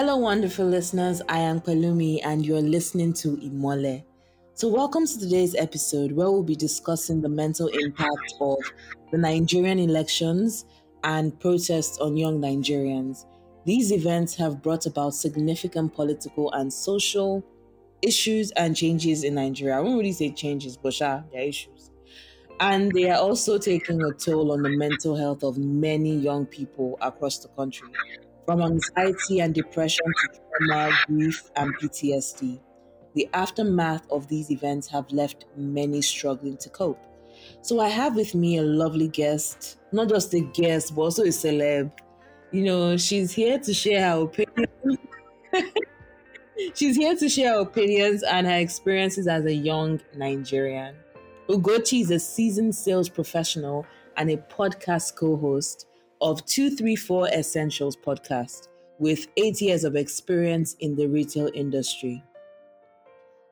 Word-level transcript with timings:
Hello, 0.00 0.16
wonderful 0.16 0.64
listeners. 0.64 1.20
I 1.28 1.40
am 1.40 1.60
Pelumi, 1.60 2.20
and 2.24 2.46
you're 2.46 2.62
listening 2.62 3.12
to 3.20 3.36
Imole. 3.36 4.02
So, 4.54 4.66
welcome 4.66 5.06
to 5.06 5.18
today's 5.18 5.54
episode 5.54 6.12
where 6.12 6.30
we'll 6.30 6.42
be 6.42 6.56
discussing 6.56 7.20
the 7.20 7.28
mental 7.28 7.66
impact 7.66 8.32
of 8.40 8.56
the 9.12 9.18
Nigerian 9.18 9.78
elections 9.78 10.64
and 11.04 11.38
protests 11.38 11.98
on 11.98 12.16
young 12.16 12.40
Nigerians. 12.40 13.26
These 13.66 13.92
events 13.92 14.34
have 14.36 14.62
brought 14.62 14.86
about 14.86 15.10
significant 15.10 15.92
political 15.94 16.50
and 16.52 16.72
social 16.72 17.44
issues 18.00 18.52
and 18.52 18.74
changes 18.74 19.22
in 19.22 19.34
Nigeria. 19.34 19.76
I 19.76 19.80
won't 19.80 19.98
really 19.98 20.12
say 20.12 20.30
changes, 20.30 20.78
but 20.78 20.94
sure, 20.94 21.22
there 21.30 21.42
are 21.42 21.44
issues. 21.44 21.90
And 22.58 22.90
they 22.92 23.10
are 23.10 23.20
also 23.20 23.58
taking 23.58 24.02
a 24.02 24.12
toll 24.14 24.52
on 24.52 24.62
the 24.62 24.70
mental 24.70 25.14
health 25.14 25.42
of 25.42 25.58
many 25.58 26.16
young 26.16 26.46
people 26.46 26.96
across 27.02 27.36
the 27.40 27.48
country, 27.48 27.88
from 28.46 28.62
anxiety 28.62 29.40
and 29.40 29.54
depression 29.54 30.04
to 30.06 30.40
trauma, 30.68 30.92
grief, 31.06 31.50
and 31.56 31.74
PTSD. 31.78 32.60
The 33.14 33.28
aftermath 33.32 34.06
of 34.10 34.28
these 34.28 34.50
events 34.50 34.88
have 34.88 35.10
left 35.10 35.46
many 35.56 36.00
struggling 36.02 36.56
to 36.58 36.68
cope. 36.70 37.00
So 37.62 37.80
I 37.80 37.88
have 37.88 38.16
with 38.16 38.34
me 38.34 38.58
a 38.58 38.62
lovely 38.62 39.08
guest, 39.08 39.78
not 39.92 40.08
just 40.08 40.34
a 40.34 40.40
guest, 40.40 40.94
but 40.94 41.02
also 41.02 41.22
a 41.22 41.28
celeb. 41.28 41.92
You 42.52 42.62
know, 42.62 42.96
she's 42.96 43.32
here 43.32 43.58
to 43.58 43.74
share 43.74 44.10
her 44.10 44.22
opinions. 44.22 44.98
she's 46.74 46.96
here 46.96 47.16
to 47.16 47.28
share 47.28 47.54
her 47.54 47.60
opinions 47.60 48.22
and 48.22 48.46
her 48.46 48.58
experiences 48.58 49.26
as 49.26 49.44
a 49.44 49.54
young 49.54 50.00
Nigerian. 50.16 50.94
Ugochi 51.48 52.02
is 52.02 52.10
a 52.10 52.18
seasoned 52.18 52.74
sales 52.74 53.08
professional 53.08 53.86
and 54.16 54.30
a 54.30 54.36
podcast 54.36 55.16
co-host 55.16 55.86
of 56.20 56.44
234 56.46 57.28
Essentials 57.28 57.96
podcast 57.96 58.68
with 58.98 59.28
eight 59.36 59.60
years 59.60 59.84
of 59.84 59.96
experience 59.96 60.74
in 60.80 60.94
the 60.96 61.06
retail 61.06 61.50
industry 61.54 62.22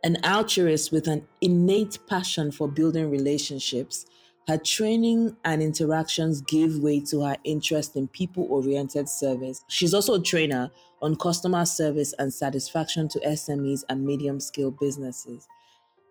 an 0.04 0.16
altruist 0.24 0.92
with 0.92 1.08
an 1.08 1.26
innate 1.40 1.98
passion 2.08 2.52
for 2.52 2.68
building 2.68 3.10
relationships, 3.10 4.06
her 4.46 4.56
training 4.56 5.36
and 5.44 5.62
interactions 5.62 6.40
gave 6.40 6.78
way 6.78 7.00
to 7.00 7.22
her 7.22 7.36
interest 7.44 7.96
in 7.96 8.08
people 8.08 8.46
oriented 8.48 9.08
service. 9.08 9.64
She's 9.68 9.92
also 9.92 10.14
a 10.14 10.22
trainer 10.22 10.70
on 11.02 11.16
customer 11.16 11.66
service 11.66 12.14
and 12.18 12.32
satisfaction 12.32 13.08
to 13.08 13.20
SMEs 13.20 13.84
and 13.88 14.04
medium 14.04 14.40
scale 14.40 14.70
businesses. 14.70 15.46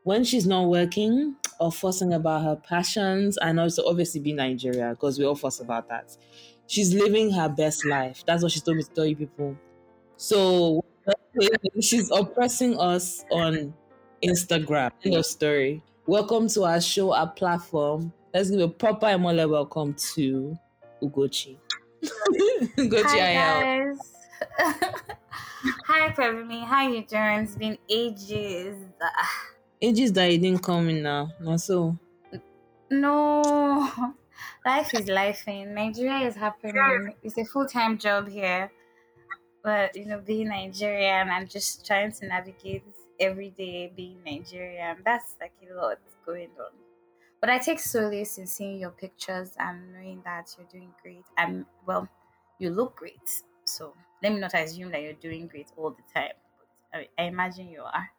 When 0.03 0.23
she's 0.23 0.45
not 0.45 0.67
working 0.67 1.35
or 1.59 1.71
fussing 1.71 2.13
about 2.13 2.43
her 2.43 2.55
passions, 2.55 3.37
and 3.37 3.59
also 3.59 3.83
obviously 3.85 4.21
be 4.21 4.31
Nigeria, 4.31 4.91
because 4.91 5.17
we 5.17 5.25
all 5.25 5.35
fuss 5.35 5.59
about 5.59 5.89
that, 5.89 6.15
she's 6.67 6.93
living 6.93 7.31
her 7.31 7.49
best 7.49 7.85
life. 7.85 8.23
That's 8.25 8.43
what 8.43 8.51
she 8.51 8.59
told 8.59 8.77
me 8.77 8.83
to 8.83 8.89
tell 8.91 9.05
you 9.05 9.15
people. 9.15 9.57
So 10.17 10.83
she's 11.81 12.11
oppressing 12.11 12.77
us 12.79 13.25
on 13.31 13.73
Instagram. 14.23 14.91
End 15.03 15.15
of 15.15 15.25
story. 15.25 15.83
Welcome 16.05 16.47
to 16.49 16.63
our 16.63 16.81
show, 16.81 17.13
our 17.13 17.29
platform. 17.29 18.13
Let's 18.33 18.49
give 18.51 18.59
a 18.59 18.67
proper 18.67 19.07
Imole 19.07 19.49
welcome 19.49 19.93
to 20.13 20.57
Ugochi. 21.01 21.57
Ugochi 22.77 23.03
Hi 23.03 23.33
guys. 23.33 23.99
Hi 25.87 26.11
Pelumi, 26.11 26.63
how 26.65 26.87
you 26.87 27.03
doing? 27.03 27.39
It's 27.43 27.55
been 27.55 27.77
ages. 27.89 28.77
Ages 29.81 30.13
that 30.13 30.31
you 30.31 30.37
didn't 30.37 30.63
come 30.63 30.89
in 30.89 31.03
now. 31.03 31.31
Not 31.39 31.61
so. 31.61 31.97
No. 32.89 34.15
Life 34.67 34.93
is 34.93 35.07
life 35.07 35.47
in 35.47 35.73
Nigeria 35.73 36.27
is 36.27 36.35
happening. 36.35 37.15
It's 37.23 37.37
a 37.37 37.45
full 37.45 37.65
time 37.67 37.97
job 37.97 38.27
here. 38.27 38.71
But 39.63 39.95
you 39.97 40.05
know 40.05 40.19
being 40.21 40.49
nigerian 40.49 41.29
and 41.29 41.49
just 41.49 41.85
trying 41.85 42.11
to 42.13 42.27
navigate 42.27 42.83
every 43.19 43.51
day 43.51 43.87
being 43.95 44.23
nigerian. 44.23 45.03
That's 45.05 45.35
like 45.41 45.53
a 45.69 45.73
lot 45.73 45.99
going 46.25 46.51
on. 46.59 46.73
But 47.41 47.49
i 47.51 47.57
take 47.59 47.79
solace 47.79 48.37
in 48.39 48.47
seeing 48.47 48.79
your 48.79 48.91
pictures 48.91 49.55
and 49.59 49.93
knowing 49.93 50.21
that 50.23 50.55
you're 50.57 50.67
doing 50.67 50.93
great. 51.03 51.25
And 51.37 51.65
well 51.85 52.09
you 52.59 52.69
look 52.71 52.95
great. 52.97 53.29
So 53.65 53.95
let 54.23 54.33
me 54.33 54.39
not 54.39 54.53
assume 54.55 54.91
that 54.91 55.01
you're 55.03 55.13
doing 55.29 55.47
great 55.47 55.71
all 55.77 55.91
the 55.91 56.03
time. 56.13 56.33
But 56.59 56.99
i, 56.99 57.09
I 57.19 57.23
imagine 57.25 57.69
you 57.69 57.83
are. 57.83 58.09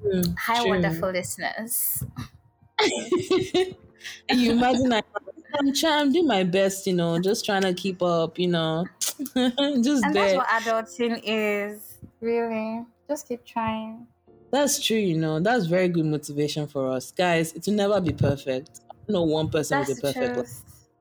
True, 0.00 0.22
hi 0.46 0.62
true. 0.62 0.68
wonderful 0.68 1.10
listeners 1.10 2.04
you 2.80 4.52
imagine 4.52 4.92
I, 4.92 5.02
I'm 5.58 5.72
trying, 5.72 6.00
I'm 6.00 6.12
doing 6.12 6.26
my 6.26 6.42
best, 6.44 6.86
you 6.86 6.94
know, 6.94 7.18
just 7.20 7.44
trying 7.44 7.62
to 7.62 7.74
keep 7.74 8.02
up, 8.02 8.38
you 8.38 8.48
know, 8.48 8.86
just 9.16 9.36
and 9.36 10.14
there. 10.14 10.36
that's 10.36 10.36
what 10.36 10.46
adulting 10.48 11.20
is, 11.24 11.98
really. 12.20 12.84
Just 13.08 13.28
keep 13.28 13.44
trying. 13.44 14.06
That's 14.50 14.84
true, 14.84 14.96
you 14.96 15.18
know. 15.18 15.40
That's 15.40 15.66
very 15.66 15.88
good 15.88 16.06
motivation 16.06 16.66
for 16.66 16.90
us, 16.90 17.10
guys. 17.12 17.52
It 17.52 17.66
will 17.66 17.74
never 17.74 18.00
be 18.00 18.12
perfect. 18.12 18.80
No 19.08 19.22
one 19.22 19.48
person 19.48 19.78
that's 19.78 19.88
will 19.88 19.96
be 19.96 20.00
perfect. 20.14 20.50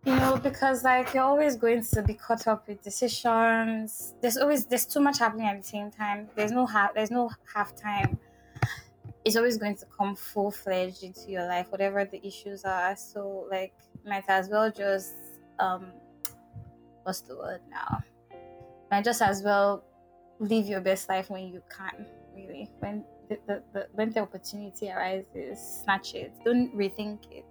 You 0.06 0.16
know, 0.16 0.38
because 0.38 0.84
like 0.84 1.14
you're 1.14 1.24
always 1.24 1.56
going 1.56 1.82
to 1.82 2.02
be 2.02 2.14
caught 2.14 2.46
up 2.48 2.68
with 2.68 2.82
decisions. 2.82 4.16
There's 4.22 4.38
always 4.38 4.66
there's 4.66 4.86
too 4.86 5.00
much 5.00 5.20
happening 5.20 5.48
at 5.48 5.62
the 5.62 5.68
same 5.68 5.92
time. 5.92 6.30
There's 6.36 6.52
no 6.52 6.66
half 6.66 6.94
there's 6.94 7.10
no 7.10 7.30
half 7.54 7.74
time 7.76 8.20
it's 9.26 9.36
always 9.36 9.58
going 9.58 9.76
to 9.78 9.86
come 9.98 10.16
full 10.16 10.52
fledged 10.52 11.04
into 11.04 11.30
your 11.30 11.48
life, 11.48 11.72
whatever 11.72 12.06
the 12.06 12.26
issues 12.26 12.66
are. 12.66 12.96
So 12.96 13.48
like 13.50 13.74
might 14.06 14.26
as 14.28 14.50
well 14.50 14.72
just 14.72 15.14
um 15.60 15.92
what's 17.04 17.22
the 17.22 17.36
word 17.36 17.62
now? 17.70 18.04
Might 18.92 19.06
just 19.06 19.22
as 19.22 19.42
well 19.44 19.84
live 20.40 20.68
your 20.68 20.82
best 20.82 21.10
life 21.10 21.30
when 21.30 21.48
you 21.48 21.62
can, 21.76 22.06
really. 22.36 22.70
When 22.80 23.04
the, 23.30 23.40
the, 23.48 23.64
the 23.74 23.88
when 23.94 24.12
the 24.12 24.22
opportunity 24.22 24.90
arises, 24.92 25.60
snatch 25.84 26.16
it. 26.16 26.34
Don't 26.44 26.76
rethink 26.76 27.20
it. 27.32 27.46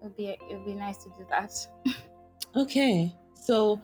It'll 0.00 0.16
be 0.16 0.36
it'll 0.50 0.64
be 0.64 0.74
nice 0.74 0.98
to 0.98 1.10
do 1.10 1.26
that. 1.30 1.52
okay. 2.56 3.14
So 3.34 3.80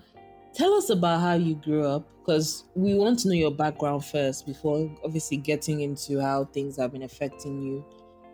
tell 0.54 0.74
us 0.74 0.90
about 0.90 1.20
how 1.20 1.34
you 1.34 1.54
grew 1.54 1.86
up 1.86 2.06
because 2.18 2.64
we 2.74 2.94
want 2.94 3.18
to 3.20 3.28
know 3.28 3.34
your 3.34 3.50
background 3.50 4.04
first 4.04 4.46
before 4.46 4.90
obviously 5.04 5.36
getting 5.36 5.80
into 5.80 6.20
how 6.20 6.44
things 6.46 6.76
have 6.76 6.92
been 6.92 7.02
affecting 7.02 7.62
you. 7.62 7.84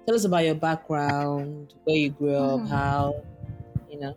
Tell 0.07 0.15
us 0.15 0.25
about 0.25 0.45
your 0.45 0.55
background 0.55 1.75
where 1.85 1.97
you 1.97 2.11
grew 2.11 2.35
up 2.35 2.61
mm. 2.61 2.69
how 2.69 3.25
you 3.91 4.01
know. 4.01 4.17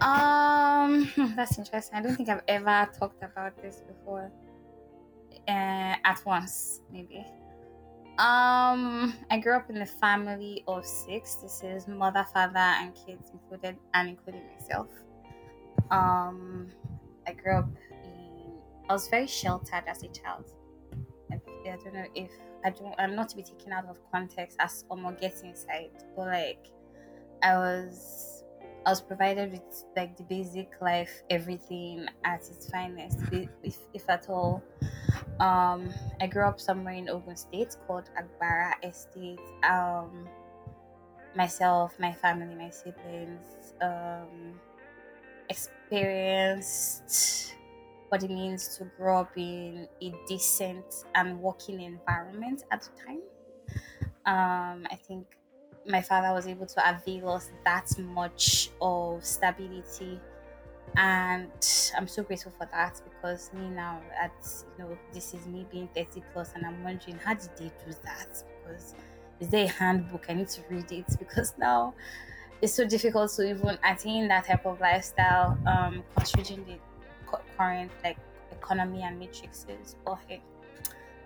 Um 0.00 1.10
that's 1.36 1.58
interesting. 1.58 1.96
I 1.96 2.02
don't 2.02 2.16
think 2.16 2.28
i've 2.28 2.42
ever 2.48 2.88
talked 2.98 3.22
about 3.22 3.60
this 3.62 3.82
before. 3.86 4.30
Uh, 5.48 5.96
at 6.04 6.20
once 6.24 6.80
maybe. 6.92 7.24
Um 8.18 9.14
i 9.30 9.38
grew 9.40 9.56
up 9.56 9.70
in 9.70 9.80
a 9.82 9.86
family 9.86 10.64
of 10.66 10.84
six. 10.84 11.36
This 11.36 11.62
is 11.62 11.88
mother 11.88 12.26
father 12.34 12.58
and 12.58 12.94
kids 12.94 13.30
included 13.32 13.76
and 13.94 14.08
including 14.10 14.42
myself 14.58 14.88
um, 15.92 16.68
I 17.26 17.32
grew 17.32 17.58
up 17.58 17.68
in. 18.04 18.58
I 18.88 18.92
was 18.92 19.08
very 19.08 19.26
sheltered 19.26 19.84
as 19.86 20.02
a 20.02 20.08
child. 20.08 20.50
I, 21.30 21.34
I 21.68 21.76
don't 21.76 21.94
know 21.94 22.06
if 22.14 22.30
I 22.64 22.70
don't. 22.70 22.94
I'm 22.98 23.14
not 23.14 23.28
to 23.30 23.36
be 23.36 23.42
taken 23.42 23.72
out 23.72 23.86
of 23.86 23.98
context 24.10 24.56
as 24.58 24.84
someone 24.88 25.16
gets 25.20 25.42
inside, 25.42 25.90
but 26.16 26.26
like 26.26 26.66
I 27.42 27.56
was. 27.56 28.28
I 28.84 28.90
was 28.90 29.00
provided 29.00 29.52
with 29.52 29.84
like 29.96 30.16
the 30.16 30.24
basic 30.24 30.72
life, 30.80 31.22
everything 31.30 32.08
at 32.24 32.40
its 32.40 32.68
finest, 32.68 33.20
if, 33.30 33.78
if 33.94 34.10
at 34.10 34.28
all. 34.28 34.60
Um, 35.38 35.88
I 36.20 36.26
grew 36.26 36.44
up 36.44 36.58
somewhere 36.58 36.94
in 36.94 37.08
Ogun 37.08 37.36
State 37.36 37.76
called 37.86 38.10
Agbara 38.18 38.72
Estate. 38.82 39.38
Um, 39.62 40.28
myself, 41.36 41.94
my 42.00 42.12
family, 42.12 42.56
my 42.56 42.70
siblings, 42.70 43.74
um, 43.80 44.58
experienced 45.52 47.54
what 48.08 48.22
it 48.22 48.30
means 48.30 48.76
to 48.76 48.84
grow 48.96 49.20
up 49.20 49.32
in 49.36 49.88
a 50.02 50.12
decent 50.26 50.84
and 51.14 51.40
working 51.40 51.80
environment 51.80 52.64
at 52.70 52.82
the 52.82 52.90
time. 53.06 53.22
Um, 54.26 54.86
I 54.90 54.96
think 54.96 55.26
my 55.86 56.02
father 56.02 56.32
was 56.32 56.46
able 56.46 56.66
to 56.66 56.90
avail 56.90 57.30
us 57.30 57.50
that 57.64 57.98
much 57.98 58.70
of 58.80 59.24
stability 59.24 60.20
and 60.96 61.50
i'm 61.96 62.06
so 62.06 62.22
grateful 62.22 62.52
for 62.58 62.68
that 62.70 63.00
because 63.04 63.50
me 63.54 63.68
now 63.70 64.02
at 64.20 64.32
you 64.44 64.84
know 64.84 64.98
this 65.12 65.32
is 65.32 65.46
me 65.46 65.66
being 65.70 65.88
30 65.94 66.22
plus 66.32 66.52
and 66.54 66.66
i'm 66.66 66.84
wondering 66.84 67.18
how 67.18 67.32
did 67.34 67.48
they 67.56 67.70
do 67.84 67.92
that 68.04 68.42
because 68.64 68.94
is 69.40 69.48
there 69.48 69.64
a 69.64 69.68
handbook 69.68 70.26
i 70.28 70.34
need 70.34 70.48
to 70.48 70.60
read 70.68 70.90
it 70.92 71.06
because 71.18 71.54
now 71.56 71.94
it's 72.62 72.72
so 72.74 72.86
difficult 72.86 73.30
to 73.32 73.42
even 73.48 73.78
attain 73.84 74.28
that 74.28 74.46
type 74.46 74.64
of 74.64 74.80
lifestyle 74.80 75.58
um 75.66 76.02
considering 76.16 76.64
the 76.64 76.78
current 77.58 77.90
like 78.04 78.18
economy 78.52 79.02
and 79.02 79.18
matrices 79.18 79.96
Okay. 80.06 80.40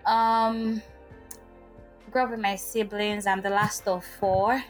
um 0.07 0.83
grew 2.11 2.23
up 2.23 2.31
with 2.31 2.41
my 2.41 2.57
siblings 2.57 3.27
i'm 3.27 3.43
the 3.43 3.51
last 3.51 3.87
of 3.87 4.05
four 4.05 4.63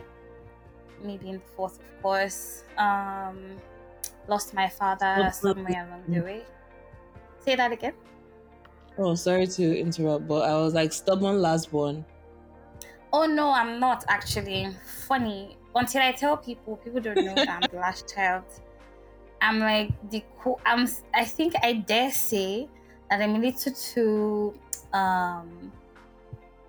maybe 1.03 1.29
in 1.29 1.37
the 1.37 1.47
fourth 1.57 1.79
of 1.79 2.03
course 2.03 2.65
um 2.79 3.57
lost 4.29 4.53
my 4.55 4.69
father 4.69 5.31
somewhere 5.33 5.87
along 5.87 6.05
the 6.09 6.21
way 6.21 6.45
Say 7.39 7.55
that 7.55 7.71
again. 7.71 7.95
Oh, 8.99 9.15
sorry 9.15 9.47
to 9.47 9.79
interrupt, 9.79 10.27
but 10.27 10.43
I 10.51 10.55
was 10.55 10.75
like 10.75 10.93
stubborn 10.93 11.41
last 11.41 11.71
born. 11.71 12.05
Oh 13.13 13.25
no, 13.25 13.51
I'm 13.53 13.79
not 13.79 14.05
actually. 14.09 14.77
Funny. 15.07 15.57
Until 15.77 16.03
I 16.03 16.13
tell 16.13 16.37
people, 16.37 16.77
people 16.77 17.01
don't 17.01 17.17
know 17.17 17.35
that 17.35 17.49
I'm 17.49 17.61
the 17.71 17.77
last 17.77 18.09
child. 18.15 18.45
I'm 19.41 19.59
like 19.59 19.91
the 20.11 20.25
cool. 20.41 20.61
I'm. 20.65 20.89
I 21.15 21.25
think 21.25 21.55
I 21.63 21.75
dare 21.75 22.11
say 22.11 22.69
that 23.11 23.21
I'm 23.21 23.35
a 23.35 23.39
little 23.39 23.73
too. 23.73 24.55
Um, 24.93 25.71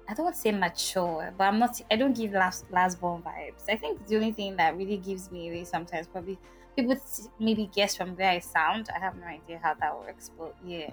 I 0.09 0.13
don't 0.13 0.25
want 0.25 0.36
to 0.36 0.42
say 0.42 0.51
mature, 0.51 1.33
but 1.38 1.45
I'm 1.45 1.59
not. 1.59 1.81
I 1.89 1.95
don't 1.95 2.15
give 2.15 2.33
last 2.33 2.65
last 2.71 3.00
born 3.00 3.21
vibes. 3.21 3.63
I 3.69 3.77
think 3.77 4.06
the 4.07 4.15
only 4.15 4.33
thing 4.33 4.57
that 4.57 4.77
really 4.77 4.98
gives 4.98 5.31
me 5.31 5.50
away 5.50 5.63
sometimes 5.63 6.07
probably 6.07 6.38
people 6.75 6.95
maybe 7.39 7.69
guess 7.74 7.95
from 7.95 8.15
where 8.15 8.31
I 8.31 8.39
sound. 8.39 8.89
I 8.94 9.00
have 9.00 9.15
no 9.18 9.25
idea 9.25 9.60
how 9.63 9.74
that 9.75 9.98
works, 9.98 10.31
but 10.38 10.53
yeah. 10.65 10.89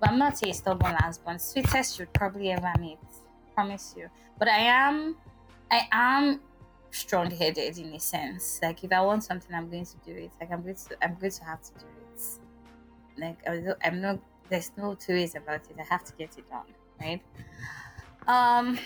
But 0.00 0.10
I'm 0.10 0.18
not 0.18 0.42
a 0.44 0.52
stubborn 0.52 0.92
last 0.92 1.24
born. 1.24 1.38
Sweetest 1.38 1.98
you'd 1.98 2.12
probably 2.12 2.50
ever 2.50 2.72
meet. 2.80 2.98
Promise 3.54 3.94
you. 3.96 4.10
But 4.38 4.48
I 4.48 4.58
am. 4.58 5.16
I 5.70 5.86
am 5.92 6.40
strong 6.90 7.30
headed 7.30 7.78
in 7.78 7.94
a 7.94 8.00
sense. 8.00 8.60
Like 8.62 8.82
if 8.84 8.92
I 8.92 9.00
want 9.00 9.24
something, 9.24 9.54
I'm 9.54 9.70
going 9.70 9.86
to 9.86 9.96
do 10.04 10.12
it. 10.12 10.30
Like 10.40 10.50
I'm 10.52 10.62
going 10.62 10.74
to, 10.74 11.04
I'm 11.04 11.16
going 11.16 11.32
to 11.32 11.44
have 11.44 11.62
to 11.62 11.72
do 11.72 11.86
it. 12.14 12.22
Like 13.18 13.38
I'm 13.82 14.00
not. 14.00 14.18
There's 14.48 14.70
no 14.76 14.94
two 14.94 15.12
ways 15.12 15.34
about 15.34 15.60
it. 15.68 15.76
I 15.78 15.82
have 15.82 16.04
to 16.04 16.12
get 16.14 16.38
it 16.38 16.48
done, 16.48 16.62
right? 17.00 17.20
Um, 18.26 18.78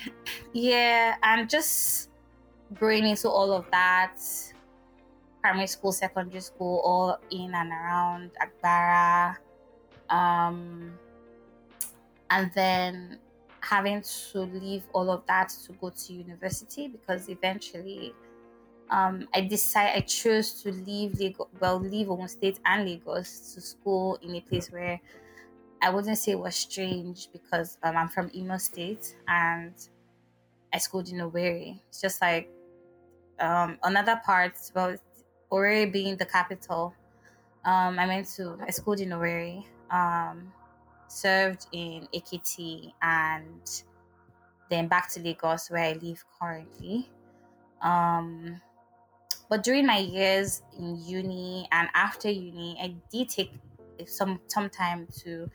yeah, 0.53 1.17
I'm 1.23 1.47
just 1.49 2.11
growing 2.75 3.07
into 3.07 3.29
all 3.29 3.53
of 3.53 3.71
that. 3.71 4.19
Primary 5.41 5.67
school, 5.67 5.93
secondary 5.93 6.41
school, 6.41 6.81
all 6.85 7.19
in 7.31 7.55
and 7.55 7.71
around 7.71 8.31
Agbara. 8.41 9.37
Um, 10.09 10.93
and 12.31 12.51
then 12.55 13.19
having 13.63 14.03
to 14.03 14.41
leave 14.41 14.85
all 14.93 15.11
of 15.11 15.27
that 15.27 15.51
to 15.67 15.73
go 15.75 15.91
to 15.91 16.13
university 16.13 16.89
because 16.89 17.29
eventually 17.29 18.15
um, 18.91 19.29
I 19.35 19.43
decided 19.43 19.97
I 19.97 20.01
chose 20.07 20.63
to 20.63 20.73
leave 20.73 21.19
Lagos, 21.19 21.49
well, 21.61 21.81
leave 21.81 22.11
Ogun 22.11 22.29
State 22.29 22.61
and 22.65 22.85
Lagos 22.89 23.55
to 23.55 23.61
school 23.61 24.17
in 24.23 24.35
a 24.37 24.41
place 24.43 24.71
where 24.71 25.01
I 25.83 25.91
wouldn't 25.91 26.19
say 26.19 26.33
it 26.33 26.39
was 26.39 26.57
strange 26.57 27.31
because 27.33 27.79
um, 27.83 27.97
I'm 27.97 28.09
from 28.09 28.31
Imo 28.35 28.59
State 28.59 29.17
and 29.29 29.75
I 30.73 30.79
schooled 30.79 31.09
in 31.09 31.19
Owerri. 31.19 31.81
It's 31.89 32.01
just 32.01 32.21
like 32.21 32.51
um, 33.41 33.79
another 33.83 34.21
part, 34.25 34.59
well, 34.75 34.97
Owerri 35.51 35.93
being 35.93 36.17
the 36.17 36.27
capital. 36.27 36.95
Um, 37.65 37.99
I 37.99 38.07
went 38.07 38.29
to 38.37 38.59
I 38.61 38.71
schooled 38.71 39.01
in 39.01 39.11
Owerri. 39.11 39.67
Um, 39.91 40.53
served 41.13 41.67
in 41.73 42.09
Ekiti 42.15 42.93
and 43.03 43.83
then 44.71 44.89
back 44.89 45.11
to 45.13 45.21
Lagos 45.21 45.71
where 45.71 45.85
I 45.85 45.93
live 45.93 46.25
currently. 46.41 47.11
Um, 47.83 48.61
but 49.49 49.63
during 49.63 49.87
my 49.87 49.99
years 49.99 50.63
in 50.79 50.97
uni 51.05 51.69
and 51.73 51.89
after 51.95 52.31
uni, 52.31 52.79
I 52.81 52.95
did 53.11 53.29
take 53.29 53.53
some 54.07 54.41
some 54.47 54.71
time 54.71 55.07
to, 55.25 55.51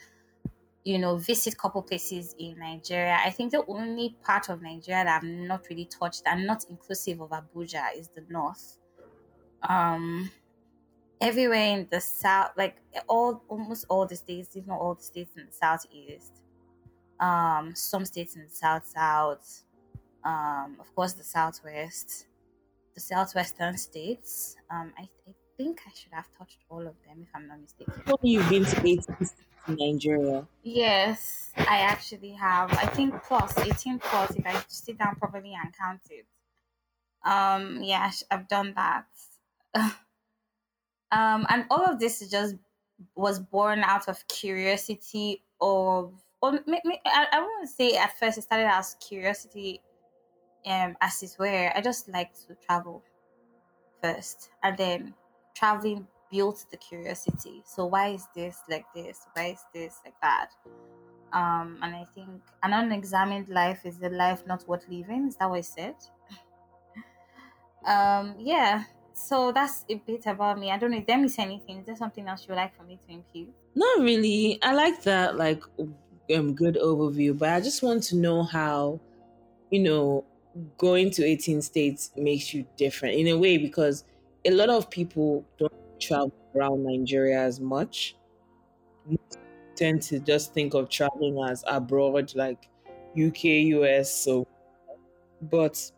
you 0.84 1.00
know, 1.00 1.18
visit 1.18 1.56
a 1.56 1.58
couple 1.58 1.82
places 1.82 2.36
in 2.38 2.60
Nigeria. 2.60 3.18
I 3.26 3.32
think 3.32 3.52
the 3.52 3.66
only 3.66 4.16
part 4.24 4.50
of 4.50 4.62
Nigeria 4.62 5.04
that 5.04 5.24
I've 5.24 5.28
not 5.28 5.66
really 5.70 5.86
touched 5.86 6.24
and 6.28 6.46
not 6.46 6.66
inclusive 6.70 7.22
of 7.22 7.32
Abuja 7.32 7.98
is 7.98 8.10
the 8.10 8.24
north. 8.30 8.78
Um, 9.64 10.30
everywhere 11.22 11.78
in 11.78 11.88
the 11.90 12.00
south, 12.02 12.52
like 12.58 12.78
all 13.08 13.44
almost 13.48 13.86
all 13.90 14.06
the 14.06 14.16
states, 14.16 14.56
if 14.56 14.66
not 14.68 14.80
all 14.80 14.96
the 14.96 15.04
states 15.04 15.36
in 15.38 15.46
the 15.46 15.52
southeast, 15.52 16.42
um, 17.20 17.76
some 17.76 18.06
states 18.06 18.36
in 18.36 18.44
the 18.44 18.50
south 18.50 18.86
south, 18.86 19.64
um, 20.24 20.78
of 20.80 20.94
course 20.96 21.14
the 21.14 21.24
southwest, 21.24 22.28
the 22.96 23.02
southwestern 23.02 23.78
states. 23.78 24.56
Um, 24.70 24.94
I, 24.98 25.04
I 25.28 25.34
think 25.58 25.82
I 25.88 25.92
should 25.94 26.14
have 26.14 26.28
touched 26.38 26.60
all 26.70 26.82
of 26.82 26.96
them 27.06 27.22
if 27.22 27.30
I'm 27.34 27.48
not 27.48 27.62
mistaken. 27.62 27.94
You've 28.22 28.50
been 28.50 28.66
to 28.66 28.80
18 28.80 29.02
states 29.02 29.36
in 29.68 29.76
Nigeria. 29.76 30.48
Yes, 30.64 31.52
I 31.58 31.80
actually 31.80 32.32
have. 32.34 32.72
I 32.74 32.88
think 32.88 33.24
plus 33.24 33.58
18 33.58 34.00
plus 34.00 34.36
if 34.36 34.46
I 34.46 34.64
sit 34.68 34.98
down 34.98 35.16
properly 35.16 35.54
and 35.54 35.74
count 35.76 36.02
it. 36.10 36.26
Um, 37.26 37.82
yeah, 37.84 38.12
I've 38.32 38.48
done 38.48 38.74
that. 38.76 39.06
um, 41.12 41.46
and 41.50 41.66
all 41.70 41.86
of 41.86 42.00
this 42.00 42.22
is 42.22 42.30
just 42.30 42.56
was 43.16 43.40
born 43.40 43.80
out 43.80 44.08
of 44.08 44.28
curiosity 44.28 45.44
of 45.62 46.14
or 46.42 46.52
maybe, 46.68 47.00
I, 47.06 47.28
I 47.32 47.40
wouldn't 47.42 47.70
say 47.70 47.96
at 47.98 48.18
first 48.20 48.38
it 48.38 48.44
started 48.44 48.68
as 48.68 48.96
curiosity 49.00 49.82
um 50.66 50.96
as 51.02 51.24
it 51.24 51.36
were. 51.40 51.72
I 51.76 51.82
just 51.82 52.10
like 52.10 52.34
to 52.48 52.56
travel 52.66 53.04
first 54.02 54.50
and 54.64 54.78
then 54.78 55.14
traveling 55.56 56.08
built 56.32 56.66
the 56.72 56.78
curiosity. 56.78 57.64
So 57.66 57.86
why 57.86 58.10
is 58.10 58.28
this 58.36 58.60
like 58.70 58.86
this? 58.94 59.26
Why 59.34 59.48
is 59.48 59.64
this 59.74 60.00
like 60.06 60.20
that? 60.22 60.50
Um 61.34 61.80
and 61.82 61.96
i 61.96 62.06
think 62.16 62.42
an 62.64 62.74
unexamined 62.74 63.50
life 63.50 63.86
is 63.86 64.02
a 64.02 64.10
life 64.10 64.46
not 64.48 64.68
worth 64.68 64.88
living. 64.90 65.28
Is 65.28 65.38
that 65.38 65.50
what 65.50 65.58
i 65.58 65.62
said? 65.62 65.96
Um 67.86 68.36
yeah 68.40 68.84
so 69.18 69.52
that's 69.52 69.84
a 69.90 69.96
bit 69.96 70.26
about 70.26 70.60
me. 70.60 70.72
I 70.72 70.78
don't 70.78 70.92
know 70.92 70.98
if 70.98 71.08
there 71.08 71.24
is 71.24 71.38
anything. 71.40 71.80
Is 71.80 71.86
there 71.86 71.96
something 71.96 72.28
else 72.28 72.44
you 72.48 72.54
would 72.54 72.58
like 72.58 72.76
for 72.76 72.84
me 72.84 73.00
to 73.08 73.14
impute? 73.14 73.54
Not 73.76 74.00
really. 74.00 74.60
I 74.62 74.74
like 74.74 75.04
that 75.04 75.38
like 75.38 75.64
um 76.36 76.54
good 76.54 76.76
overview, 76.76 77.38
but 77.38 77.50
I 77.50 77.60
just 77.62 77.82
want 77.84 78.04
to 78.04 78.16
know 78.16 78.44
how, 78.44 79.00
you 79.72 79.80
know, 79.80 80.26
going 80.78 81.12
to 81.12 81.26
18 81.26 81.62
states 81.62 82.12
makes 82.16 82.54
you 82.54 82.66
different 82.78 83.16
in 83.16 83.28
a 83.28 83.38
way 83.38 83.58
because 83.58 84.04
a 84.46 84.52
lot 84.52 84.70
of 84.70 84.90
people 84.90 85.46
don't 85.58 85.74
travel 86.00 86.34
around 86.56 86.84
Nigeria 86.84 87.40
as 87.40 87.60
much. 87.60 88.16
Most 89.06 89.40
tend 89.76 90.02
to 90.02 90.20
just 90.20 90.54
think 90.54 90.74
of 90.74 90.90
traveling 90.90 91.40
as 91.48 91.64
abroad, 91.68 92.34
like 92.36 92.68
UK, 93.16 93.44
US. 93.78 94.14
So, 94.14 94.48
but 95.42 95.92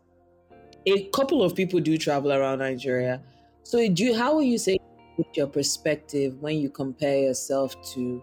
a 0.86 1.08
couple 1.10 1.42
of 1.42 1.54
people 1.54 1.80
do 1.80 1.96
travel 1.96 2.32
around 2.32 2.58
Nigeria. 2.58 3.20
So, 3.62 3.86
do 3.88 4.14
how 4.14 4.36
would 4.36 4.46
you 4.46 4.58
say 4.58 4.78
with 5.16 5.26
your 5.34 5.46
perspective 5.46 6.40
when 6.40 6.58
you 6.58 6.70
compare 6.70 7.18
yourself 7.18 7.74
to 7.92 8.22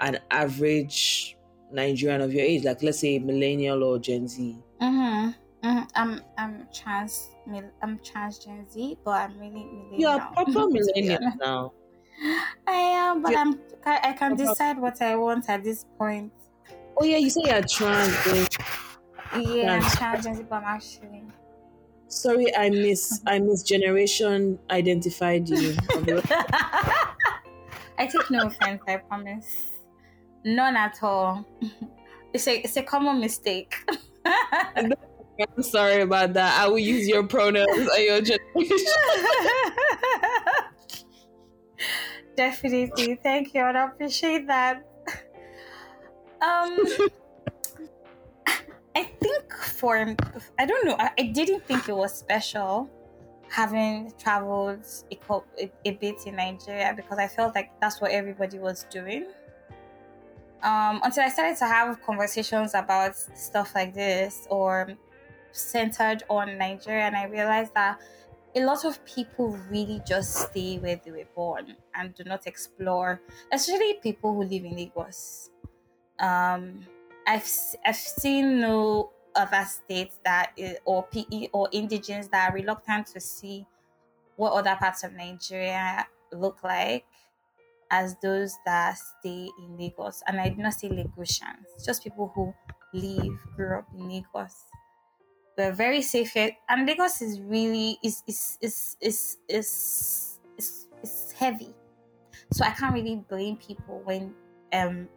an 0.00 0.18
average 0.30 1.36
Nigerian 1.72 2.20
of 2.20 2.32
your 2.32 2.44
age, 2.44 2.64
like 2.64 2.82
let's 2.82 2.98
say 2.98 3.18
millennial 3.18 3.82
or 3.82 3.98
Gen 3.98 4.28
Z? 4.28 4.58
Mm-hmm. 4.80 5.66
mm-hmm. 5.66 5.84
I'm 5.94 6.20
I'm 6.36 6.68
trans 6.74 7.30
I'm 7.82 7.98
trans 8.04 8.38
Gen 8.38 8.66
Z, 8.70 8.98
but 9.04 9.12
I'm 9.12 9.38
really 9.38 9.64
millennial. 9.64 10.00
You're 10.00 10.16
a 10.16 10.32
proper 10.32 10.68
millennial 10.70 11.32
now. 11.40 11.72
I 12.66 12.72
am, 12.72 13.22
but 13.22 13.36
I'm 13.36 13.60
I 13.84 14.12
can 14.12 14.36
decide 14.36 14.78
what 14.78 15.00
I 15.02 15.16
want 15.16 15.48
at 15.48 15.62
this 15.64 15.84
point. 15.98 16.32
Oh 16.96 17.04
yeah, 17.04 17.16
you 17.16 17.30
say 17.30 17.42
you're 17.44 17.62
trans. 17.62 18.48
Yeah, 19.36 19.80
I'm 19.80 19.90
trans 19.96 20.24
Gen 20.24 20.34
Z, 20.36 20.44
but 20.48 20.56
I'm 20.56 20.64
actually 20.64 21.24
Sorry, 22.14 22.54
I 22.54 22.70
miss 22.70 23.20
I 23.26 23.40
miss 23.40 23.64
generation 23.64 24.58
identified 24.70 25.48
you. 25.48 25.74
I 27.98 28.06
take 28.06 28.30
no 28.30 28.46
offense, 28.46 28.82
I 28.86 28.98
promise. 28.98 29.72
None 30.44 30.76
at 30.76 31.02
all. 31.02 31.44
It's 32.34 32.48
a 32.48 32.58
it's 32.58 32.76
a 32.76 32.82
common 32.82 33.20
mistake. 33.20 33.76
I'm 34.26 35.62
sorry 35.62 36.02
about 36.02 36.32
that. 36.34 36.60
I 36.60 36.66
will 36.66 36.80
use 36.80 37.06
your 37.06 37.22
pronouns 37.22 37.68
and 37.70 38.02
your 38.02 38.20
generation. 38.20 38.86
Definitely. 42.36 43.20
Thank 43.22 43.54
you. 43.54 43.60
I 43.62 43.84
appreciate 43.84 44.48
that. 44.48 44.82
Um 46.42 46.74
I 48.96 49.02
think 49.22 49.33
for 49.84 50.16
I 50.58 50.64
don't 50.64 50.86
know. 50.86 50.96
I, 50.98 51.10
I 51.18 51.24
didn't 51.38 51.62
think 51.66 51.90
it 51.90 51.96
was 51.96 52.16
special 52.16 52.88
having 53.50 54.10
traveled 54.18 54.82
a, 55.12 55.34
a, 55.62 55.70
a, 55.84 55.90
bit 55.92 56.16
in 56.24 56.36
Nigeria 56.36 56.94
because 56.96 57.18
I 57.18 57.28
felt 57.28 57.54
like 57.54 57.70
that's 57.82 58.00
what 58.00 58.10
everybody 58.10 58.58
was 58.58 58.86
doing. 58.90 59.26
Um, 60.62 61.02
until 61.04 61.24
I 61.24 61.28
started 61.28 61.58
to 61.58 61.66
have 61.66 62.00
conversations 62.02 62.72
about 62.74 63.14
stuff 63.14 63.74
like 63.74 63.92
this 63.92 64.46
or 64.48 64.88
centered 65.52 66.22
on 66.30 66.56
Nigeria, 66.56 67.04
and 67.04 67.14
I 67.14 67.26
realized 67.26 67.74
that 67.74 68.00
a 68.56 68.60
lot 68.64 68.86
of 68.86 69.04
people 69.04 69.58
really 69.70 70.00
just 70.08 70.48
stay 70.48 70.78
where 70.78 70.98
they 71.04 71.10
were 71.10 71.28
born 71.34 71.76
and 71.94 72.14
do 72.14 72.24
not 72.24 72.46
explore, 72.46 73.20
especially 73.52 73.98
people 74.02 74.32
who 74.32 74.44
live 74.44 74.64
in 74.64 74.76
Lagos. 74.76 75.50
Um, 76.18 76.86
I've 77.26 77.48
I've 77.84 77.96
seen 77.96 78.60
no 78.60 79.10
other 79.36 79.64
states 79.64 80.18
that 80.24 80.52
is, 80.56 80.76
or 80.84 81.04
PE 81.04 81.48
or 81.52 81.68
indigenous 81.72 82.28
that 82.28 82.50
are 82.50 82.54
reluctant 82.54 83.06
to 83.08 83.20
see 83.20 83.66
what 84.36 84.52
other 84.52 84.76
parts 84.76 85.04
of 85.04 85.12
Nigeria 85.12 86.06
look 86.32 86.62
like 86.64 87.04
as 87.90 88.16
those 88.22 88.56
that 88.66 88.96
stay 88.98 89.48
in 89.58 89.78
Lagos. 89.78 90.22
And 90.26 90.40
I 90.40 90.48
do 90.48 90.62
not 90.62 90.74
say 90.74 90.88
Lagosians, 90.88 91.84
just 91.84 92.02
people 92.02 92.32
who 92.34 92.54
live, 92.92 93.38
grew 93.56 93.78
up 93.78 93.88
in 93.94 94.08
Lagos. 94.08 94.64
We're 95.56 95.72
very 95.72 96.02
safe 96.02 96.32
here. 96.32 96.56
And 96.68 96.86
Lagos 96.86 97.22
is 97.22 97.40
really 97.40 97.98
is 98.02 98.22
is 98.26 98.58
is 98.60 98.96
is 99.00 99.36
is 99.48 100.40
is, 100.58 100.86
is 101.02 101.32
heavy. 101.38 101.72
So 102.52 102.64
I 102.64 102.70
can't 102.70 102.94
really 102.94 103.16
blame 103.28 103.56
people 103.56 104.00
when 104.04 104.34
um 104.72 105.08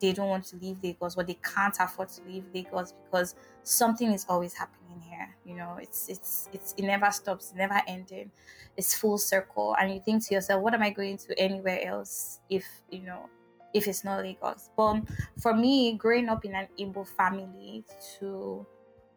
they 0.00 0.12
don't 0.12 0.28
want 0.28 0.44
to 0.46 0.56
leave 0.56 0.82
Lagos 0.82 1.16
or 1.16 1.24
they 1.24 1.38
can't 1.42 1.76
afford 1.80 2.08
to 2.10 2.22
leave 2.24 2.44
Lagos 2.54 2.92
because 3.04 3.34
something 3.62 4.12
is 4.12 4.26
always 4.28 4.54
happening 4.54 5.00
here. 5.00 5.36
You 5.44 5.56
know, 5.56 5.78
it's 5.80 6.08
it's 6.08 6.48
it's 6.52 6.74
it 6.76 6.82
never 6.82 7.10
stops, 7.10 7.52
never 7.54 7.80
ending. 7.86 8.30
It's 8.76 8.94
full 8.94 9.18
circle, 9.18 9.74
and 9.80 9.92
you 9.92 10.00
think 10.00 10.26
to 10.26 10.34
yourself, 10.34 10.62
what 10.62 10.74
am 10.74 10.82
I 10.82 10.90
going 10.90 11.16
to 11.18 11.38
anywhere 11.38 11.80
else 11.82 12.40
if 12.50 12.64
you 12.90 13.02
know 13.02 13.28
if 13.72 13.86
it's 13.88 14.04
not 14.04 14.22
Lagos? 14.22 14.70
But 14.76 15.02
for 15.40 15.54
me, 15.54 15.94
growing 15.96 16.28
up 16.28 16.44
in 16.44 16.54
an 16.54 16.68
Igbo 16.78 17.06
family 17.08 17.84
to 18.18 18.66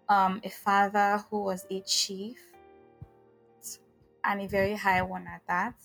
um, 0.07 0.39
a 0.43 0.49
father 0.49 1.23
who 1.29 1.43
was 1.43 1.65
a 1.69 1.81
chief 1.81 2.37
and 4.23 4.41
a 4.41 4.47
very 4.47 4.75
high 4.75 5.01
one 5.01 5.27
at 5.27 5.41
that 5.47 5.75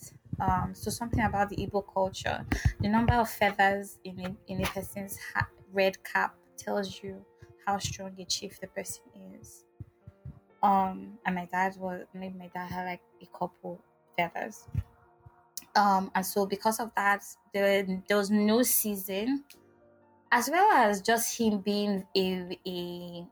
um, 0.40 0.74
so 0.74 0.90
something 0.90 1.20
about 1.24 1.48
the 1.50 1.56
Igbo 1.56 1.84
culture. 1.92 2.44
The 2.80 2.88
number 2.88 3.14
of 3.14 3.30
feathers 3.30 3.98
in 4.04 4.20
a, 4.20 4.36
in 4.52 4.62
a 4.62 4.66
person's 4.66 5.18
ha- 5.34 5.48
red 5.72 6.02
cap 6.04 6.34
tells 6.56 7.02
you 7.02 7.24
how 7.66 7.78
strong 7.78 8.14
a 8.18 8.24
chief 8.24 8.60
the 8.60 8.66
person 8.68 9.02
is. 9.40 9.64
Um, 10.62 11.18
and 11.26 11.34
my 11.34 11.46
dad 11.46 11.76
was 11.76 12.06
maybe 12.14 12.38
my 12.38 12.48
dad 12.48 12.70
had 12.70 12.86
like 12.86 13.02
a 13.22 13.26
couple 13.26 13.82
feathers. 14.16 14.66
Um, 15.76 16.10
and 16.14 16.24
so 16.24 16.46
because 16.46 16.78
of 16.80 16.92
that, 16.96 17.24
there, 17.52 17.84
there 18.08 18.16
was 18.16 18.30
no 18.30 18.62
season, 18.62 19.44
as 20.32 20.50
well 20.50 20.72
as 20.72 21.02
just 21.02 21.38
him 21.38 21.60
being 21.60 22.06
a, 22.16 22.58
a 22.66 23.26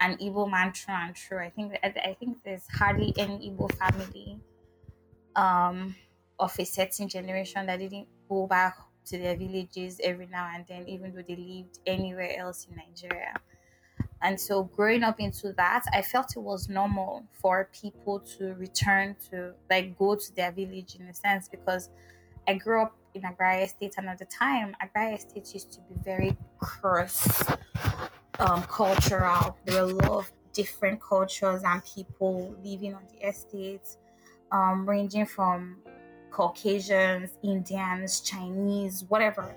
an 0.00 0.18
Igbo 0.18 0.50
man 0.50 0.72
true 0.72 0.94
and 0.94 1.14
true. 1.16 1.38
I 1.38 1.50
think 1.50 1.74
I, 1.82 1.88
I 1.88 2.14
think 2.14 2.42
there's 2.44 2.66
hardly 2.68 3.14
any 3.18 3.50
Igbo 3.50 3.72
family 3.76 4.40
um 5.36 5.94
of 6.38 6.54
a 6.58 6.64
certain 6.64 7.08
generation 7.08 7.66
that 7.66 7.78
didn't 7.78 8.08
go 8.28 8.46
back 8.46 8.76
to 9.06 9.18
their 9.18 9.36
villages 9.36 10.00
every 10.02 10.26
now 10.26 10.50
and 10.54 10.66
then, 10.66 10.88
even 10.88 11.14
though 11.14 11.22
they 11.22 11.36
lived 11.36 11.78
anywhere 11.86 12.36
else 12.38 12.66
in 12.70 12.76
Nigeria. 12.76 13.34
And 14.22 14.40
so, 14.40 14.64
growing 14.64 15.02
up 15.02 15.20
into 15.20 15.52
that, 15.52 15.84
I 15.92 16.02
felt 16.02 16.36
it 16.36 16.40
was 16.40 16.68
normal 16.68 17.24
for 17.32 17.68
people 17.72 18.20
to 18.38 18.54
return 18.54 19.16
to, 19.30 19.52
like, 19.70 19.96
go 19.98 20.16
to 20.16 20.34
their 20.34 20.52
village 20.52 20.96
in 20.98 21.06
a 21.06 21.14
sense, 21.14 21.48
because 21.48 21.90
I 22.48 22.54
grew 22.54 22.82
up 22.82 22.96
in 23.14 23.22
Agbara 23.22 23.64
Estate, 23.64 23.94
and 23.98 24.08
at 24.08 24.18
the 24.18 24.24
time, 24.24 24.74
Agbara 24.82 25.16
Estate 25.16 25.52
used 25.54 25.72
to 25.72 25.80
be 25.80 25.94
very 26.02 26.36
cross 26.58 27.42
um, 28.38 28.62
cultural. 28.64 29.56
There 29.64 29.84
were 29.84 29.90
a 29.90 29.94
lot 29.94 30.10
of 30.10 30.32
different 30.52 31.00
cultures 31.00 31.62
and 31.64 31.82
people 31.84 32.54
living 32.64 32.94
on 32.94 33.02
the 33.12 33.28
estate, 33.28 33.86
um, 34.50 34.88
ranging 34.88 35.26
from 35.26 35.76
Caucasians, 36.36 37.30
Indians, 37.42 38.20
Chinese, 38.20 39.06
whatever, 39.08 39.56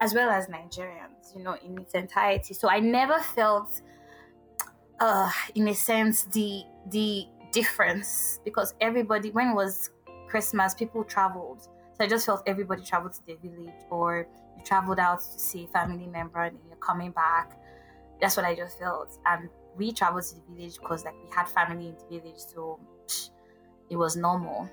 as 0.00 0.12
well 0.12 0.28
as 0.28 0.48
Nigerians, 0.48 1.36
you 1.36 1.42
know, 1.44 1.56
in 1.64 1.78
its 1.78 1.94
entirety. 1.94 2.52
So 2.52 2.68
I 2.68 2.80
never 2.80 3.20
felt, 3.20 3.80
uh, 4.98 5.30
in 5.54 5.68
a 5.68 5.74
sense, 5.74 6.24
the 6.24 6.64
the 6.90 7.26
difference 7.52 8.40
because 8.44 8.74
everybody, 8.80 9.30
when 9.30 9.50
it 9.50 9.54
was 9.54 9.90
Christmas, 10.28 10.74
people 10.74 11.04
traveled. 11.04 11.62
So 11.94 12.04
I 12.04 12.08
just 12.08 12.26
felt 12.26 12.42
everybody 12.44 12.82
traveled 12.82 13.12
to 13.12 13.26
their 13.26 13.36
village, 13.36 13.80
or 13.88 14.26
you 14.56 14.64
traveled 14.64 14.98
out 14.98 15.20
to 15.20 15.38
see 15.38 15.64
a 15.66 15.68
family 15.68 16.08
member 16.08 16.42
and 16.42 16.58
you're 16.66 16.76
coming 16.78 17.12
back. 17.12 17.56
That's 18.20 18.36
what 18.36 18.44
I 18.44 18.56
just 18.56 18.80
felt. 18.80 19.16
And 19.26 19.48
we 19.76 19.92
traveled 19.92 20.24
to 20.24 20.34
the 20.34 20.56
village 20.56 20.76
because 20.80 21.04
like 21.04 21.14
we 21.22 21.30
had 21.32 21.48
family 21.48 21.86
in 21.90 21.94
the 21.94 22.18
village, 22.18 22.38
so 22.38 22.80
it 23.90 23.96
was 23.96 24.16
normal. 24.16 24.68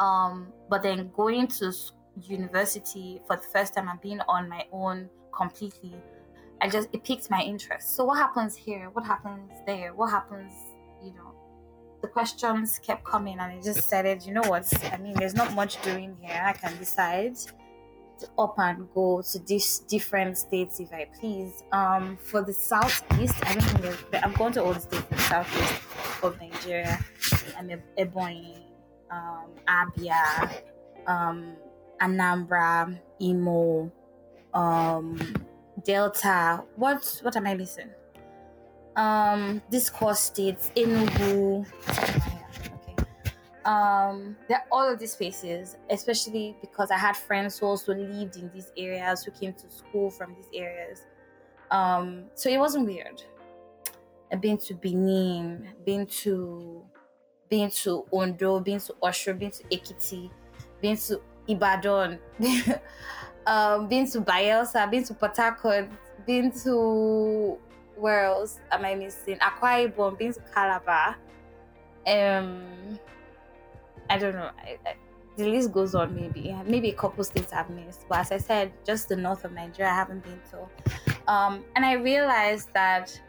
Um, 0.00 0.52
but 0.68 0.82
then 0.82 1.10
going 1.14 1.46
to 1.46 1.72
university 2.22 3.20
for 3.26 3.36
the 3.36 3.46
first 3.52 3.74
time 3.74 3.88
and 3.88 4.00
being 4.00 4.20
on 4.28 4.48
my 4.48 4.66
own 4.72 5.08
completely, 5.36 5.94
I 6.60 6.68
just 6.68 6.88
it 6.92 7.04
piqued 7.04 7.30
my 7.30 7.42
interest. 7.42 7.94
So 7.96 8.04
what 8.04 8.16
happens 8.16 8.56
here? 8.56 8.90
What 8.92 9.04
happens 9.04 9.52
there? 9.66 9.94
What 9.94 10.10
happens? 10.10 10.52
You 11.04 11.12
know, 11.14 11.34
the 12.02 12.08
questions 12.08 12.78
kept 12.78 13.04
coming, 13.04 13.38
and 13.38 13.52
I 13.52 13.60
just 13.62 13.88
said, 13.88 14.06
it. 14.06 14.26
you 14.26 14.32
know 14.32 14.42
what? 14.42 14.66
I 14.92 14.96
mean, 14.96 15.14
there's 15.14 15.34
not 15.34 15.54
much 15.54 15.80
doing 15.82 16.16
here. 16.20 16.42
I 16.44 16.52
can 16.52 16.76
decide 16.78 17.36
to 17.36 18.28
up 18.38 18.54
and 18.58 18.86
go 18.94 19.22
to 19.22 19.38
these 19.40 19.80
different 19.80 20.36
states 20.38 20.80
if 20.80 20.92
I 20.92 21.08
please. 21.18 21.62
Um, 21.72 22.16
for 22.16 22.42
the 22.42 22.52
southeast, 22.52 23.34
I 23.46 23.54
don't 23.54 23.64
think 23.64 24.24
I'm 24.24 24.32
going 24.32 24.52
to 24.54 24.62
all 24.64 24.74
the 24.74 24.80
states 24.80 25.04
in 25.10 25.16
the 25.16 25.22
southeast 25.22 25.82
of 26.22 26.40
Nigeria. 26.40 26.98
I'm 27.58 27.70
a, 27.70 27.78
Ebonyi, 27.98 28.69
um, 29.10 29.50
Abia, 29.68 30.62
um, 31.06 31.56
Anambra, 32.00 32.98
Imo, 33.20 33.90
um, 34.54 35.18
Delta. 35.84 36.62
What 36.76 37.20
what 37.22 37.36
am 37.36 37.46
I 37.46 37.54
missing? 37.54 37.90
Um, 38.96 39.62
this 39.70 39.88
core 39.88 40.14
states, 40.14 40.72
Enugu. 40.76 41.66
Okay. 41.88 42.30
Um, 43.64 44.36
all 44.72 44.90
of 44.90 44.98
these 44.98 45.14
places, 45.14 45.76
especially 45.90 46.56
because 46.60 46.90
I 46.90 46.96
had 46.96 47.16
friends 47.16 47.58
who 47.58 47.66
also 47.66 47.94
lived 47.94 48.36
in 48.36 48.50
these 48.52 48.72
areas, 48.76 49.22
who 49.22 49.30
came 49.32 49.52
to 49.54 49.70
school 49.70 50.10
from 50.10 50.34
these 50.34 50.48
areas. 50.54 51.06
Um, 51.70 52.24
so 52.34 52.50
it 52.50 52.58
wasn't 52.58 52.86
weird. 52.86 53.22
I've 54.32 54.40
been 54.40 54.58
to 54.58 54.74
Benin, 54.74 55.68
been 55.84 56.06
to 56.06 56.84
been 57.50 57.68
to 57.68 58.06
Ondo, 58.12 58.60
been 58.60 58.78
to 58.78 58.94
Osho, 59.02 59.34
been 59.34 59.50
to 59.50 59.64
Ekiti, 59.64 60.30
been 60.80 60.96
to 60.96 61.20
Ibadan, 61.48 62.18
um, 63.46 63.88
been 63.88 64.08
to 64.10 64.20
Bayelsa, 64.20 64.88
been 64.90 65.04
to 65.04 65.14
Port 65.14 65.36
Harcourt, 65.36 65.90
been 66.26 66.52
to 66.62 67.58
where 67.96 68.24
else 68.24 68.60
am 68.70 68.84
I 68.84 68.94
missing? 68.94 69.36
Akwa 69.38 69.92
Ibom, 69.92 70.16
been 70.16 70.32
to 70.32 70.40
Calabar. 70.54 71.16
Um, 72.06 72.98
I 74.08 74.16
don't 74.16 74.34
know. 74.34 74.50
I, 74.56 74.78
I, 74.86 74.94
the 75.36 75.46
list 75.46 75.72
goes 75.72 75.94
on. 75.94 76.14
Maybe 76.14 76.54
maybe 76.66 76.90
a 76.90 76.94
couple 76.94 77.24
states 77.24 77.52
I've 77.52 77.68
missed, 77.70 78.06
but 78.08 78.18
as 78.20 78.32
I 78.32 78.38
said, 78.38 78.72
just 78.84 79.08
the 79.08 79.16
north 79.16 79.44
of 79.44 79.52
Nigeria 79.52 79.90
I 79.90 79.94
haven't 79.94 80.22
been 80.22 80.40
to. 80.50 81.30
Um, 81.30 81.64
and 81.76 81.84
I 81.84 81.94
realized 81.94 82.68
that 82.74 83.20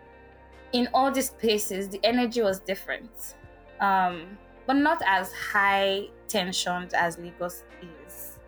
in 0.74 0.88
all 0.94 1.12
these 1.12 1.32
places 1.32 1.90
the 1.90 2.00
energy 2.04 2.42
was 2.42 2.60
different 2.60 3.36
um, 3.82 4.38
but 4.66 4.74
not 4.74 5.02
as 5.06 5.34
high 5.34 6.08
tensioned 6.28 6.94
as 6.94 7.18
Lagos 7.18 7.64
is. 8.06 8.40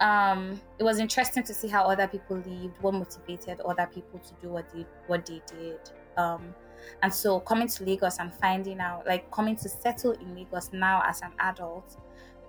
Um, 0.00 0.60
it 0.78 0.84
was 0.84 0.98
interesting 0.98 1.42
to 1.44 1.54
see 1.54 1.68
how 1.68 1.84
other 1.84 2.06
people 2.06 2.36
lived, 2.36 2.74
what 2.80 2.94
motivated 2.94 3.60
other 3.60 3.88
people 3.92 4.20
to 4.20 4.34
do 4.40 4.50
what 4.50 4.70
they 4.72 4.86
what 5.06 5.24
they 5.26 5.40
did. 5.46 5.80
Um, 6.16 6.54
and 7.02 7.12
so 7.12 7.40
coming 7.40 7.68
to 7.68 7.84
Lagos 7.84 8.18
and 8.18 8.32
finding 8.34 8.80
out, 8.80 9.06
like 9.06 9.30
coming 9.30 9.56
to 9.56 9.68
settle 9.68 10.12
in 10.12 10.36
Lagos 10.36 10.70
now 10.72 11.02
as 11.06 11.22
an 11.22 11.32
adult, 11.38 11.96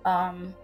um, 0.04 0.54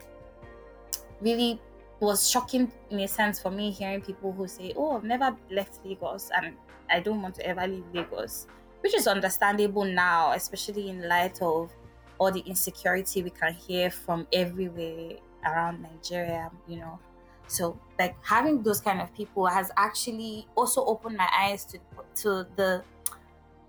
really 1.20 1.60
was 2.00 2.28
shocking 2.28 2.70
in 2.90 3.00
a 3.00 3.08
sense 3.08 3.40
for 3.40 3.50
me 3.50 3.70
hearing 3.70 4.02
people 4.02 4.32
who 4.32 4.46
say, 4.46 4.74
"Oh, 4.76 4.96
I've 4.96 5.04
never 5.04 5.36
left 5.50 5.84
Lagos 5.86 6.30
and 6.36 6.56
I 6.90 7.00
don't 7.00 7.22
want 7.22 7.36
to 7.36 7.46
ever 7.46 7.66
leave 7.66 7.84
Lagos." 7.94 8.48
Which 8.82 8.94
is 8.94 9.06
understandable 9.06 9.84
now, 9.84 10.32
especially 10.32 10.88
in 10.88 11.08
light 11.08 11.40
of 11.40 11.72
all 12.18 12.30
the 12.30 12.40
insecurity 12.40 13.22
we 13.22 13.30
can 13.30 13.54
hear 13.54 13.90
from 13.90 14.26
everywhere 14.32 15.12
around 15.44 15.82
Nigeria, 15.82 16.50
you 16.66 16.76
know. 16.76 16.98
So 17.46 17.78
like 17.98 18.16
having 18.22 18.62
those 18.62 18.80
kind 18.80 19.00
of 19.00 19.14
people 19.14 19.46
has 19.46 19.70
actually 19.76 20.46
also 20.56 20.84
opened 20.84 21.16
my 21.16 21.28
eyes 21.32 21.64
to 21.66 21.78
to 22.22 22.46
the 22.56 22.82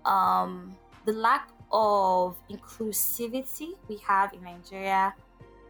um 0.08 0.76
the 1.04 1.12
lack 1.12 1.50
of 1.72 2.36
inclusivity 2.50 3.70
we 3.88 3.96
have 3.98 4.32
in 4.32 4.42
Nigeria 4.42 5.14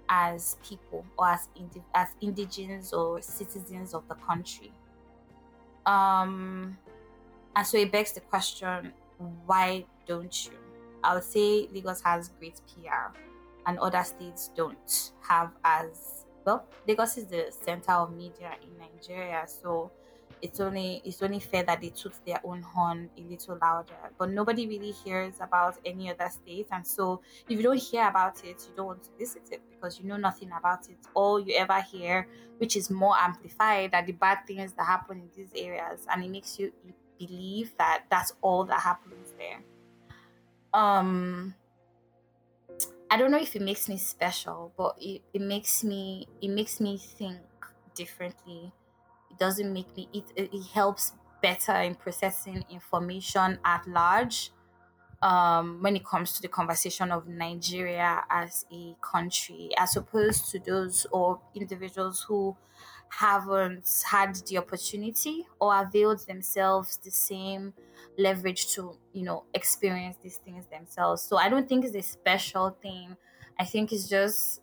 as 0.08 0.56
people 0.62 1.04
or 1.18 1.30
as 1.30 1.48
indi- 1.56 1.82
as 1.94 2.08
indigenous 2.20 2.92
or 2.92 3.20
citizens 3.20 3.94
of 3.94 4.06
the 4.08 4.14
country. 4.14 4.72
Um 5.86 6.78
and 7.56 7.66
so 7.66 7.78
it 7.78 7.90
begs 7.92 8.12
the 8.12 8.20
question 8.20 8.92
why 9.46 9.84
don't 10.06 10.46
you? 10.46 10.52
I 11.02 11.14
would 11.14 11.24
say 11.24 11.68
Lagos 11.72 12.00
has 12.02 12.30
great 12.38 12.60
PR 12.66 13.16
and 13.66 13.78
other 13.78 14.02
states 14.04 14.50
don't 14.56 15.12
have 15.28 15.50
as 15.64 16.26
well. 16.44 16.66
Lagos 16.86 17.18
is 17.18 17.26
the 17.26 17.50
center 17.50 17.92
of 17.92 18.14
media 18.14 18.52
in 18.62 18.78
Nigeria, 18.78 19.44
so 19.46 19.90
it's 20.44 20.60
only 20.60 21.00
it's 21.04 21.22
only 21.22 21.40
fair 21.40 21.62
that 21.62 21.80
they 21.80 21.88
toot 21.88 22.12
their 22.26 22.38
own 22.44 22.60
horn 22.60 23.08
a 23.16 23.20
little 23.22 23.58
louder 23.62 23.94
but 24.18 24.28
nobody 24.28 24.66
really 24.66 24.90
hears 24.90 25.34
about 25.40 25.76
any 25.86 26.10
other 26.10 26.28
state 26.28 26.66
and 26.70 26.86
so 26.86 27.22
if 27.48 27.56
you 27.56 27.62
don't 27.62 27.78
hear 27.78 28.06
about 28.08 28.36
it 28.44 28.62
you 28.68 28.74
don't 28.76 28.86
want 28.86 29.02
to 29.02 29.08
visit 29.18 29.42
it 29.50 29.62
because 29.70 29.98
you 29.98 30.04
know 30.04 30.18
nothing 30.18 30.50
about 30.58 30.86
it 30.90 30.98
all 31.14 31.40
you 31.40 31.54
ever 31.56 31.80
hear 31.80 32.28
which 32.58 32.76
is 32.76 32.90
more 32.90 33.16
amplified 33.16 33.94
are 33.94 34.04
the 34.04 34.12
bad 34.12 34.38
things 34.46 34.72
that 34.74 34.84
happen 34.84 35.18
in 35.18 35.28
these 35.34 35.50
areas 35.56 36.06
and 36.10 36.22
it 36.22 36.30
makes 36.30 36.58
you 36.58 36.70
believe 37.26 37.76
that 37.78 38.06
that's 38.10 38.32
all 38.42 38.64
that 38.64 38.80
happens 38.80 39.32
there. 39.38 39.64
Um 40.72 41.54
i 43.10 43.16
don't 43.16 43.30
know 43.30 43.38
if 43.40 43.54
it 43.54 43.62
makes 43.62 43.88
me 43.88 43.96
special 43.96 44.72
but 44.76 44.94
it, 45.00 45.22
it 45.32 45.40
makes 45.40 45.84
me 45.84 46.26
it 46.40 46.48
makes 46.48 46.80
me 46.80 46.98
think 46.98 47.40
differently. 47.94 48.72
It 49.30 49.38
doesn't 49.38 49.72
make 49.72 49.96
me 49.96 50.08
it, 50.12 50.32
it 50.36 50.66
helps 50.72 51.12
better 51.42 51.74
in 51.74 51.94
processing 51.96 52.64
information 52.70 53.58
at 53.64 53.86
large 53.86 54.52
um, 55.22 55.82
when 55.82 55.96
it 55.96 56.04
comes 56.04 56.34
to 56.34 56.42
the 56.42 56.48
conversation 56.48 57.12
of 57.12 57.28
Nigeria 57.28 58.24
as 58.30 58.66
a 58.72 58.96
country, 59.02 59.70
as 59.78 59.96
opposed 59.96 60.50
to 60.50 60.60
those 60.60 61.06
or 61.12 61.40
individuals 61.54 62.22
who 62.22 62.56
haven't 63.10 64.02
had 64.10 64.34
the 64.48 64.58
opportunity 64.58 65.46
or 65.60 65.80
availed 65.82 66.26
themselves 66.26 66.98
the 66.98 67.10
same 67.10 67.74
leverage 68.18 68.72
to, 68.74 68.98
you 69.12 69.22
know, 69.22 69.46
experience 69.54 70.16
these 70.22 70.38
things 70.38 70.66
themselves. 70.68 71.22
So 71.22 71.36
I 71.36 71.48
don't 71.48 71.68
think 71.68 71.84
it's 71.84 71.94
a 71.96 72.02
special 72.02 72.70
thing. 72.70 73.16
I 73.58 73.64
think 73.64 73.92
it's 73.92 74.08
just 74.08 74.60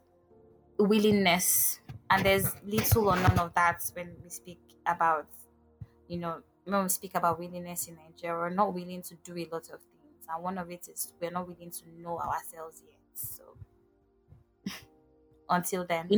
willingness 0.78 1.80
and 2.10 2.26
there's 2.26 2.62
little 2.64 3.10
or 3.10 3.16
none 3.16 3.40
of 3.40 3.54
that 3.54 3.82
when 3.94 4.18
we 4.24 4.30
speak 4.30 4.60
about 4.86 5.28
you 6.08 6.18
know 6.18 6.44
when 6.66 6.84
we 6.84 6.90
speak 6.90 7.16
about 7.16 7.40
willingness 7.40 7.88
in 7.88 7.96
nigeria 7.96 8.38
we're 8.38 8.50
not 8.50 8.74
willing 8.74 9.02
to 9.02 9.16
do 9.18 9.38
a 9.38 9.46
lot 9.46 9.70
of 9.70 9.82
things 9.82 10.26
and 10.30 10.44
one 10.44 10.58
of 10.58 10.70
it 10.72 10.88
is 10.88 11.14
we're 11.22 11.32
not 11.32 11.48
willing 11.48 11.72
to 11.72 11.90
know 12.02 12.20
ourselves 12.20 12.84
yet 12.86 13.00
so 13.14 13.58
until 15.50 15.86
then 15.86 16.14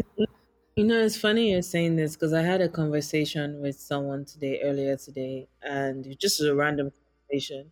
you 0.76 0.84
know 0.84 1.00
it's 1.00 1.18
funny 1.18 1.52
you're 1.52 1.62
saying 1.62 1.96
this 1.96 2.16
because 2.16 2.34
i 2.34 2.42
had 2.42 2.62
a 2.62 2.70
conversation 2.70 3.60
with 3.62 3.80
someone 3.80 4.26
today 4.26 4.62
earlier 4.62 4.96
today 4.98 5.48
and 5.62 6.18
just 6.20 6.42
a 6.42 6.54
random 6.56 6.92
conversation 6.92 7.72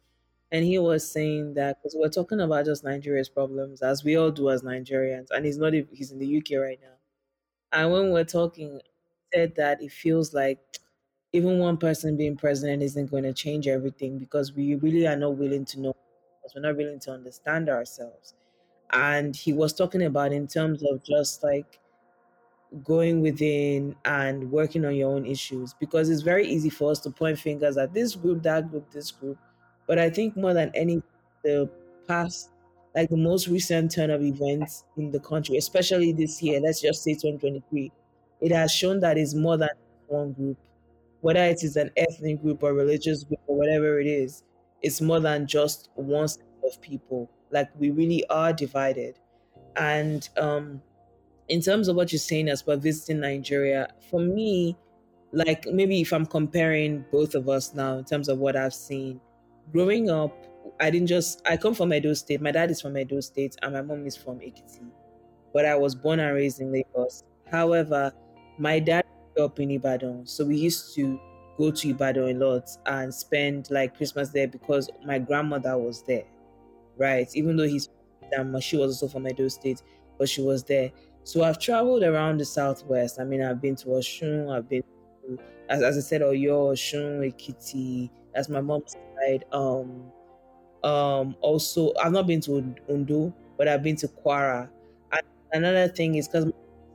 and 0.52 0.66
he 0.66 0.78
was 0.78 1.10
saying 1.10 1.54
that 1.54 1.78
because 1.80 1.96
we're 1.98 2.10
talking 2.10 2.40
about 2.42 2.66
just 2.66 2.84
nigeria's 2.84 3.30
problems 3.30 3.82
as 3.82 4.04
we 4.04 4.16
all 4.16 4.32
do 4.32 4.50
as 4.50 4.62
nigerians 4.64 5.28
and 5.32 5.46
he's 5.46 5.58
not 5.58 5.74
he's 5.74 6.12
in 6.12 6.20
the 6.20 6.38
uk 6.38 6.50
right 6.60 6.80
now 6.82 6.94
and 7.74 7.92
when 7.92 8.12
we're 8.12 8.24
talking, 8.26 8.82
said 9.34 9.56
that 9.56 9.82
it 9.82 9.92
feels 9.92 10.34
like 10.34 10.60
even 11.34 11.60
one 11.60 11.78
person 11.78 12.18
being 12.18 12.38
president 12.38 12.84
isn't 12.84 13.12
going 13.12 13.24
to 13.24 13.34
change 13.34 13.68
everything 13.68 14.20
because 14.20 14.54
we 14.54 14.76
really 14.76 15.08
are 15.08 15.16
not 15.16 15.38
willing 15.38 15.66
to 15.66 15.80
know, 15.80 15.94
because 16.42 16.54
we're 16.56 16.62
not 16.62 16.78
willing 16.78 17.00
to 17.00 17.12
understand 17.12 17.70
ourselves. 17.70 18.34
And 18.92 19.36
he 19.36 19.54
was 19.54 19.74
talking 19.74 20.04
about 20.04 20.34
in 20.34 20.48
terms 20.48 20.84
of 20.84 21.04
just 21.04 21.44
like 21.44 21.81
going 22.84 23.22
within 23.22 23.96
and 24.06 24.50
working 24.52 24.86
on 24.86 24.96
your 24.96 25.12
own 25.12 25.26
issues 25.26 25.74
because 25.74 26.10
it's 26.10 26.22
very 26.22 26.48
easy 26.48 26.70
for 26.70 26.92
us 26.92 27.00
to 27.00 27.10
point 27.10 27.38
fingers 27.38 27.78
at 27.78 27.94
this 27.94 28.16
group, 28.16 28.42
that 28.44 28.70
group, 28.70 28.90
this 28.92 29.12
group. 29.12 29.38
But 29.88 30.00
I 30.00 30.10
think 30.10 30.38
more 30.38 30.54
than 30.54 30.72
any, 30.74 31.02
the 31.44 31.70
past 32.08 32.52
like 32.96 33.10
the 33.10 33.18
most 33.18 33.48
recent 33.48 33.92
turn 33.92 34.10
of 34.10 34.22
events 34.22 34.84
in 34.98 35.12
the 35.12 35.20
country, 35.20 35.58
especially 35.58 36.12
this 36.12 36.42
year, 36.42 36.60
let's 36.60 36.82
just 36.82 37.04
say 37.04 37.14
2023, 37.14 37.92
it 38.42 38.52
has 38.52 38.72
shown 38.72 39.00
that 39.00 39.18
it's 39.18 39.34
more 39.34 39.58
than 39.58 39.70
one 40.08 40.34
group, 40.34 40.58
whether 41.22 41.44
it 41.44 41.64
is 41.64 41.76
an 41.78 41.92
ethnic 41.96 42.42
group 42.42 42.64
or 42.64 42.74
religious 42.74 43.24
group 43.24 43.40
or 43.48 43.58
whatever 43.58 44.00
it 44.00 44.08
is, 44.08 44.44
it's 44.82 45.00
more 45.00 45.20
than 45.20 45.48
just 45.48 45.90
one 45.96 46.28
set 46.28 46.44
of 46.66 46.82
people. 46.82 47.30
Like 47.52 47.70
we 47.80 47.92
really 47.92 48.26
are 48.28 48.52
divided. 48.52 49.20
And 49.76 50.28
um, 50.38 50.82
in 51.48 51.62
terms 51.62 51.88
of 51.88 51.96
what 51.96 52.12
you're 52.12 52.20
saying 52.20 52.50
as 52.50 52.62
for 52.62 52.76
visiting 52.76 53.20
Nigeria, 53.20 53.88
for 54.10 54.20
me, 54.20 54.78
like 55.32 55.66
maybe 55.68 56.02
if 56.02 56.14
I'm 56.14 56.26
comparing 56.26 57.06
both 57.12 57.36
of 57.36 57.50
us 57.50 57.74
now 57.74 57.98
in 57.98 58.06
terms 58.06 58.30
of 58.30 58.40
what 58.40 58.56
I've 58.56 58.74
seen, 58.74 59.20
growing 59.72 60.10
up, 60.10 60.36
I 60.80 60.90
didn't 60.90 61.08
just 61.08 61.42
I 61.46 61.58
come 61.58 61.74
from 61.74 61.94
Edo 61.94 62.14
State. 62.14 62.42
My 62.42 62.52
dad 62.52 62.72
is 62.72 62.82
from 62.82 62.98
Edo 62.98 63.20
State 63.20 63.56
and 63.62 63.74
my 63.74 63.82
mom 63.82 64.06
is 64.06 64.16
from 64.18 64.40
Ekiti. 64.40 64.90
But 65.54 65.66
I 65.66 65.76
was 65.76 65.96
born 65.96 66.20
and 66.20 66.34
raised 66.34 66.62
in 66.62 66.72
Lagos. 66.72 67.24
However, 67.50 68.14
my 68.58 68.80
dad 68.80 69.06
grew 69.36 69.46
up 69.46 69.60
in 69.60 69.72
Ibadan. 69.72 70.26
So 70.26 70.46
we 70.46 70.56
used 70.56 70.96
to 70.96 71.20
go 71.58 71.72
to 71.72 71.90
Ibadan 71.90 72.42
a 72.42 72.46
lot 72.46 72.70
and 72.86 73.14
spend 73.14 73.70
like 73.70 73.96
Christmas 73.98 74.30
there 74.30 74.48
because 74.48 74.90
my 75.06 75.20
grandmother 75.20 75.78
was 75.78 76.04
there. 76.04 76.24
Right. 76.98 77.28
Even 77.36 77.58
though 77.58 77.68
he's 77.68 77.90
she 78.62 78.78
was 78.78 79.02
also 79.02 79.08
from 79.12 79.28
Edo 79.28 79.48
State, 79.50 79.82
but 80.18 80.30
she 80.30 80.42
was 80.42 80.64
there. 80.64 80.92
So 81.24 81.44
I've 81.44 81.60
traveled 81.60 82.04
around 82.04 82.40
the 82.40 82.46
southwest. 82.46 83.20
I 83.20 83.24
mean, 83.24 83.42
I've 83.42 83.62
been 83.62 83.76
to 83.78 83.88
Oshun, 83.88 84.52
I've 84.52 84.68
been 84.68 84.82
to, 84.82 85.40
as, 85.70 85.84
as 85.84 85.98
I 85.98 86.02
said, 86.02 86.22
Oyo, 86.22 86.74
Oshun, 86.74 87.20
Ekiti. 87.20 88.10
That's 88.34 88.50
my 88.50 88.62
mom's 88.62 88.96
side. 89.20 89.46
Um, 89.52 90.12
um, 90.84 91.36
also, 91.42 91.94
I've 92.02 92.12
not 92.12 92.26
been 92.28 92.42
to 92.42 92.76
Ondo, 92.90 93.34
but 93.58 93.68
I've 93.68 93.84
been 93.84 93.96
to 93.98 94.08
Kwara. 94.08 94.70
And 95.12 95.24
another 95.54 95.88
thing 95.88 96.16
is 96.16 96.28
because 96.28 96.46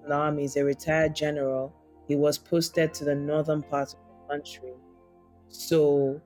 my 0.09 0.15
army 0.15 0.45
is 0.45 0.57
a 0.57 0.65
retired 0.65 1.15
general, 1.15 1.73
he 2.09 2.17
was 2.17 2.39
posted 2.39 2.95
to 2.95 3.05
the 3.05 3.15
northern 3.15 3.63
part 3.63 3.95
of 3.95 4.01
the 4.29 4.35
country. 4.35 4.73
So, 5.49 6.21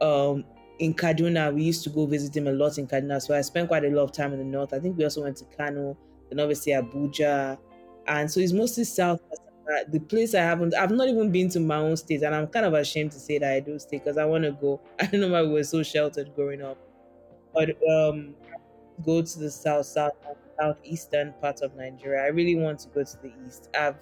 um, 0.00 0.44
in 0.78 0.94
Kaduna, 0.94 1.54
we 1.54 1.62
used 1.62 1.84
to 1.84 1.90
go 1.90 2.06
visit 2.06 2.36
him 2.36 2.48
a 2.48 2.52
lot 2.52 2.78
in 2.78 2.86
Kaduna. 2.86 3.20
So 3.22 3.34
I 3.34 3.40
spent 3.40 3.68
quite 3.68 3.84
a 3.84 3.88
lot 3.88 4.04
of 4.04 4.12
time 4.12 4.32
in 4.32 4.38
the 4.38 4.44
north. 4.44 4.72
I 4.74 4.78
think 4.78 4.98
we 4.98 5.04
also 5.04 5.22
went 5.22 5.36
to 5.38 5.44
Kano, 5.56 5.96
then 6.30 6.40
obviously 6.40 6.72
Abuja. 6.72 7.58
And 8.06 8.30
so 8.30 8.40
it's 8.40 8.52
mostly 8.52 8.84
south. 8.84 9.20
The 9.88 9.98
place 9.98 10.34
I 10.34 10.42
haven't, 10.42 10.74
I've 10.76 10.92
not 10.92 11.08
even 11.08 11.32
been 11.32 11.48
to 11.50 11.60
my 11.60 11.78
own 11.78 11.96
state, 11.96 12.22
and 12.22 12.34
I'm 12.34 12.46
kind 12.46 12.64
of 12.66 12.74
ashamed 12.74 13.12
to 13.12 13.18
say 13.18 13.38
that 13.38 13.52
I 13.52 13.60
do 13.60 13.78
stay 13.80 13.98
because 13.98 14.16
I 14.16 14.24
want 14.24 14.44
to 14.44 14.52
go. 14.52 14.80
I 15.00 15.06
don't 15.06 15.20
know 15.20 15.28
why 15.28 15.42
we 15.42 15.48
were 15.52 15.64
so 15.64 15.82
sheltered 15.82 16.34
growing 16.34 16.62
up 16.62 16.78
but 17.54 17.70
um, 17.90 18.34
go 19.04 19.22
to 19.22 19.38
the 19.38 19.50
south, 19.50 19.86
south, 19.86 20.12
southeastern 20.60 21.34
part 21.40 21.62
of 21.62 21.74
Nigeria. 21.74 22.22
I 22.22 22.28
really 22.28 22.56
want 22.56 22.80
to 22.80 22.88
go 22.88 23.04
to 23.04 23.16
the 23.22 23.32
east. 23.46 23.68
I've 23.78 23.98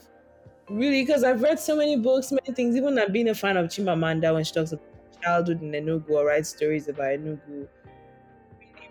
really 0.68 1.02
because 1.04 1.24
I've 1.24 1.42
read 1.42 1.58
so 1.60 1.76
many 1.76 1.96
books, 1.96 2.32
many 2.32 2.54
things. 2.54 2.76
Even 2.76 2.98
I've 2.98 3.12
been 3.12 3.28
a 3.28 3.34
fan 3.34 3.56
of 3.56 3.66
Chimamanda 3.66 4.32
when 4.34 4.44
she 4.44 4.52
talks 4.52 4.72
about 4.72 4.84
childhood 5.22 5.62
in 5.62 5.72
Enugu 5.72 6.10
or 6.10 6.26
writes 6.26 6.50
stories 6.50 6.88
about 6.88 7.18
Enugu. 7.18 7.68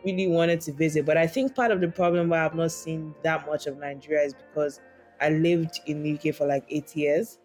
Really, 0.06 0.28
wanted 0.28 0.60
to 0.62 0.74
visit, 0.74 1.06
but 1.06 1.16
I 1.18 1.28
think 1.28 1.56
part 1.56 1.72
of 1.72 1.80
the 1.80 1.88
problem 1.88 2.30
why 2.30 2.44
I've 2.46 2.56
not 2.56 2.72
seen 2.72 3.16
that 3.24 3.46
much 3.46 3.68
of 3.68 3.78
Nigeria 3.78 4.24
is 4.26 4.34
because 4.34 4.82
I 5.22 5.30
lived 5.30 5.80
in 5.86 6.04
the 6.04 6.10
UK 6.12 6.32
for 6.34 6.46
like 6.46 6.66
eight 6.70 6.94
years, 6.96 7.39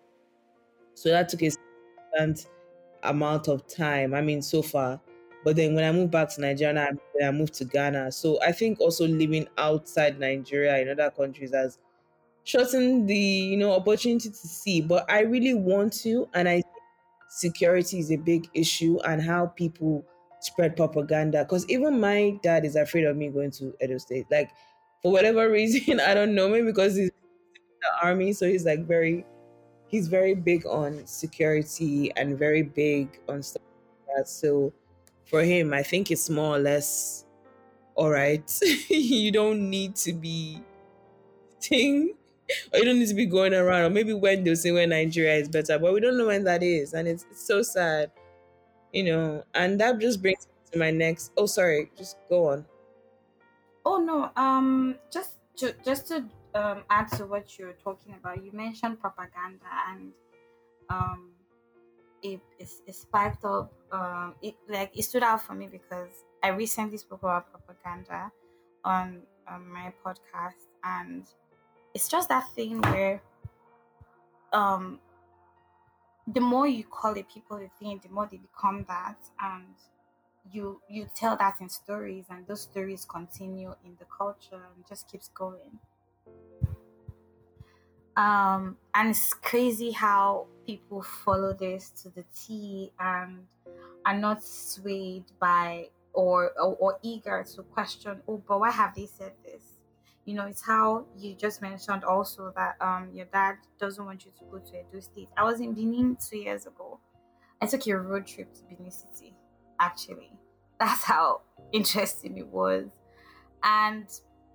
so 0.95 1.11
that 1.11 1.29
took 1.29 1.43
a 1.43 1.51
significant 1.51 2.51
amount 3.03 3.49
of 3.49 3.67
time. 3.67 4.15
I 4.15 4.23
mean, 4.23 4.43
so 4.43 4.63
far 4.63 5.01
but 5.45 5.57
then 5.57 5.75
when 5.75 5.85
I 5.85 5.93
moved 5.93 6.13
back 6.13 6.31
to 6.35 6.41
Nigeria, 6.43 6.91
I 7.25 7.31
moved 7.31 7.55
to 7.55 7.65
Ghana. 7.65 8.13
So 8.13 8.43
I 8.43 8.53
think 8.53 8.81
also 8.81 9.07
living 9.09 9.49
outside 9.59 10.19
Nigeria 10.21 10.79
in 10.79 10.89
other 10.89 11.11
countries 11.11 11.53
has 11.55 11.79
shortened 12.45 13.09
the 13.09 13.17
you 13.17 13.57
know 13.57 13.73
opportunity 13.73 14.31
to 14.31 14.37
see. 14.37 14.81
But 14.83 15.11
I 15.11 15.21
really 15.23 15.55
want 15.55 15.93
to, 16.05 16.29
and 16.35 16.49
I 16.49 16.63
security 17.29 17.99
is 17.99 18.11
a 18.13 18.17
big 18.17 18.49
issue 18.55 18.99
and 19.05 19.23
how 19.23 19.47
people 19.49 20.05
spread 20.41 20.77
propaganda. 20.77 21.45
Because 21.45 21.69
even 21.69 22.01
my 22.01 22.39
dad 22.43 22.65
is 22.65 22.77
afraid 22.77 23.05
of 23.05 23.17
me 23.17 23.29
going 23.29 23.51
to 23.53 23.75
Edo 23.83 23.99
State. 23.99 24.27
Like 24.31 24.51
for 25.03 25.13
whatever 25.13 25.51
reason, 25.51 26.01
I 26.01 26.15
don't 26.15 26.35
know, 26.35 26.49
maybe 26.49 26.67
because 26.67 26.97
he's 26.97 27.09
in 27.09 27.15
the 27.83 28.07
army, 28.07 28.33
so 28.33 28.47
he's 28.47 28.65
like 28.65 28.87
very 28.87 29.25
he's 29.89 30.09
very 30.09 30.35
big 30.35 30.67
on 30.67 31.07
security 31.07 32.13
and 32.17 32.39
very 32.39 32.63
big 32.63 33.21
on 33.29 33.43
stuff 33.43 33.63
like 34.07 34.17
that. 34.17 34.29
So 34.29 34.73
for 35.25 35.43
him, 35.43 35.73
I 35.73 35.83
think 35.83 36.11
it's 36.11 36.29
more 36.29 36.57
or 36.57 36.59
less 36.59 37.25
all 37.95 38.11
right. 38.11 38.49
you 38.89 39.33
don't 39.33 39.69
need 39.69 39.97
to 39.97 40.13
be 40.13 40.63
thing 41.61 42.15
or 42.73 42.79
you 42.79 42.85
don't 42.85 42.99
need 42.99 43.09
to 43.09 43.15
be 43.15 43.27
going 43.27 43.53
around 43.53 43.83
or 43.83 43.91
maybe 43.91 44.15
when 44.15 44.45
they'll 44.45 44.57
say 44.57 44.71
when 44.71 44.91
Nigeria 44.91 45.35
is 45.35 45.49
better, 45.49 45.79
but 45.79 45.93
we 45.93 46.01
don't 46.01 46.17
know 46.17 46.27
when 46.27 46.45
that 46.45 46.63
is. 46.63 46.95
And 46.95 47.09
it's, 47.09 47.27
it's 47.31 47.47
so 47.47 47.63
sad, 47.63 48.11
you 48.93 49.05
know. 49.05 49.45
And 49.55 49.81
that 49.81 49.99
just 49.99 50.23
brings 50.23 50.47
me 50.47 50.53
to 50.73 50.79
my 50.79 50.91
next 50.91 51.33
oh 51.37 51.47
sorry, 51.47 51.91
just 51.97 52.17
go 52.29 52.49
on. 52.49 52.67
Oh 53.85 53.99
no, 53.99 54.31
um 54.37 54.99
just 55.11 55.39
to 55.57 55.73
just 55.85 56.09
to 56.09 56.29
um 56.55 56.85
add 56.91 57.09
to 57.17 57.27
what 57.27 57.59
you're 57.59 57.75
talking 57.75 58.15
about, 58.15 58.43
you 58.45 58.53
mentioned 58.53 59.01
propaganda 59.01 59.67
and 59.89 60.13
um 60.91 61.35
it, 62.23 62.41
it, 62.59 62.71
it 62.87 62.95
spiked 62.95 63.45
up. 63.45 63.73
Um, 63.93 64.37
it 64.43 64.57
like 64.69 64.99
it 64.99 65.05
stood 65.05 65.23
out 65.23 65.43
for 65.43 65.55
me 65.55 65.69
because 65.69 66.25
I 66.43 66.49
recently 66.49 66.99
spoke 66.99 67.23
about 67.23 67.51
propaganda 67.51 68.33
on, 68.85 69.25
on 69.49 69.69
my 69.69 69.95
podcast, 70.05 70.67
and 70.85 71.27
it's 71.95 72.09
just 72.09 72.29
that 72.31 72.49
thing 72.55 72.81
where 72.83 73.23
um 74.53 75.01
the 76.33 76.41
more 76.41 76.67
you 76.67 76.85
call 76.85 77.15
it 77.17 77.29
people 77.29 77.57
a 77.57 77.69
thing, 77.79 78.01
the 78.03 78.11
more 78.11 78.29
they 78.31 78.37
become 78.37 78.85
that, 78.89 79.17
and 79.41 79.75
you 80.53 80.81
you 80.89 81.09
tell 81.15 81.37
that 81.37 81.61
in 81.61 81.69
stories, 81.69 82.27
and 82.31 82.47
those 82.47 82.63
stories 82.63 83.05
continue 83.05 83.75
in 83.85 83.97
the 83.99 84.05
culture 84.07 84.63
and 84.75 84.87
just 84.87 85.11
keeps 85.11 85.29
going. 85.29 85.79
Um, 88.17 88.79
and 88.95 89.11
it's 89.11 89.33
crazy 89.33 89.93
how 89.93 90.49
people 90.67 91.03
follow 91.03 91.53
this 91.53 91.91
to 92.03 92.11
the 92.11 92.25
T 92.35 92.93
and 92.99 93.47
are 94.05 94.19
not 94.19 94.43
swayed 94.43 95.27
by 95.39 95.91
or, 96.13 96.51
or, 96.59 96.77
or 96.77 96.99
eager 97.03 97.45
to 97.55 97.63
question, 97.63 98.21
oh, 98.27 98.43
but 98.49 98.59
why 98.59 98.71
have 98.73 98.95
they 98.97 99.07
said 99.07 99.35
this? 99.45 99.78
You 100.29 100.35
know, 100.35 100.45
it's 100.45 100.61
how 100.61 101.07
you 101.17 101.35
just 101.35 101.63
mentioned 101.63 102.05
also 102.05 102.53
that 102.55 102.77
um 102.83 103.09
your 103.15 103.25
dad 103.33 103.55
doesn't 103.81 104.05
want 104.05 104.27
you 104.27 104.31
to 104.39 104.45
go 104.51 104.59
to 104.59 104.73
Edo 104.79 105.01
State. 105.01 105.31
I 105.39 105.43
was 105.43 105.59
in 105.59 105.73
Benin 105.73 106.19
two 106.21 106.37
years 106.37 106.67
ago. 106.67 107.01
I 107.63 107.67
took 107.67 107.87
a 107.87 107.97
road 107.97 108.27
trip 108.27 108.53
to 108.53 108.61
Benin 108.65 108.91
City, 108.91 109.35
actually. 109.81 110.33
That's 110.79 111.03
how 111.03 111.41
interesting 111.73 112.37
it 112.37 112.47
was. 112.47 112.91
And 113.63 114.07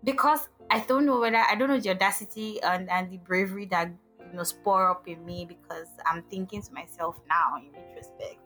because 0.04 0.48
I 0.70 0.82
don't 0.82 1.08
know 1.08 1.20
whether 1.20 1.38
I 1.38 1.56
don't 1.56 1.70
know 1.70 1.80
the 1.80 1.90
audacity 1.90 2.62
and, 2.62 2.88
and 2.92 3.10
the 3.10 3.18
bravery 3.18 3.66
that 3.72 3.90
you 4.20 4.38
know 4.38 4.44
spore 4.44 4.92
up 4.92 5.08
in 5.08 5.26
me 5.26 5.44
because 5.44 5.88
I'm 6.06 6.22
thinking 6.30 6.62
to 6.62 6.72
myself 6.72 7.20
now 7.28 7.56
in 7.58 7.72
retrospect. 7.72 8.46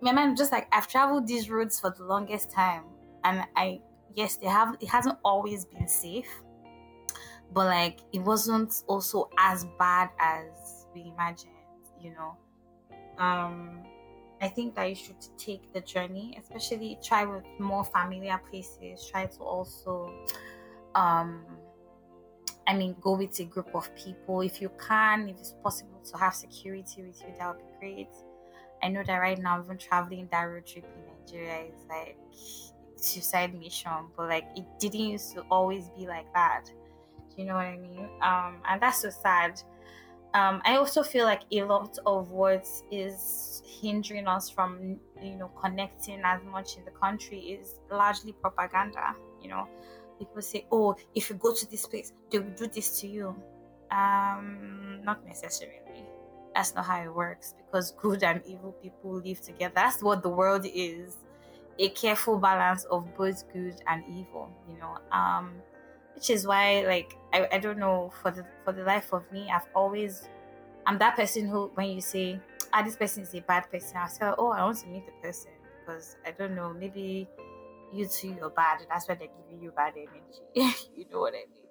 My 0.00 0.12
mind 0.12 0.36
just 0.36 0.52
like 0.52 0.68
I've 0.70 0.86
traveled 0.86 1.26
these 1.26 1.50
roads 1.50 1.80
for 1.80 1.90
the 1.90 2.04
longest 2.04 2.52
time 2.52 2.84
and 3.24 3.44
I 3.56 3.80
yes 4.14 4.36
they 4.36 4.46
have 4.46 4.76
it 4.80 4.88
hasn't 4.88 5.18
always 5.24 5.64
been 5.64 5.88
safe 5.88 6.43
but 7.54 7.66
like 7.66 8.00
it 8.12 8.18
wasn't 8.18 8.82
also 8.88 9.30
as 9.38 9.64
bad 9.78 10.10
as 10.18 10.86
we 10.94 11.02
imagined 11.02 11.52
you 12.00 12.12
know? 12.12 12.36
Um 13.22 13.82
i 14.42 14.48
think 14.48 14.74
that 14.74 14.88
you 14.88 14.94
should 14.94 15.16
take 15.38 15.72
the 15.72 15.80
journey 15.80 16.36
especially 16.38 16.98
try 17.02 17.24
with 17.24 17.44
more 17.58 17.84
familiar 17.84 18.38
places. 18.50 19.08
Try 19.10 19.26
to 19.26 19.38
also 19.42 20.12
um 20.94 21.44
i 22.66 22.74
mean 22.76 22.96
go 23.00 23.16
with 23.16 23.38
a 23.40 23.44
group 23.44 23.74
of 23.74 23.94
people. 23.94 24.40
If 24.40 24.60
you 24.60 24.70
can 24.86 25.28
if 25.28 25.38
it's 25.38 25.54
possible 25.62 26.00
to 26.10 26.18
have 26.18 26.34
security 26.34 27.02
with 27.02 27.22
you 27.22 27.32
that 27.38 27.56
would 27.56 27.64
be 27.64 27.78
great. 27.78 28.08
I 28.82 28.88
know 28.88 29.02
that 29.06 29.16
right 29.16 29.38
now 29.38 29.62
even 29.62 29.78
traveling 29.78 30.28
that 30.32 30.42
road 30.42 30.66
trip 30.66 30.84
in 30.84 31.14
nigeria 31.24 31.68
is 31.72 31.86
like 31.88 32.18
suicide 32.96 33.58
mission 33.58 34.08
but 34.16 34.28
like 34.28 34.44
it 34.56 34.64
didn't 34.78 35.00
used 35.00 35.32
to 35.34 35.42
always 35.50 35.88
be 35.90 36.06
like 36.06 36.30
that 36.34 36.70
you 37.36 37.44
know 37.44 37.54
what 37.54 37.66
i 37.66 37.76
mean 37.76 38.08
um 38.22 38.56
and 38.68 38.80
that's 38.80 39.02
so 39.02 39.10
sad 39.10 39.60
um 40.34 40.60
i 40.64 40.76
also 40.76 41.02
feel 41.02 41.24
like 41.24 41.42
a 41.52 41.62
lot 41.62 41.98
of 42.06 42.30
what 42.30 42.66
is 42.90 43.62
hindering 43.80 44.26
us 44.26 44.48
from 44.48 44.98
you 45.22 45.36
know 45.36 45.48
connecting 45.60 46.20
as 46.24 46.40
much 46.44 46.76
in 46.76 46.84
the 46.84 46.90
country 46.92 47.38
is 47.38 47.80
largely 47.90 48.32
propaganda 48.32 49.14
you 49.42 49.48
know 49.48 49.68
people 50.18 50.42
say, 50.42 50.66
oh, 50.70 50.96
if 51.14 51.30
you 51.30 51.36
go 51.36 51.54
to 51.54 51.70
this 51.70 51.86
place, 51.86 52.12
they 52.30 52.38
will 52.38 52.50
do 52.50 52.66
this 52.66 53.00
to 53.00 53.08
you. 53.08 53.34
Um, 53.90 55.00
not 55.04 55.24
necessarily. 55.26 55.80
That's 56.54 56.74
not 56.74 56.84
how 56.84 57.02
it 57.02 57.12
works 57.12 57.54
because 57.56 57.92
good 58.00 58.22
and 58.22 58.40
evil 58.46 58.72
people 58.82 59.14
live 59.14 59.40
together. 59.40 59.72
That's 59.74 60.02
what 60.02 60.22
the 60.22 60.28
world 60.28 60.66
is 60.72 61.16
a 61.78 61.88
careful 61.90 62.38
balance 62.38 62.84
of 62.84 63.12
both 63.16 63.52
good 63.52 63.74
and 63.88 64.04
evil, 64.08 64.50
you 64.68 64.78
know. 64.78 64.98
Um, 65.10 65.54
which 66.14 66.30
is 66.30 66.46
why, 66.46 66.84
like, 66.86 67.16
I, 67.32 67.48
I 67.52 67.58
don't 67.58 67.78
know 67.78 68.12
for 68.22 68.30
the 68.30 68.44
for 68.64 68.72
the 68.72 68.84
life 68.84 69.12
of 69.12 69.30
me, 69.32 69.50
I've 69.52 69.68
always 69.74 70.28
I'm 70.86 70.98
that 70.98 71.16
person 71.16 71.48
who 71.48 71.70
when 71.74 71.90
you 71.90 72.00
say, 72.00 72.40
ah, 72.72 72.82
this 72.82 72.96
person 72.96 73.22
is 73.22 73.34
a 73.34 73.40
bad 73.40 73.70
person, 73.70 73.96
I 73.96 74.08
say, 74.08 74.30
oh, 74.38 74.50
I 74.50 74.62
want 74.64 74.78
to 74.78 74.86
meet 74.88 75.06
the 75.06 75.12
person 75.22 75.52
because 75.80 76.16
I 76.26 76.30
don't 76.32 76.54
know, 76.54 76.72
maybe 76.72 77.28
you 77.94 78.06
two 78.08 78.34
you're 78.38 78.50
bad 78.50 78.80
that's 78.88 79.08
why 79.08 79.14
they're 79.14 79.28
giving 79.48 79.62
you 79.62 79.70
bad 79.70 79.94
energy 79.96 80.42
you 80.96 81.06
know 81.12 81.20
what 81.20 81.32
i 81.32 81.46
mean? 81.46 81.68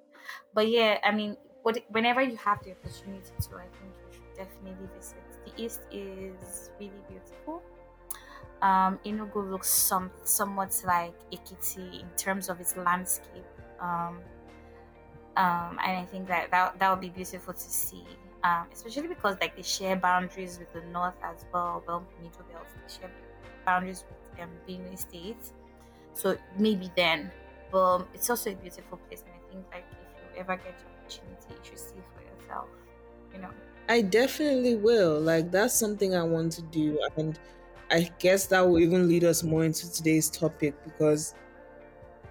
But 0.53 0.69
yeah 0.69 0.99
i 1.03 1.11
mean 1.11 1.37
what, 1.63 1.77
whenever 1.89 2.21
you 2.21 2.37
have 2.37 2.63
the 2.63 2.71
opportunity 2.71 3.29
to 3.41 3.55
i 3.55 3.67
think 3.77 3.93
you 3.93 4.13
should 4.13 4.35
definitely 4.35 4.87
visit. 4.97 5.17
The 5.45 5.63
east 5.63 5.81
is 5.91 6.71
really 6.79 7.01
beautiful. 7.09 7.61
Um 8.61 8.99
Enugu 9.05 9.49
looks 9.49 9.69
some 9.69 10.11
somewhat 10.23 10.73
like 10.85 11.13
Ekiti 11.31 12.01
in 12.01 12.09
terms 12.15 12.49
of 12.49 12.59
its 12.59 12.75
landscape. 12.77 13.45
Um 13.79 14.19
um 15.35 15.79
and 15.83 15.97
I 15.97 16.05
think 16.05 16.27
that 16.27 16.51
that, 16.51 16.79
that 16.79 16.89
would 16.91 17.01
be 17.01 17.09
beautiful 17.09 17.53
to 17.53 17.59
see 17.59 18.19
um 18.43 18.69
especially 18.71 19.07
because 19.07 19.37
like 19.41 19.55
they 19.55 19.63
share 19.63 19.95
boundaries 19.95 20.59
with 20.59 20.71
the 20.73 20.81
north 20.81 21.15
as 21.23 21.45
well 21.53 21.83
well 21.87 22.07
middle 22.19 22.45
belt 22.45 22.67
they 22.75 22.93
share 22.93 23.11
boundaries 23.65 24.05
with 24.09 24.19
um, 24.39 24.59
Benue 24.67 24.97
State 24.97 25.51
so 26.13 26.37
maybe 26.57 26.91
then. 26.95 27.31
But 27.71 28.09
it's 28.13 28.29
also 28.29 28.51
a 28.51 28.55
beautiful 28.55 28.99
place, 28.99 29.23
and 29.25 29.33
I 29.35 29.39
think 29.49 29.67
like 29.71 29.87
if 30.01 30.09
you 30.21 30.29
ever 30.35 30.57
get 30.57 30.77
the 30.79 30.85
opportunity, 30.87 31.53
you 31.55 31.59
should 31.63 31.79
see 31.79 32.03
for 32.13 32.21
yourself. 32.21 32.69
You 33.31 33.39
know. 33.39 33.53
I 33.87 34.01
definitely 34.01 34.75
will. 34.75 35.19
Like 35.19 35.51
that's 35.51 35.73
something 35.77 36.15
I 36.15 36.23
want 36.23 36.51
to 36.53 36.61
do, 36.61 36.99
and 37.17 37.39
I 37.91 38.09
guess 38.19 38.47
that 38.47 38.61
will 38.61 38.79
even 38.79 39.07
lead 39.07 39.23
us 39.23 39.43
more 39.43 39.63
into 39.65 39.91
today's 39.91 40.29
topic 40.29 40.75
because 40.83 41.35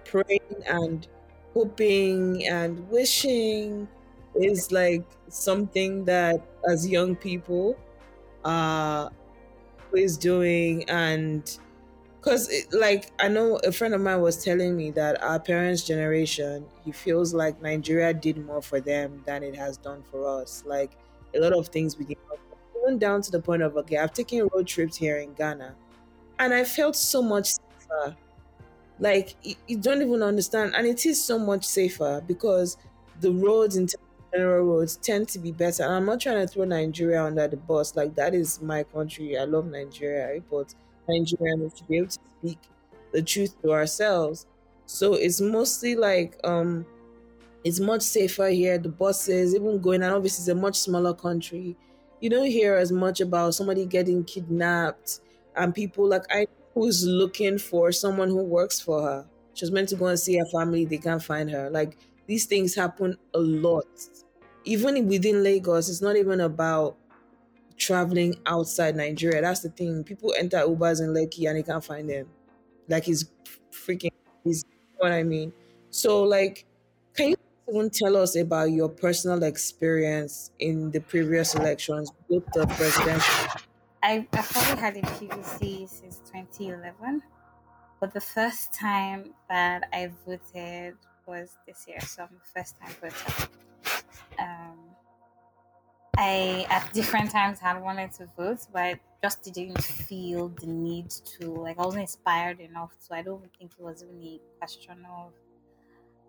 praying 0.05 0.63
and 0.67 1.07
hoping 1.53 2.45
and 2.47 2.89
wishing 2.89 3.89
is 4.35 4.71
like 4.71 5.05
something 5.29 6.05
that 6.05 6.35
as 6.69 6.87
young 6.87 7.15
people 7.15 7.79
uh 8.43 9.09
is 9.95 10.17
doing. 10.17 10.83
And 10.89 11.47
because 12.21 12.51
like 12.71 13.11
i 13.19 13.27
know 13.27 13.57
a 13.65 13.71
friend 13.71 13.93
of 13.93 14.01
mine 14.01 14.21
was 14.21 14.43
telling 14.43 14.75
me 14.77 14.91
that 14.91 15.21
our 15.23 15.39
parents 15.39 15.83
generation 15.83 16.69
he 16.83 16.91
feels 16.91 17.33
like 17.33 17.61
nigeria 17.61 18.13
did 18.13 18.37
more 18.37 18.61
for 18.61 18.81
them 18.81 19.23
than 19.25 19.43
it 19.43 19.55
has 19.55 19.77
done 19.77 20.03
for 20.03 20.41
us. 20.41 20.63
Like 20.65 20.97
a 21.35 21.39
lot 21.39 21.53
of 21.53 21.69
things 21.69 21.97
we 21.97 22.05
did 22.05 22.17
even 22.83 22.99
down 22.99 23.21
to 23.23 23.31
the 23.31 23.41
point 23.41 23.61
of 23.63 23.75
okay 23.77 23.97
i've 23.97 24.13
taken 24.13 24.47
road 24.53 24.67
trips 24.67 24.97
here 24.97 25.17
in 25.19 25.33
ghana 25.33 25.77
and 26.39 26.53
i 26.53 26.63
felt 26.63 26.95
so 26.95 27.21
much 27.21 27.47
safer 27.47 28.17
like 28.99 29.35
you, 29.67 29.77
don't 29.77 30.01
even 30.01 30.21
understand 30.21 30.73
and 30.75 30.85
it 30.87 31.05
is 31.05 31.23
so 31.23 31.37
much 31.39 31.65
safer 31.65 32.21
because 32.27 32.77
the 33.21 33.31
roads 33.31 33.75
in 33.75 33.87
general 34.33 34.63
roads 34.63 34.97
tend 34.97 35.27
to 35.27 35.39
be 35.39 35.51
better 35.51 35.83
and 35.83 35.93
i'm 35.93 36.05
not 36.05 36.19
trying 36.19 36.39
to 36.39 36.47
throw 36.47 36.63
nigeria 36.63 37.23
under 37.23 37.47
the 37.47 37.57
bus 37.57 37.95
like 37.95 38.15
that 38.15 38.33
is 38.33 38.61
my 38.61 38.83
country 38.83 39.37
i 39.37 39.43
love 39.43 39.65
nigeria 39.65 40.41
but 40.49 40.73
Nigerians 41.09 41.75
to 41.75 41.83
be 41.85 41.97
able 41.97 42.07
to 42.07 42.19
speak 42.39 42.59
the 43.11 43.21
truth 43.21 43.61
to 43.61 43.71
ourselves. 43.71 44.45
So 44.85 45.13
it's 45.13 45.41
mostly 45.41 45.95
like 45.95 46.39
um 46.43 46.85
it's 47.63 47.79
much 47.79 48.01
safer 48.01 48.49
here. 48.49 48.77
The 48.77 48.89
buses, 48.89 49.55
even 49.55 49.79
going 49.81 50.03
and 50.03 50.13
obviously 50.13 50.43
it's 50.43 50.49
a 50.49 50.55
much 50.61 50.77
smaller 50.77 51.13
country. 51.13 51.77
You 52.19 52.29
don't 52.29 52.47
hear 52.47 52.75
as 52.75 52.91
much 52.91 53.21
about 53.21 53.53
somebody 53.55 53.85
getting 53.85 54.23
kidnapped 54.23 55.19
and 55.55 55.73
people 55.73 56.07
like 56.07 56.23
I 56.29 56.47
who's 56.73 57.05
looking 57.05 57.57
for 57.57 57.91
someone 57.91 58.29
who 58.29 58.43
works 58.43 58.79
for 58.79 59.01
her. 59.01 59.29
She's 59.53 59.71
meant 59.71 59.89
to 59.89 59.95
go 59.95 60.07
and 60.07 60.19
see 60.19 60.37
her 60.37 60.45
family, 60.51 60.85
they 60.85 60.97
can't 60.97 61.23
find 61.23 61.49
her. 61.51 61.69
Like 61.69 61.97
these 62.27 62.45
things 62.45 62.75
happen 62.75 63.17
a 63.33 63.39
lot. 63.39 63.85
Even 64.65 65.07
within 65.07 65.43
Lagos, 65.43 65.89
it's 65.89 66.01
not 66.01 66.15
even 66.15 66.39
about 66.41 66.97
traveling 67.77 68.35
outside 68.45 68.95
Nigeria. 68.95 69.41
That's 69.41 69.61
the 69.61 69.69
thing. 69.69 70.03
People 70.03 70.33
enter 70.37 70.57
Ubers 70.59 71.01
in 71.01 71.13
Lekki 71.13 71.47
and 71.49 71.57
they 71.57 71.63
can't 71.63 71.83
find 71.83 72.09
them. 72.09 72.29
Like 72.87 73.05
he's 73.05 73.31
freaking 73.71 74.11
know 74.45 74.53
what 74.97 75.11
I 75.11 75.23
mean. 75.23 75.53
So 75.89 76.23
like 76.23 76.65
can 77.15 77.29
you 77.29 77.35
even 77.69 77.89
tell 77.91 78.17
us 78.17 78.35
about 78.35 78.71
your 78.71 78.89
personal 78.89 79.43
experience 79.43 80.51
in 80.59 80.91
the 80.91 80.99
previous 81.01 81.55
elections, 81.55 82.11
both 82.29 82.43
the 82.53 82.67
presidential? 82.67 83.62
I, 84.03 84.27
I've 84.33 84.49
probably 84.49 84.81
had 84.81 84.97
a 84.97 85.01
PVC 85.01 85.87
since 85.87 86.19
2011, 86.31 87.23
but 88.01 88.13
the 88.13 88.19
first 88.19 88.73
time 88.73 89.33
that 89.49 89.87
I 89.93 90.11
voted 90.25 90.95
was 91.25 91.57
this 91.65 91.85
year, 91.87 92.01
so 92.01 92.23
I'm 92.23 92.29
the 92.33 92.59
first 92.59 92.75
time 92.79 92.91
voter. 93.01 93.49
Um, 94.37 94.77
I 96.17 96.67
at 96.69 96.91
different 96.93 97.31
times 97.31 97.59
had 97.59 97.81
wanted 97.81 98.11
to 98.13 98.27
vote, 98.37 98.67
but 98.71 98.81
I 98.81 98.99
just 99.21 99.41
didn't 99.43 99.81
feel 99.81 100.49
the 100.49 100.67
need 100.67 101.09
to. 101.39 101.53
Like 101.53 101.79
I 101.79 101.85
wasn't 101.85 102.01
inspired 102.01 102.59
enough 102.59 102.93
so 102.99 103.15
I 103.15 103.21
don't 103.21 103.41
think 103.57 103.71
it 103.79 103.83
was 103.83 104.03
really 104.03 104.41
a 104.43 104.59
question 104.59 105.05
of 105.09 105.31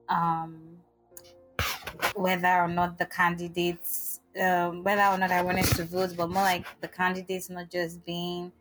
um, 0.08 0.78
whether 2.14 2.62
or 2.62 2.68
not 2.68 2.98
the 2.98 3.06
candidates, 3.06 4.20
um, 4.40 4.82
whether 4.84 5.02
or 5.02 5.18
not 5.18 5.30
I 5.30 5.42
wanted 5.42 5.66
to 5.76 5.84
vote, 5.84 6.14
but 6.16 6.28
more 6.28 6.42
like 6.42 6.66
the 6.80 6.88
candidates 6.88 7.50
not 7.50 7.70
just 7.70 8.04
being 8.04 8.52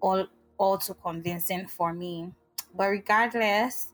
all 0.00 0.26
all 0.58 0.78
too 0.78 0.94
convincing 0.94 1.66
for 1.66 1.92
me. 1.92 2.32
But 2.74 2.88
regardless, 2.88 3.88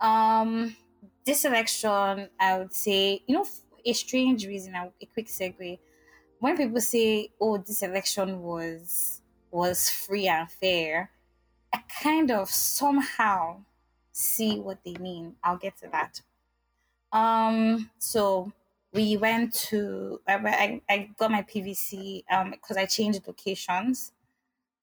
um, 0.00 0.76
this 1.24 1.44
election, 1.44 2.30
I 2.38 2.58
would 2.58 2.74
say, 2.74 3.22
you 3.26 3.36
know, 3.36 3.46
a 3.84 3.92
strange 3.92 4.46
reason, 4.46 4.74
a 4.74 4.92
quick 5.14 5.26
segue 5.28 5.78
when 6.40 6.56
people 6.56 6.80
say, 6.80 7.30
"Oh, 7.40 7.58
this 7.58 7.82
election 7.82 8.42
was 8.42 9.22
was 9.50 9.90
free 9.90 10.28
and 10.28 10.50
fair," 10.50 11.10
I 11.72 11.78
kind 12.02 12.30
of 12.30 12.50
somehow 12.50 13.64
see 14.12 14.60
what 14.60 14.84
they 14.84 14.94
mean. 14.96 15.36
I'll 15.44 15.58
get 15.58 15.76
to 15.78 15.88
that. 15.88 16.22
Um, 17.12 17.90
so 17.98 18.52
we 18.92 19.16
went 19.16 19.54
to 19.54 20.20
I, 20.26 20.80
I, 20.88 21.10
got 21.16 21.30
my 21.30 21.42
PVC 21.42 22.24
um 22.30 22.50
because 22.50 22.76
I 22.76 22.86
changed 22.86 23.26
locations. 23.26 24.12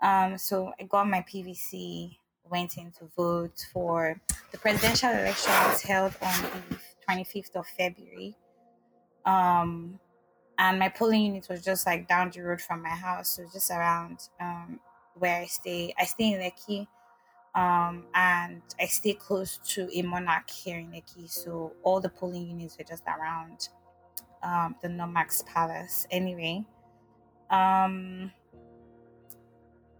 Um, 0.02 0.38
so 0.38 0.72
I 0.80 0.84
got 0.84 1.10
my 1.10 1.22
PVC, 1.22 2.17
went 2.50 2.78
in 2.78 2.91
to 2.91 3.06
vote 3.17 3.65
for 3.74 4.20
the 4.52 4.58
presidential 4.58 5.10
election 5.10 5.52
was 5.67 5.82
held 5.82 6.13
on 6.22 6.41
the 6.70 6.78
25th 7.10 7.56
of 7.56 7.65
February. 7.67 8.36
Um, 9.26 10.00
and 10.60 10.80
my 10.80 10.89
polling 10.89 11.22
unit 11.22 11.48
was 11.50 11.63
just 11.63 11.86
like 11.86 12.08
down 12.08 12.32
the 12.34 12.41
road 12.41 12.62
from 12.62 12.82
my 12.84 12.89
house, 12.89 13.32
so 13.32 13.43
just 13.52 13.72
around 13.72 14.20
um 14.39 14.80
where 15.15 15.41
I 15.41 15.46
stay. 15.46 15.93
I 16.00 16.06
stay 16.06 16.34
in 16.34 16.39
Lekki, 16.39 16.88
um, 17.56 18.06
and 18.13 18.62
I 18.80 18.86
stay 18.86 19.13
close 19.13 19.58
to 19.70 19.89
a 19.93 20.02
monarch 20.04 20.50
here 20.50 20.78
in 20.78 20.91
Lekki, 20.91 21.30
so 21.30 21.74
all 21.84 22.00
the 22.00 22.10
polling 22.10 22.48
units 22.48 22.78
were 22.78 22.84
just 22.84 23.04
around 23.08 23.70
um, 24.43 24.76
the 24.82 24.88
Nomax 24.88 25.45
Palace. 25.45 26.08
Anyway, 26.12 26.65
um, 27.50 28.32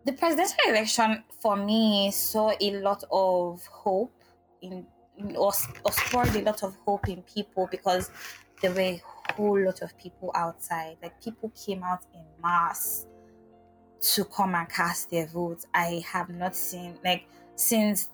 the 0.06 0.14
presidential 0.14 0.58
election 0.70 1.24
for 1.42 1.56
me 1.56 2.12
saw 2.12 2.52
a 2.60 2.72
lot 2.80 3.04
of 3.12 3.66
hope 3.68 4.14
in, 4.62 4.86
or, 5.36 5.52
or 5.86 5.92
spurred 5.92 6.36
a 6.36 6.42
lot 6.42 6.64
of 6.64 6.76
hope 6.86 7.10
in 7.10 7.22
people 7.24 7.68
because 7.70 8.12
there 8.62 8.72
were 8.72 8.80
a 8.80 9.02
whole 9.34 9.60
lot 9.60 9.82
of 9.82 9.98
people 9.98 10.32
outside. 10.36 10.98
Like 11.02 11.22
people 11.22 11.52
came 11.66 11.84
out 11.84 12.04
in 12.14 12.24
mass 12.42 13.06
to 14.00 14.26
come 14.26 14.56
and 14.56 14.70
cast 14.70 15.10
their 15.10 15.28
votes. 15.28 15.66
I 15.74 16.04
have 16.08 16.30
not 16.30 16.56
seen 16.56 16.98
like 17.04 17.26
since 17.56 18.10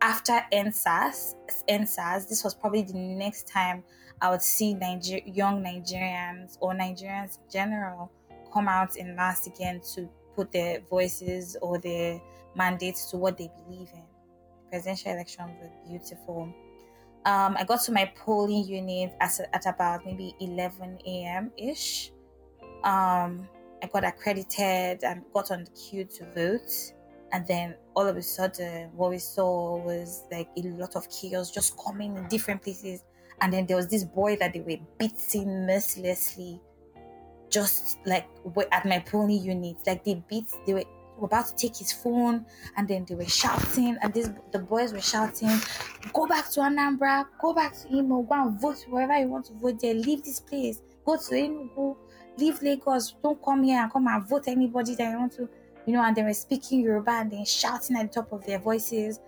after 0.00 0.40
EndSARS, 0.52 1.34
EndSARS, 1.68 2.28
this 2.28 2.44
was 2.44 2.54
probably 2.54 2.82
the 2.82 2.94
next 2.94 3.48
time 3.48 3.82
I 4.20 4.30
would 4.30 4.42
see 4.42 4.74
Niger- 4.74 5.20
young 5.24 5.62
Nigerians 5.62 6.56
or 6.60 6.72
Nigerians 6.72 7.38
in 7.38 7.50
general 7.50 8.10
come 8.52 8.68
out 8.68 8.96
in 8.96 9.14
mass 9.14 9.46
again 9.46 9.80
to 9.94 10.08
put 10.34 10.50
their 10.52 10.80
voices 10.80 11.56
or 11.62 11.78
their 11.78 12.20
mandates 12.54 13.10
to 13.10 13.16
what 13.16 13.36
they 13.38 13.50
believe 13.64 13.88
in. 13.94 14.02
presidential 14.70 15.12
elections 15.12 15.50
were 15.62 15.70
beautiful. 15.88 16.52
Um, 17.24 17.56
I 17.58 17.64
got 17.64 17.80
to 17.82 17.92
my 17.92 18.12
polling 18.16 18.64
unit 18.64 19.14
at, 19.20 19.38
at 19.52 19.66
about 19.66 20.04
maybe 20.04 20.34
11 20.40 20.98
a.m. 21.06 21.50
ish. 21.56 22.12
Um, 22.84 23.48
I 23.82 23.86
got 23.92 24.04
accredited 24.04 25.04
and 25.04 25.24
got 25.32 25.50
on 25.50 25.64
the 25.64 25.70
queue 25.70 26.04
to 26.04 26.24
vote. 26.34 26.70
And 27.32 27.46
then 27.46 27.76
all 27.94 28.06
of 28.06 28.16
a 28.16 28.22
sudden, 28.22 28.90
what 28.94 29.10
we 29.10 29.18
saw 29.18 29.76
was 29.76 30.24
like 30.30 30.48
a 30.56 30.62
lot 30.62 30.96
of 30.96 31.08
chaos 31.10 31.50
just 31.50 31.76
coming 31.78 32.16
in 32.16 32.26
different 32.28 32.62
places. 32.62 33.02
And 33.40 33.52
then 33.52 33.66
there 33.66 33.76
was 33.76 33.88
this 33.88 34.04
boy 34.04 34.36
that 34.36 34.52
they 34.52 34.60
were 34.60 34.78
beating 34.98 35.66
mercilessly, 35.66 36.60
just 37.50 37.98
like 38.04 38.26
at 38.72 38.84
my 38.84 38.98
pony 38.98 39.38
unit. 39.38 39.76
Like 39.86 40.04
they 40.04 40.22
beat, 40.28 40.46
they 40.66 40.74
were 40.74 40.84
about 41.22 41.46
to 41.46 41.54
take 41.56 41.76
his 41.76 41.92
phone, 41.92 42.46
and 42.76 42.86
then 42.86 43.04
they 43.08 43.14
were 43.14 43.24
shouting, 43.24 43.96
and 44.02 44.12
this 44.14 44.30
the 44.52 44.58
boys 44.58 44.92
were 44.92 45.00
shouting, 45.00 45.50
"Go 46.12 46.26
back 46.26 46.50
to 46.50 46.60
Anambra, 46.60 47.26
go 47.40 47.52
back 47.52 47.76
to 47.78 47.96
Imo, 47.96 48.22
go 48.22 48.34
and 48.34 48.60
vote 48.60 48.84
wherever 48.88 49.18
you 49.18 49.28
want 49.28 49.46
to 49.46 49.54
vote 49.54 49.80
there. 49.80 49.94
Leave 49.94 50.22
this 50.22 50.40
place, 50.40 50.82
go 51.04 51.16
to 51.16 51.34
Enugu, 51.34 51.96
leave 52.36 52.62
Lagos. 52.62 53.14
Don't 53.22 53.42
come 53.44 53.64
here 53.64 53.82
and 53.82 53.92
come 53.92 54.06
and 54.08 54.28
vote 54.28 54.46
anybody 54.46 54.94
that 54.94 55.10
you 55.10 55.18
want 55.18 55.32
to." 55.32 55.48
You 55.86 55.94
know, 55.94 56.02
and 56.02 56.14
they 56.14 56.22
were 56.22 56.34
speaking 56.34 56.80
Yoruba 56.80 57.10
and 57.12 57.30
then 57.30 57.44
shouting 57.44 57.96
at 57.96 58.12
the 58.12 58.20
top 58.20 58.32
of 58.32 58.44
their 58.44 58.58
voices 58.58 59.20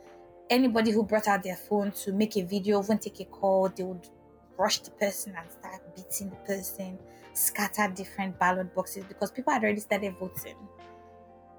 anybody 0.51 0.91
who 0.91 1.05
brought 1.05 1.29
out 1.29 1.43
their 1.43 1.57
phone 1.57 1.93
to 1.93 2.13
make 2.13 2.37
a 2.37 2.43
video, 2.43 2.83
even 2.83 2.99
take 2.99 3.21
a 3.21 3.25
call, 3.25 3.69
they 3.69 3.85
would 3.85 4.07
rush 4.59 4.81
the 4.81 4.91
person 4.91 5.35
and 5.39 5.51
start 5.51 5.81
beating 5.97 6.29
the 6.29 6.37
person, 6.37 6.99
scatter 7.33 7.89
different 7.95 8.39
ballot 8.39 8.75
boxes 8.75 9.05
because 9.05 9.31
people 9.31 9.53
had 9.53 9.63
already 9.63 9.81
started 9.81 10.15
voting. 10.19 10.57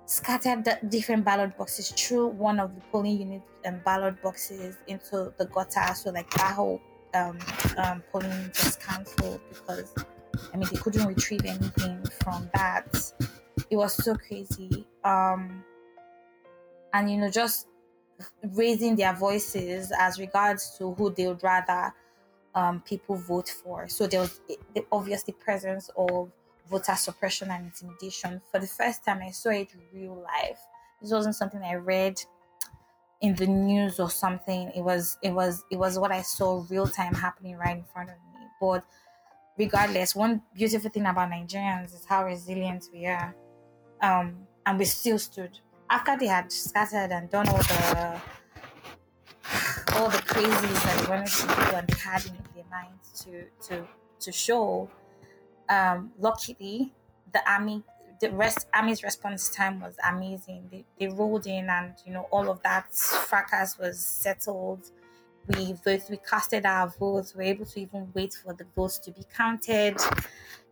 Scattered 0.05 0.65
the 0.65 0.77
different 0.89 1.23
ballot 1.23 1.57
boxes 1.57 1.89
through 1.91 2.27
one 2.27 2.59
of 2.59 2.75
the 2.75 2.81
polling 2.91 3.17
unit 3.17 3.41
and 3.63 3.75
um, 3.75 3.81
ballot 3.85 4.21
boxes 4.21 4.75
into 4.87 5.33
the 5.37 5.45
gutter. 5.45 5.93
So 5.95 6.11
like 6.11 6.29
that 6.31 6.53
whole 6.53 6.81
um, 7.13 7.39
um, 7.77 8.03
polling 8.11 8.51
just 8.53 8.81
cancelled 8.81 9.39
because 9.49 9.95
I 10.53 10.57
mean 10.57 10.67
they 10.69 10.77
couldn't 10.77 11.07
retrieve 11.07 11.45
anything 11.45 12.03
from 12.21 12.49
that. 12.53 13.13
It 13.69 13.77
was 13.77 13.93
so 13.93 14.15
crazy. 14.15 14.85
Um, 15.05 15.63
and 16.93 17.09
you 17.09 17.17
know 17.17 17.29
just 17.29 17.67
raising 18.43 18.95
their 18.95 19.13
voices 19.13 19.91
as 19.97 20.19
regards 20.19 20.77
to 20.77 20.93
who 20.93 21.11
they 21.13 21.27
would 21.27 21.43
rather 21.43 21.93
um, 22.55 22.81
people 22.81 23.15
vote 23.15 23.49
for. 23.49 23.87
So 23.87 24.07
there 24.07 24.21
was 24.21 24.41
the 24.47 24.85
obvious 24.91 25.23
presence 25.39 25.89
of 25.97 26.31
voter 26.67 26.95
suppression 26.95 27.49
and 27.51 27.65
intimidation. 27.67 28.41
For 28.51 28.59
the 28.59 28.67
first 28.67 29.05
time, 29.05 29.21
I 29.21 29.31
saw 29.31 29.49
it 29.49 29.73
real 29.93 30.15
life. 30.21 30.59
This 31.01 31.11
wasn't 31.11 31.35
something 31.35 31.61
I 31.61 31.75
read 31.75 32.21
in 33.21 33.35
the 33.35 33.47
news 33.47 33.99
or 33.99 34.09
something. 34.09 34.71
It 34.75 34.81
was 34.81 35.17
it 35.21 35.31
was 35.31 35.63
it 35.71 35.77
was 35.77 35.99
what 35.99 36.11
I 36.11 36.21
saw 36.21 36.65
real 36.69 36.87
time 36.87 37.13
happening 37.13 37.55
right 37.57 37.77
in 37.77 37.83
front 37.83 38.09
of 38.09 38.15
me. 38.33 38.47
But 38.59 38.85
regardless, 39.57 40.15
one 40.15 40.43
beautiful 40.53 40.89
thing 40.89 41.05
about 41.05 41.31
Nigerians 41.31 41.93
is 41.93 42.05
how 42.05 42.25
resilient 42.25 42.85
we 42.93 43.07
are. 43.07 43.35
Um, 44.01 44.47
and 44.65 44.79
we 44.79 44.85
still 44.85 45.19
stood 45.19 45.59
after 45.91 46.17
they 46.17 46.27
had 46.27 46.51
scattered 46.51 47.11
and 47.11 47.29
done 47.29 47.47
all 47.49 47.57
the 47.57 48.21
all 49.93 50.09
the 50.09 50.17
crazies 50.19 50.83
that 50.83 51.01
they 51.03 51.09
wanted 51.09 51.27
to 51.27 51.47
do 51.47 51.75
and 51.77 51.87
they 51.87 51.99
had 51.99 52.25
in 52.25 52.37
their 52.55 52.63
minds 52.71 53.23
to 53.23 53.45
to 53.67 53.87
to 54.19 54.31
show, 54.31 54.89
um, 55.69 56.11
luckily 56.19 56.93
the 57.33 57.41
army 57.51 57.83
the 58.21 58.31
rest 58.31 58.67
army's 58.73 59.03
response 59.03 59.49
time 59.49 59.79
was 59.81 59.95
amazing. 60.07 60.69
They, 60.71 60.85
they 60.99 61.07
rolled 61.07 61.47
in 61.47 61.69
and 61.69 61.95
you 62.05 62.13
know 62.13 62.27
all 62.31 62.49
of 62.49 62.61
that 62.63 62.93
fracas 62.93 63.77
was 63.79 63.99
settled. 63.99 64.91
We 65.57 65.75
we 66.09 66.17
casted 66.17 66.65
our 66.65 66.89
votes. 66.89 67.33
We 67.35 67.39
were 67.45 67.49
able 67.49 67.65
to 67.65 67.79
even 67.81 68.11
wait 68.13 68.33
for 68.33 68.53
the 68.53 68.65
votes 68.75 68.99
to 68.99 69.11
be 69.11 69.23
counted. 69.35 69.97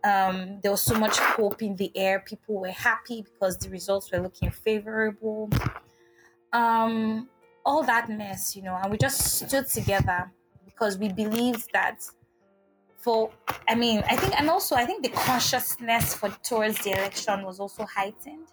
Um, 0.02 0.60
there 0.60 0.70
was 0.70 0.82
so 0.82 0.98
much 0.98 1.18
hope 1.18 1.62
in 1.62 1.76
the 1.76 1.90
air. 1.96 2.20
People 2.20 2.60
were 2.60 2.70
happy 2.70 3.22
because 3.22 3.58
the 3.58 3.68
results 3.70 4.10
were 4.12 4.20
looking 4.20 4.50
favorable. 4.50 5.50
Um, 6.52 7.28
all 7.64 7.82
that 7.84 8.08
mess, 8.08 8.56
you 8.56 8.62
know, 8.62 8.74
and 8.74 8.90
we 8.90 8.98
just 8.98 9.20
stood 9.46 9.66
together 9.66 10.32
because 10.64 10.98
we 10.98 11.12
believed 11.12 11.70
that 11.72 12.02
for 12.96 13.32
I 13.68 13.74
mean, 13.74 14.02
I 14.08 14.16
think 14.16 14.38
and 14.40 14.50
also 14.50 14.76
I 14.76 14.84
think 14.86 15.02
the 15.02 15.10
consciousness 15.10 16.14
for 16.14 16.30
towards 16.42 16.82
the 16.84 16.92
election 16.92 17.44
was 17.44 17.60
also 17.60 17.84
heightened. 17.86 18.48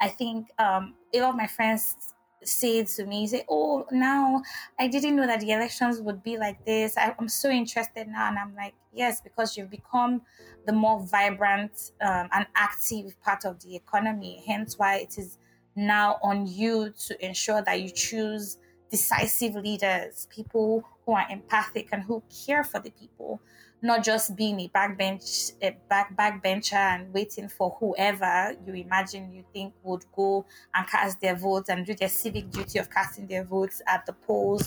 I 0.00 0.08
think 0.08 0.48
um, 0.58 0.96
a 1.14 1.20
lot 1.20 1.30
of 1.30 1.36
my 1.36 1.48
friends 1.48 2.13
say 2.46 2.84
to 2.84 3.06
me, 3.06 3.26
say, 3.26 3.44
"Oh, 3.48 3.86
now 3.90 4.42
I 4.78 4.88
didn't 4.88 5.16
know 5.16 5.26
that 5.26 5.40
the 5.40 5.52
elections 5.52 6.00
would 6.00 6.22
be 6.22 6.36
like 6.38 6.64
this. 6.64 6.96
I, 6.96 7.14
am 7.18 7.28
so 7.28 7.50
interested 7.50 8.08
now." 8.08 8.28
And 8.28 8.38
I'm 8.38 8.54
like, 8.54 8.74
"Yes, 8.92 9.20
because 9.20 9.56
you've 9.56 9.70
become 9.70 10.22
the 10.66 10.72
more 10.72 11.00
vibrant 11.00 11.92
um, 12.00 12.28
and 12.32 12.46
active 12.54 13.20
part 13.22 13.44
of 13.44 13.60
the 13.60 13.76
economy. 13.76 14.42
Hence, 14.46 14.78
why 14.78 14.96
it 14.96 15.18
is 15.18 15.38
now 15.76 16.18
on 16.22 16.46
you 16.46 16.90
to 17.06 17.24
ensure 17.24 17.62
that 17.62 17.80
you 17.80 17.90
choose 17.90 18.58
decisive 18.90 19.54
leaders, 19.56 20.28
people 20.30 20.84
who 21.04 21.12
are 21.12 21.26
empathic 21.30 21.88
and 21.92 22.02
who 22.02 22.22
care 22.46 22.64
for 22.64 22.80
the 22.80 22.90
people." 22.90 23.40
Not 23.84 24.02
just 24.02 24.34
being 24.34 24.58
a 24.60 24.68
backbench 24.68 25.52
a 25.62 25.76
back 25.90 26.16
backbencher 26.16 26.72
and 26.72 27.12
waiting 27.12 27.50
for 27.50 27.76
whoever 27.78 28.56
you 28.66 28.72
imagine 28.72 29.30
you 29.30 29.44
think 29.52 29.74
would 29.82 30.02
go 30.16 30.46
and 30.74 30.88
cast 30.88 31.20
their 31.20 31.36
votes 31.36 31.68
and 31.68 31.84
do 31.84 31.94
their 31.94 32.08
civic 32.08 32.50
duty 32.50 32.78
of 32.78 32.88
casting 32.88 33.26
their 33.26 33.44
votes 33.44 33.82
at 33.86 34.06
the 34.06 34.14
polls. 34.14 34.66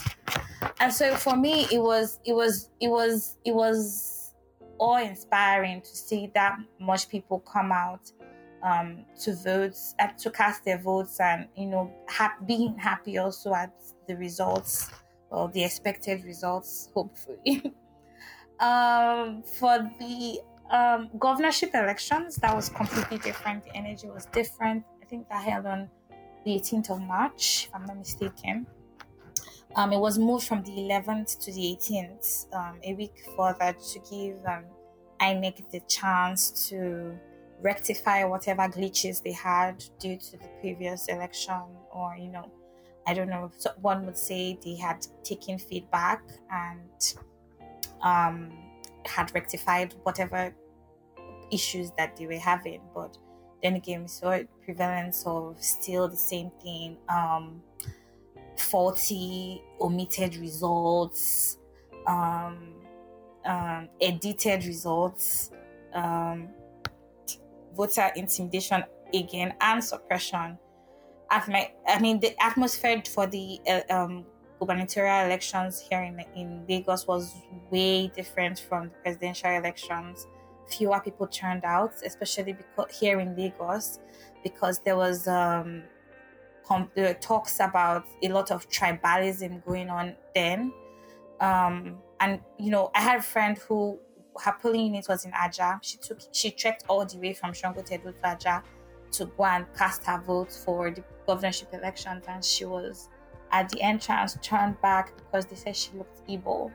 And 0.80 0.94
so 0.94 1.16
for 1.16 1.36
me 1.36 1.66
it 1.72 1.82
was 1.82 2.20
it 2.26 2.34
was 2.34 2.70
it 2.80 2.90
was 2.90 3.38
it 3.44 3.56
was 3.56 4.36
awe 4.78 5.02
inspiring 5.02 5.82
to 5.82 5.96
see 5.96 6.30
that 6.36 6.56
much 6.80 7.10
people 7.10 7.40
come 7.40 7.72
out 7.72 8.12
um, 8.62 9.04
to 9.22 9.34
vote 9.34 9.76
uh, 10.00 10.10
to 10.20 10.30
cast 10.30 10.64
their 10.64 10.78
votes 10.78 11.20
and 11.20 11.48
you 11.56 11.66
know 11.66 11.92
ha- 12.08 12.36
being 12.46 12.78
happy 12.78 13.18
also 13.18 13.52
at 13.56 13.74
the 14.08 14.16
results 14.16 14.92
or 15.32 15.50
the 15.50 15.64
expected 15.64 16.24
results 16.24 16.90
hopefully 16.94 17.74
Um, 18.60 19.44
for 19.44 19.90
the 20.00 20.40
um, 20.72 21.10
governorship 21.20 21.72
elections, 21.74 22.38
that 22.38 22.56
was 22.56 22.70
completely 22.70 23.20
different. 23.20 23.64
The 23.66 23.76
energy 23.76 24.10
was 24.10 24.26
different. 24.26 24.84
I 25.02 25.06
think 25.06 25.30
that 25.30 25.44
held 25.44 25.66
on 25.66 25.90
the 26.44 26.52
18th 26.52 26.90
of 26.92 27.02
March, 27.02 27.68
if 27.68 27.76
I'm 27.76 27.86
not 27.86 27.98
mistaken. 27.98 28.66
Um, 29.76 29.94
it 29.94 30.00
was 30.00 30.18
moved 30.18 30.48
from 30.48 30.64
the 30.64 30.72
11th 30.72 31.40
to 31.40 31.52
the 31.52 31.78
18th, 31.80 32.54
um, 32.54 32.80
a 32.84 32.94
week 32.96 33.24
further 33.36 33.74
to 33.74 34.00
give 34.10 34.44
um, 34.46 34.64
INEC 35.22 35.70
the 35.72 35.82
chance 35.82 36.70
to 36.70 37.18
rectify 37.62 38.24
whatever 38.24 38.64
glitches 38.64 39.22
they 39.22 39.32
had 39.32 39.84
due 40.00 40.18
to 40.18 40.32
the 40.38 40.48
previous 40.62 41.08
election, 41.08 41.62
or 41.92 42.16
you 42.18 42.30
know, 42.30 42.50
I 43.06 43.14
don't 43.14 43.30
know. 43.30 43.52
So 43.58 43.72
one 43.82 44.06
would 44.06 44.18
say 44.18 44.58
they 44.64 44.76
had 44.76 45.06
taken 45.24 45.58
feedback 45.58 46.24
and 46.52 47.16
um, 48.02 48.52
had 49.06 49.34
rectified 49.34 49.96
whatever 50.04 50.54
issues 51.52 51.92
that 51.98 52.16
they 52.18 52.28
were 52.28 52.38
having, 52.38 52.82
but 52.94 53.18
then 53.64 53.76
again, 53.76 54.04
we 54.04 54.08
saw 54.08 54.40
prevalence 54.64 55.24
of 55.26 55.62
still 55.62 56.08
the 56.08 56.18
same 56.18 56.52
thing. 56.62 56.98
Um, 57.10 57.62
faulty, 58.58 59.64
omitted 59.80 60.36
results, 60.38 61.58
um, 62.08 62.76
um, 63.46 63.90
edited 64.02 64.66
results, 64.66 65.52
um, 65.94 66.50
voter 67.76 68.12
intimidation 68.16 68.84
again, 69.14 69.54
and 69.62 69.84
suppression. 69.84 70.58
I 71.30 72.00
mean, 72.00 72.20
the 72.20 72.42
atmosphere 72.42 73.02
for 73.06 73.28
the 73.28 73.60
uh, 73.68 73.82
um, 73.90 74.26
gubernatorial 74.60 75.26
elections 75.26 75.80
here 75.80 76.02
in, 76.02 76.20
in 76.36 76.66
Lagos 76.68 77.08
was 77.08 77.36
way 77.70 78.08
different 78.08 78.60
from 78.60 78.90
the 78.90 78.96
presidential 79.04 79.52
elections. 79.52 80.28
Fewer 80.68 81.00
people 81.00 81.28
turned 81.28 81.64
out, 81.64 81.94
especially 82.06 82.54
because 82.54 82.98
here 83.00 83.20
in 83.20 83.36
Lagos, 83.36 84.00
because 84.44 84.80
there 84.80 84.98
was 84.98 85.28
um, 85.28 85.84
com- 86.66 86.92
uh, 86.98 87.14
talks 87.22 87.60
about 87.60 88.06
a 88.22 88.30
lot 88.30 88.52
of 88.52 88.70
tribalism 88.70 89.64
going 89.66 89.90
on 89.90 90.16
then. 90.36 90.74
Um, 91.40 91.98
and 92.20 92.42
you 92.58 92.72
know, 92.72 92.92
I 92.94 93.02
had 93.02 93.20
a 93.20 93.24
friend 93.24 93.58
who 93.58 94.00
her 94.44 94.56
polling 94.62 94.88
unit 94.88 95.06
was 95.08 95.26
in 95.26 95.32
Aja. 95.34 95.80
She 95.82 95.98
took 95.98 96.20
she 96.32 96.52
trekked 96.52 96.84
all 96.88 97.06
the 97.06 97.18
way 97.18 97.34
from 97.34 97.52
Sangotedo 97.54 98.20
to 98.22 98.28
Aja 98.28 98.64
to 99.12 99.26
go 99.26 99.46
and 99.46 99.66
cast 99.76 100.04
her 100.06 100.20
vote 100.20 100.52
for 100.52 100.92
the 100.92 101.04
governorship 101.26 101.74
elections, 101.74 102.26
and 102.28 102.44
she 102.44 102.66
was 102.66 103.10
at 103.52 103.70
the 103.70 103.82
entrance 103.82 104.38
turned 104.42 104.80
back 104.82 105.16
because 105.18 105.46
they 105.46 105.56
said 105.56 105.76
she 105.76 105.92
looked 105.98 106.28
Igbo. 106.28 106.72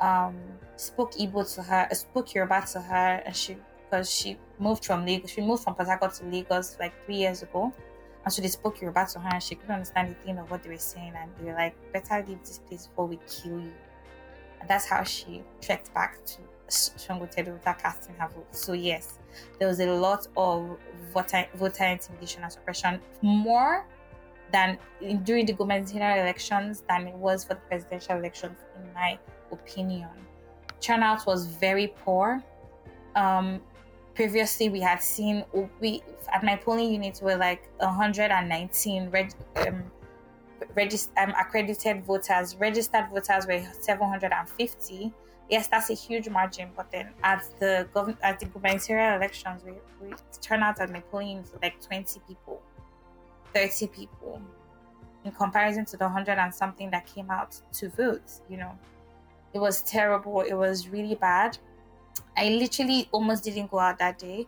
Um, 0.00 0.36
spoke 0.76 1.12
Igbo 1.12 1.54
to 1.54 1.62
her, 1.62 1.88
spoke 1.92 2.34
Yoruba 2.34 2.64
to 2.72 2.80
her, 2.80 3.22
and 3.24 3.36
she 3.36 3.56
because 3.90 4.10
she 4.10 4.38
moved 4.58 4.84
from 4.84 5.04
Lagos. 5.04 5.30
She 5.30 5.40
moved 5.40 5.64
from 5.64 5.74
Port 5.74 6.14
to 6.14 6.24
Lagos 6.24 6.76
like 6.78 6.92
three 7.04 7.16
years 7.16 7.42
ago, 7.42 7.72
and 8.24 8.32
so 8.32 8.40
they 8.40 8.48
spoke 8.48 8.80
Yoruba 8.80 9.06
to 9.12 9.18
her, 9.20 9.30
and 9.32 9.42
she 9.42 9.56
couldn't 9.56 9.74
understand 9.74 10.16
a 10.18 10.24
thing 10.24 10.38
of 10.38 10.50
what 10.50 10.62
they 10.62 10.70
were 10.70 10.76
saying, 10.78 11.12
and 11.16 11.30
they 11.38 11.50
were 11.50 11.56
like, 11.56 11.74
"Better 11.92 12.24
leave 12.26 12.40
this 12.40 12.58
place 12.58 12.86
before 12.86 13.06
we 13.06 13.18
kill 13.28 13.60
you." 13.60 13.72
And 14.60 14.68
that's 14.68 14.86
how 14.86 15.02
she 15.02 15.42
trekked 15.60 15.92
back 15.94 16.24
to 16.26 16.38
Sangotedo 16.68 17.52
without 17.54 17.78
casting 17.78 18.14
her 18.16 18.28
vote. 18.28 18.46
So 18.54 18.72
yes, 18.72 19.18
there 19.58 19.68
was 19.68 19.80
a 19.80 19.86
lot 19.90 20.26
of 20.36 20.78
voter, 21.12 21.46
voter 21.54 21.84
intimidation 21.84 22.42
and 22.42 22.52
suppression, 22.52 23.00
more 23.22 23.84
than 24.52 24.78
in, 25.00 25.22
during 25.22 25.46
the 25.46 25.52
gubernatorial 25.52 26.20
elections 26.20 26.82
than 26.88 27.06
it 27.06 27.14
was 27.14 27.44
for 27.44 27.54
the 27.54 27.60
presidential 27.60 28.16
elections, 28.16 28.58
in 28.76 28.92
my 28.92 29.18
opinion. 29.52 30.08
Turnout 30.80 31.26
was 31.26 31.46
very 31.46 31.88
poor. 32.04 32.42
Um, 33.14 33.60
previously, 34.14 34.68
we 34.68 34.80
had 34.80 35.02
seen 35.02 35.44
we 35.80 36.02
at 36.32 36.44
my 36.44 36.56
polling 36.56 36.92
unit 36.92 37.20
were 37.22 37.36
like 37.36 37.68
119 37.78 39.10
reg, 39.10 39.32
um, 39.66 39.82
regist- 40.76 41.10
um, 41.16 41.34
accredited 41.38 42.04
voters. 42.04 42.56
Registered 42.56 43.08
voters 43.10 43.46
were 43.46 43.62
750. 43.80 45.12
Yes, 45.48 45.66
that's 45.66 45.90
a 45.90 45.94
huge 45.94 46.28
margin. 46.28 46.70
But 46.76 46.90
then 46.92 47.10
at 47.24 47.44
the 47.58 47.88
gov- 47.92 48.16
at 48.22 48.38
the 48.38 48.46
gubernatorial 48.46 49.16
elections, 49.16 49.62
we, 49.64 49.72
we 50.00 50.14
turnout 50.40 50.80
at 50.80 50.90
my 50.90 51.00
polling 51.00 51.44
like 51.60 51.80
20 51.80 52.20
people 52.28 52.62
30 53.54 53.86
people 53.88 54.40
in 55.24 55.32
comparison 55.32 55.84
to 55.84 55.96
the 55.96 56.04
100 56.04 56.38
and 56.38 56.54
something 56.54 56.90
that 56.90 57.06
came 57.06 57.30
out 57.30 57.60
to 57.72 57.88
vote 57.90 58.40
you 58.48 58.56
know. 58.56 58.72
It 59.52 59.58
was 59.58 59.82
terrible. 59.82 60.42
It 60.42 60.54
was 60.54 60.88
really 60.88 61.16
bad. 61.16 61.58
I 62.36 62.50
literally 62.50 63.08
almost 63.12 63.44
didn't 63.44 63.70
go 63.70 63.78
out 63.78 63.98
that 63.98 64.18
day 64.18 64.46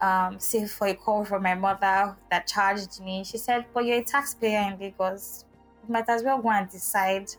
um 0.00 0.40
save 0.40 0.68
for 0.72 0.88
a 0.88 0.94
call 0.94 1.24
from 1.24 1.44
my 1.44 1.54
mother 1.54 2.16
that 2.30 2.46
charged 2.46 3.00
me. 3.00 3.24
She 3.24 3.38
said 3.38 3.64
but 3.72 3.84
you're 3.84 3.98
a 3.98 4.04
taxpayer 4.04 4.72
in 4.72 4.78
lagos. 4.78 5.44
You 5.86 5.92
might 5.92 6.08
as 6.08 6.22
well 6.24 6.38
go 6.38 6.50
and 6.50 6.68
decide 6.68 7.30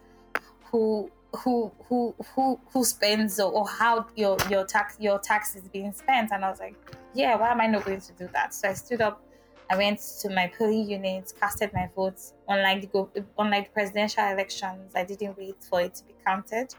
who 0.72 1.12
who 1.36 1.70
who 1.90 2.16
who 2.34 2.58
who 2.72 2.86
spends 2.86 3.40
or, 3.42 3.52
or 3.52 3.68
how 3.68 4.08
your 4.16 4.38
your 4.50 4.66
tax 4.66 4.96
your 5.00 5.20
tax 5.20 5.56
is 5.56 5.68
being 5.68 5.92
spent. 5.92 6.32
And 6.32 6.46
i 6.46 6.50
was 6.50 6.60
like 6.60 6.76
yeah 7.14 7.36
why 7.36 7.52
am 7.52 7.60
i 7.60 7.68
not 7.68 7.84
going 7.84 8.02
to 8.02 8.14
do 8.14 8.30
that? 8.34 8.54
So 8.54 8.70
i 8.70 8.74
stood 8.74 9.02
up 9.02 9.22
I 9.70 9.78
went 9.78 10.00
to 10.22 10.30
my 10.30 10.52
polling 10.58 10.90
unit, 10.90 11.34
casted 11.40 11.74
my 11.74 11.90
votes. 11.96 12.34
Unlike 12.48 12.92
the, 12.92 13.26
unlike 13.38 13.66
the 13.66 13.72
presidential 13.72 14.24
elections, 14.26 14.94
I 14.96 15.04
didn't 15.04 15.38
wait 15.38 15.56
for 15.64 15.82
it 15.82 15.96
to 15.96 16.04
be 16.06 16.14
counted. 16.26 16.76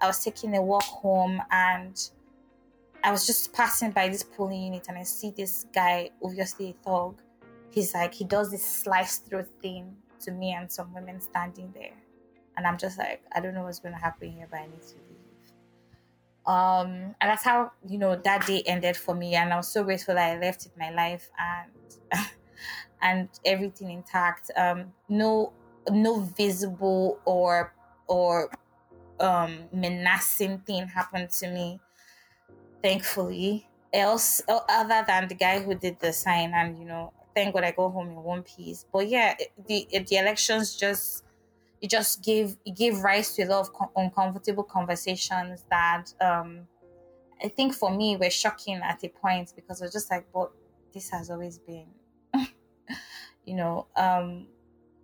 I 0.00 0.06
was 0.06 0.22
taking 0.22 0.56
a 0.56 0.62
walk 0.62 0.84
home 0.84 1.42
and 1.50 1.98
I 3.02 3.10
was 3.10 3.26
just 3.26 3.52
passing 3.52 3.92
by 3.92 4.08
this 4.08 4.22
polling 4.22 4.62
unit 4.62 4.86
and 4.88 4.98
I 4.98 5.04
see 5.04 5.30
this 5.30 5.66
guy, 5.74 6.10
obviously 6.22 6.70
a 6.70 6.84
thug. 6.84 7.20
He's 7.70 7.94
like, 7.94 8.14
he 8.14 8.24
does 8.24 8.50
this 8.50 8.64
slice 8.64 9.18
throat 9.18 9.48
thing 9.62 9.96
to 10.20 10.30
me 10.30 10.52
and 10.52 10.70
some 10.70 10.92
women 10.92 11.20
standing 11.20 11.72
there. 11.74 11.96
And 12.56 12.66
I'm 12.66 12.76
just 12.76 12.98
like, 12.98 13.22
I 13.32 13.40
don't 13.40 13.54
know 13.54 13.62
what's 13.62 13.78
going 13.78 13.94
to 13.94 14.00
happen 14.00 14.32
here, 14.32 14.48
but 14.50 14.60
I 14.60 14.66
need 14.66 14.82
to. 14.82 15.07
Um, 16.48 17.14
and 17.20 17.30
that's 17.30 17.44
how, 17.44 17.72
you 17.86 17.98
know, 17.98 18.16
that 18.16 18.46
day 18.46 18.64
ended 18.66 18.96
for 18.96 19.14
me. 19.14 19.36
And 19.36 19.52
I 19.52 19.58
was 19.58 19.68
so 19.68 19.84
grateful 19.84 20.16
that 20.16 20.36
I 20.36 20.40
left 20.40 20.66
it 20.66 20.72
my 20.78 20.90
life 20.90 21.30
and 21.38 21.72
and 23.02 23.28
everything 23.44 23.90
intact. 23.90 24.50
Um, 24.56 24.94
no, 25.08 25.54
no 25.90 26.20
visible 26.20 27.20
or 27.26 27.74
or 28.08 28.50
um, 29.20 29.68
menacing 29.72 30.60
thing 30.60 30.88
happened 30.88 31.30
to 31.30 31.50
me. 31.50 31.80
Thankfully, 32.82 33.68
else 33.92 34.40
other 34.48 35.04
than 35.06 35.28
the 35.28 35.34
guy 35.34 35.60
who 35.60 35.74
did 35.74 35.98
the 36.00 36.12
sign, 36.12 36.52
and 36.54 36.78
you 36.78 36.84
know, 36.84 37.12
thank 37.34 37.54
God 37.54 37.64
I 37.64 37.72
go 37.72 37.90
home 37.90 38.08
in 38.10 38.22
one 38.22 38.42
piece. 38.44 38.86
But 38.92 39.08
yeah, 39.08 39.34
the 39.66 39.88
the 39.90 40.16
elections 40.16 40.76
just 40.76 41.24
it 41.80 41.90
just 41.90 42.22
gave 42.24 42.56
it 42.64 42.76
gave 42.76 42.98
rise 43.00 43.34
to 43.34 43.42
a 43.42 43.46
lot 43.46 43.68
of 43.68 43.90
uncomfortable 43.96 44.64
conversations 44.64 45.64
that 45.70 46.12
um, 46.20 46.68
I 47.42 47.48
think 47.48 47.74
for 47.74 47.90
me 47.94 48.16
were 48.16 48.30
shocking 48.30 48.76
at 48.76 49.04
a 49.04 49.08
point 49.08 49.52
because 49.56 49.80
I 49.82 49.86
was 49.86 49.92
just 49.92 50.10
like, 50.10 50.26
but 50.32 50.52
this 50.92 51.10
has 51.10 51.30
always 51.30 51.58
been 51.58 51.88
you 53.44 53.54
know, 53.54 53.86
um, 53.96 54.48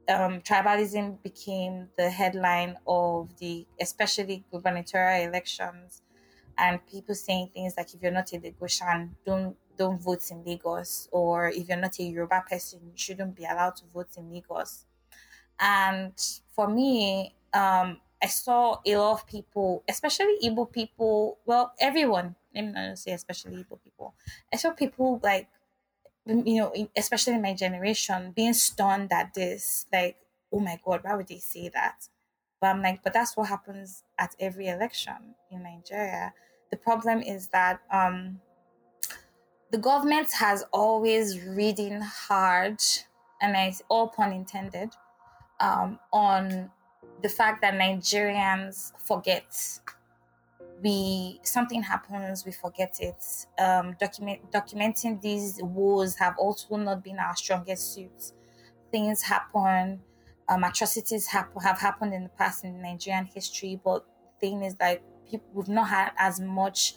um, 0.08 0.40
tribalism 0.42 1.22
became 1.22 1.88
the 1.96 2.10
headline 2.10 2.76
of 2.86 3.36
the, 3.38 3.66
especially 3.80 4.44
gubernatorial 4.50 5.28
elections, 5.28 6.02
and 6.58 6.84
people 6.86 7.14
saying 7.14 7.50
things 7.54 7.74
like, 7.76 7.94
"If 7.94 8.02
you're 8.02 8.12
not 8.12 8.32
a 8.32 8.38
Lagosian, 8.38 9.10
don't 9.24 9.56
don't 9.76 10.00
vote 10.00 10.30
in 10.30 10.44
Lagos," 10.44 11.08
or 11.12 11.48
"If 11.48 11.68
you're 11.68 11.78
not 11.78 11.98
a 11.98 12.02
Yoruba 12.04 12.44
person, 12.48 12.80
you 12.86 12.96
shouldn't 12.96 13.34
be 13.36 13.44
allowed 13.44 13.76
to 13.76 13.84
vote 13.86 14.10
in 14.16 14.32
Lagos." 14.32 14.86
And 15.60 16.12
for 16.54 16.68
me, 16.68 17.34
um, 17.52 18.00
I 18.22 18.26
saw 18.26 18.80
a 18.84 18.96
lot 18.96 19.12
of 19.12 19.26
people, 19.26 19.84
especially 19.88 20.38
Igbo 20.42 20.70
people. 20.72 21.38
Well, 21.46 21.72
everyone. 21.80 22.36
Let 22.54 22.64
me 22.66 22.72
not 22.72 22.98
say 22.98 23.12
especially 23.12 23.56
Igbo 23.64 23.82
people. 23.82 24.14
I 24.52 24.56
saw 24.56 24.70
people 24.70 25.20
like 25.22 25.48
you 26.26 26.56
know, 26.56 26.72
especially 26.96 27.34
in 27.34 27.42
my 27.42 27.54
generation, 27.54 28.32
being 28.34 28.54
stunned 28.54 29.12
at 29.12 29.34
this, 29.34 29.86
like, 29.92 30.16
oh 30.52 30.60
my 30.60 30.78
God, 30.84 31.00
why 31.02 31.14
would 31.14 31.28
they 31.28 31.38
say 31.38 31.68
that? 31.68 32.08
But 32.60 32.68
I'm 32.68 32.82
like, 32.82 33.02
but 33.02 33.12
that's 33.12 33.36
what 33.36 33.48
happens 33.48 34.04
at 34.18 34.34
every 34.40 34.68
election 34.68 35.34
in 35.50 35.62
Nigeria. 35.64 36.32
The 36.70 36.76
problem 36.76 37.20
is 37.20 37.48
that 37.48 37.80
um, 37.90 38.40
the 39.70 39.78
government 39.78 40.32
has 40.32 40.64
always 40.72 41.38
ridden 41.40 42.00
hard, 42.00 42.80
and 43.42 43.54
it's 43.56 43.82
all 43.88 44.08
pun 44.08 44.32
intended, 44.32 44.90
um, 45.64 45.98
on 46.12 46.70
the 47.22 47.28
fact 47.28 47.62
that 47.62 47.74
Nigerians 47.74 48.92
forget 48.98 49.46
we 50.82 51.40
something 51.42 51.82
happens 51.82 52.44
we 52.44 52.52
forget 52.52 52.98
it. 53.00 53.22
Um 53.58 53.96
document 53.98 54.50
documenting 54.52 55.20
these 55.22 55.60
wars 55.62 56.16
have 56.16 56.36
also 56.36 56.76
not 56.76 57.02
been 57.02 57.18
our 57.18 57.36
strongest 57.36 57.94
suits. 57.94 58.32
Things 58.90 59.22
happen 59.22 60.00
um 60.48 60.64
atrocities 60.64 61.26
have, 61.28 61.48
have 61.62 61.78
happened 61.78 62.12
in 62.12 62.24
the 62.24 62.28
past 62.30 62.64
in 62.64 62.80
nigerian 62.82 63.24
history 63.24 63.80
but 63.82 64.04
the 64.22 64.46
thing 64.46 64.62
is 64.62 64.74
that 64.76 65.02
people 65.28 65.46
we've 65.54 65.68
not 65.68 65.88
had 65.88 66.10
as 66.18 66.40
much 66.40 66.94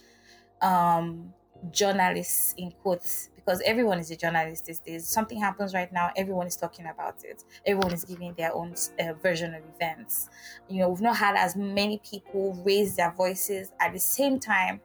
um 0.61 1.33
journalists 1.71 2.53
in 2.57 2.71
quotes 2.71 3.29
because 3.47 3.61
everyone 3.65 3.97
is 3.97 4.11
a 4.11 4.15
journalist 4.17 4.65
these 4.65 4.79
days. 4.79 5.07
Something 5.07 5.39
happens 5.39 5.73
right 5.73 5.91
now, 5.93 6.11
everyone 6.17 6.47
is 6.47 6.57
talking 6.57 6.85
about 6.85 7.23
it. 7.23 7.45
Everyone 7.65 7.93
is 7.93 8.03
giving 8.03 8.33
their 8.33 8.53
own 8.53 8.75
uh, 8.99 9.13
version 9.13 9.53
of 9.53 9.63
events. 9.73 10.27
You 10.67 10.79
know, 10.79 10.89
we've 10.89 10.99
not 10.99 11.15
had 11.15 11.37
as 11.37 11.55
many 11.55 12.01
people 12.03 12.61
raise 12.65 12.97
their 12.97 13.11
voices 13.11 13.71
at 13.79 13.93
the 13.93 13.99
same 13.99 14.37
time 14.39 14.81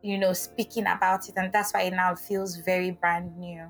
you 0.00 0.16
know, 0.16 0.32
speaking 0.32 0.86
about 0.86 1.28
it, 1.28 1.34
and 1.36 1.52
that's 1.52 1.74
why 1.74 1.82
it 1.82 1.92
now 1.92 2.14
feels 2.14 2.58
very 2.58 2.92
brand 2.92 3.36
new. 3.36 3.66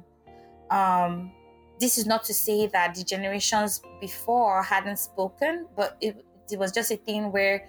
Um, 0.70 1.33
this 1.81 1.97
is 1.97 2.05
not 2.05 2.22
to 2.24 2.35
say 2.35 2.66
that 2.66 2.95
the 2.95 3.03
generations 3.03 3.81
before 3.99 4.62
hadn't 4.62 4.99
spoken, 4.99 5.66
but 5.74 5.97
it, 6.03 6.22
it 6.51 6.59
was 6.59 6.70
just 6.70 6.91
a 6.91 6.97
thing 6.97 7.33
where 7.33 7.66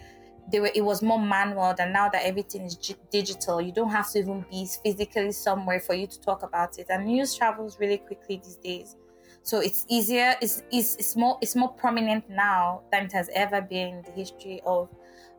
they 0.52 0.60
were, 0.60 0.72
it 0.74 0.82
was 0.82 1.02
more 1.02 1.20
manual 1.20 1.74
than 1.78 1.92
now 1.94 2.10
that 2.10 2.24
everything 2.26 2.64
is 2.64 2.76
g- 2.76 2.96
digital. 3.12 3.62
You 3.62 3.72
don't 3.72 3.92
have 3.92 4.10
to 4.12 4.20
even 4.20 4.46
be 4.50 4.68
physically 4.84 5.32
somewhere 5.32 5.80
for 5.80 5.96
you 5.96 6.08
to 6.08 6.22
talk 6.22 6.44
about 6.44 6.78
it. 6.80 6.88
And 6.90 7.06
news 7.06 7.36
travels 7.36 7.80
really 7.80 7.98
quickly 7.98 8.38
these 8.44 8.58
days. 8.58 8.96
So 9.44 9.60
it's 9.60 9.86
easier, 9.90 10.36
it's, 10.42 10.64
it's, 10.72 10.96
it's 10.98 11.16
more 11.16 11.38
it's 11.42 11.56
more 11.56 11.70
prominent 11.74 12.30
now 12.30 12.84
than 12.92 13.06
it 13.06 13.12
has 13.14 13.30
ever 13.34 13.62
been 13.62 13.96
in 13.96 14.02
the 14.04 14.12
history 14.12 14.62
of 14.66 14.90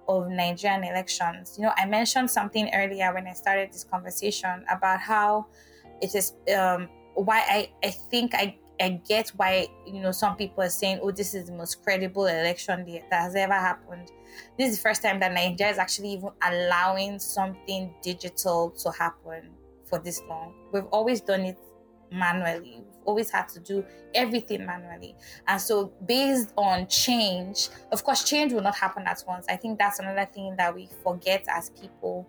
of 0.09 0.29
Nigerian 0.29 0.83
elections. 0.85 1.57
You 1.59 1.65
know, 1.65 1.73
I 1.77 1.87
mentioned 1.87 2.31
something 2.31 2.71
earlier 2.75 3.13
when 3.15 3.27
I 3.27 3.33
started 3.35 3.73
this 3.73 3.85
conversation 3.85 4.65
about 4.71 5.01
how 5.01 5.47
it 6.01 6.15
is 6.15 6.33
um, 6.57 6.89
why 7.15 7.41
I, 7.49 7.73
I 7.85 7.91
think 7.91 8.35
I 8.35 8.59
I 8.81 9.01
get 9.07 9.29
why 9.31 9.69
you 9.87 10.01
know 10.01 10.13
some 10.13 10.37
people 10.37 10.63
are 10.65 10.71
saying, 10.71 11.01
"Oh, 11.03 11.11
this 11.11 11.35
is 11.35 11.47
the 11.47 11.53
most 11.53 11.83
credible 11.83 12.27
election 12.27 12.85
that 12.87 13.21
has 13.23 13.35
ever 13.37 13.55
happened." 13.55 14.11
This 14.59 14.71
is 14.71 14.77
the 14.77 14.83
first 14.83 15.03
time 15.03 15.21
that 15.21 15.33
Nigeria 15.33 15.73
is 15.73 15.79
actually 15.79 16.13
even 16.15 16.31
allowing 16.43 17.19
something 17.19 17.95
digital 18.03 18.71
to 18.71 18.91
happen 18.91 19.51
for 19.85 19.99
this 19.99 20.23
long. 20.29 20.55
We've 20.73 20.87
always 20.87 21.21
done 21.21 21.43
it 21.43 21.59
manually. 22.13 22.83
We've 22.85 23.05
always 23.05 23.31
had 23.31 23.49
to 23.51 23.61
do 23.61 23.85
everything 24.15 24.67
manually, 24.67 25.17
and 25.47 25.61
so 25.61 25.93
based 26.07 26.53
on 26.57 26.87
change, 26.89 27.69
of 27.93 28.05
course, 28.05 28.25
change 28.25 28.53
will 28.53 28.63
not 28.63 28.77
happen 28.77 29.05
at 29.07 29.23
once. 29.27 29.47
I 29.49 29.57
think 29.57 29.79
that's 29.79 29.99
another 29.99 30.29
thing 30.33 30.55
that 30.57 30.75
we 30.75 30.89
forget 31.03 31.45
as 31.49 31.71
people. 31.71 32.29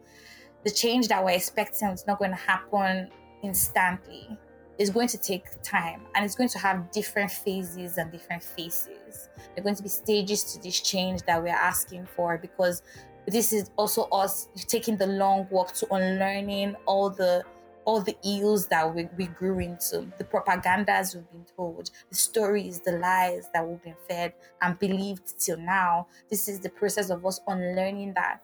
The 0.63 0.71
change 0.71 1.07
that 1.07 1.23
we're 1.23 1.31
expecting 1.31 1.89
is 1.89 2.05
not 2.05 2.19
going 2.19 2.31
to 2.31 2.37
happen 2.37 3.09
instantly 3.43 4.37
is 4.81 4.89
going 4.89 5.07
to 5.07 5.17
take 5.17 5.45
time 5.61 6.01
and 6.15 6.25
it's 6.25 6.33
going 6.33 6.49
to 6.49 6.57
have 6.57 6.89
different 6.91 7.29
phases 7.29 7.99
and 7.99 8.11
different 8.11 8.41
faces. 8.41 9.29
There 9.37 9.59
are 9.59 9.63
going 9.63 9.75
to 9.75 9.83
be 9.83 9.89
stages 9.89 10.43
to 10.53 10.61
this 10.61 10.81
change 10.81 11.21
that 11.27 11.41
we're 11.41 11.49
asking 11.49 12.07
for 12.15 12.39
because 12.39 12.81
this 13.27 13.53
is 13.53 13.69
also 13.77 14.05
us 14.05 14.49
taking 14.67 14.97
the 14.97 15.05
long 15.05 15.47
walk 15.51 15.73
to 15.73 15.93
unlearning 15.93 16.75
all 16.87 17.11
the 17.11 17.43
all 17.85 18.01
the 18.01 18.15
ills 18.23 18.67
that 18.67 18.93
we, 18.93 19.07
we 19.17 19.25
grew 19.25 19.57
into, 19.57 20.07
the 20.19 20.23
propagandas 20.23 21.15
we've 21.15 21.31
been 21.31 21.45
told, 21.55 21.89
the 22.09 22.15
stories, 22.15 22.79
the 22.79 22.91
lies 22.91 23.49
that 23.55 23.67
we've 23.67 23.81
been 23.81 23.95
fed 24.07 24.33
and 24.61 24.77
believed 24.77 25.33
till 25.39 25.57
now. 25.57 26.05
This 26.29 26.47
is 26.47 26.59
the 26.59 26.69
process 26.69 27.09
of 27.09 27.25
us 27.25 27.39
unlearning 27.47 28.13
that. 28.13 28.43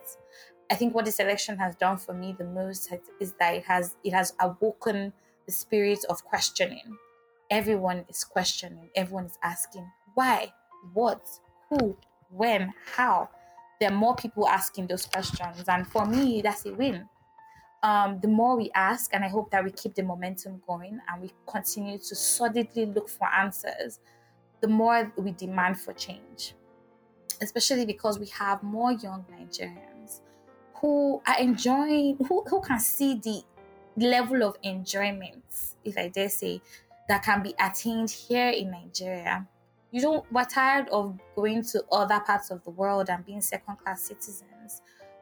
I 0.72 0.76
think 0.76 0.96
what 0.96 1.06
this 1.06 1.20
election 1.20 1.56
has 1.58 1.76
done 1.76 1.98
for 1.98 2.14
me 2.14 2.36
the 2.38 2.46
most 2.46 2.92
is 3.20 3.34
that 3.40 3.54
it 3.56 3.64
has 3.66 3.96
it 4.04 4.12
has 4.12 4.34
awoken 4.40 5.14
spirit 5.52 6.00
of 6.10 6.24
questioning. 6.24 6.98
Everyone 7.50 8.06
is 8.10 8.24
questioning, 8.24 8.90
everyone 8.96 9.26
is 9.26 9.38
asking 9.42 9.90
why, 10.14 10.52
what, 10.94 11.22
who, 11.70 11.96
when, 12.30 12.74
how. 12.96 13.30
There 13.80 13.92
are 13.92 13.96
more 13.96 14.16
people 14.16 14.48
asking 14.48 14.88
those 14.88 15.06
questions. 15.06 15.64
And 15.68 15.88
for 15.88 16.06
me, 16.06 16.42
that's 16.42 16.66
a 16.66 16.74
win. 16.74 17.08
Um, 17.84 18.20
the 18.22 18.28
more 18.28 18.58
we 18.58 18.72
ask, 18.74 19.14
and 19.14 19.24
I 19.24 19.28
hope 19.28 19.52
that 19.52 19.64
we 19.64 19.72
keep 19.72 19.94
the 19.94 20.02
momentum 20.02 20.62
going 20.68 21.00
and 21.08 21.22
we 21.22 21.32
continue 21.46 22.00
to 22.00 22.16
solidly 22.16 22.88
look 22.88 23.08
for 23.08 23.28
answers, 23.28 24.00
the 24.62 24.68
more 24.68 25.12
we 25.16 25.32
demand 25.32 25.80
for 25.80 25.94
change. 25.94 26.56
Especially 27.40 27.86
because 27.86 28.18
we 28.18 28.26
have 28.28 28.64
more 28.64 28.92
young 28.92 29.24
Nigerians 29.32 30.22
who 30.82 31.22
are 31.28 31.40
enjoying, 31.40 32.18
who, 32.28 32.44
who 32.48 32.62
can 32.62 32.80
see 32.80 33.16
the 33.24 33.44
level 33.98 34.44
of 34.44 34.56
enjoyment, 34.64 35.44
if 35.84 35.98
I 35.98 36.08
dare 36.08 36.30
say, 36.30 36.62
that 37.10 37.24
can 37.24 37.42
be 37.42 37.54
attained 37.60 38.12
here 38.12 38.50
in 38.50 38.72
Nigeria. 38.72 39.48
You 39.92 40.02
don't, 40.02 40.32
we're 40.32 40.44
tired 40.44 40.90
of 40.90 41.18
going 41.36 41.64
to 41.64 41.84
other 41.92 42.20
parts 42.20 42.52
of 42.52 42.64
the 42.64 42.70
world 42.70 43.10
and 43.10 43.26
being 43.26 43.42
second 43.42 43.78
class 43.78 44.04
citizens 44.04 44.82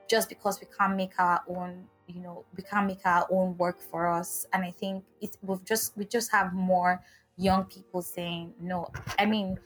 just 0.10 0.30
because 0.30 0.60
we 0.60 0.68
can't 0.78 0.96
make 0.96 1.20
our 1.20 1.42
own, 1.48 1.86
you 2.08 2.22
know, 2.22 2.46
we 2.56 2.64
can't 2.64 2.88
make 2.88 3.06
our 3.06 3.28
own 3.32 3.56
work 3.58 3.82
for 3.82 4.08
us. 4.08 4.46
And 4.54 4.64
I 4.64 4.72
think 4.72 5.04
it, 5.22 5.38
we've 5.42 5.64
just, 5.64 5.96
we 5.96 6.06
just 6.06 6.32
have 6.32 6.54
more 6.54 7.02
young 7.38 7.66
people 7.66 8.02
saying, 8.02 8.54
no, 8.60 8.90
I 9.20 9.26
mean, 9.26 9.60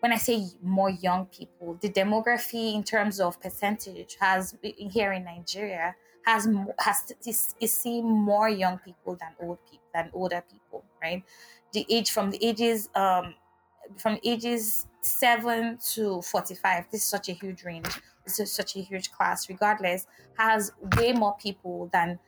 when 0.00 0.12
I 0.12 0.16
say 0.16 0.46
more 0.62 0.90
young 0.90 1.26
people, 1.26 1.78
the 1.80 1.88
demography 1.88 2.74
in 2.74 2.84
terms 2.84 3.20
of 3.20 3.40
percentage 3.40 4.16
has 4.20 4.56
here 4.62 5.12
in 5.12 5.24
Nigeria 5.24 5.94
has 6.26 6.48
has 6.78 7.12
is, 7.26 7.72
seeing 7.72 8.06
more 8.06 8.48
young 8.48 8.78
people 8.78 9.16
than 9.16 9.34
old 9.40 9.58
people 9.70 9.86
than 9.94 10.10
older 10.12 10.42
people, 10.50 10.84
right? 11.02 11.24
The 11.72 11.86
age 11.88 12.10
from 12.10 12.30
the 12.30 12.44
ages 12.44 12.90
um 12.94 13.34
from 13.98 14.18
ages 14.24 14.86
seven 15.00 15.78
to 15.94 16.22
forty 16.22 16.54
five. 16.54 16.86
This 16.90 17.02
is 17.02 17.08
such 17.08 17.28
a 17.28 17.32
huge 17.32 17.64
range. 17.64 17.88
This 18.24 18.40
is 18.40 18.50
such 18.52 18.76
a 18.76 18.80
huge 18.80 19.12
class. 19.12 19.48
Regardless, 19.48 20.06
has 20.38 20.72
way 20.98 21.12
more 21.12 21.36
people 21.36 21.88
than 21.92 22.18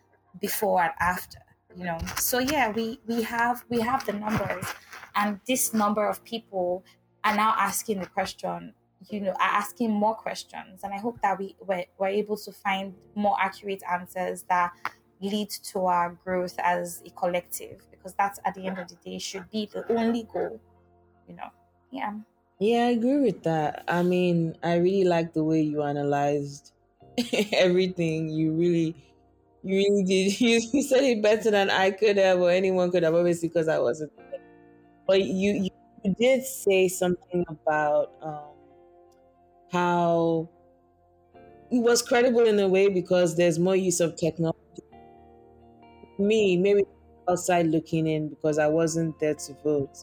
before 0.40 0.82
and 0.82 0.92
after. 1.01 1.38
You 1.76 1.84
know, 1.84 1.99
so 2.16 2.38
yeah, 2.38 2.70
we 2.72 3.01
we 3.07 3.22
have 3.22 3.64
we 3.68 3.80
have 3.80 4.07
the 4.07 4.12
numbers, 4.12 4.64
and 5.14 5.40
this 5.46 5.74
number 5.74 6.09
of 6.09 6.24
people 6.24 6.84
are 7.24 7.34
now 7.36 7.55
asking 7.59 8.01
the 8.01 8.07
question 8.07 8.74
you 9.11 9.20
know, 9.20 9.30
are 9.32 9.36
asking 9.40 9.90
more 9.90 10.14
questions. 10.14 10.82
And 10.82 10.92
I 10.92 10.99
hope 10.99 11.20
that 11.22 11.38
we 11.38 11.57
were, 11.61 11.84
were 11.99 12.09
able 12.09 12.36
to 12.38 12.53
find 12.53 12.94
more 13.14 13.36
accurate 13.40 13.82
answers 13.90 14.44
that 14.49 14.72
lead 15.20 15.51
to 15.51 15.86
our 15.86 16.18
growth 16.24 16.55
as 16.59 17.03
a 17.07 17.11
collective, 17.11 17.82
because 17.90 18.14
that's 18.14 18.38
at 18.44 18.55
the 18.55 18.66
end 18.66 18.78
of 18.78 18.88
the 18.88 18.96
day 18.96 19.18
should 19.18 19.51
be 19.51 19.68
the 19.72 19.84
only 19.92 20.24
goal, 20.32 20.61
you 21.28 21.34
know. 21.34 21.49
Yeah. 21.90 22.14
Yeah, 22.61 22.86
I 22.86 22.90
agree 22.90 23.18
with 23.18 23.44
that. 23.44 23.84
I 23.86 24.03
mean, 24.03 24.57
I 24.62 24.76
really 24.76 25.05
like 25.05 25.32
the 25.32 25.44
way 25.44 25.61
you 25.62 25.82
analyzed 25.82 26.72
everything. 27.53 28.28
You 28.28 28.53
really, 28.53 28.96
you 29.62 29.76
really 29.76 30.05
did. 30.05 30.40
You, 30.40 30.61
you 30.72 30.82
said 30.82 31.05
it 31.05 31.22
better 31.22 31.51
than 31.51 31.70
I 31.70 31.92
could 31.92 32.16
have 32.16 32.40
or 32.40 32.51
anyone 32.51 32.90
could 32.90 33.05
have, 33.05 33.14
obviously, 33.14 33.49
because 33.49 33.68
I 33.68 33.78
wasn't. 33.78 34.12
But 35.07 35.22
you, 35.22 35.70
you 36.03 36.14
did 36.18 36.44
say 36.44 36.88
something 36.88 37.44
about 37.49 38.12
um, 38.22 38.57
how 39.73 40.49
it 41.71 41.81
was 41.81 42.03
credible 42.03 42.47
in 42.47 42.59
a 42.61 42.69
way 42.69 42.89
because 42.89 43.37
there's 43.37 43.59
more 43.59 43.77
use 43.77 44.01
of 44.01 44.16
technology. 44.16 44.59
Me, 46.19 46.57
maybe 46.57 46.85
outside 47.29 47.66
looking 47.66 48.07
in 48.07 48.29
because 48.29 48.59
I 48.59 48.66
wasn't 48.66 49.19
there 49.21 49.35
to 49.35 49.53
vote. 49.62 49.99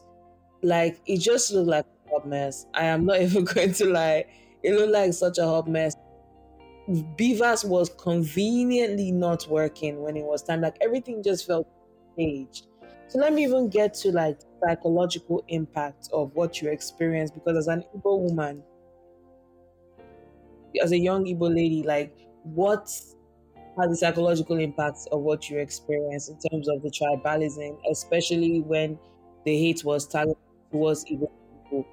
Like 0.62 1.00
it 1.06 1.18
just 1.18 1.52
looked 1.52 1.68
like 1.68 1.84
a 2.06 2.10
hot 2.10 2.26
mess. 2.28 2.66
I 2.74 2.84
am 2.84 3.04
not 3.04 3.20
even 3.20 3.44
going 3.44 3.72
to 3.74 3.86
lie. 3.86 4.24
It 4.62 4.72
looked 4.74 4.92
like 4.92 5.12
such 5.12 5.38
a 5.38 5.44
hot 5.44 5.68
mess. 5.68 5.94
BVAS 6.88 7.64
was 7.68 7.90
conveniently 7.98 9.10
not 9.10 9.46
working 9.48 10.02
when 10.02 10.16
it 10.16 10.24
was 10.24 10.42
time. 10.42 10.60
Like 10.60 10.76
everything 10.80 11.22
just 11.22 11.46
felt 11.46 11.66
staged. 12.14 12.68
So 13.08 13.18
let 13.18 13.32
me 13.32 13.44
even 13.44 13.68
get 13.68 13.94
to 13.94 14.12
like 14.12 14.38
psychological 14.64 15.44
impact 15.48 16.08
of 16.12 16.34
what 16.34 16.60
you 16.62 16.70
experienced 16.70 17.34
because 17.34 17.56
as 17.56 17.68
an 17.68 17.84
Igbo 17.94 18.20
woman, 18.20 18.62
as 20.82 20.92
a 20.92 20.98
young 20.98 21.24
Igbo 21.24 21.54
lady, 21.54 21.82
like 21.82 22.14
what 22.42 22.88
are 23.76 23.88
the 23.88 23.96
psychological 23.96 24.58
impacts 24.58 25.06
of 25.12 25.20
what 25.20 25.50
you 25.50 25.58
experienced 25.58 26.30
in 26.30 26.38
terms 26.50 26.68
of 26.68 26.82
the 26.82 26.90
tribalism, 26.90 27.78
especially 27.90 28.60
when 28.60 28.98
the 29.44 29.58
hate 29.58 29.84
was 29.84 30.06
targeted 30.06 30.36
towards 30.70 31.04
Igbo 31.04 31.28
people 31.62 31.86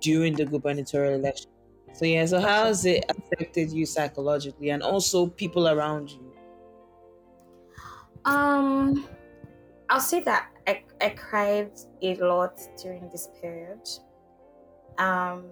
during 0.00 0.34
the 0.34 0.44
gubernatorial 0.44 1.14
election? 1.14 1.50
So 1.94 2.06
yeah, 2.06 2.24
so 2.26 2.40
how 2.40 2.64
has 2.64 2.84
it 2.84 3.04
affected 3.08 3.70
you 3.70 3.84
psychologically 3.86 4.70
and 4.70 4.82
also 4.82 5.26
people 5.26 5.68
around 5.68 6.10
you? 6.10 6.32
Um, 8.24 9.06
I'll 9.90 10.00
say 10.00 10.20
that 10.20 10.48
I, 10.66 10.84
I 11.00 11.10
cried 11.10 11.72
a 12.02 12.14
lot 12.16 12.60
during 12.80 13.08
this 13.10 13.28
period. 13.40 13.80
Um, 14.98 15.44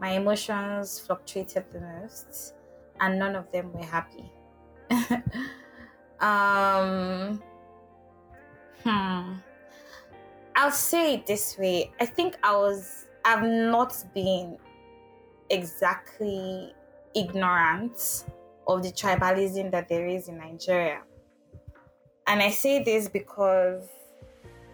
my 0.00 0.10
emotions 0.12 0.98
fluctuated 0.98 1.64
the 1.70 1.80
most, 1.80 2.54
and 3.00 3.18
none 3.18 3.36
of 3.36 3.50
them 3.52 3.72
were 3.72 3.84
happy. 3.84 4.32
um, 6.20 7.42
hmm. 8.82 9.34
I'll 10.56 10.72
say 10.72 11.14
it 11.14 11.26
this 11.26 11.56
way. 11.58 11.92
I 12.00 12.06
think 12.06 12.36
I 12.42 12.56
was, 12.56 13.06
I've 13.24 13.42
not 13.42 13.94
been 14.14 14.58
exactly 15.50 16.74
ignorant 17.14 18.24
of 18.66 18.82
the 18.82 18.90
tribalism 18.90 19.70
that 19.70 19.88
there 19.88 20.06
is 20.06 20.28
in 20.28 20.38
Nigeria. 20.38 21.02
And 22.26 22.42
I 22.42 22.50
say 22.50 22.82
this 22.82 23.08
because 23.08 23.82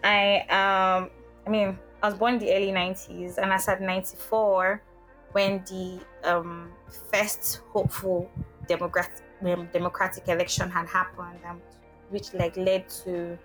I 0.03 0.41
um 0.49 1.09
I 1.45 1.49
mean 1.49 1.77
I 2.03 2.09
was 2.09 2.17
born 2.17 2.35
in 2.35 2.39
the 2.39 2.53
early 2.53 2.71
90s 2.71 3.37
and 3.39 3.51
I 3.51 3.57
said 3.57 3.81
94 3.81 4.83
when 5.31 5.63
the 5.65 5.99
um, 6.23 6.71
first 7.11 7.61
hopeful 7.71 8.29
democratic 8.67 9.23
um, 9.45 9.69
democratic 9.71 10.27
election 10.27 10.69
had 10.69 10.87
happened, 10.87 11.39
and 11.45 11.61
which 12.09 12.33
like 12.33 12.55
led 12.57 12.89
to 12.89 13.37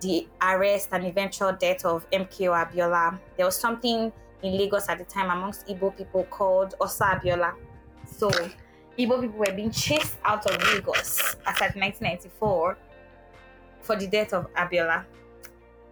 the 0.00 0.26
arrest 0.42 0.88
and 0.92 1.06
eventual 1.06 1.52
death 1.52 1.84
of 1.84 2.08
MKO 2.10 2.52
Abiola. 2.52 3.18
There 3.36 3.46
was 3.46 3.56
something 3.56 4.12
in 4.42 4.58
Lagos 4.58 4.88
at 4.88 4.98
the 4.98 5.04
time 5.04 5.30
amongst 5.30 5.66
Igbo 5.66 5.96
people 5.96 6.24
called 6.24 6.74
Oso 6.80 7.04
Abiola. 7.06 7.54
So 8.06 8.28
Igbo 8.98 9.20
people 9.20 9.28
were 9.38 9.52
being 9.54 9.70
chased 9.70 10.16
out 10.24 10.44
of 10.46 10.62
Lagos 10.72 11.36
as 11.46 11.60
at 11.62 11.74
1994 11.76 12.76
for 13.80 13.96
the 13.96 14.06
death 14.06 14.32
of 14.32 14.52
Abiola 14.54 15.04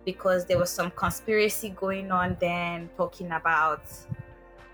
because 0.05 0.45
there 0.47 0.59
was 0.59 0.70
some 0.70 0.91
conspiracy 0.91 1.70
going 1.70 2.11
on 2.11 2.37
then 2.41 2.91
talking 2.97 3.31
about 3.31 3.83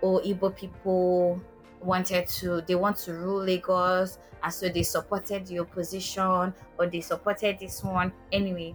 oh 0.03 0.21
Igbo 0.25 0.55
people 0.57 1.41
wanted 1.81 2.27
to 2.27 2.61
they 2.67 2.75
want 2.75 2.97
to 2.97 3.15
rule 3.15 3.43
Lagos 3.43 4.19
and 4.43 4.53
so 4.53 4.69
they 4.69 4.83
supported 4.83 5.47
the 5.47 5.59
opposition 5.61 6.55
or 6.79 6.87
they 6.87 7.01
supported 7.01 7.59
this 7.59 7.83
one. 7.83 8.13
Anyway 8.33 8.75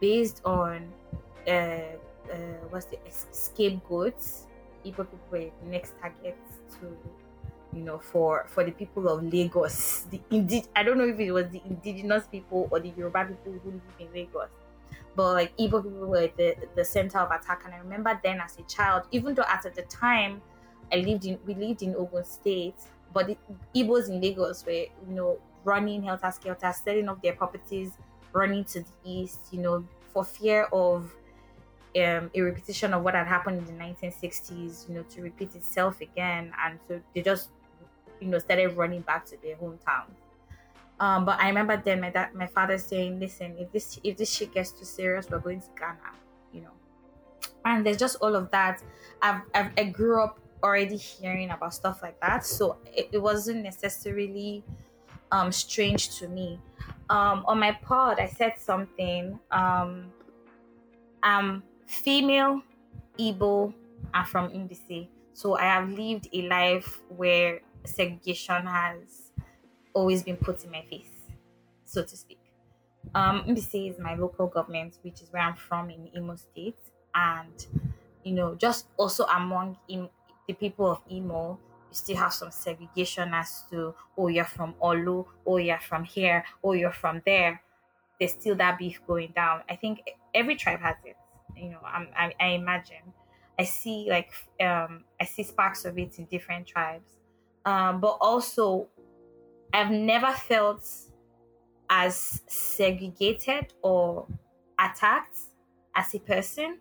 based 0.00 0.42
on 0.44 0.92
uh, 1.46 1.50
uh 1.50 2.36
what's 2.70 2.86
the 2.86 2.98
scapegoats 3.30 4.46
Igbo 4.84 4.98
people 4.98 5.18
were 5.30 5.38
the 5.62 5.68
next 5.70 5.94
target 6.00 6.36
to 6.80 6.96
you 7.72 7.82
know 7.82 7.98
for 7.98 8.44
for 8.48 8.64
the 8.64 8.72
people 8.72 9.08
of 9.08 9.22
Lagos. 9.32 10.06
The 10.10 10.20
indeed 10.30 10.68
I 10.76 10.82
don't 10.82 10.98
know 10.98 11.08
if 11.08 11.18
it 11.18 11.32
was 11.32 11.48
the 11.50 11.62
indigenous 11.64 12.26
people 12.26 12.68
or 12.70 12.80
the 12.80 12.90
Yoruba 12.96 13.24
people 13.26 13.52
who 13.62 13.70
live 13.72 13.82
in 13.98 14.08
Lagos 14.12 14.48
but 15.16 15.32
like 15.34 15.56
Igbo 15.56 15.82
people 15.82 16.06
were 16.06 16.28
the, 16.36 16.56
the 16.74 16.84
center 16.84 17.18
of 17.18 17.30
attack. 17.30 17.62
And 17.64 17.74
I 17.74 17.78
remember 17.78 18.18
then 18.22 18.40
as 18.40 18.58
a 18.58 18.62
child 18.62 19.04
even 19.12 19.34
though 19.34 19.44
at 19.48 19.62
the 19.74 19.82
time 19.82 20.42
I 20.92 20.96
lived 20.96 21.24
in 21.24 21.38
we 21.46 21.54
lived 21.54 21.82
in 21.82 21.94
Ogun 21.96 22.24
State, 22.24 22.76
but 23.12 23.26
the 23.26 23.36
Igbos 23.74 24.08
in 24.08 24.20
Lagos 24.20 24.64
were 24.64 24.72
you 24.72 24.90
know 25.08 25.38
running 25.64 26.02
helter 26.02 26.30
skelter, 26.30 26.72
selling 26.72 27.08
off 27.08 27.22
their 27.22 27.34
properties, 27.34 27.92
running 28.32 28.64
to 28.64 28.80
the 28.80 28.86
east, 29.04 29.40
you 29.50 29.60
know, 29.60 29.86
for 30.12 30.24
fear 30.24 30.64
of 30.64 31.14
um, 31.96 32.30
a 32.34 32.40
repetition 32.40 32.92
of 32.92 33.02
what 33.02 33.14
had 33.14 33.26
happened 33.26 33.58
in 33.58 33.64
the 33.66 33.84
1960s, 33.84 34.88
you 34.88 34.94
know, 34.96 35.02
to 35.04 35.22
repeat 35.22 35.54
itself 35.54 36.00
again, 36.00 36.52
and 36.64 36.78
so 36.88 37.00
they 37.14 37.22
just 37.22 37.50
you 38.20 38.28
know 38.28 38.38
started 38.38 38.76
running 38.76 39.00
back 39.02 39.24
to 39.26 39.36
their 39.42 39.56
hometown. 39.56 40.06
Um, 41.00 41.24
but 41.24 41.40
I 41.40 41.48
remember 41.48 41.76
then 41.76 42.00
my 42.00 42.10
dad, 42.10 42.34
my 42.34 42.46
father 42.46 42.78
saying, 42.78 43.20
"Listen, 43.20 43.56
if 43.58 43.72
this 43.72 43.98
if 44.04 44.16
this 44.16 44.32
shit 44.32 44.52
gets 44.52 44.70
too 44.70 44.84
serious, 44.84 45.28
we're 45.30 45.38
going 45.38 45.60
to 45.60 45.68
Ghana," 45.78 46.14
you 46.52 46.62
know. 46.62 46.70
And 47.64 47.84
there's 47.84 47.96
just 47.96 48.16
all 48.20 48.34
of 48.36 48.50
that. 48.50 48.82
I've, 49.22 49.42
I've 49.54 49.72
I 49.76 49.84
grew 49.84 50.22
up 50.22 50.38
already 50.64 50.96
hearing 50.96 51.50
about 51.50 51.74
stuff 51.74 52.02
like 52.02 52.18
that 52.20 52.44
so 52.44 52.78
it, 52.86 53.08
it 53.12 53.18
wasn't 53.18 53.62
necessarily 53.62 54.64
um, 55.30 55.52
strange 55.52 56.18
to 56.18 56.28
me 56.28 56.58
um, 57.10 57.44
on 57.46 57.60
my 57.60 57.72
pod 57.72 58.18
i 58.18 58.26
said 58.26 58.54
something 58.58 59.38
um, 59.52 60.10
i'm 61.22 61.62
female 61.86 62.62
Igbo 63.18 63.72
and 64.12 64.28
from 64.28 64.50
Mbaise. 64.50 65.08
So 65.32 65.56
I 65.56 65.64
have 65.64 65.90
lived 65.90 66.28
a 66.32 66.42
life 66.48 67.00
where 67.08 67.60
segregation 67.84 68.66
has 68.66 69.32
always 69.92 70.22
been 70.22 70.36
put 70.36 70.64
in 70.64 70.70
my 70.70 70.82
face, 70.82 71.10
so 71.84 72.02
to 72.02 72.16
speak. 72.16 72.38
Um, 73.14 73.44
is 73.48 73.98
my 73.98 74.14
local 74.14 74.46
government, 74.46 74.98
which 75.02 75.22
is 75.22 75.32
where 75.32 75.42
I'm 75.42 75.56
from 75.56 75.90
in 75.90 76.08
Imo 76.16 76.36
State. 76.36 76.78
And, 77.14 77.66
you 78.24 78.32
know, 78.32 78.54
just 78.54 78.86
also 78.96 79.24
among 79.24 79.76
in, 79.88 80.08
the 80.46 80.54
people 80.54 80.90
of 80.90 81.00
Imo, 81.10 81.58
you 81.90 81.94
still 81.94 82.16
have 82.16 82.32
some 82.32 82.50
segregation 82.50 83.32
as 83.32 83.64
to, 83.70 83.94
oh, 84.16 84.28
you're 84.28 84.44
from 84.44 84.74
Olu, 84.82 85.26
oh, 85.46 85.56
you're 85.56 85.78
from 85.80 86.04
here, 86.04 86.44
oh, 86.62 86.72
you're 86.72 86.92
from 86.92 87.22
there. 87.24 87.62
There's 88.18 88.32
still 88.32 88.54
that 88.56 88.78
beef 88.78 89.00
going 89.06 89.32
down. 89.34 89.62
I 89.68 89.76
think 89.76 90.02
every 90.34 90.56
tribe 90.56 90.80
has 90.80 90.96
it. 91.04 91.16
You 91.56 91.70
know, 91.70 91.80
I'm, 91.84 92.08
I, 92.16 92.32
I 92.40 92.46
imagine. 92.48 93.12
I 93.58 93.64
see 93.64 94.06
like 94.10 94.32
um, 94.60 95.04
I 95.20 95.24
see 95.24 95.44
sparks 95.44 95.84
of 95.84 95.96
it 95.96 96.18
in 96.18 96.24
different 96.24 96.66
tribes, 96.66 97.08
um, 97.64 98.00
but 98.00 98.18
also 98.20 98.88
I've 99.72 99.90
never 99.90 100.32
felt 100.32 100.88
as 101.88 102.42
segregated 102.48 103.74
or 103.82 104.26
attacked 104.78 105.38
as 105.94 106.14
a 106.14 106.18
person 106.18 106.78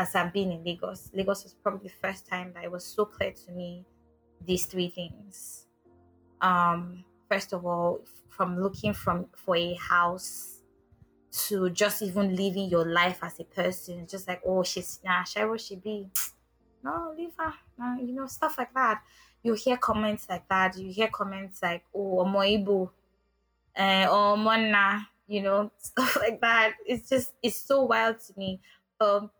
as 0.00 0.14
I've 0.14 0.32
been 0.32 0.50
in 0.50 0.64
Lagos. 0.64 1.10
Lagos 1.12 1.44
was 1.44 1.52
probably 1.52 1.88
the 1.88 1.94
first 1.94 2.26
time 2.26 2.52
that 2.54 2.64
it 2.64 2.72
was 2.72 2.84
so 2.84 3.04
clear 3.04 3.32
to 3.32 3.52
me 3.52 3.84
these 4.46 4.64
three 4.64 4.88
things. 4.88 5.66
Um, 6.40 7.04
first 7.28 7.52
of 7.52 7.66
all, 7.66 8.00
from 8.28 8.58
looking 8.58 8.94
from 8.94 9.26
for 9.36 9.56
a 9.56 9.74
house 9.74 10.62
to 11.48 11.68
just 11.70 12.00
even 12.02 12.34
living 12.34 12.70
your 12.70 12.86
life 12.86 13.18
as 13.22 13.38
a 13.40 13.44
person, 13.44 14.06
just 14.06 14.26
like 14.26 14.40
oh 14.46 14.62
she's 14.62 15.00
nah, 15.04 15.22
Cheryl 15.22 15.60
she 15.60 15.76
be, 15.76 16.08
no 16.82 17.14
leave 17.16 17.32
her, 17.38 17.52
nah, 17.78 17.96
you 17.98 18.14
know 18.14 18.26
stuff 18.26 18.56
like 18.56 18.72
that. 18.72 19.02
You 19.42 19.52
hear 19.52 19.76
comments 19.76 20.26
like 20.30 20.48
that. 20.48 20.78
You 20.78 20.90
hear 20.90 21.08
comments 21.08 21.62
like 21.62 21.84
oh 21.94 22.24
Omoibo, 22.24 22.90
uh, 23.76 24.06
or 24.10 24.38
Mona, 24.38 25.08
you 25.28 25.42
know 25.42 25.70
stuff 25.78 26.16
like 26.16 26.40
that. 26.40 26.72
It's 26.86 27.10
just 27.10 27.34
it's 27.42 27.56
so 27.56 27.82
wild 27.82 28.20
to 28.20 28.32
me. 28.38 28.62
Um, 28.98 29.30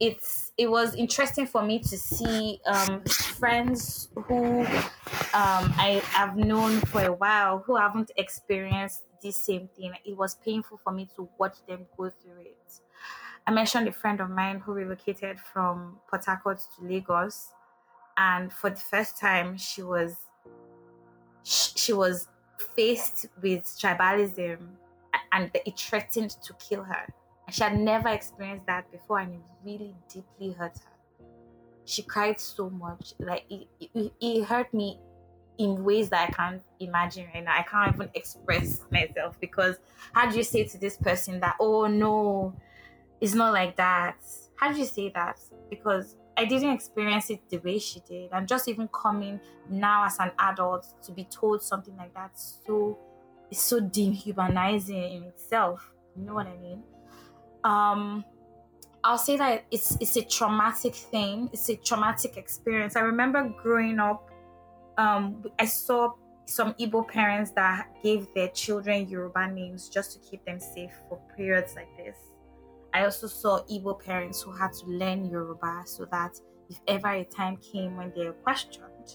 it's 0.00 0.52
it 0.56 0.70
was 0.70 0.94
interesting 0.94 1.46
for 1.46 1.62
me 1.62 1.78
to 1.78 1.98
see 1.98 2.58
um, 2.66 3.02
friends 3.04 4.08
who 4.14 4.60
um, 4.62 5.74
I 5.76 6.02
have 6.06 6.36
known 6.36 6.80
for 6.80 7.02
a 7.04 7.12
while 7.12 7.58
who 7.58 7.76
haven't 7.76 8.10
experienced 8.16 9.02
this 9.22 9.36
same 9.36 9.68
thing. 9.76 9.92
It 10.04 10.16
was 10.16 10.36
painful 10.36 10.80
for 10.82 10.92
me 10.92 11.08
to 11.16 11.28
watch 11.38 11.56
them 11.68 11.86
go 11.98 12.10
through 12.10 12.40
it. 12.40 12.80
I 13.46 13.50
mentioned 13.50 13.88
a 13.88 13.92
friend 13.92 14.20
of 14.20 14.30
mine 14.30 14.60
who 14.60 14.72
relocated 14.72 15.38
from 15.38 15.98
Port 16.08 16.24
Harcourt 16.24 16.66
to 16.76 16.86
Lagos, 16.86 17.52
and 18.16 18.50
for 18.50 18.70
the 18.70 18.80
first 18.80 19.18
time, 19.18 19.58
she 19.58 19.82
was 19.82 20.16
she 21.42 21.92
was 21.92 22.28
faced 22.74 23.26
with 23.42 23.64
tribalism, 23.64 24.60
and 25.32 25.50
it 25.54 25.78
threatened 25.78 26.30
to 26.42 26.54
kill 26.54 26.84
her 26.84 27.06
she 27.50 27.62
had 27.62 27.78
never 27.78 28.08
experienced 28.08 28.66
that 28.66 28.90
before, 28.90 29.20
and 29.20 29.34
it 29.34 29.40
really 29.64 29.96
deeply 30.08 30.52
hurt 30.52 30.78
her. 30.78 31.26
She 31.84 32.02
cried 32.02 32.40
so 32.40 32.70
much, 32.70 33.14
like 33.18 33.44
it, 33.50 33.68
it, 33.80 34.12
it 34.20 34.44
hurt 34.44 34.72
me 34.72 35.00
in 35.58 35.84
ways 35.84 36.08
that 36.10 36.28
I 36.28 36.32
can't 36.32 36.62
imagine 36.78 37.28
right 37.34 37.44
now. 37.44 37.58
I 37.58 37.62
can't 37.62 37.94
even 37.94 38.10
express 38.14 38.86
myself 38.90 39.38
because 39.40 39.78
how 40.12 40.30
do 40.30 40.36
you 40.36 40.42
say 40.44 40.64
to 40.64 40.78
this 40.78 40.96
person 40.96 41.40
that, 41.40 41.56
oh 41.60 41.86
no, 41.86 42.56
it's 43.20 43.34
not 43.34 43.52
like 43.52 43.76
that? 43.76 44.16
How 44.56 44.72
do 44.72 44.78
you 44.78 44.86
say 44.86 45.10
that? 45.10 45.38
Because 45.68 46.16
I 46.36 46.44
didn't 46.46 46.70
experience 46.72 47.30
it 47.30 47.48
the 47.48 47.58
way 47.58 47.78
she 47.78 48.00
did. 48.00 48.30
And 48.32 48.48
just 48.48 48.68
even 48.68 48.88
coming 48.88 49.40
now 49.68 50.04
as 50.06 50.18
an 50.18 50.32
adult 50.38 50.86
to 51.02 51.12
be 51.12 51.24
told 51.24 51.62
something 51.62 51.96
like 51.96 52.14
that 52.14 52.38
so 52.38 52.98
it's 53.50 53.60
so 53.62 53.80
dehumanizing 53.80 55.02
in 55.02 55.24
itself. 55.24 55.92
You 56.16 56.24
know 56.24 56.34
what 56.34 56.46
I 56.46 56.56
mean? 56.56 56.84
Um 57.64 58.24
I'll 59.02 59.18
say 59.18 59.36
that 59.38 59.64
it's 59.70 59.96
it's 60.00 60.16
a 60.16 60.22
traumatic 60.24 60.94
thing. 60.94 61.48
It's 61.52 61.68
a 61.70 61.76
traumatic 61.76 62.36
experience. 62.36 62.96
I 62.96 63.00
remember 63.00 63.52
growing 63.62 63.98
up, 63.98 64.28
um, 64.98 65.42
I 65.58 65.64
saw 65.64 66.12
some 66.44 66.74
Igbo 66.74 67.08
parents 67.08 67.52
that 67.52 67.86
gave 68.02 68.26
their 68.34 68.48
children 68.48 69.08
Yoruba 69.08 69.48
names 69.48 69.88
just 69.88 70.12
to 70.12 70.18
keep 70.28 70.44
them 70.44 70.60
safe 70.60 70.92
for 71.08 71.18
periods 71.36 71.74
like 71.76 71.88
this. 71.96 72.16
I 72.92 73.04
also 73.04 73.26
saw 73.26 73.62
Igbo 73.70 74.04
parents 74.04 74.42
who 74.42 74.50
had 74.52 74.72
to 74.80 74.86
learn 74.86 75.24
Yoruba 75.30 75.82
so 75.86 76.04
that 76.10 76.32
if 76.68 76.78
ever 76.88 77.08
a 77.08 77.24
time 77.24 77.56
came 77.58 77.96
when 77.96 78.12
they 78.14 78.24
were 78.26 78.32
questioned, 78.32 79.14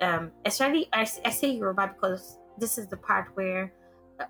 um, 0.00 0.32
especially 0.44 0.88
I, 0.92 1.02
I 1.24 1.30
say 1.30 1.50
Yoruba 1.50 1.88
because 1.94 2.38
this 2.58 2.78
is 2.78 2.88
the 2.88 2.96
part 2.96 3.28
where 3.34 3.72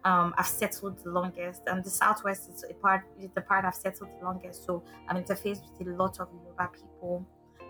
um, 0.04 0.34
I've 0.36 0.46
settled 0.46 1.02
the 1.02 1.10
longest, 1.10 1.62
and 1.66 1.84
the 1.84 1.90
Southwest 1.90 2.50
is 2.50 2.64
a 2.68 2.74
part 2.74 3.04
the 3.34 3.40
part 3.40 3.64
I've 3.64 3.74
settled 3.74 4.10
the 4.18 4.24
longest. 4.24 4.64
So 4.64 4.82
I'm 5.08 5.22
interfaced 5.22 5.62
with 5.78 5.88
a 5.88 5.96
lot 5.96 6.20
of 6.20 6.28
Yoruba 6.32 6.70
people, 6.74 7.26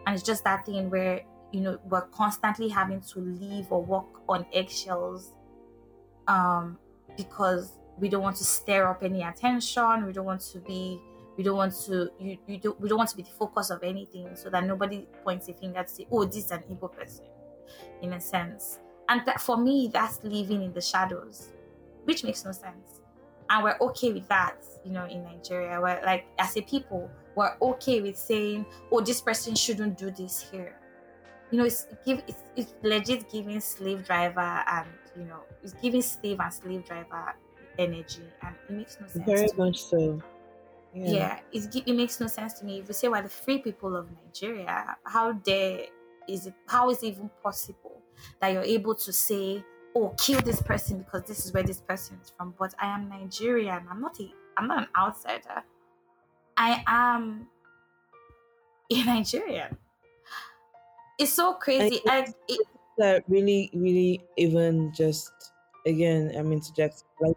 and 0.06 0.14
it's 0.14 0.24
just 0.24 0.44
that 0.44 0.66
thing 0.66 0.90
where 0.90 1.22
you 1.52 1.60
know 1.60 1.78
we're 1.84 2.06
constantly 2.08 2.68
having 2.68 3.00
to 3.00 3.20
leave 3.20 3.70
or 3.70 3.82
walk 3.82 4.22
on 4.28 4.46
eggshells, 4.52 5.32
um, 6.28 6.78
because 7.16 7.78
we 7.98 8.08
don't 8.08 8.22
want 8.22 8.36
to 8.36 8.44
stir 8.44 8.86
up 8.86 9.02
any 9.02 9.22
attention. 9.22 10.06
We 10.06 10.12
don't 10.12 10.26
want 10.26 10.40
to 10.52 10.58
be. 10.58 11.00
We 11.36 11.44
don't 11.44 11.56
want 11.56 11.74
to. 11.86 12.10
You, 12.18 12.38
you 12.46 12.58
don't. 12.58 12.80
We 12.80 12.88
don't 12.88 12.98
want 12.98 13.10
to 13.10 13.16
be 13.16 13.22
the 13.22 13.30
focus 13.30 13.70
of 13.70 13.82
anything, 13.82 14.34
so 14.34 14.50
that 14.50 14.64
nobody 14.64 15.06
points 15.24 15.48
a 15.48 15.54
finger 15.54 15.82
to 15.82 15.88
say, 15.88 16.06
"Oh, 16.10 16.24
this 16.24 16.44
is 16.44 16.50
an 16.50 16.62
Igbo 16.70 16.92
person," 16.92 17.24
in 18.02 18.12
a 18.12 18.20
sense. 18.20 18.78
And 19.08 19.24
that, 19.26 19.40
for 19.40 19.56
me, 19.56 19.90
that's 19.92 20.22
living 20.22 20.62
in 20.62 20.72
the 20.72 20.80
shadows 20.80 21.48
which 22.04 22.24
makes 22.24 22.44
no 22.44 22.52
sense. 22.52 23.00
And 23.50 23.64
we're 23.64 23.76
okay 23.80 24.12
with 24.12 24.28
that, 24.28 24.56
you 24.84 24.92
know, 24.92 25.06
in 25.06 25.24
Nigeria. 25.24 25.80
We're 25.80 26.02
like, 26.04 26.26
as 26.38 26.56
a 26.56 26.62
people, 26.62 27.10
we're 27.34 27.54
okay 27.60 28.00
with 28.00 28.16
saying, 28.16 28.66
oh, 28.90 29.00
this 29.00 29.20
person 29.20 29.54
shouldn't 29.54 29.98
do 29.98 30.10
this 30.10 30.40
here. 30.50 30.78
you 31.50 31.58
know, 31.58 31.64
it's 31.64 31.86
give 32.04 32.22
it's, 32.28 32.44
it's 32.56 32.74
legit 32.82 33.30
giving 33.30 33.60
slave 33.60 34.06
driver 34.06 34.40
and 34.68 34.88
you 35.16 35.24
know, 35.24 35.40
it's 35.62 35.74
giving 35.74 36.02
slave 36.02 36.40
and 36.40 36.52
slave 36.52 36.84
driver 36.86 37.34
energy, 37.78 38.22
and 38.42 38.54
it 38.68 38.72
makes 38.72 38.98
no 39.00 39.06
sense. 39.06 39.24
Very 39.26 39.48
much 39.58 39.82
so. 39.82 40.22
Yeah, 40.94 41.10
Yeah. 41.10 41.40
it's, 41.52 41.66
it 41.74 41.94
makes 41.94 42.20
no 42.20 42.26
sense 42.26 42.54
to 42.60 42.64
me. 42.64 42.80
If 42.80 42.88
you 42.88 42.94
say 42.94 43.08
we're 43.08 43.22
the 43.22 43.28
free 43.28 43.58
people 43.58 43.96
of 43.96 44.08
Nigeria, 44.24 44.96
how 45.04 45.32
dare 45.32 45.86
is 46.28 46.46
it? 46.46 46.54
How 46.66 46.90
is 46.90 47.02
it 47.02 47.08
even 47.08 47.30
possible 47.42 48.02
that 48.40 48.52
you're 48.52 48.62
able 48.62 48.94
to 48.94 49.12
say, 49.12 49.64
"Oh, 49.94 50.14
kill 50.18 50.40
this 50.40 50.60
person 50.62 50.98
because 51.02 51.24
this 51.24 51.44
is 51.46 51.52
where 51.52 51.62
this 51.62 51.80
person 51.80 52.18
is 52.22 52.30
from"? 52.30 52.54
But 52.58 52.74
I 52.78 52.86
am 52.94 53.08
Nigerian. 53.08 53.86
I'm 53.88 54.00
not 54.00 54.18
a. 54.20 54.32
I'm 54.56 54.66
not 54.68 54.84
an 54.84 54.88
outsider. 54.96 55.64
I 56.56 56.84
am 56.86 57.50
a 58.90 59.04
Nigerian. 59.04 59.78
It's 61.18 61.32
so 61.32 61.54
crazy. 61.54 62.02
I, 62.06 62.26
it, 62.48 62.66
that 62.98 63.24
really, 63.28 63.70
really 63.74 64.24
even 64.36 64.92
just 64.92 65.32
again, 65.86 66.32
I'm 66.36 66.52
interjecting. 66.52 67.08
Like 67.20 67.36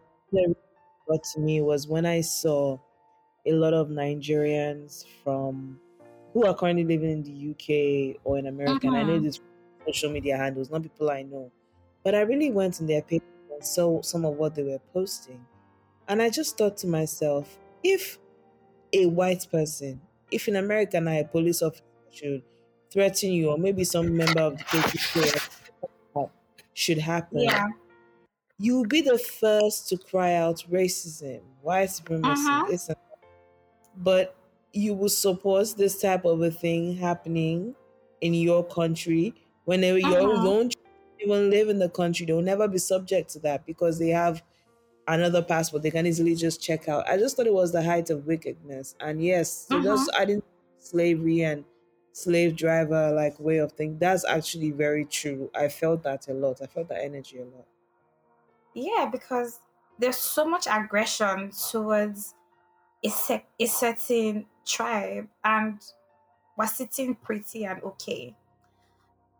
got 1.07 1.23
to 1.33 1.39
me 1.39 1.61
was 1.61 1.87
when 1.87 2.05
I 2.05 2.21
saw 2.21 2.79
a 3.45 3.53
lot 3.53 3.73
of 3.73 3.89
Nigerians 3.89 5.05
from 5.23 5.81
who 6.33 6.45
are 6.45 6.55
currently 6.55 6.85
living 6.85 7.11
in 7.11 7.23
the 7.23 7.31
UK 7.33 8.17
or 8.23 8.37
in 8.37 8.47
America. 8.47 8.87
And 8.87 8.97
I 8.97 9.03
know 9.03 9.19
Mhm. 9.19 9.21
this 9.21 9.39
social 9.87 10.11
media 10.11 10.37
handles, 10.37 10.69
not 10.71 10.83
people 10.83 11.11
I 11.11 11.23
know, 11.23 11.51
but 12.05 12.15
I 12.15 12.21
really 12.21 12.51
went 12.51 12.79
on 12.79 12.87
their 12.87 13.01
page 13.01 13.23
and 13.51 13.65
saw 13.65 14.01
some 14.03 14.23
of 14.23 14.35
what 14.35 14.55
they 14.55 14.63
were 14.63 14.79
posting, 14.93 15.43
and 16.07 16.21
I 16.21 16.29
just 16.29 16.57
thought 16.57 16.77
to 16.77 16.87
myself, 16.87 17.57
if 17.83 18.19
a 18.93 19.07
white 19.07 19.47
person, 19.51 19.99
if 20.31 20.47
in 20.47 20.55
America 20.55 21.01
now 21.01 21.19
a 21.19 21.23
police 21.23 21.61
officer 21.63 21.83
should 22.11 22.43
threaten 22.91 23.31
you, 23.31 23.49
or 23.49 23.57
maybe 23.57 23.83
some 23.83 24.15
member 24.15 24.39
of 24.39 24.57
the 24.57 24.63
KKK 24.63 26.29
should 26.73 26.99
happen, 26.99 27.39
yeah. 27.39 27.67
you'll 28.59 28.85
be 28.85 29.01
the 29.01 29.17
first 29.17 29.89
to 29.89 29.97
cry 29.97 30.35
out 30.35 30.63
racism, 30.71 31.41
white 31.61 31.89
supremacy, 31.89 32.41
uh-huh. 32.41 32.65
this 32.69 32.87
and 32.87 32.97
that. 32.97 33.27
But 33.97 34.35
you 34.73 34.93
will 34.93 35.09
support 35.09 35.73
this 35.77 35.99
type 36.01 36.25
of 36.25 36.41
a 36.41 36.51
thing 36.51 36.97
happening 36.97 37.75
in 38.21 38.33
your 38.33 38.63
country 38.63 39.33
when 39.63 39.81
they, 39.81 39.97
your 39.99 40.19
own 40.19 40.69
children 41.19 41.43
even 41.43 41.49
live 41.49 41.69
in 41.69 41.79
the 41.79 41.89
country. 41.89 42.25
They'll 42.25 42.41
never 42.41 42.67
be 42.67 42.77
subject 42.77 43.29
to 43.31 43.39
that 43.39 43.65
because 43.65 43.99
they 43.99 44.09
have 44.09 44.43
another 45.07 45.41
passport. 45.41 45.83
They 45.83 45.91
can 45.91 46.07
easily 46.07 46.35
just 46.35 46.61
check 46.61 46.87
out. 46.87 47.07
I 47.07 47.17
just 47.17 47.35
thought 47.35 47.47
it 47.47 47.53
was 47.53 47.71
the 47.71 47.83
height 47.83 48.09
of 48.09 48.25
wickedness. 48.25 48.95
And 48.99 49.23
yes, 49.23 49.67
so 49.67 49.77
uh-huh. 49.77 49.83
just 49.83 50.11
adding 50.19 50.43
slavery 50.77 51.41
and 51.41 51.65
slave 52.11 52.55
driver 52.55 53.11
like 53.11 53.39
way 53.39 53.57
of 53.57 53.73
thinking, 53.73 53.99
that's 53.99 54.25
actually 54.25 54.71
very 54.71 55.05
true. 55.05 55.51
I 55.53 55.67
felt 55.67 56.03
that 56.03 56.27
a 56.27 56.33
lot. 56.33 56.61
I 56.61 56.67
felt 56.67 56.87
that 56.89 57.03
energy 57.03 57.39
a 57.39 57.43
lot. 57.43 57.67
Yeah, 58.73 59.07
because 59.11 59.59
there's 59.99 60.17
so 60.17 60.45
much 60.45 60.67
aggression 60.69 61.51
towards 61.71 62.33
a, 63.03 63.09
sec- 63.09 63.49
a 63.59 63.65
certain 63.65 64.45
tribe, 64.65 65.27
and 65.43 65.79
we're 66.57 66.67
sitting 66.67 67.15
pretty 67.15 67.65
and 67.65 67.81
okay. 67.83 68.35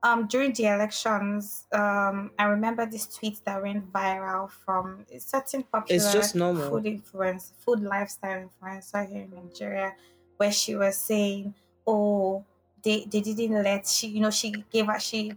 Um, 0.06 0.28
during 0.28 0.54
the 0.54 0.68
elections, 0.68 1.66
um, 1.72 2.30
I 2.38 2.44
remember 2.44 2.86
this 2.86 3.08
tweet 3.08 3.44
that 3.46 3.60
went 3.60 3.92
viral 3.92 4.52
from 4.52 5.04
a 5.12 5.20
certain 5.20 5.64
popular 5.64 5.96
It's 5.96 6.14
just 6.14 6.36
normal. 6.36 6.70
food 6.70 6.86
influence, 6.86 7.54
food 7.58 7.80
lifestyle 7.82 8.48
influencer 8.48 9.10
here 9.10 9.24
in 9.24 9.32
Nigeria, 9.34 9.96
where 10.38 10.52
she 10.52 10.76
was 10.76 10.96
saying, 10.96 11.56
"Oh, 11.88 12.46
they 12.84 13.06
they 13.12 13.22
didn't 13.22 13.64
let 13.64 13.88
she, 13.88 14.06
you 14.10 14.20
know, 14.22 14.30
she 14.30 14.52
gave 14.72 14.86
her 14.86 15.00
she 15.00 15.34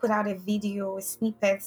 put 0.00 0.10
out 0.10 0.26
a 0.26 0.34
video, 0.34 0.98
a 0.98 1.02
snippet 1.02 1.62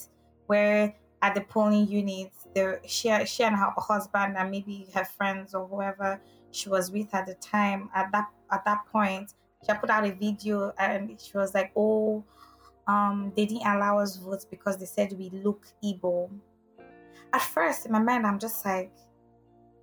where 0.47 0.93
at 1.21 1.35
the 1.35 1.41
polling 1.41 1.87
unit, 1.87 2.33
there 2.53 2.81
she 2.85 3.07
she 3.25 3.43
and 3.43 3.55
her 3.55 3.71
husband 3.77 4.35
and 4.35 4.51
maybe 4.51 4.87
her 4.93 5.05
friends 5.05 5.55
or 5.55 5.65
whoever 5.65 6.19
she 6.51 6.67
was 6.67 6.91
with 6.91 7.13
at 7.15 7.25
the 7.25 7.35
time 7.35 7.89
at 7.95 8.11
that 8.11 8.27
at 8.51 8.65
that 8.65 8.85
point, 8.91 9.33
she 9.65 9.73
put 9.77 9.89
out 9.89 10.05
a 10.05 10.11
video 10.11 10.73
and 10.77 11.19
she 11.19 11.37
was 11.37 11.53
like, 11.53 11.71
"Oh, 11.75 12.23
um, 12.87 13.31
they 13.35 13.45
didn't 13.45 13.67
allow 13.67 13.99
us 13.99 14.17
votes 14.17 14.45
because 14.45 14.77
they 14.77 14.85
said 14.85 15.13
we 15.13 15.29
look 15.31 15.65
Igbo." 15.83 16.29
At 17.31 17.41
first, 17.41 17.85
in 17.85 17.91
my 17.91 17.99
mind, 17.99 18.27
I'm 18.27 18.39
just 18.39 18.65
like, 18.65 18.91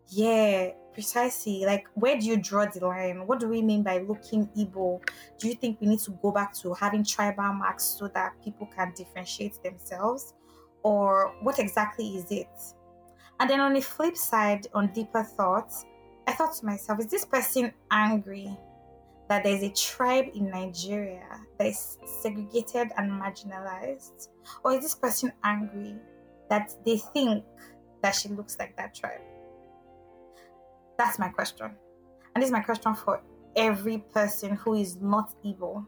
"Yeah, 0.08 0.70
precisely. 0.92 1.64
Like, 1.64 1.86
where 1.94 2.18
do 2.18 2.26
you 2.26 2.36
draw 2.36 2.66
the 2.66 2.86
line? 2.86 3.26
What 3.26 3.40
do 3.40 3.48
we 3.48 3.62
mean 3.62 3.82
by 3.82 3.98
looking 3.98 4.48
Igbo? 4.56 5.00
Do 5.38 5.48
you 5.48 5.54
think 5.54 5.80
we 5.80 5.86
need 5.88 6.00
to 6.00 6.12
go 6.22 6.30
back 6.30 6.52
to 6.58 6.74
having 6.74 7.04
tribal 7.04 7.52
marks 7.52 7.84
so 7.84 8.08
that 8.08 8.34
people 8.44 8.66
can 8.66 8.92
differentiate 8.94 9.62
themselves?" 9.62 10.34
or 10.82 11.34
what 11.42 11.58
exactly 11.58 12.16
is 12.16 12.30
it? 12.30 12.48
And 13.38 13.48
then 13.48 13.60
on 13.60 13.74
the 13.74 13.80
flip 13.80 14.16
side, 14.16 14.66
on 14.74 14.92
deeper 14.92 15.22
thoughts, 15.22 15.86
I 16.26 16.32
thought 16.32 16.54
to 16.56 16.66
myself, 16.66 17.00
is 17.00 17.06
this 17.06 17.24
person 17.24 17.72
angry 17.90 18.56
that 19.30 19.44
there's 19.44 19.62
a 19.62 19.70
tribe 19.70 20.26
in 20.34 20.50
Nigeria 20.50 21.22
that 21.56 21.68
is 21.68 21.98
segregated 22.20 22.88
and 22.98 23.12
marginalized? 23.12 24.28
Or 24.64 24.72
is 24.72 24.80
this 24.82 24.96
person 24.96 25.32
angry 25.44 25.94
that 26.50 26.72
they 26.84 26.96
think 26.98 27.44
that 28.02 28.16
she 28.16 28.28
looks 28.28 28.58
like 28.58 28.76
that 28.76 28.92
tribe? 28.92 29.20
That's 30.98 31.20
my 31.20 31.28
question. 31.28 31.70
And 32.34 32.42
this 32.42 32.48
is 32.48 32.52
my 32.52 32.60
question 32.60 32.92
for 32.96 33.22
every 33.54 33.98
person 34.12 34.56
who 34.56 34.74
is 34.74 34.96
not 35.00 35.32
Igbo. 35.44 35.86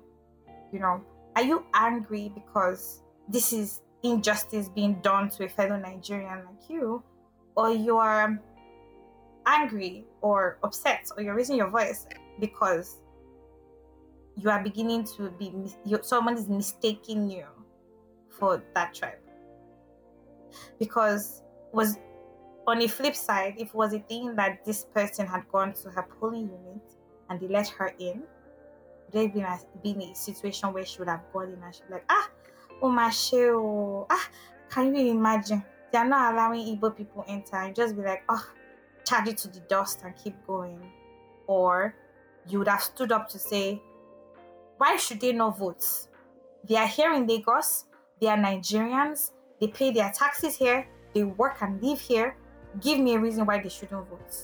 You 0.72 0.78
know, 0.78 1.03
are 1.34 1.43
you 1.43 1.66
angry 1.74 2.30
because 2.32 3.03
this 3.28 3.53
is 3.53 3.80
injustice 4.05 4.68
being 4.68 5.01
done 5.03 5.28
to 5.30 5.47
a 5.47 5.49
fellow 5.49 5.76
Nigerian 5.76 6.45
like 6.47 6.70
you, 6.70 7.03
or 7.57 7.72
you 7.72 7.97
are 7.97 8.40
angry 9.47 10.05
or 10.20 10.59
upset, 10.62 11.11
or 11.16 11.24
you're 11.24 11.34
raising 11.34 11.57
your 11.57 11.70
voice 11.70 12.07
because 12.38 13.02
you 14.37 14.51
are 14.51 14.62
beginning 14.62 15.05
to 15.16 15.30
be 15.30 15.53
someone 16.03 16.37
is 16.37 16.49
mistaking 16.49 17.30
you 17.30 17.45
for 18.30 18.62
that 18.74 18.95
tribe. 18.95 19.18
Because 20.78 21.43
was 21.72 21.99
on 22.66 22.78
the 22.78 22.87
flip 22.89 23.14
side, 23.14 23.55
if 23.59 23.68
it 23.68 23.74
was 23.74 23.93
a 23.93 23.99
thing 24.01 24.35
that 24.37 24.64
this 24.64 24.85
person 24.85 25.26
had 25.26 25.49
gone 25.51 25.72
to 25.74 25.91
her 25.91 26.07
polling 26.20 26.51
unit 26.51 26.83
and 27.28 27.41
they 27.41 27.49
let 27.49 27.68
her 27.68 27.95
in, 27.99 28.22
there 29.11 29.28
been 29.28 29.45
a, 29.45 29.59
been 29.83 30.01
a 30.03 30.14
situation 30.14 30.72
where 30.72 30.85
she 30.85 30.99
would 30.99 31.09
have 31.09 31.22
gone 31.33 31.53
in 31.53 31.62
and 31.62 31.74
she'd 31.74 31.87
be 31.89 31.95
like, 31.95 32.05
ah, 32.09 32.30
oh 32.80 32.89
my 32.89 33.11
show. 33.11 34.07
Ah, 34.11 34.28
can 34.70 34.95
you 34.95 35.11
imagine? 35.11 35.62
They 35.93 35.99
are 35.99 36.09
not 36.09 36.33
allowing 36.33 36.64
Igbo 36.64 36.97
people 36.97 37.24
enter 37.28 37.57
and 37.57 37.74
just 37.74 37.95
be 37.97 38.03
like, 38.03 38.22
oh, 38.28 38.47
charge 39.05 39.28
it 39.28 39.37
to 39.39 39.49
the 39.49 39.61
dust 39.61 40.01
and 40.05 40.14
keep 40.16 40.35
going. 40.47 40.80
Or 41.47 41.95
you 42.49 42.59
would 42.59 42.68
have 42.68 42.83
stood 42.83 43.12
up 43.12 43.28
to 43.30 43.39
say, 43.39 43.83
why 44.83 44.97
should 44.97 45.20
they 45.20 45.33
not 45.33 45.57
vote? 45.57 45.85
They 46.68 46.74
are 46.74 46.89
here 46.89 47.12
in 47.12 47.24
Lagos, 47.28 47.85
they 48.20 48.26
are 48.26 48.37
Nigerians, 48.37 49.30
they 49.61 49.68
pay 49.68 49.93
their 49.93 50.11
taxes 50.11 50.57
here, 50.57 50.89
they 51.14 51.22
work 51.22 51.62
and 51.62 51.80
live 51.80 52.01
here. 52.01 52.37
Give 52.80 52.99
me 52.99 53.14
a 53.14 53.20
reason 53.20 53.47
why 53.47 53.62
they 53.62 53.68
shouldn't 53.68 54.09
vote. 54.09 54.35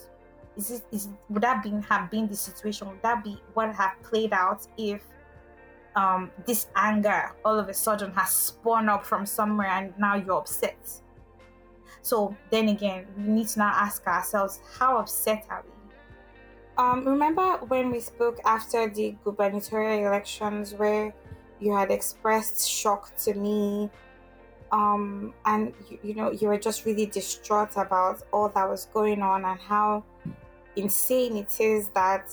Is 0.57 0.71
it, 0.71 0.83
is 0.93 1.07
it, 1.07 1.13
would 1.29 1.43
that 1.43 1.65
been 1.65 1.83
have 1.83 2.09
been 2.09 2.29
the 2.29 2.37
situation? 2.37 2.87
Would 2.89 3.03
that 3.03 3.25
be 3.25 3.41
what 3.55 3.75
have 3.75 3.95
played 4.05 4.33
out 4.33 4.65
if 4.77 5.03
um, 5.97 6.31
this 6.47 6.69
anger 6.77 7.33
all 7.45 7.59
of 7.59 7.69
a 7.69 7.75
sudden 7.75 8.13
has 8.13 8.31
spun 8.31 8.89
up 8.89 9.05
from 9.05 9.27
somewhere 9.27 9.71
and 9.71 9.93
now 9.99 10.15
you're 10.15 10.39
upset. 10.39 10.79
So 12.03 12.37
then 12.51 12.69
again, 12.69 13.07
we 13.17 13.25
need 13.25 13.49
to 13.49 13.59
now 13.59 13.73
ask 13.75 14.07
ourselves, 14.07 14.61
how 14.79 14.99
upset 14.99 15.47
are 15.51 15.65
we? 15.67 15.78
Um, 16.79 17.05
remember 17.05 17.57
when 17.67 17.91
we 17.91 17.99
spoke 17.99 18.39
after 18.45 18.89
the 18.89 19.17
gubernatorial 19.25 20.07
elections 20.07 20.75
where 20.75 21.13
you 21.59 21.75
had 21.75 21.91
expressed 21.91 22.71
shock 22.71 23.17
to 23.17 23.35
me 23.35 23.91
um, 24.71 25.35
and 25.45 25.75
you, 25.91 25.99
you 26.05 26.15
know 26.15 26.31
you 26.31 26.47
were 26.47 26.57
just 26.59 26.85
really 26.85 27.07
distraught 27.07 27.73
about 27.77 28.23
all 28.33 28.49
that 28.51 28.69
was 28.69 28.87
going 28.95 29.23
on 29.23 29.45
and 29.45 29.59
how 29.59 30.05
insane 30.77 31.37
it 31.37 31.61
is 31.61 31.89
that 31.95 32.31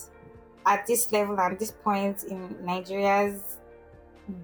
at 0.64 0.86
this 0.86 1.10
level 1.10 1.40
and 1.40 1.58
this 1.58 1.72
point 1.72 2.22
in 2.24 2.56
Nigeria's 2.64 3.58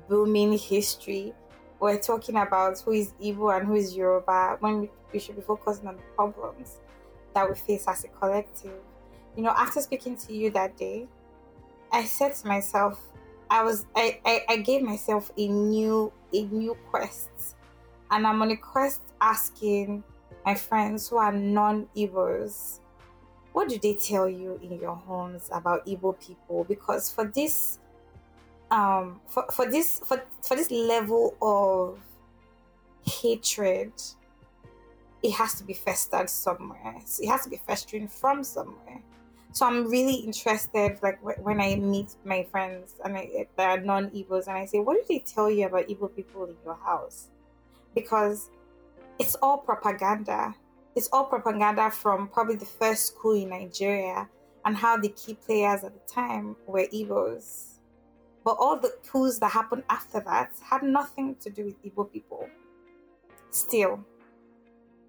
booming 0.08 0.58
history, 0.58 1.32
we're 1.78 2.00
talking 2.00 2.36
about 2.36 2.80
who 2.80 2.90
is 2.90 3.12
Igbo 3.22 3.56
and 3.56 3.68
who 3.68 3.74
is 3.76 3.94
Yoruba 3.94 4.56
when 4.58 4.80
we, 4.80 4.90
we 5.12 5.18
should 5.20 5.36
be 5.36 5.42
focusing 5.42 5.86
on 5.86 5.96
the 5.96 6.02
problems 6.16 6.80
that 7.34 7.48
we 7.48 7.54
face 7.54 7.86
as 7.86 8.02
a 8.04 8.08
collective. 8.08 8.72
You 9.36 9.42
know, 9.42 9.50
after 9.56 9.80
speaking 9.80 10.16
to 10.16 10.34
you 10.34 10.50
that 10.50 10.76
day, 10.76 11.06
I 11.90 12.04
said 12.04 12.34
to 12.36 12.46
myself, 12.46 13.00
I 13.50 13.62
was 13.62 13.86
I, 13.94 14.20
I, 14.24 14.44
I 14.48 14.56
gave 14.58 14.82
myself 14.82 15.30
a 15.36 15.48
new 15.48 16.12
a 16.32 16.42
new 16.44 16.76
quest. 16.90 17.56
And 18.10 18.26
I'm 18.26 18.42
on 18.42 18.50
a 18.50 18.56
quest 18.56 19.00
asking 19.20 20.04
my 20.44 20.54
friends 20.54 21.08
who 21.08 21.16
are 21.16 21.32
non-Igbos 21.32 22.80
what 23.52 23.68
do 23.68 23.78
they 23.78 23.94
tell 23.94 24.28
you 24.28 24.58
in 24.62 24.80
your 24.80 24.94
homes 24.94 25.48
about 25.52 25.86
Igbo 25.86 26.18
people? 26.18 26.64
Because 26.64 27.10
for 27.10 27.24
this 27.26 27.78
um 28.70 29.20
for, 29.28 29.44
for 29.52 29.70
this 29.70 30.00
for, 30.04 30.22
for 30.42 30.56
this 30.56 30.70
level 30.70 31.36
of 31.42 31.98
hatred 33.04 33.92
it 35.22 35.32
has 35.32 35.54
to 35.54 35.64
be 35.64 35.74
festered 35.74 36.30
somewhere 36.30 36.94
so 37.04 37.22
it 37.22 37.28
has 37.28 37.42
to 37.44 37.50
be 37.50 37.60
festering 37.66 38.08
from 38.08 38.42
somewhere 38.42 39.02
so 39.52 39.66
i'm 39.66 39.88
really 39.90 40.14
interested 40.14 40.98
like 41.02 41.18
when 41.22 41.60
i 41.60 41.76
meet 41.76 42.14
my 42.24 42.42
friends 42.50 42.94
and 43.04 43.16
I, 43.16 43.46
are 43.58 43.80
non-Igbos 43.80 44.46
and 44.48 44.56
i 44.56 44.64
say 44.64 44.78
what 44.80 44.96
did 44.96 45.08
they 45.08 45.20
tell 45.20 45.50
you 45.50 45.66
about 45.66 45.88
Igbo 45.88 46.14
people 46.14 46.44
in 46.44 46.56
your 46.64 46.78
house? 46.82 47.28
Because 47.94 48.50
it's 49.18 49.34
all 49.36 49.58
propaganda. 49.58 50.54
It's 50.96 51.08
all 51.12 51.24
propaganda 51.24 51.90
from 51.90 52.28
probably 52.28 52.56
the 52.56 52.66
first 52.66 53.16
coup 53.16 53.34
in 53.34 53.50
nigeria 53.50 54.28
and 54.64 54.76
how 54.76 54.96
the 54.96 55.08
key 55.10 55.34
players 55.34 55.84
at 55.84 55.92
the 55.94 56.12
time 56.12 56.56
were 56.66 56.86
Igbos. 56.92 57.78
But 58.44 58.56
all 58.58 58.78
the 58.78 58.92
coups 59.10 59.38
that 59.38 59.50
happened 59.50 59.84
after 59.88 60.20
that 60.20 60.52
had 60.62 60.82
nothing 60.82 61.36
to 61.36 61.50
do 61.50 61.66
with 61.66 61.82
Igbo 61.84 62.12
people. 62.12 62.48
Still, 63.50 64.04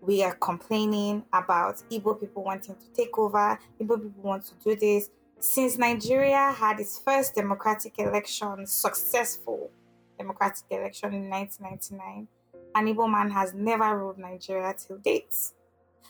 we 0.06 0.22
are 0.24 0.36
complaining 0.36 1.24
about 1.32 1.82
Igbo 1.90 2.20
people 2.20 2.44
wanting 2.44 2.76
to 2.76 2.88
take 2.94 3.18
over, 3.18 3.58
Igbo 3.80 3.96
people 4.04 4.22
want 4.24 4.44
to 4.46 4.54
do 4.64 4.76
this. 4.76 5.10
Since 5.40 5.78
Nigeria 5.78 6.52
had 6.52 6.80
its 6.80 7.00
first 7.00 7.36
democratic 7.36 7.98
election, 8.00 8.66
successful 8.68 9.70
democratic 10.18 10.66
election 10.70 11.14
in 11.14 11.30
1999, 11.30 12.28
an 12.76 12.86
Igbo 12.88 13.10
man 13.10 13.32
has 13.32 13.54
never 13.54 13.98
ruled 13.98 14.18
Nigeria 14.18 14.74
till 14.78 14.98
date. 14.98 15.36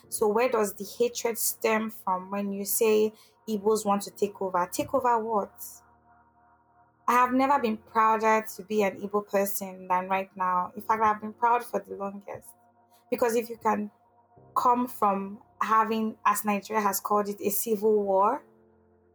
So, 0.08 0.28
where 0.28 0.48
does 0.48 0.74
the 0.74 0.84
hatred 0.98 1.38
stem 1.38 1.90
from 1.90 2.30
when 2.30 2.52
you 2.52 2.64
say 2.64 3.12
Igbos 3.48 3.84
want 3.86 4.02
to 4.02 4.10
take 4.10 4.40
over? 4.42 4.68
Take 4.72 4.92
over 4.94 5.18
what? 5.18 5.52
I 7.06 7.12
have 7.12 7.32
never 7.32 7.58
been 7.60 7.76
prouder 7.76 8.44
to 8.56 8.62
be 8.62 8.82
an 8.82 9.00
Igbo 9.00 9.28
person 9.28 9.86
than 9.88 10.08
right 10.08 10.30
now. 10.36 10.72
In 10.74 10.82
fact, 10.82 11.02
I've 11.02 11.20
been 11.20 11.32
proud 11.34 11.64
for 11.64 11.84
the 11.86 11.94
longest. 11.94 12.48
Because 13.14 13.36
if 13.36 13.48
you 13.48 13.56
can 13.56 13.92
come 14.56 14.88
from 14.88 15.38
having, 15.62 16.16
as 16.26 16.44
Nigeria 16.44 16.82
has 16.82 16.98
called 16.98 17.28
it, 17.28 17.40
a 17.40 17.48
civil 17.48 18.02
war 18.02 18.42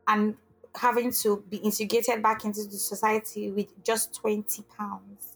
and 0.07 0.37
having 0.73 1.11
to 1.11 1.43
be 1.49 1.57
integrated 1.57 2.23
back 2.23 2.45
into 2.45 2.63
the 2.63 2.77
society 2.77 3.51
with 3.51 3.67
just 3.83 4.15
20 4.15 4.63
pounds, 4.77 5.35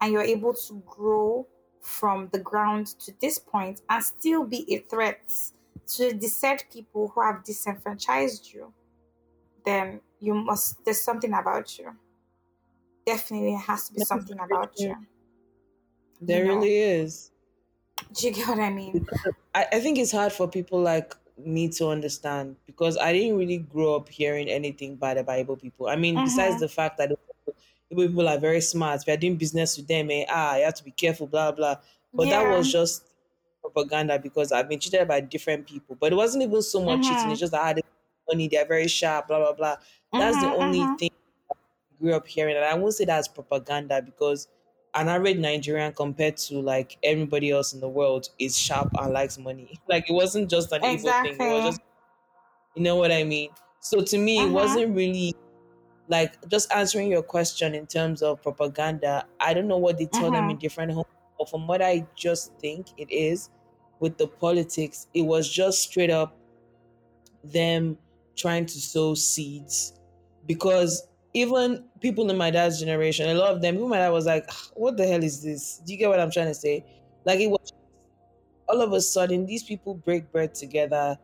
and 0.00 0.10
you're 0.10 0.22
able 0.22 0.54
to 0.54 0.82
grow 0.86 1.46
from 1.82 2.30
the 2.32 2.38
ground 2.38 2.86
to 3.00 3.12
this 3.20 3.38
point 3.38 3.82
and 3.90 4.02
still 4.02 4.42
be 4.46 4.64
a 4.74 4.78
threat 4.78 5.30
to 5.88 6.14
the 6.14 6.28
said 6.28 6.64
people 6.72 7.08
who 7.08 7.20
have 7.22 7.44
disenfranchised 7.44 8.50
you, 8.54 8.72
then 9.66 10.00
you 10.18 10.32
must 10.32 10.82
there's 10.82 11.02
something 11.02 11.34
about 11.34 11.78
you. 11.78 11.94
Definitely 13.04 13.56
has 13.66 13.88
to 13.88 13.92
be 13.92 14.00
something 14.00 14.38
about 14.40 14.72
you. 14.78 14.96
There 16.22 16.44
you 16.44 16.48
know? 16.48 16.54
really 16.54 16.78
is 16.78 17.32
do 18.12 18.26
you 18.26 18.32
get 18.32 18.48
what 18.48 18.58
i 18.60 18.70
mean 18.70 19.06
I, 19.54 19.66
I 19.72 19.80
think 19.80 19.98
it's 19.98 20.12
hard 20.12 20.32
for 20.32 20.48
people 20.48 20.80
like 20.80 21.14
me 21.36 21.68
to 21.70 21.88
understand 21.88 22.56
because 22.66 22.96
i 22.98 23.12
didn't 23.12 23.38
really 23.38 23.58
grow 23.58 23.96
up 23.96 24.08
hearing 24.08 24.48
anything 24.48 24.96
bad 24.96 25.18
about 25.18 25.38
Igbo 25.38 25.60
people 25.60 25.88
i 25.88 25.96
mean 25.96 26.16
mm-hmm. 26.16 26.24
besides 26.24 26.60
the 26.60 26.68
fact 26.68 26.98
that 26.98 27.10
Igbo 27.92 28.06
people 28.08 28.28
are 28.28 28.38
very 28.38 28.60
smart 28.60 29.00
if 29.00 29.06
you're 29.06 29.16
doing 29.16 29.36
business 29.36 29.76
with 29.76 29.86
them 29.86 30.10
eh, 30.10 30.24
ah 30.28 30.56
you 30.56 30.64
have 30.64 30.74
to 30.74 30.84
be 30.84 30.90
careful 30.90 31.26
blah 31.26 31.52
blah 31.52 31.76
but 32.12 32.26
yeah. 32.26 32.42
that 32.42 32.56
was 32.56 32.70
just 32.70 33.04
propaganda 33.60 34.18
because 34.18 34.50
i've 34.52 34.68
been 34.68 34.80
treated 34.80 35.06
by 35.06 35.20
different 35.20 35.66
people 35.66 35.96
but 36.00 36.12
it 36.12 36.16
wasn't 36.16 36.42
even 36.42 36.62
so 36.62 36.82
much 36.82 37.00
mm-hmm. 37.00 37.14
cheating 37.14 37.30
it's 37.30 37.40
just 37.40 37.52
that 37.52 37.62
i 37.62 37.68
had 37.68 37.80
money 38.28 38.48
they're 38.48 38.66
very 38.66 38.88
sharp 38.88 39.28
blah 39.28 39.38
blah 39.38 39.52
blah 39.52 39.76
that's 40.12 40.40
the 40.40 40.46
mm-hmm, 40.46 40.62
only 40.62 40.78
mm-hmm. 40.80 40.94
thing 40.96 41.10
I 41.50 41.54
grew 42.00 42.14
up 42.14 42.26
hearing. 42.26 42.56
And 42.56 42.64
I 42.64 42.74
won't 42.74 42.94
say 42.94 43.04
that's 43.04 43.28
propaganda 43.28 44.00
because 44.02 44.48
an 44.98 45.08
average 45.08 45.38
Nigerian 45.38 45.92
compared 45.92 46.36
to 46.38 46.60
like 46.60 46.98
everybody 47.02 47.50
else 47.50 47.72
in 47.72 47.80
the 47.80 47.88
world 47.88 48.28
is 48.38 48.58
sharp 48.58 48.90
and 48.98 49.12
likes 49.12 49.38
money. 49.38 49.78
Like 49.88 50.10
it 50.10 50.12
wasn't 50.12 50.50
just 50.50 50.72
an 50.72 50.84
exactly. 50.84 51.30
evil 51.30 51.38
thing. 51.38 51.52
It 51.52 51.54
was 51.54 51.64
just 51.74 51.80
you 52.74 52.82
know 52.82 52.96
what 52.96 53.10
I 53.10 53.24
mean? 53.24 53.50
So 53.80 54.02
to 54.02 54.18
me, 54.18 54.38
it 54.38 54.42
mm-hmm. 54.42 54.52
wasn't 54.52 54.96
really 54.96 55.34
like 56.08 56.48
just 56.48 56.72
answering 56.72 57.10
your 57.10 57.22
question 57.22 57.74
in 57.74 57.86
terms 57.86 58.22
of 58.22 58.42
propaganda. 58.42 59.26
I 59.40 59.54
don't 59.54 59.68
know 59.68 59.78
what 59.78 59.98
they 59.98 60.06
tell 60.06 60.30
them 60.30 60.50
in 60.50 60.58
different 60.58 60.92
homes, 60.92 61.06
but 61.38 61.48
from 61.48 61.66
what 61.66 61.82
I 61.82 62.06
just 62.16 62.54
think 62.58 62.88
it 62.96 63.10
is 63.10 63.50
with 64.00 64.18
the 64.18 64.26
politics, 64.26 65.06
it 65.14 65.22
was 65.22 65.48
just 65.52 65.82
straight 65.82 66.10
up 66.10 66.36
them 67.44 67.96
trying 68.36 68.66
to 68.66 68.80
sow 68.80 69.14
seeds 69.14 69.94
because 70.46 71.08
even 71.40 71.84
people 72.00 72.30
in 72.30 72.36
my 72.36 72.50
dad's 72.50 72.78
generation, 72.80 73.28
a 73.28 73.34
lot 73.34 73.54
of 73.54 73.62
them, 73.62 73.76
even 73.76 73.88
my 73.88 73.98
dad 73.98 74.10
was 74.10 74.26
like, 74.26 74.44
ah, 74.50 74.62
"What 74.74 74.96
the 74.96 75.06
hell 75.06 75.22
is 75.22 75.42
this?" 75.42 75.80
Do 75.84 75.92
you 75.92 75.98
get 75.98 76.08
what 76.08 76.20
I'm 76.20 76.30
trying 76.30 76.48
to 76.48 76.54
say? 76.54 76.84
Like 77.24 77.40
it 77.40 77.48
was 77.48 77.72
all 78.68 78.82
of 78.82 78.92
a 78.92 79.00
sudden 79.00 79.46
these 79.46 79.62
people 79.62 79.94
break 79.94 80.30
bread 80.32 80.54
together. 80.54 81.18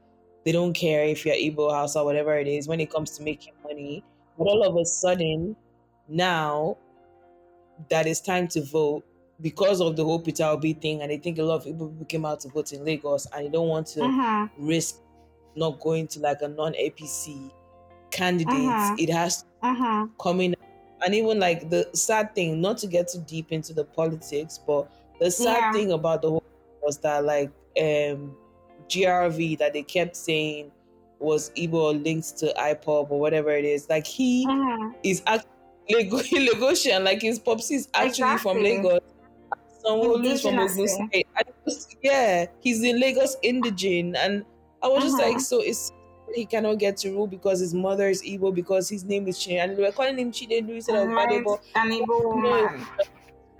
They 0.45 0.53
don't 0.53 0.75
care 0.75 1.05
if 1.05 1.25
you're 1.25 1.35
Igbo 1.35 1.73
house 1.73 1.97
or 1.97 2.05
whatever 2.05 2.37
it 2.37 2.47
is 2.47 2.69
when 2.69 2.81
it 2.81 2.91
comes 2.91 3.13
to 3.13 3.23
making 3.23 3.55
money. 3.63 4.05
But 4.39 4.45
all 4.45 4.63
of 4.63 4.77
a 4.77 4.85
sudden, 4.85 5.57
now 6.09 6.77
that 7.89 8.07
it's 8.07 8.21
time 8.21 8.49
to 8.49 8.63
vote, 8.63 9.05
because 9.41 9.81
of 9.81 9.97
the 9.97 10.05
whole 10.05 10.21
Peter 10.21 10.45
Obi 10.45 10.75
thing, 10.75 11.03
and 11.03 11.11
I 11.11 11.17
think 11.19 11.39
a 11.39 11.43
lot 11.43 11.57
of 11.57 11.65
people 11.65 11.95
came 12.09 12.25
out 12.25 12.41
to 12.41 12.49
vote 12.49 12.73
in 12.73 12.85
Lagos, 12.85 13.27
and 13.33 13.47
they 13.47 13.51
don't 13.51 13.69
want 13.69 13.87
to 13.89 14.03
uh-huh. 14.03 14.49
risk 14.59 14.97
not 15.57 15.81
going 15.81 16.07
to 16.09 16.21
like 16.21 16.43
a 16.43 16.49
non-APC 16.49 17.51
candidates, 18.15 18.57
uh-huh. 18.59 18.97
it 18.99 19.11
has 19.11 19.45
uh-huh. 19.63 20.07
coming 20.21 20.55
and 21.05 21.15
even 21.15 21.39
like 21.39 21.69
the 21.69 21.89
sad 21.93 22.35
thing, 22.35 22.61
not 22.61 22.79
to 22.79 22.87
get 22.87 23.09
too 23.09 23.23
deep 23.27 23.53
into 23.53 23.75
the 23.75 23.85
politics, 23.85 24.59
but 24.67 24.91
the 25.21 25.31
sad 25.31 25.59
yeah. 25.59 25.73
thing 25.73 25.93
about 25.93 26.23
the 26.23 26.31
whole 26.31 26.45
was 26.83 26.99
that 26.99 27.25
like 27.25 27.51
um 27.79 28.35
GRV 28.89 29.59
that 29.59 29.73
they 29.73 29.83
kept 29.83 30.17
saying 30.17 30.71
was 31.19 31.51
Igbo 31.51 32.03
linked 32.03 32.37
to 32.39 32.53
IPOB 32.59 33.11
or 33.11 33.21
whatever 33.21 33.51
it 33.51 33.65
is. 33.65 33.89
Like 33.89 34.07
he 34.07 34.47
uh-huh. 34.49 34.93
is 35.03 35.23
actually 35.27 35.51
Lagosian, 35.91 37.05
like 37.05 37.21
his 37.21 37.39
popsy 37.39 37.75
is 37.75 37.89
actually 37.95 38.33
exactly. 38.33 38.53
from 38.53 38.63
Lagos. 38.63 39.01
Someone 39.85 40.25
who's 40.25 40.41
from 40.41 40.59
Ogun 40.59 40.89
State. 40.89 41.27
yeah, 42.03 42.47
he's 42.61 42.83
in 42.83 42.99
Lagos 42.99 43.37
indigene, 43.45 44.17
and 44.17 44.43
I 44.83 44.89
was 44.89 45.05
just 45.05 45.21
uh-huh. 45.21 45.33
like, 45.33 45.41
so 45.41 45.61
it's 45.61 45.93
he 46.33 46.47
cannot 46.47 46.79
get 46.79 46.97
to 46.99 47.11
rule 47.11 47.27
because 47.27 47.61
his 47.61 47.75
mother 47.75 48.09
is 48.09 48.23
Igbo 48.23 48.55
because 48.55 48.89
his 48.89 49.05
name 49.05 49.29
is 49.29 49.39
Chine. 49.39 49.59
And 49.59 49.77
were 49.77 49.93
calling 49.93 50.19
him 50.19 50.33
Chinedu 50.33 50.71
instead 50.71 50.97
of 50.97 51.09
Gbadebo. 51.09 51.61
An 51.75 51.93
evil. 51.93 52.45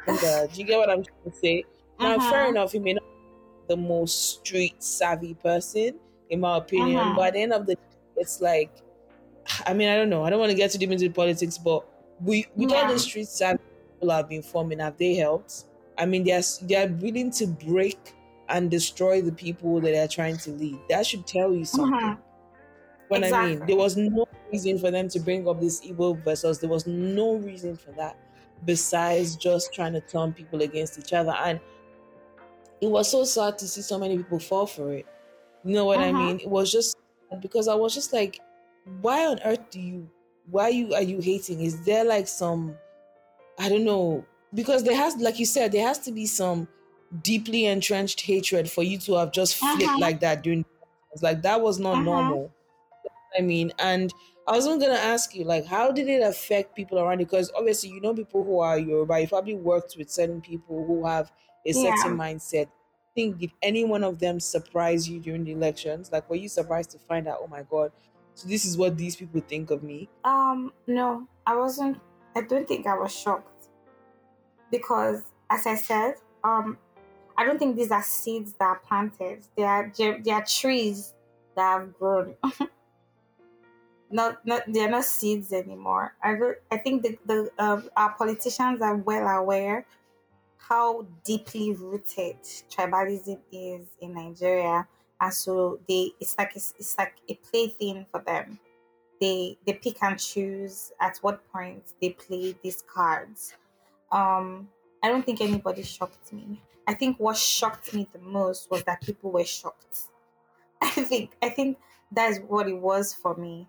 And, 0.07 0.19
uh, 0.19 0.47
do 0.47 0.61
you 0.61 0.67
get 0.67 0.79
what 0.79 0.91
I'm 0.91 1.03
trying 1.03 1.31
to 1.31 1.37
say? 1.37 1.65
Now, 1.99 2.17
uh-huh. 2.17 2.31
fair 2.31 2.49
enough, 2.49 2.73
he 2.73 2.79
may 2.79 2.95
not 2.95 3.03
be 3.03 3.75
the 3.75 3.77
most 3.77 4.41
street 4.41 4.83
savvy 4.83 5.35
person, 5.35 5.99
in 6.31 6.41
my 6.41 6.59
opinion, 6.59 6.99
uh-huh. 6.99 7.15
but 7.17 7.27
at 7.29 7.33
the 7.35 7.43
end 7.43 7.53
of 7.53 7.67
the 7.67 7.75
day, 7.75 7.81
it's 8.17 8.41
like, 8.41 8.71
I 9.67 9.75
mean, 9.75 9.89
I 9.89 9.97
don't 9.97 10.11
know. 10.11 10.25
I 10.25 10.31
don't 10.31 10.39
want 10.41 10.51
to 10.51 10.57
get 10.57 10.71
too 10.71 10.79
deep 10.79 10.91
into 10.91 11.09
politics, 11.11 11.59
but 11.59 11.87
we 12.21 12.47
with 12.55 12.71
yeah. 12.71 12.83
all 12.83 12.93
the 12.93 12.99
street 12.99 13.29
savvy 13.29 13.61
people 13.95 14.11
have 14.11 14.29
been 14.29 14.43
forming, 14.43 14.79
have 14.79 14.97
they 14.99 15.15
helped? 15.15 15.65
I 15.97 16.07
mean, 16.07 16.25
they're 16.25 16.43
they're 16.63 16.89
willing 16.89 17.31
to 17.33 17.47
break 17.47 18.15
and 18.49 18.71
destroy 18.71 19.23
the 19.23 19.33
people 19.33 19.81
that 19.81 19.91
they're 19.93 20.09
trying 20.09 20.37
to 20.39 20.51
lead. 20.51 20.79
That 20.89 21.07
should 21.07 21.27
tell 21.27 21.53
you 21.53 21.65
something. 21.65 21.95
Uh-huh. 21.95 22.17
What 23.09 23.23
exactly. 23.23 23.39
I 23.39 23.57
mean, 23.57 23.67
there 23.67 23.77
was 23.77 23.97
no 23.97 24.27
reason 24.53 24.79
for 24.79 24.91
them 24.91 25.09
to 25.09 25.21
bring 25.21 25.47
up 25.49 25.61
this 25.61 25.85
Igbo 25.85 26.23
versus. 26.25 26.59
There 26.59 26.71
was 26.71 26.87
no 26.87 27.37
reason 27.37 27.77
for 27.77 27.93
that 27.93 28.17
besides 28.65 29.37
just 29.37 29.73
trying 29.75 29.93
to 29.93 30.01
turn 30.01 30.33
people 30.33 30.63
against 30.63 30.99
each 30.99 31.13
other. 31.13 31.33
And 31.33 31.61
it 32.81 32.89
was 32.89 33.11
so 33.11 33.25
sad 33.25 33.59
to 33.59 33.69
see 33.69 33.83
so 33.83 33.99
many 33.99 34.17
people 34.17 34.39
fall 34.39 34.67
for 34.67 34.93
it. 34.93 35.07
You 35.65 35.75
know 35.75 35.85
what 35.85 35.99
uh-huh. 35.99 36.09
I 36.09 36.13
mean? 36.13 36.41
It 36.41 36.49
was 36.49 36.71
just 36.71 36.97
because 37.41 37.69
I 37.69 37.75
was 37.75 37.95
just 37.95 38.13
like, 38.13 38.41
why 39.01 39.27
on 39.27 39.41
earth 39.45 39.71
do 39.71 39.81
you 39.81 40.09
why 40.51 40.69
you 40.69 40.95
are 40.95 41.03
you 41.03 41.21
hating? 41.21 41.61
Is 41.61 41.85
there 41.85 42.05
like 42.05 42.29
some 42.29 42.77
I 43.59 43.69
don't 43.69 43.85
know 43.85 44.25
because 44.53 44.83
there 44.83 44.97
has 44.97 45.17
like 45.17 45.39
you 45.39 45.47
said 45.47 45.73
there 45.73 45.87
has 45.87 45.99
to 46.01 46.13
be 46.13 46.27
some 46.27 46.69
deeply 47.23 47.67
entrenched 47.67 48.21
hatred 48.21 48.71
for 48.71 48.83
you 48.83 48.99
to 48.99 49.15
have 49.15 49.33
just 49.33 49.57
flipped 49.57 49.83
uh-huh. 49.83 49.99
like 49.99 50.21
that 50.21 50.43
during 50.43 50.65
it's 51.13 51.23
like 51.23 51.43
that 51.43 51.61
was 51.61 51.79
not 51.79 51.95
uh-huh. 51.95 52.03
normal 52.03 52.54
I 53.37 53.43
mean, 53.43 53.73
and 53.79 54.13
I 54.47 54.53
was 54.53 54.67
even 54.67 54.79
gonna 54.79 54.95
ask 54.95 55.35
you, 55.35 55.45
like, 55.45 55.65
how 55.65 55.91
did 55.91 56.09
it 56.09 56.23
affect 56.23 56.77
people 56.77 56.99
around 56.99 57.21
you? 57.21 57.27
Because 57.27 57.51
obviously, 57.57 57.91
you 57.91 58.01
know, 58.01 58.15
people 58.15 58.45
who 58.45 58.61
are 58.61 58.79
Yoruba, 58.79 59.21
you 59.21 59.29
probably 59.29 59.55
worked 59.55 59.97
with 59.97 60.11
certain 60.11 60.41
people 60.41 60.85
who 60.87 61.07
have 61.07 61.33
a 61.65 61.73
certain 61.73 62.17
yeah. 62.19 62.25
mindset. 62.25 62.67
I 62.67 63.15
think 63.15 63.39
did 63.39 63.53
any 63.63 63.85
one 63.85 64.05
of 64.05 64.19
them 64.19 64.41
surprise 64.41 65.09
you 65.09 65.21
during 65.21 65.45
the 65.45 65.53
elections? 65.53 66.11
Like, 66.13 66.29
were 66.29 66.37
you 66.37 66.49
surprised 66.49 66.91
to 66.91 66.99
find 66.99 67.29
out, 67.29 67.39
oh 67.41 67.47
my 67.47 67.63
god, 67.63 67.93
so 68.35 68.49
this 68.49 68.65
is 68.65 68.77
what 68.77 68.97
these 68.97 69.17
people 69.17 69.41
think 69.41 69.71
of 69.71 69.83
me? 69.83 70.09
Um, 70.25 70.73
no, 70.87 71.27
I 71.47 71.57
wasn't. 71.57 72.01
I 72.37 72.43
don't 72.43 72.67
think 72.67 72.87
I 72.87 72.99
was 72.99 73.15
shocked 73.15 73.69
because, 74.71 75.23
as 75.49 75.67
I 75.67 75.77
said, 75.77 76.17
um, 76.43 76.77
I 77.37 77.45
don't 77.45 77.59
think 77.59 77.77
these 77.77 77.91
are 77.91 78.03
seeds 78.03 78.55
that 78.55 78.65
are 78.65 78.79
planted. 78.81 79.47
They 79.57 79.63
are 79.63 79.93
they 79.97 80.31
are 80.31 80.45
trees 80.45 81.15
that 81.57 81.81
have 81.81 81.95
grown. 81.99 82.35
not 84.15 84.47
not 84.47 84.63
they're 84.69 84.89
not 84.89 85.05
seeds 85.05 85.53
anymore. 85.53 86.15
I 86.23 86.31
re- 86.31 86.63
I 86.71 86.77
think 86.79 87.03
the 87.03 87.19
the 87.27 87.51
um, 87.59 87.91
our 87.97 88.15
politicians 88.15 88.81
are 88.81 88.97
well 88.97 89.27
aware 89.27 89.87
how 90.57 91.05
deeply 91.25 91.73
rooted 91.73 92.39
tribalism 92.71 93.41
is 93.51 93.89
in 94.01 94.15
Nigeria, 94.15 94.87
and 95.21 95.35
so 95.35 95.81
they 95.89 96.13
it's 96.21 96.39
like 96.39 96.53
it's, 96.55 96.75
it's 96.79 96.97
like 96.97 97.15
a 97.29 97.35
plaything 97.35 98.07
for 98.13 98.21
them. 98.21 98.61
They 99.21 99.59
they 99.67 99.73
pick 99.73 100.01
and 100.01 100.19
choose 100.19 100.93
at 101.01 101.19
what 101.21 101.43
point 101.53 101.83
they 102.01 102.11
play 102.11 102.55
these 102.63 102.85
cards. 102.87 103.55
Um, 104.13 104.69
I 105.03 105.09
don't 105.09 105.27
think 105.27 105.41
anybody 105.41 105.83
shocked 105.83 106.33
me. 106.33 106.63
I 106.87 106.95
think 106.95 107.19
what 107.19 107.37
shocked 107.37 107.93
me 107.93 108.07
the 108.13 108.21
most 108.21 108.71
was 108.71 108.85
that 108.85 109.01
people 109.01 109.33
were 109.33 109.45
shocked. 109.45 109.99
I 110.81 110.89
think 110.91 111.33
I 111.43 111.49
think 111.49 111.79
that's 112.13 112.39
what 112.47 112.69
it 112.69 112.79
was 112.79 113.13
for 113.13 113.35
me 113.35 113.67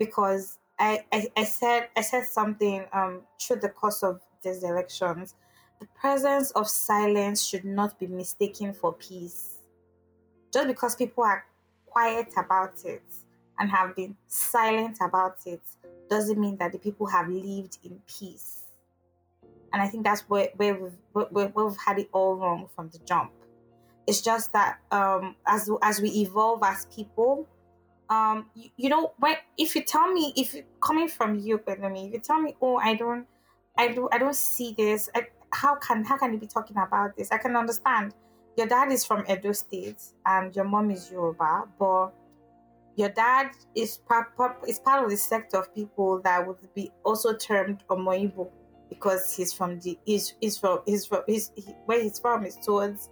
because 0.00 0.58
I, 0.78 1.04
I, 1.12 1.28
I 1.36 1.44
said 1.44 1.90
I 1.96 2.00
said 2.00 2.24
something 2.24 2.84
um 2.92 3.20
through 3.40 3.60
the 3.60 3.68
course 3.68 4.02
of 4.02 4.20
these 4.42 4.64
elections. 4.64 5.36
The 5.78 5.86
presence 5.94 6.50
of 6.52 6.68
silence 6.68 7.44
should 7.44 7.64
not 7.64 7.98
be 8.00 8.08
mistaken 8.08 8.72
for 8.72 8.92
peace. 8.94 9.58
Just 10.52 10.66
because 10.66 10.96
people 10.96 11.22
are 11.22 11.44
quiet 11.86 12.32
about 12.36 12.84
it 12.84 13.02
and 13.58 13.70
have 13.70 13.94
been 13.94 14.16
silent 14.26 14.98
about 15.00 15.36
it 15.46 15.62
doesn't 16.08 16.38
mean 16.38 16.56
that 16.56 16.72
the 16.72 16.78
people 16.78 17.06
have 17.06 17.28
lived 17.28 17.78
in 17.84 18.00
peace. 18.06 18.64
And 19.72 19.80
I 19.80 19.88
think 19.88 20.04
that's 20.04 20.22
where, 20.22 20.48
where, 20.56 20.74
we've, 20.74 20.98
where, 21.12 21.26
where 21.48 21.66
we've 21.66 21.78
had 21.78 21.98
it 21.98 22.08
all 22.12 22.34
wrong 22.34 22.68
from 22.74 22.88
the 22.88 22.98
jump. 23.06 23.30
It's 24.06 24.20
just 24.20 24.52
that 24.52 24.80
um, 24.90 25.36
as 25.46 25.70
as 25.82 26.00
we 26.00 26.10
evolve 26.10 26.62
as 26.64 26.86
people, 26.86 27.46
um, 28.10 28.46
you, 28.54 28.70
you 28.76 28.88
know, 28.88 29.12
when 29.18 29.36
if 29.56 29.74
you 29.76 29.84
tell 29.84 30.12
me 30.12 30.32
if 30.36 30.54
coming 30.82 31.08
from 31.08 31.38
you, 31.38 31.58
Benjamin, 31.58 32.06
if 32.08 32.12
you 32.12 32.18
tell 32.18 32.40
me, 32.40 32.56
oh, 32.60 32.76
I 32.76 32.94
don't, 32.96 33.26
I 33.78 33.88
do, 33.88 34.08
I 34.12 34.18
don't 34.18 34.34
see 34.34 34.74
this. 34.76 35.08
I, 35.14 35.28
how 35.52 35.76
can 35.76 36.04
how 36.04 36.18
can 36.18 36.32
you 36.32 36.38
be 36.38 36.46
talking 36.46 36.76
about 36.76 37.16
this? 37.16 37.30
I 37.30 37.38
can 37.38 37.56
understand. 37.56 38.14
Your 38.56 38.66
dad 38.66 38.90
is 38.90 39.04
from 39.04 39.24
Edo 39.30 39.52
State 39.52 40.02
and 40.26 40.54
your 40.54 40.64
mom 40.64 40.90
is 40.90 41.10
Yoruba, 41.10 41.64
but 41.78 42.10
your 42.96 43.08
dad 43.08 43.52
is 43.76 43.98
part, 43.98 44.26
is 44.66 44.80
part 44.80 45.04
of 45.04 45.10
the 45.10 45.16
sect 45.16 45.54
of 45.54 45.72
people 45.74 46.20
that 46.22 46.44
would 46.46 46.58
be 46.74 46.90
also 47.04 47.32
termed 47.34 47.84
Omoibo 47.88 48.50
because 48.88 49.34
he's 49.34 49.52
from 49.52 49.78
the 49.80 49.96
he's, 50.04 50.34
he's 50.40 50.58
from 50.58 50.80
he's 50.84 51.06
from 51.06 51.22
he's, 51.28 51.52
he, 51.54 51.62
where 51.86 52.02
he's 52.02 52.18
from 52.18 52.44
is 52.44 52.56
towards 52.56 53.08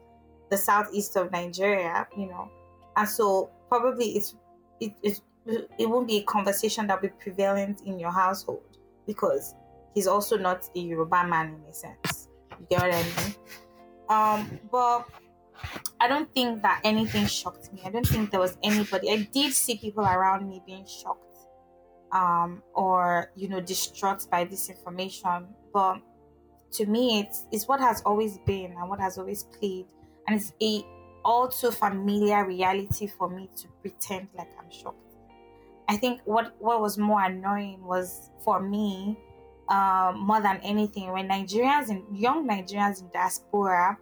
the 0.51 0.57
southeast 0.57 1.16
of 1.16 1.30
Nigeria, 1.30 2.07
you 2.16 2.26
know, 2.26 2.51
and 2.96 3.09
so 3.09 3.49
probably 3.68 4.16
it's 4.16 4.34
it, 4.80 4.92
it, 5.02 5.20
it 5.78 5.88
won't 5.88 6.06
be 6.06 6.18
a 6.18 6.22
conversation 6.22 6.86
that 6.86 7.00
will 7.00 7.08
be 7.08 7.14
prevalent 7.18 7.82
in 7.86 7.98
your 7.98 8.10
household 8.12 8.78
because 9.06 9.54
he's 9.94 10.06
also 10.06 10.36
not 10.36 10.68
a 10.76 10.78
Yoruba 10.78 11.26
man 11.26 11.54
in 11.54 11.70
a 11.70 11.72
sense. 11.74 12.28
You 12.60 12.66
get 12.70 12.82
what 12.82 12.94
I 12.94 13.02
mean? 13.02 13.34
Um, 14.08 14.60
but 14.70 15.06
I 16.00 16.08
don't 16.08 16.32
think 16.34 16.62
that 16.62 16.80
anything 16.84 17.26
shocked 17.26 17.72
me. 17.72 17.82
I 17.84 17.90
don't 17.90 18.06
think 18.06 18.30
there 18.30 18.40
was 18.40 18.56
anybody. 18.62 19.10
I 19.10 19.28
did 19.32 19.52
see 19.52 19.76
people 19.76 20.04
around 20.04 20.48
me 20.48 20.62
being 20.66 20.86
shocked 20.86 21.24
um, 22.12 22.62
or, 22.74 23.32
you 23.34 23.48
know, 23.48 23.60
distraught 23.60 24.26
by 24.30 24.44
this 24.44 24.68
information. 24.70 25.48
But 25.72 26.00
to 26.72 26.86
me, 26.86 27.20
it's, 27.20 27.46
it's 27.52 27.66
what 27.66 27.80
has 27.80 28.02
always 28.02 28.38
been 28.46 28.72
and 28.78 28.88
what 28.88 29.00
has 29.00 29.18
always 29.18 29.44
played. 29.44 29.86
And 30.26 30.38
it's 30.38 30.52
a 30.62 30.84
all 31.28 31.46
too 31.46 31.70
familiar 31.70 32.46
reality 32.46 33.06
for 33.06 33.28
me 33.28 33.50
to 33.54 33.68
pretend 33.82 34.28
like 34.34 34.48
I'm 34.58 34.70
shocked. 34.70 34.96
I 35.86 35.98
think 35.98 36.22
what 36.24 36.56
what 36.58 36.80
was 36.80 36.96
more 36.96 37.22
annoying 37.22 37.84
was 37.84 38.30
for 38.42 38.60
me, 38.60 39.18
um, 39.68 40.20
more 40.20 40.40
than 40.40 40.58
anything, 40.62 41.12
when 41.12 41.28
Nigerians 41.28 41.90
and 41.90 42.02
young 42.18 42.48
Nigerians 42.48 43.02
in 43.02 43.10
diaspora 43.12 43.98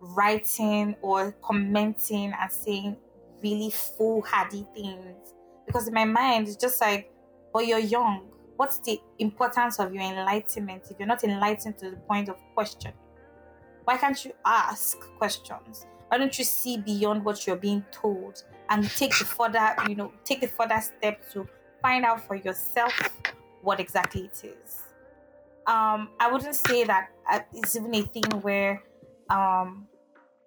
writing 0.00 0.94
or 1.02 1.32
commenting 1.42 2.32
and 2.40 2.52
saying 2.52 2.96
really 3.42 3.70
foolhardy 3.70 4.64
things. 4.72 5.34
Because 5.66 5.88
in 5.88 5.94
my 5.94 6.04
mind, 6.04 6.46
it's 6.46 6.56
just 6.56 6.80
like, 6.80 7.10
but 7.52 7.66
you're 7.66 7.80
young. 7.80 8.28
What's 8.54 8.78
the 8.78 9.00
importance 9.18 9.80
of 9.80 9.92
your 9.92 10.04
enlightenment 10.04 10.84
if 10.88 10.96
you're 11.00 11.08
not 11.08 11.24
enlightened 11.24 11.76
to 11.78 11.90
the 11.90 11.96
point 11.96 12.28
of 12.28 12.36
questioning? 12.54 12.94
Why 13.82 13.96
can't 13.96 14.24
you 14.24 14.32
ask 14.44 14.96
questions? 15.18 15.86
Why 16.08 16.18
don't 16.18 16.38
you 16.38 16.44
see 16.44 16.78
beyond 16.78 17.24
what 17.24 17.46
you're 17.46 17.56
being 17.56 17.84
told 17.92 18.42
and 18.70 18.88
take 18.90 19.16
the 19.18 19.24
further 19.24 19.74
you 19.88 19.94
know 19.94 20.12
take 20.24 20.40
the 20.40 20.46
further 20.46 20.80
step 20.80 21.28
to 21.30 21.46
find 21.82 22.04
out 22.04 22.26
for 22.26 22.34
yourself 22.36 22.92
what 23.62 23.80
exactly 23.80 24.22
it 24.22 24.44
is? 24.44 24.82
Um 25.66 26.10
i 26.18 26.30
wouldn't 26.30 26.54
say 26.54 26.84
that 26.84 27.10
uh, 27.30 27.40
it's 27.52 27.76
even 27.76 27.94
a 27.94 28.02
thing 28.02 28.30
where 28.42 28.82
um 29.30 29.86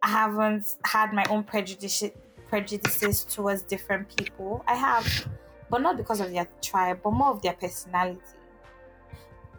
i 0.01 0.07
haven't 0.07 0.75
had 0.83 1.13
my 1.13 1.25
own 1.29 1.43
prejudices 1.43 2.11
prejudices 2.47 3.23
towards 3.23 3.61
different 3.61 4.13
people. 4.13 4.61
I 4.67 4.75
have 4.75 5.27
but 5.69 5.81
not 5.81 5.95
because 5.95 6.19
of 6.19 6.31
their 6.31 6.47
tribe 6.61 6.99
but 7.03 7.11
more 7.11 7.29
of 7.29 7.41
their 7.41 7.53
personality. 7.53 8.19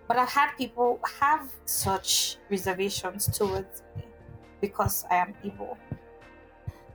But 0.08 0.18
i've 0.18 0.28
had 0.28 0.50
people 0.58 1.00
have 1.20 1.48
such 1.64 2.36
reservations 2.50 3.28
towards 3.38 3.82
me 3.96 4.04
because 4.62 5.04
I 5.10 5.16
am 5.16 5.34
Igbo. 5.44 5.76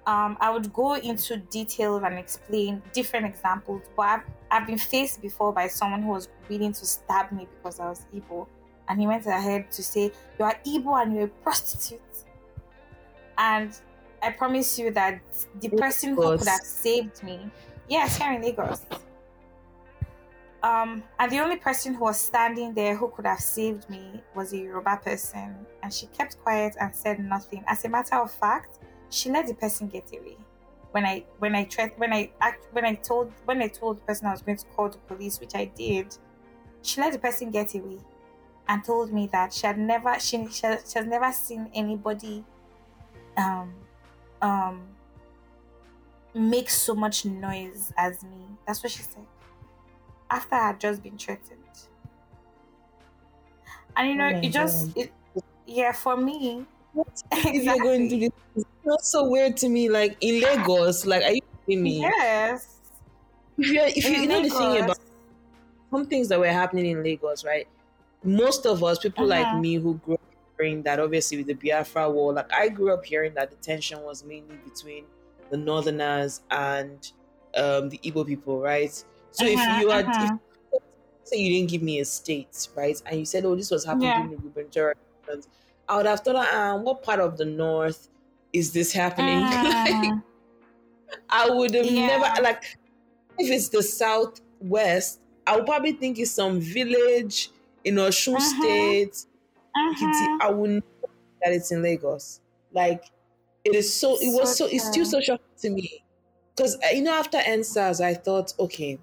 Um, 0.07 0.37
I 0.39 0.49
would 0.49 0.71
go 0.71 0.93
into 0.95 1.35
detail 1.35 1.97
and 1.97 2.17
explain 2.17 2.81
different 2.93 3.25
examples, 3.25 3.81
but 3.97 4.03
I've, 4.03 4.21
I've 4.49 4.65
been 4.67 4.77
faced 4.77 5.21
before 5.21 5.51
by 5.51 5.67
someone 5.67 6.01
who 6.01 6.11
was 6.11 6.29
willing 6.49 6.71
to 6.71 6.85
stab 6.85 7.33
me 7.33 7.45
because 7.57 7.81
I 7.81 7.89
was 7.89 8.05
Igbo. 8.15 8.47
And 8.87 9.01
he 9.01 9.05
went 9.05 9.25
ahead 9.25 9.69
to 9.73 9.83
say, 9.83 10.13
You 10.39 10.45
are 10.45 10.57
Igbo 10.65 11.01
and 11.01 11.13
you're 11.13 11.25
a 11.25 11.27
prostitute. 11.27 11.99
And 13.37 13.77
I 14.23 14.31
promise 14.31 14.79
you 14.79 14.91
that 14.91 15.19
the 15.59 15.69
person 15.69 16.15
who 16.15 16.37
could 16.37 16.47
have 16.47 16.61
saved 16.61 17.21
me, 17.21 17.51
yes, 17.89 18.17
here 18.17 18.31
in 18.31 18.41
Lagos, 18.41 18.85
um, 20.63 21.03
and 21.19 21.31
the 21.31 21.39
only 21.39 21.57
person 21.57 21.93
who 21.93 22.05
was 22.05 22.19
standing 22.19 22.73
there 22.73 22.95
who 22.95 23.09
could 23.09 23.25
have 23.25 23.39
saved 23.39 23.89
me 23.89 24.21
was 24.35 24.53
a 24.53 24.57
Yoruba 24.57 24.99
person, 25.03 25.55
and 25.83 25.93
she 25.93 26.07
kept 26.07 26.39
quiet 26.41 26.75
and 26.79 26.95
said 26.95 27.19
nothing. 27.19 27.63
As 27.67 27.85
a 27.85 27.89
matter 27.89 28.15
of 28.15 28.31
fact, 28.31 28.79
she 29.09 29.29
let 29.31 29.47
the 29.47 29.55
person 29.55 29.87
get 29.87 30.11
away. 30.13 30.37
When 30.91 31.05
I 31.05 31.25
when 31.39 31.55
I 31.55 31.65
tried 31.65 31.97
when 31.97 32.13
I 32.13 32.33
act 32.41 32.67
when 32.71 32.85
I 32.85 32.95
told 32.95 33.33
when 33.45 33.61
I 33.61 33.67
told 33.67 33.97
the 33.99 34.01
person 34.03 34.27
I 34.27 34.31
was 34.31 34.41
going 34.41 34.57
to 34.57 34.65
call 34.67 34.89
the 34.89 34.99
police, 34.99 35.39
which 35.39 35.55
I 35.55 35.65
did, 35.65 36.17
she 36.81 37.01
let 37.01 37.13
the 37.13 37.19
person 37.19 37.51
get 37.51 37.75
away, 37.75 37.99
and 38.67 38.83
told 38.83 39.13
me 39.13 39.27
that 39.27 39.53
she 39.53 39.67
had 39.67 39.79
never 39.79 40.19
she 40.19 40.47
she, 40.47 40.61
she 40.61 40.65
has 40.99 41.05
never 41.07 41.31
seen 41.33 41.71
anybody, 41.73 42.45
um, 43.37 43.75
um, 44.41 44.97
make 46.33 46.69
so 46.69 46.95
much 46.95 47.25
noise 47.25 47.91
as 47.97 48.23
me. 48.23 48.57
That's 48.65 48.83
what 48.83 48.91
she 48.91 49.03
said 49.03 49.27
after 50.29 50.55
I 50.55 50.67
had 50.67 50.79
just 50.79 51.03
been 51.03 51.17
threatened. 51.17 51.89
And 53.95 54.09
you 54.09 54.15
know, 54.15 54.31
oh 54.31 54.41
it 54.41 54.51
just 54.51 54.95
it, 54.95 55.13
yeah, 55.65 55.91
for 55.91 56.15
me. 56.17 56.65
Exactly. 56.95 57.57
If 57.57 57.63
you're 57.63 57.77
going 57.77 58.09
to 58.09 58.19
this, 58.19 58.31
it's 58.55 58.65
not 58.85 59.01
so 59.01 59.29
weird 59.29 59.57
to 59.57 59.69
me. 59.69 59.89
Like 59.89 60.17
in 60.21 60.41
Lagos, 60.41 61.05
like 61.05 61.23
are 61.23 61.33
you 61.33 61.41
kidding 61.65 61.83
me? 61.83 61.99
Yes. 61.99 62.79
If 63.57 63.67
you 63.67 63.81
if 63.81 64.03
you, 64.05 64.15
you 64.21 64.27
know 64.27 64.41
the 64.41 64.49
thing 64.49 64.83
about 64.83 64.99
some 65.91 66.05
things 66.05 66.27
that 66.29 66.39
were 66.39 66.47
happening 66.47 66.85
in 66.85 67.03
Lagos, 67.03 67.43
right? 67.43 67.67
Most 68.23 68.65
of 68.65 68.83
us, 68.83 68.99
people 68.99 69.31
uh-huh. 69.31 69.43
like 69.43 69.61
me 69.61 69.75
who 69.75 69.95
grew 70.05 70.15
up 70.15 70.21
hearing 70.57 70.81
that 70.83 70.99
obviously 70.99 71.37
with 71.37 71.47
the 71.47 71.53
Biafra 71.53 72.09
war, 72.09 72.33
like 72.33 72.51
I 72.51 72.69
grew 72.69 72.93
up 72.93 73.05
hearing 73.05 73.33
that 73.35 73.51
the 73.51 73.57
tension 73.57 74.01
was 74.01 74.23
mainly 74.23 74.55
between 74.65 75.05
the 75.49 75.57
Northerners 75.57 76.41
and 76.51 77.11
um, 77.55 77.89
the 77.89 77.99
Igbo 77.99 78.25
people, 78.25 78.59
right? 78.59 78.91
So 79.31 79.45
uh-huh, 79.45 79.75
if 79.75 79.81
you 79.81 79.91
are, 79.91 80.01
uh-huh. 80.01 80.37
if, 80.73 80.81
say 81.23 81.37
you 81.37 81.53
didn't 81.53 81.69
give 81.69 81.81
me 81.81 81.99
a 81.99 82.05
state, 82.05 82.67
right, 82.75 82.99
and 83.05 83.19
you 83.19 83.25
said, 83.25 83.45
"Oh, 83.45 83.55
this 83.55 83.71
was 83.71 83.85
happening 83.85 84.07
yeah. 84.07 84.23
in 84.23 84.31
the 84.31 84.37
gubernatorial," 84.37 84.97
I 85.89 85.97
would 85.97 86.05
have 86.05 86.19
thought, 86.21 86.35
um, 86.35 86.83
what 86.83 87.03
part 87.03 87.19
of 87.19 87.37
the 87.37 87.45
north 87.45 88.09
is 88.53 88.73
this 88.73 88.91
happening? 88.91 90.21
Uh, 91.09 91.15
I 91.29 91.49
would 91.49 91.73
have 91.73 91.85
yeah. 91.85 92.07
never 92.07 92.41
like 92.41 92.77
if 93.37 93.49
it's 93.49 93.69
the 93.69 93.81
southwest, 93.81 95.21
I 95.45 95.55
would 95.55 95.65
probably 95.65 95.93
think 95.93 96.19
it's 96.19 96.31
some 96.31 96.59
village 96.59 97.49
in 97.85 97.95
Osun 97.95 98.35
uh-huh. 98.35 98.61
State. 98.61 99.25
Uh-huh. 99.73 100.37
I 100.41 100.51
wouldn't 100.51 100.83
that 101.41 101.53
it's 101.53 101.71
in 101.71 101.81
Lagos. 101.81 102.41
Like 102.73 103.05
it 103.63 103.75
is 103.75 103.93
so. 103.93 104.17
It 104.19 104.33
was 104.33 104.57
so. 104.57 104.67
so 104.67 104.73
it's 104.73 104.87
still 104.87 105.05
so 105.05 105.21
shocking 105.21 105.45
to 105.61 105.69
me 105.69 106.03
because 106.55 106.75
uh, 106.75 106.93
you 106.93 107.03
know 107.03 107.13
after 107.13 107.37
EndSARS, 107.37 108.03
I 108.03 108.13
thought, 108.13 108.53
okay, 108.59 108.99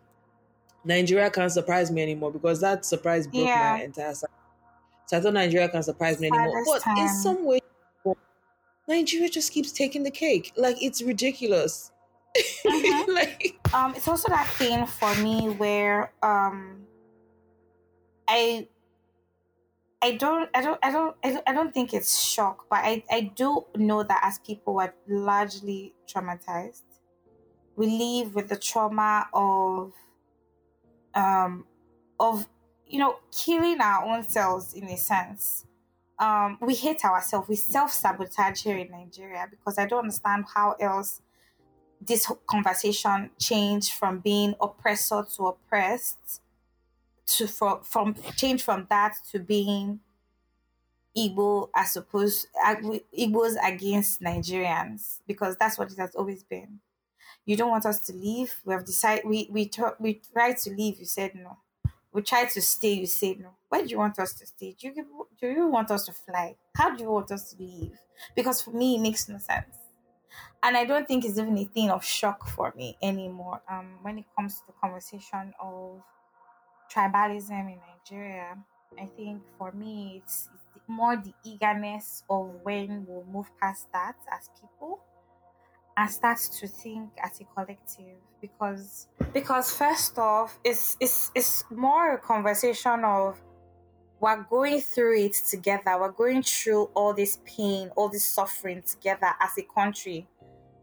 Nigeria 0.84 1.30
can't 1.30 1.50
surprise 1.50 1.90
me 1.90 2.02
anymore 2.02 2.32
because 2.32 2.60
that 2.60 2.84
surprise 2.84 3.26
broke 3.26 3.46
yeah. 3.46 3.76
my 3.78 3.84
entire 3.84 4.14
side. 4.14 4.30
So 5.06 5.18
I 5.18 5.20
thought 5.20 5.34
Nigeria 5.34 5.68
can't 5.68 5.84
surprise 5.84 6.20
me 6.20 6.28
anymore. 6.28 6.64
But 6.64 6.80
time. 6.82 6.98
in 6.98 7.08
some 7.08 7.44
way, 7.44 7.60
Nigeria 8.88 9.28
just 9.28 9.52
keeps 9.52 9.72
taking 9.72 10.02
the 10.04 10.10
cake. 10.10 10.52
Like 10.56 10.82
it's 10.82 11.02
ridiculous. 11.02 11.90
Mhm. 12.66 13.08
like, 13.14 13.56
um 13.72 13.94
it's 13.94 14.08
also 14.08 14.28
that 14.28 14.48
thing 14.48 14.86
for 14.86 15.14
me 15.16 15.50
where 15.50 16.12
um 16.22 16.86
i 18.28 18.66
i 20.02 20.12
don't 20.16 20.50
i 20.54 20.60
don't 20.60 20.78
i 20.82 20.90
don't 20.90 21.16
i 21.24 21.30
don't, 21.32 21.42
I 21.48 21.52
don't 21.52 21.72
think 21.72 21.94
it's 21.94 22.18
shock 22.20 22.66
but 22.68 22.80
i 22.84 23.02
i 23.10 23.20
do 23.22 23.66
know 23.76 24.02
that 24.02 24.20
as 24.22 24.38
people 24.38 24.74
we're 24.74 24.94
largely 25.08 25.94
traumatized 26.06 26.82
we 27.76 27.86
live 27.86 28.34
with 28.34 28.48
the 28.48 28.56
trauma 28.58 29.28
of 29.32 29.92
um 31.14 31.66
of 32.18 32.46
you 32.86 32.98
know 32.98 33.16
killing 33.32 33.80
our 33.80 34.04
own 34.04 34.22
selves 34.22 34.74
in 34.74 34.84
a 34.88 34.96
sense 34.96 35.66
um 36.18 36.58
we 36.60 36.74
hate 36.74 37.04
ourselves 37.04 37.48
we 37.48 37.56
self-sabotage 37.56 38.62
here 38.62 38.78
in 38.78 38.90
nigeria 38.90 39.46
because 39.50 39.78
i 39.78 39.86
don't 39.86 40.00
understand 40.00 40.44
how 40.54 40.74
else 40.80 41.20
this 42.00 42.30
conversation 42.46 43.30
changed 43.38 43.92
from 43.92 44.18
being 44.18 44.54
oppressor 44.60 45.24
to 45.36 45.46
oppressed 45.46 46.40
to 47.26 47.46
from, 47.46 47.82
from 47.82 48.14
change 48.36 48.62
from 48.62 48.86
that 48.90 49.14
to 49.30 49.38
being 49.38 50.00
Igbo 51.16 51.68
as 51.74 51.96
opposed 51.96 52.48
Igbos 53.16 53.54
against 53.64 54.20
Nigerians 54.20 55.20
because 55.26 55.56
that's 55.56 55.78
what 55.78 55.92
it 55.92 55.98
has 55.98 56.14
always 56.16 56.42
been. 56.42 56.80
You 57.46 57.56
don't 57.56 57.70
want 57.70 57.86
us 57.86 58.00
to 58.06 58.12
leave. 58.12 58.56
We 58.64 58.74
have 58.74 58.84
decided 58.84 59.24
we 59.24 59.48
we 59.50 59.70
we 60.00 60.20
tried 60.32 60.56
to 60.58 60.70
leave. 60.70 60.98
You 60.98 61.06
said 61.06 61.34
no. 61.34 61.58
We 62.14 62.22
try 62.22 62.46
to 62.46 62.62
stay. 62.62 62.94
You 62.94 63.06
say, 63.06 63.34
no. 63.34 63.56
Where 63.68 63.82
do 63.82 63.88
you 63.90 63.98
want 63.98 64.18
us 64.20 64.34
to 64.34 64.46
stay? 64.46 64.74
Do 64.78 64.88
you 64.88 64.94
give, 64.94 65.06
do 65.40 65.48
you 65.48 65.66
want 65.68 65.90
us 65.92 66.06
to 66.06 66.12
fly? 66.14 66.56
How 66.76 66.96
do 66.96 67.02
you 67.04 67.10
want 67.10 67.30
us 67.32 67.50
to 67.52 67.62
leave? 67.62 67.98
Because 68.36 68.62
for 68.62 68.70
me, 68.72 68.96
it 68.96 69.00
makes 69.02 69.28
no 69.28 69.38
sense 69.38 69.76
and 70.62 70.76
I 70.76 70.84
don't 70.84 71.06
think 71.06 71.24
it's 71.24 71.38
even 71.38 71.56
a 71.58 71.64
thing 71.64 71.90
of 71.90 72.04
shock 72.04 72.46
for 72.48 72.72
me 72.76 72.96
anymore. 73.02 73.62
Um, 73.68 73.98
when 74.02 74.18
it 74.18 74.26
comes 74.36 74.60
to 74.60 74.66
the 74.68 74.72
conversation 74.72 75.52
of 75.60 76.02
tribalism 76.90 77.72
in 77.72 77.80
Nigeria, 77.80 78.64
I 78.98 79.06
think 79.16 79.44
for 79.58 79.72
me 79.72 80.22
it's, 80.22 80.50
it's 80.74 80.88
more 80.88 81.16
the 81.16 81.34
eagerness 81.44 82.24
of 82.30 82.46
when 82.62 83.06
we'll 83.06 83.24
move 83.24 83.50
past 83.60 83.88
that 83.92 84.16
as 84.30 84.50
people 84.60 85.04
and 85.96 86.10
start 86.10 86.38
to 86.38 86.66
think 86.66 87.10
as 87.22 87.40
a 87.40 87.44
collective 87.44 88.16
because 88.40 89.06
because 89.32 89.72
first 89.72 90.18
off 90.18 90.58
it's 90.64 90.96
it's 91.00 91.30
it's 91.34 91.64
more 91.70 92.14
a 92.14 92.18
conversation 92.18 93.04
of 93.04 93.40
we're 94.20 94.42
going 94.44 94.80
through 94.80 95.18
it 95.18 95.34
together 95.48 95.98
we're 95.98 96.10
going 96.10 96.42
through 96.42 96.84
all 96.94 97.14
this 97.14 97.38
pain 97.44 97.90
all 97.96 98.08
this 98.08 98.24
suffering 98.24 98.82
together 98.82 99.30
as 99.40 99.50
a 99.58 99.62
country 99.74 100.26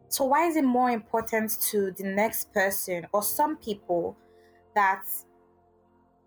so 0.08 0.26
why 0.26 0.48
is 0.48 0.56
it 0.56 0.64
more 0.64 0.90
important 0.90 1.52
to 1.62 1.92
the 1.92 2.04
next 2.04 2.54
person 2.54 3.06
or 3.14 3.24
some 3.24 3.58
people 3.58 4.16
that 4.76 5.04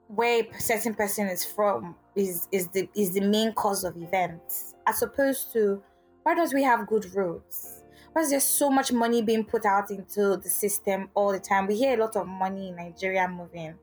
where 0.08 0.44
a 0.54 0.60
certain 0.60 0.94
person 0.94 1.28
is 1.28 1.44
from 1.44 1.94
is 2.14 2.48
is 2.52 2.68
the 2.68 2.88
is 2.94 3.12
the 3.12 3.20
main 3.20 3.52
cause 3.54 3.84
of 3.84 3.96
events 3.96 4.74
as 4.86 5.02
opposed 5.02 5.52
to 5.52 5.82
why 6.24 6.34
don't 6.34 6.54
we 6.54 6.62
have 6.62 6.86
good 6.86 7.14
roads? 7.14 7.83
Why 8.14 8.22
is 8.22 8.30
there 8.30 8.40
so 8.40 8.70
much 8.70 8.92
money 8.92 9.20
being 9.20 9.44
put 9.44 9.66
out 9.66 9.90
into 9.90 10.38
the 10.38 10.48
system 10.48 11.10
all 11.14 11.32
the 11.32 11.40
time? 11.40 11.66
We 11.66 11.76
hear 11.76 11.98
a 11.98 12.00
lot 12.00 12.16
of 12.16 12.26
money 12.26 12.70
in 12.70 12.76
Nigeria 12.76 13.28
moving. 13.28 13.74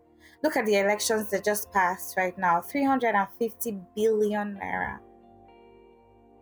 Look 0.41 0.57
at 0.57 0.65
the 0.65 0.77
elections 0.79 1.29
that 1.29 1.45
just 1.45 1.71
passed 1.71 2.17
right 2.17 2.35
now 2.35 2.61
350 2.61 3.77
billion 3.95 4.57
naira 4.59 4.99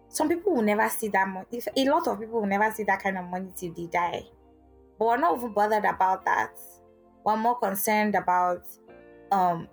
some 0.09 0.27
people 0.27 0.55
will 0.55 0.63
never 0.63 0.89
see 0.89 1.07
that 1.09 1.27
money. 1.27 1.45
A 1.77 1.85
lot 1.85 2.07
of 2.07 2.19
people 2.19 2.41
will 2.41 2.47
never 2.47 2.71
see 2.71 2.83
that 2.83 3.01
kind 3.01 3.17
of 3.17 3.25
money 3.25 3.49
till 3.55 3.73
they 3.73 3.85
die. 3.85 4.23
But 4.97 5.05
we're 5.05 5.17
not 5.17 5.37
even 5.37 5.53
bothered 5.53 5.85
about 5.85 6.25
that. 6.25 6.51
We're 7.23 7.37
more 7.37 7.59
concerned 7.59 8.15
about, 8.15 8.67
um, 9.31 9.67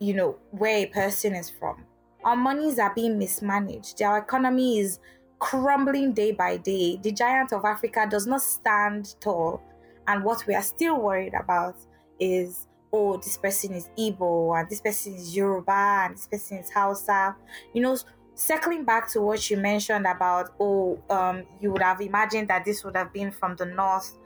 you 0.00 0.14
know, 0.14 0.38
where 0.50 0.78
a 0.78 0.86
person 0.86 1.34
is 1.34 1.48
from. 1.48 1.84
Our 2.24 2.36
monies 2.36 2.80
are 2.80 2.92
being 2.92 3.16
mismanaged. 3.16 4.02
Our 4.02 4.18
economy 4.18 4.80
is 4.80 4.98
crumbling 5.38 6.12
day 6.12 6.32
by 6.32 6.56
day. 6.56 6.98
The 7.02 7.12
giant 7.12 7.52
of 7.52 7.64
Africa 7.64 8.06
does 8.08 8.26
not 8.26 8.42
stand 8.42 9.14
tall. 9.20 9.62
And 10.06 10.24
what 10.24 10.46
we 10.46 10.54
are 10.54 10.62
still 10.62 11.00
worried 11.00 11.34
about 11.34 11.76
is, 12.20 12.68
oh, 12.92 13.16
this 13.16 13.36
person 13.36 13.72
is 13.74 13.90
Igbo, 13.98 14.58
and 14.58 14.68
this 14.70 14.80
person 14.80 15.14
is 15.14 15.36
Yoruba, 15.36 16.04
and 16.06 16.14
this 16.16 16.26
person 16.26 16.58
is 16.58 16.70
Hausa. 16.70 17.36
You 17.74 17.82
know, 17.82 17.96
circling 18.36 18.84
back 18.84 19.10
to 19.10 19.20
what 19.22 19.48
you 19.50 19.56
mentioned 19.56 20.06
about 20.06 20.50
oh 20.60 21.02
um 21.08 21.42
you 21.58 21.72
would 21.72 21.80
have 21.80 22.02
imagined 22.02 22.46
that 22.48 22.66
this 22.66 22.84
would 22.84 22.94
have 22.94 23.10
been 23.10 23.30
from 23.30 23.56
the 23.56 23.64
north 23.64 24.18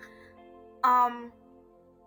um 0.83 1.31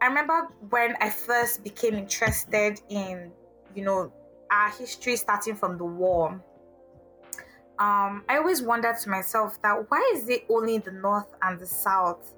i 0.02 0.08
remember 0.08 0.50
when 0.70 0.98
i 1.00 1.10
first 1.10 1.64
became 1.64 1.94
interested 1.94 2.82
in 2.90 3.32
you 3.74 3.86
know 3.86 4.12
our 4.52 4.70
history 4.72 5.16
starting 5.16 5.56
from 5.56 5.78
the 5.78 5.86
war 5.86 6.44
um 7.84 8.24
i 8.30 8.38
always 8.38 8.62
wondered 8.62 8.98
to 8.98 9.10
myself 9.10 9.62
that 9.62 9.76
why 9.90 10.14
is 10.16 10.30
it 10.30 10.46
only 10.50 10.78
the 10.78 10.92
north 10.92 11.34
and 11.42 11.60
the 11.60 11.66
south 11.66 12.34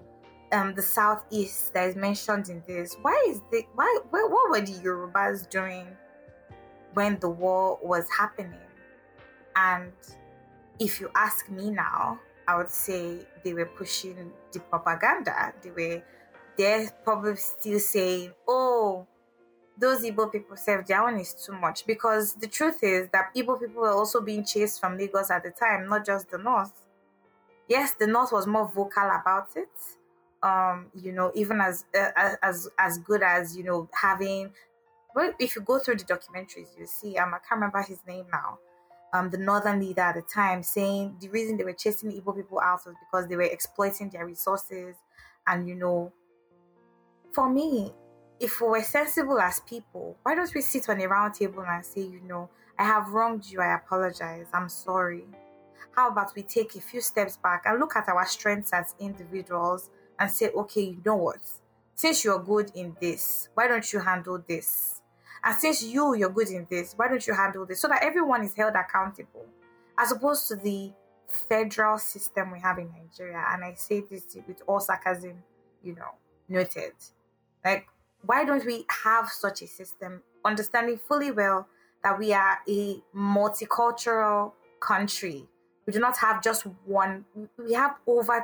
um 0.51 0.73
the 0.75 0.81
southeast 0.81 1.73
that 1.73 1.89
is 1.89 1.95
mentioned 1.95 2.49
in 2.49 2.63
this 2.67 2.95
why 3.01 3.25
is 3.27 3.41
the 3.51 3.63
why, 3.75 3.99
why 4.09 4.21
what 4.29 4.49
were 4.49 4.65
the 4.65 4.73
yorubas 4.83 5.49
doing 5.49 5.87
when 6.93 7.19
the 7.19 7.29
war 7.29 7.77
was 7.81 8.07
happening 8.17 8.59
and 9.55 9.91
if 10.79 10.99
you 10.99 11.09
ask 11.15 11.49
me 11.49 11.69
now, 11.69 12.19
I 12.47 12.57
would 12.57 12.69
say 12.69 13.19
they 13.43 13.53
were 13.53 13.65
pushing 13.65 14.31
the 14.51 14.59
propaganda. 14.59 15.53
They 15.61 15.71
were 15.71 16.03
they're 16.57 16.89
probably 17.03 17.35
still 17.35 17.79
saying, 17.79 18.31
oh, 18.47 19.07
those 19.77 20.03
Igbo 20.03 20.31
people 20.31 20.55
say 20.57 20.77
their 20.87 21.03
one 21.03 21.19
is 21.19 21.33
too 21.33 21.53
much. 21.53 21.85
Because 21.85 22.33
the 22.35 22.47
truth 22.47 22.83
is 22.83 23.09
that 23.11 23.33
Igbo 23.35 23.59
people 23.59 23.81
were 23.81 23.91
also 23.91 24.21
being 24.21 24.43
chased 24.45 24.79
from 24.79 24.97
Lagos 24.97 25.29
at 25.31 25.43
the 25.43 25.51
time, 25.51 25.87
not 25.89 26.05
just 26.05 26.29
the 26.29 26.37
North. 26.37 26.73
Yes, 27.67 27.93
the 27.93 28.07
North 28.07 28.31
was 28.31 28.47
more 28.47 28.67
vocal 28.67 29.09
about 29.09 29.49
it. 29.55 29.69
Um, 30.43 30.87
you 30.93 31.11
know, 31.11 31.31
even 31.33 31.59
as 31.59 31.85
uh, 31.97 32.35
as 32.43 32.69
as 32.77 32.99
good 32.99 33.23
as 33.23 33.57
you 33.57 33.63
know 33.63 33.89
having. 33.99 34.51
Well, 35.15 35.33
if 35.39 35.55
you 35.55 35.61
go 35.61 35.79
through 35.79 35.95
the 35.95 36.03
documentaries, 36.03 36.77
you 36.77 36.85
see. 36.85 37.17
Um, 37.17 37.33
I 37.33 37.37
can't 37.39 37.53
remember 37.59 37.81
his 37.81 37.99
name 38.05 38.25
now 38.31 38.59
um, 39.15 39.29
the 39.29 39.37
northern 39.37 39.79
leader 39.79 40.01
at 40.01 40.15
the 40.15 40.21
time, 40.21 40.61
saying 40.61 41.15
the 41.21 41.29
reason 41.29 41.57
they 41.57 41.63
were 41.63 41.73
chasing 41.73 42.11
Igbo 42.11 42.35
people 42.35 42.59
out 42.59 42.85
was 42.85 42.95
because 42.99 43.27
they 43.27 43.35
were 43.35 43.43
exploiting 43.43 44.09
their 44.09 44.25
resources. 44.25 44.95
And, 45.47 45.67
you 45.67 45.75
know, 45.75 46.11
for 47.33 47.49
me, 47.49 47.93
if 48.45 48.61
we 48.61 48.67
were 48.67 48.83
sensible 48.83 49.39
as 49.39 49.59
people, 49.61 50.15
why 50.21 50.35
don't 50.35 50.53
we 50.53 50.61
sit 50.61 50.87
on 50.87 51.01
a 51.01 51.07
round 51.07 51.33
table 51.33 51.65
and 51.67 51.83
say, 51.83 52.01
you 52.01 52.21
know, 52.27 52.47
I 52.77 52.83
have 52.83 53.09
wronged 53.09 53.43
you, 53.47 53.59
I 53.59 53.73
apologize, 53.73 54.45
I'm 54.53 54.69
sorry. 54.69 55.25
How 55.95 56.09
about 56.09 56.35
we 56.35 56.43
take 56.43 56.75
a 56.75 56.81
few 56.81 57.01
steps 57.01 57.37
back 57.37 57.63
and 57.65 57.79
look 57.79 57.95
at 57.95 58.07
our 58.07 58.25
strengths 58.27 58.71
as 58.71 58.93
individuals 58.99 59.89
and 60.19 60.29
say, 60.29 60.49
okay, 60.49 60.81
you 60.81 61.01
know 61.03 61.15
what? 61.15 61.39
Since 61.95 62.23
you're 62.23 62.37
good 62.37 62.71
in 62.75 62.95
this, 63.01 63.49
why 63.55 63.67
don't 63.67 63.91
you 63.91 63.99
handle 63.99 64.43
this? 64.47 65.01
And 65.43 65.55
since 65.55 65.81
you, 65.81 66.13
you're 66.15 66.29
good 66.29 66.49
in 66.49 66.67
this, 66.69 66.93
why 66.95 67.07
don't 67.07 67.25
you 67.25 67.33
handle 67.33 67.65
this? 67.65 67.81
So 67.81 67.87
that 67.87 68.03
everyone 68.03 68.43
is 68.43 68.53
held 68.53 68.75
accountable, 68.75 69.47
as 69.97 70.11
opposed 70.11 70.47
to 70.49 70.55
the 70.55 70.91
federal 71.27 71.97
system 71.97 72.51
we 72.51 72.59
have 72.59 72.77
in 72.77 72.91
Nigeria. 72.91 73.43
And 73.49 73.63
I 73.63 73.73
say 73.73 74.01
this 74.01 74.37
with 74.47 74.61
all 74.67 74.79
sarcasm, 74.79 75.41
you 75.83 75.95
know, 75.95 76.13
noted. 76.47 76.93
Like, 77.63 77.87
why 78.25 78.45
don't 78.45 78.65
we 78.65 78.85
have 79.03 79.29
such 79.29 79.61
a 79.61 79.67
system, 79.67 80.21
understanding 80.43 80.99
fully 81.07 81.31
well 81.31 81.67
that 82.03 82.17
we 82.17 82.33
are 82.33 82.59
a 82.67 83.01
multicultural 83.15 84.53
country? 84.79 85.45
We 85.85 85.93
do 85.93 85.99
not 85.99 86.17
have 86.17 86.41
just 86.41 86.63
one, 86.85 87.25
we 87.57 87.73
have 87.73 87.97
over 88.07 88.43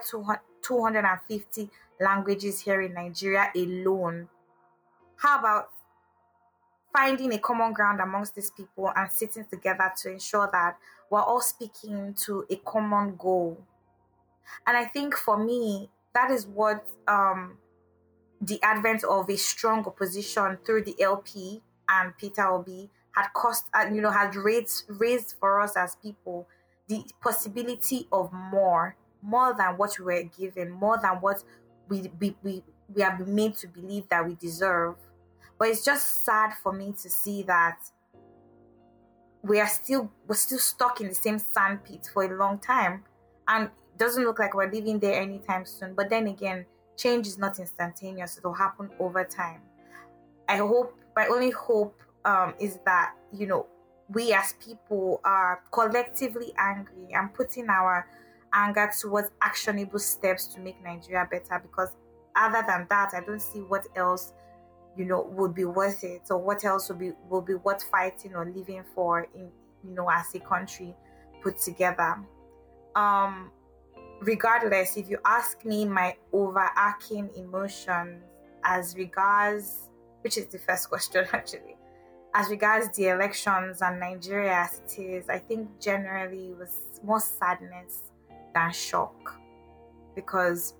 250 0.62 1.70
languages 2.00 2.62
here 2.62 2.82
in 2.82 2.94
Nigeria 2.94 3.52
alone. 3.56 4.28
How 5.16 5.40
about 5.40 5.70
finding 6.94 7.34
a 7.34 7.40
common 7.40 7.74
ground 7.74 8.00
amongst 8.02 8.36
these 8.36 8.52
people 8.52 8.92
and 8.96 9.12
sitting 9.12 9.46
together 9.46 9.92
to 9.98 10.12
ensure 10.12 10.50
that 10.52 10.78
we're 11.10 11.22
all 11.22 11.42
speaking 11.42 12.14
to 12.26 12.46
a 12.50 12.56
common 12.58 13.16
goal. 13.18 13.58
And 14.68 14.76
I 14.78 14.86
think 14.86 15.16
for 15.16 15.38
me, 15.38 15.90
that 16.14 16.32
is 16.32 16.46
what 16.46 16.86
um, 17.08 17.58
the 18.42 18.62
advent 18.64 19.04
of 19.04 19.30
a 19.30 19.38
strong 19.38 19.86
opposition 19.86 20.58
through 20.66 20.84
the 20.84 21.00
LP 21.00 21.62
and 21.88 22.18
Peter 22.18 22.48
Obi 22.48 22.90
had 23.12 23.28
cost, 23.34 23.66
and 23.74 23.96
you 23.96 24.02
know, 24.02 24.10
had 24.10 24.36
raised 24.36 24.86
raised 24.88 25.36
for 25.40 25.62
us 25.62 25.76
as 25.78 25.96
people 25.96 26.48
the 26.88 27.06
possibility 27.22 28.08
of 28.12 28.32
more, 28.34 28.96
more 29.22 29.54
than 29.58 29.78
what 29.78 29.98
we 30.00 30.06
were 30.06 30.24
given, 30.24 30.72
more 30.72 30.98
than 31.02 31.16
what 31.22 31.44
we 31.88 32.10
we 32.20 32.36
we, 32.42 32.64
we 32.94 33.02
have 33.02 33.18
been 33.18 33.36
made 33.36 33.56
to 33.58 33.68
believe 33.68 34.08
that 34.10 34.26
we 34.26 34.36
deserve. 34.36 34.96
But 35.60 35.70
it's 35.70 35.86
just 35.86 36.26
sad 36.26 36.54
for 36.64 36.74
me 36.74 36.94
to 37.04 37.10
see 37.10 37.44
that 37.44 37.78
we 39.44 39.60
are 39.60 39.68
still 39.68 40.12
we're 40.28 40.36
still 40.36 40.60
stuck 40.60 41.02
in 41.02 41.10
the 41.10 41.16
same 41.16 41.38
sandpit 41.38 42.10
for 42.12 42.24
a 42.24 42.38
long 42.38 42.60
time. 42.60 43.04
And 43.48 43.66
it 43.66 43.98
doesn't 43.98 44.24
look 44.24 44.40
like 44.40 44.54
we're 44.56 44.72
leaving 44.72 45.00
there 45.00 45.22
anytime 45.22 45.66
soon. 45.66 45.94
But 45.94 46.10
then 46.10 46.28
again, 46.28 46.66
change 47.02 47.28
is 47.28 47.38
not 47.38 47.60
instantaneous, 47.60 48.38
it'll 48.38 48.54
happen 48.54 48.90
over 49.00 49.24
time. 49.24 49.62
I 50.48 50.58
hope, 50.58 50.98
my 51.16 51.28
only 51.28 51.52
hope 51.52 52.00
um, 52.26 52.54
is 52.60 52.80
that, 52.86 53.14
you 53.34 53.48
know, 53.48 53.68
we 54.10 54.34
as 54.34 54.54
people 54.54 55.22
are 55.24 55.64
collectively 55.72 56.54
angry 56.58 57.14
and 57.14 57.34
putting 57.34 57.70
our 57.70 58.08
anger 58.54 58.92
towards 59.00 59.30
actionable 59.42 60.00
steps 60.00 60.48
to 60.48 60.60
make 60.60 60.84
Nigeria 60.84 61.28
better 61.30 61.60
because 61.62 61.90
other 62.36 62.64
than 62.68 62.88
that, 62.90 63.12
I 63.14 63.22
don't 63.22 63.42
see 63.42 63.60
what 63.60 63.88
else 63.96 64.34
you 64.98 65.06
know 65.06 65.22
would 65.32 65.56
be 65.56 65.66
worth 65.66 66.04
it 66.04 66.22
or 66.30 66.38
what 66.38 66.66
else 66.66 66.90
will 66.90 66.98
be 66.98 67.12
will 67.30 67.42
be 67.42 67.56
worth 67.56 67.84
fighting 67.84 68.36
or 68.36 68.46
living 68.46 68.84
for 68.94 69.28
in 69.34 69.50
you 69.84 69.96
know 69.96 70.10
as 70.10 70.34
a 70.36 70.40
country 70.40 70.94
put 71.42 71.58
together 71.58 72.18
um 72.96 73.52
regardless 74.22 74.98
if 74.98 75.10
you 75.10 75.18
ask 75.26 75.66
me 75.66 75.86
my 75.86 76.16
overarching 76.32 77.30
emotions 77.36 78.24
as 78.64 78.96
regards 78.96 79.90
which 80.22 80.38
is 80.38 80.48
the 80.48 80.60
first 80.60 80.90
question 80.94 81.26
actually 81.34 81.76
as 82.34 82.50
regards 82.50 82.96
the 82.98 83.08
elections 83.08 83.82
and 83.82 84.00
nigeria 84.00 84.54
as 84.54 84.82
it 84.86 85.02
is 85.02 85.30
i 85.30 85.38
think 85.38 85.68
generally 85.80 86.50
it 86.50 86.58
was 86.58 87.00
more 87.04 87.20
sadness 87.20 88.12
than 88.54 88.72
shock. 88.72 89.40
Because 90.16 90.76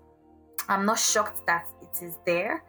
i'm 0.68 0.86
not 0.86 0.98
shocked 0.98 1.46
that 1.46 1.66
it 1.80 2.04
is 2.04 2.18
there. 2.26 2.64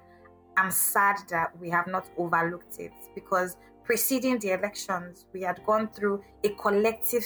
I'm 0.55 0.71
sad 0.71 1.17
that 1.30 1.57
we 1.59 1.69
have 1.69 1.88
not 1.88 2.09
overlooked 2.17 2.80
it. 2.80 2.93
Because 3.15 3.57
preceding 3.84 4.38
the 4.39 4.51
elections, 4.51 5.26
we 5.34 5.41
had 5.41 5.63
gone 5.65 5.89
through 5.89 6.24
a 6.43 6.49
collective 6.49 7.26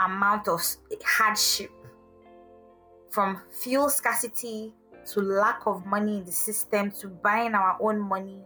amount 0.00 0.48
of 0.48 0.60
hardship 1.04 1.70
from 3.12 3.40
fuel 3.50 3.88
scarcity 3.90 4.72
to 5.04 5.20
lack 5.20 5.66
of 5.66 5.84
money 5.84 6.18
in 6.18 6.24
the 6.24 6.32
system 6.32 6.90
to 6.90 7.08
buying 7.08 7.54
our 7.54 7.76
own 7.80 8.00
money 8.00 8.40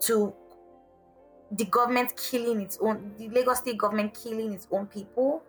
to 0.00 0.32
the 1.52 1.64
government 1.66 2.12
killing 2.16 2.60
its 2.60 2.78
own, 2.80 3.12
the 3.18 3.28
Lagos 3.28 3.58
state 3.58 3.76
government 3.76 4.18
killing 4.22 4.52
its 4.52 4.66
own 4.70 4.86
people. 4.86 5.42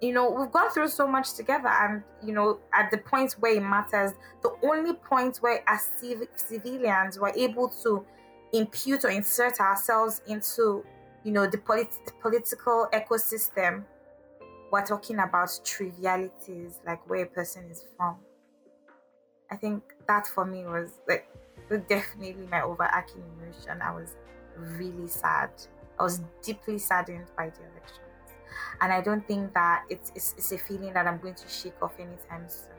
You 0.00 0.12
know, 0.12 0.30
we've 0.30 0.50
gone 0.50 0.70
through 0.70 0.88
so 0.88 1.06
much 1.06 1.34
together, 1.34 1.68
and 1.68 2.02
you 2.22 2.34
know, 2.34 2.58
at 2.72 2.90
the 2.90 2.98
point 2.98 3.32
where 3.38 3.54
it 3.54 3.62
matters, 3.62 4.12
the 4.42 4.54
only 4.62 4.94
point 4.94 5.38
where 5.38 5.62
as 5.68 5.88
civ- 6.00 6.28
civilians 6.36 7.18
we're 7.18 7.32
able 7.36 7.68
to 7.82 8.04
impute 8.52 9.04
or 9.04 9.10
insert 9.10 9.60
ourselves 9.60 10.20
into, 10.26 10.84
you 11.22 11.32
know, 11.32 11.46
the, 11.46 11.58
polit- 11.58 11.98
the 12.06 12.12
political 12.20 12.88
ecosystem, 12.92 13.84
we're 14.74 14.84
talking 14.84 15.20
about 15.20 15.48
trivialities 15.62 16.80
like 16.84 17.08
where 17.08 17.22
a 17.22 17.26
person 17.26 17.62
is 17.70 17.84
from. 17.96 18.16
I 19.48 19.54
think 19.54 19.84
that 20.08 20.26
for 20.26 20.44
me 20.44 20.64
was 20.64 20.98
like 21.06 21.28
definitely 21.88 22.48
my 22.50 22.62
overarching 22.62 23.22
emotion. 23.38 23.80
I 23.80 23.94
was 23.94 24.16
really 24.56 25.06
sad. 25.06 25.50
I 26.00 26.02
was 26.02 26.22
deeply 26.42 26.78
saddened 26.78 27.26
by 27.36 27.50
the 27.50 27.60
election 27.60 28.02
and 28.80 28.92
I 28.92 29.00
don't 29.00 29.24
think 29.28 29.54
that 29.54 29.84
it's, 29.88 30.10
it's, 30.16 30.34
it's 30.36 30.50
a 30.50 30.58
feeling 30.58 30.92
that 30.94 31.06
I'm 31.06 31.18
going 31.18 31.36
to 31.36 31.48
shake 31.48 31.80
off 31.80 31.92
anytime 32.00 32.48
soon. 32.48 32.74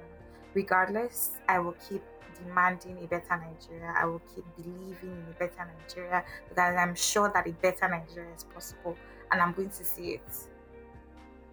Regardless, 0.53 1.39
I 1.47 1.59
will 1.59 1.77
keep 1.87 2.03
demanding 2.43 3.05
a 3.05 3.07
better 3.07 3.41
Nigeria. 3.41 3.93
I 3.97 4.03
will 4.03 4.21
keep 4.35 4.43
believing 4.57 5.11
in 5.11 5.25
a 5.29 5.39
better 5.39 5.65
Nigeria 5.79 6.25
because 6.49 6.75
I'm 6.75 6.95
sure 6.95 7.31
that 7.33 7.47
a 7.47 7.53
better 7.53 7.87
Nigeria 7.87 8.35
is 8.35 8.43
possible, 8.43 8.97
and 9.31 9.41
I'm 9.41 9.53
going 9.53 9.69
to 9.69 9.85
see 9.85 10.15
it. 10.15 10.54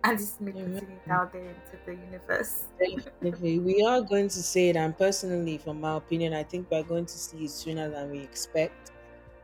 And 0.05 0.19
is 0.19 0.41
me 0.41 0.51
putting 0.51 0.75
it 0.75 1.11
out 1.11 1.33
there 1.33 1.43
into 1.43 1.77
the 1.87 1.93
universe. 1.93 2.65
Definitely, 2.79 3.61
we 3.61 3.85
are 3.85 4.01
going 4.01 4.29
to 4.29 4.43
see 4.43 4.71
it, 4.71 4.77
and 4.77 4.97
personally, 4.99 5.59
from 5.59 5.81
my 5.81 5.97
opinion, 5.97 6.35
I 6.35 6.43
think 6.43 6.69
we're 6.71 6.83
going 6.83 7.07
to 7.07 7.13
see 7.13 7.45
it 7.45 7.51
sooner 7.51 7.89
than 7.89 8.11
we 8.11 8.19
expect. 8.19 8.91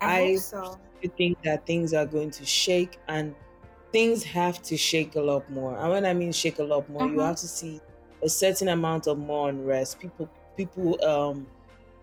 I, 0.00 0.20
I 0.20 0.36
so. 0.36 0.78
think 1.16 1.40
that 1.42 1.66
things 1.66 1.94
are 1.94 2.06
going 2.06 2.30
to 2.32 2.44
shake 2.44 2.98
and 3.08 3.34
things 3.92 4.22
have 4.24 4.62
to 4.62 4.76
shake 4.76 5.16
a 5.16 5.20
lot 5.20 5.48
more. 5.50 5.76
And 5.78 5.90
when 5.90 6.06
I 6.06 6.12
mean 6.12 6.32
shake 6.32 6.58
a 6.58 6.64
lot 6.64 6.88
more, 6.88 7.02
uh-huh. 7.02 7.12
you 7.12 7.20
have 7.20 7.36
to 7.36 7.48
see 7.48 7.80
a 8.22 8.28
certain 8.28 8.68
amount 8.68 9.06
of 9.06 9.18
more 9.18 9.48
unrest. 9.48 9.98
People, 10.00 10.28
people, 10.56 11.04
um, 11.04 11.46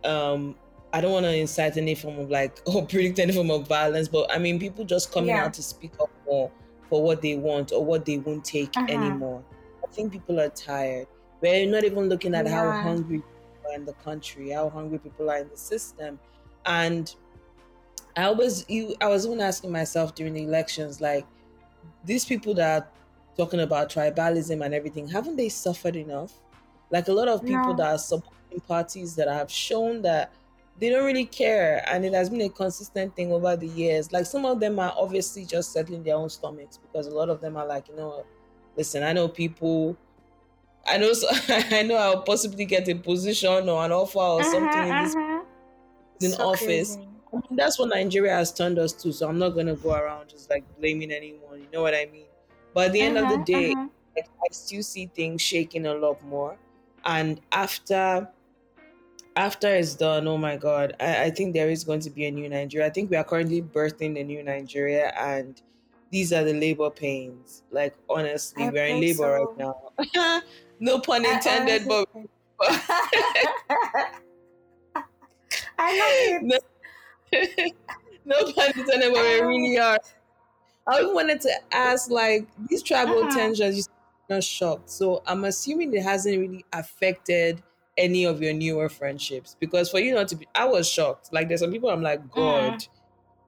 um, 0.10 0.56
I 0.93 1.01
don't 1.01 1.12
want 1.12 1.26
to 1.26 1.36
incite 1.36 1.78
any 1.78 1.95
form 1.95 2.20
of 2.20 2.30
like 2.30 2.62
or 2.66 2.86
predict 2.86 3.20
any 3.20 3.34
form 3.34 3.51
of 3.51 3.68
violence, 3.68 4.08
but 4.08 4.32
I 4.34 4.39
mean 4.39 4.60
people 4.60 4.86
just 4.86 5.12
coming 5.12 5.30
yeah. 5.30 5.45
out 5.45 5.53
to 5.56 5.64
speak 5.64 5.91
up 5.99 6.10
more 6.26 6.51
for 6.89 7.03
what 7.03 7.21
they 7.21 7.36
want 7.36 7.71
or 7.71 7.83
what 7.83 8.05
they 8.05 8.17
won't 8.17 8.45
take 8.45 8.75
uh-huh. 8.75 8.88
anymore. 8.89 9.43
I 9.83 9.88
think 9.91 10.11
people 10.11 10.39
are 10.39 10.49
tired. 10.49 11.07
We're 11.41 11.69
not 11.69 11.83
even 11.83 12.09
looking 12.09 12.33
at 12.33 12.45
yeah. 12.45 12.51
how 12.51 12.81
hungry 12.81 13.17
people 13.17 13.71
are 13.71 13.75
in 13.75 13.86
the 13.86 13.93
country, 13.93 14.51
how 14.51 14.69
hungry 14.69 14.99
people 14.99 15.29
are 15.29 15.38
in 15.38 15.49
the 15.49 15.57
system, 15.57 16.19
and 16.65 17.13
I 18.15 18.23
always 18.23 18.65
you 18.69 18.95
I 19.01 19.07
was 19.07 19.25
even 19.25 19.41
asking 19.41 19.71
myself 19.71 20.15
during 20.15 20.33
the 20.33 20.43
elections 20.43 21.01
like 21.01 21.25
these 22.03 22.25
people 22.25 22.53
that 22.55 22.81
are 22.81 22.88
talking 23.36 23.59
about 23.59 23.89
tribalism 23.89 24.63
and 24.63 24.73
everything, 24.73 25.07
haven't 25.07 25.36
they 25.36 25.49
suffered 25.49 25.95
enough? 25.95 26.33
Like 26.91 27.07
a 27.07 27.13
lot 27.13 27.27
of 27.27 27.41
people 27.41 27.73
no. 27.73 27.75
that 27.75 27.93
are 27.93 27.97
supporting 27.97 28.59
parties 28.67 29.15
that 29.15 29.27
have 29.27 29.51
shown 29.51 30.01
that 30.03 30.31
they 30.80 30.89
don't 30.89 31.05
really 31.05 31.26
care, 31.26 31.84
and 31.89 32.05
it 32.05 32.13
has 32.13 32.30
been 32.30 32.41
a 32.41 32.49
consistent 32.49 33.15
thing 33.15 33.32
over 33.32 33.55
the 33.55 33.67
years. 33.67 34.11
Like 34.11 34.26
some 34.26 34.45
of 34.45 34.59
them 34.59 34.80
are 34.80 34.93
obviously 34.97 35.45
just 35.45 35.71
settling 35.71 36.03
their 36.03 36.15
own 36.15 36.30
stomachs 36.30 36.78
because 36.78 37.07
a 37.07 37.11
lot 37.11 37.30
of 37.30 37.41
them 37.41 37.55
are 37.57 37.65
like, 37.65 37.88
you 37.88 37.95
know, 37.95 38.26
listen, 38.76 39.03
I 39.03 39.13
know 39.13 39.28
people. 39.28 39.97
I 40.88 40.97
know, 40.97 41.13
so, 41.13 41.28
I 41.49 41.82
know, 41.82 41.95
I'll 41.95 42.21
possibly 42.21 42.65
get 42.65 42.88
a 42.88 42.93
position 42.93 43.69
or 43.69 43.84
an 43.84 43.91
offer 43.91 44.19
or 44.19 44.41
uh-huh, 44.41 44.51
something 44.51 44.84
in 44.84 45.03
this 45.03 45.15
uh-huh. 45.15 45.43
in 46.21 46.32
so 46.32 46.49
office. 46.49 46.95
Crazy 46.95 47.09
that's 47.51 47.80
what 47.80 47.89
Nigeria 47.89 48.36
has 48.36 48.53
turned 48.53 48.80
us 48.80 48.93
to. 48.93 49.11
So 49.11 49.28
I'm 49.28 49.39
not 49.39 49.49
gonna 49.49 49.76
go 49.76 49.93
around 49.93 50.30
just 50.30 50.49
like 50.49 50.63
blaming 50.80 51.11
anyone. 51.11 51.59
You 51.59 51.67
know 51.73 51.82
what 51.82 51.93
I 51.93 52.07
mean? 52.11 52.26
But 52.73 52.88
at 52.88 52.93
the 52.93 53.01
end 53.01 53.17
uh-huh, 53.17 53.26
of 53.26 53.45
the 53.45 53.53
uh-huh, 53.53 53.61
day, 53.61 53.71
uh-huh. 53.71 53.88
like, 54.15 54.30
I 54.43 54.47
still 54.51 54.84
see 54.84 55.07
things 55.07 55.41
shaking 55.41 55.86
a 55.86 55.93
lot 55.93 56.23
more. 56.23 56.57
And 57.03 57.39
after 57.51 58.28
after 59.36 59.67
it's 59.75 59.95
done, 59.95 60.27
oh 60.27 60.38
my 60.38 60.55
god, 60.55 60.95
I, 60.99 61.23
I 61.25 61.29
think 61.29 61.53
there 61.53 61.69
is 61.69 61.83
going 61.83 61.99
to 62.01 62.09
be 62.09 62.25
a 62.25 62.31
new 62.31 62.49
Nigeria. 62.49 62.88
I 62.88 62.89
think 62.89 63.09
we 63.09 63.17
are 63.17 63.23
currently 63.23 63.61
birthing 63.61 64.15
the 64.15 64.23
new 64.23 64.43
Nigeria 64.43 65.13
and 65.17 65.61
these 66.11 66.31
are 66.31 66.43
the 66.43 66.53
labor 66.53 66.89
pains. 66.89 67.63
Like 67.71 67.95
honestly, 68.09 68.63
I 68.63 68.69
we're 68.69 68.86
in 68.86 69.01
labor 69.01 69.17
so. 69.17 69.55
right 69.57 69.57
now. 69.57 70.41
no 70.79 70.99
pun 70.99 71.25
intended, 71.25 71.88
but 71.88 72.07
I 75.77 76.39
love 76.39 76.51
it. 76.51 76.63
No, 78.28 78.39
no 78.41 78.53
pun 78.53 78.71
intended, 78.75 79.13
but 79.13 79.21
we 79.21 79.41
really 79.41 79.78
are. 79.78 79.99
I 80.87 81.03
wanted 81.03 81.41
to 81.41 81.51
ask, 81.71 82.12
like, 82.12 82.47
these 82.70 82.83
tribal 82.83 83.24
uh-huh. 83.24 83.36
tensions, 83.36 83.78
you're 83.78 84.36
not 84.37 84.43
shocked. 84.43 84.89
So 84.89 85.24
I'm 85.25 85.45
assuming 85.45 85.93
it 85.93 86.03
hasn't 86.03 86.37
really 86.37 86.63
affected 86.74 87.62
any 87.97 88.26
of 88.26 88.42
your 88.42 88.54
newer 88.54 88.89
friendships. 88.89 89.55
Because 89.59 89.89
for 89.89 90.00
you 90.00 90.13
not 90.13 90.28
to 90.30 90.36
be, 90.36 90.47
I 90.54 90.66
was 90.66 90.89
shocked. 90.89 91.30
Like, 91.32 91.47
there's 91.47 91.62
some 91.62 91.72
people 91.72 91.89
I'm 91.89 92.01
like, 92.01 92.20
uh-huh. 92.20 92.34
God. 92.36 92.88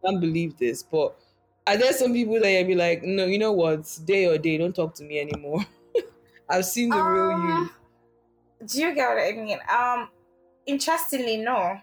I 0.03 0.07
can't 0.07 0.21
believe 0.21 0.57
this. 0.57 0.83
But 0.83 1.17
are 1.65 1.77
there 1.77 1.93
some 1.93 2.13
people 2.13 2.39
that 2.39 2.49
you'll 2.49 2.65
be 2.67 2.75
like, 2.75 3.03
no, 3.03 3.25
you 3.25 3.39
know 3.39 3.51
what? 3.51 3.99
Day 4.05 4.25
or 4.25 4.37
day, 4.37 4.57
don't 4.57 4.75
talk 4.75 4.95
to 4.95 5.03
me 5.03 5.19
anymore. 5.19 5.65
I've 6.49 6.65
seen 6.65 6.89
the 6.89 6.97
uh, 6.97 7.03
real 7.03 7.29
you. 7.29 7.35
Um, 7.35 7.71
do 8.65 8.81
you 8.81 8.95
get 8.95 9.09
what 9.09 9.19
I 9.19 9.31
mean? 9.33 9.59
Um, 9.69 10.09
interestingly, 10.65 11.37
no. 11.37 11.79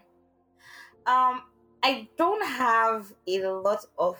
Um, 1.07 1.43
I 1.83 2.09
don't 2.17 2.45
have 2.47 3.13
a 3.29 3.47
lot 3.47 3.85
of 3.99 4.17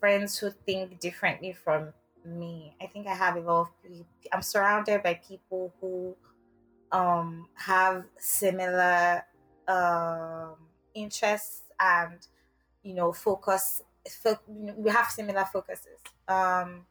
friends 0.00 0.38
who 0.38 0.50
think 0.50 0.98
differently 1.00 1.52
from 1.52 1.92
me. 2.24 2.74
I 2.80 2.86
think 2.86 3.06
I 3.06 3.14
have 3.14 3.36
a 3.36 3.40
lot 3.40 3.60
of. 3.60 3.68
I'm 4.32 4.42
surrounded 4.42 5.02
by 5.02 5.14
people 5.14 5.72
who 5.80 6.16
um, 6.92 7.48
have 7.54 8.04
similar 8.18 9.24
um, 9.68 10.56
interests 10.94 11.62
and 11.80 12.26
you 12.82 12.94
know 12.94 13.12
focus. 13.12 13.82
Fo- 14.08 14.40
we 14.48 14.90
have 14.90 15.06
similar 15.08 15.44
focuses. 15.44 15.98
Um, 16.28 16.86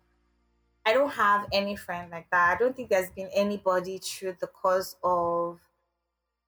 I 0.85 0.93
don't 0.93 1.11
have 1.11 1.47
any 1.51 1.75
friend 1.75 2.09
like 2.11 2.29
that. 2.31 2.55
I 2.55 2.59
don't 2.59 2.75
think 2.75 2.89
there's 2.89 3.11
been 3.11 3.29
anybody 3.33 3.99
through 3.99 4.37
the 4.39 4.47
course 4.47 4.95
of 5.03 5.59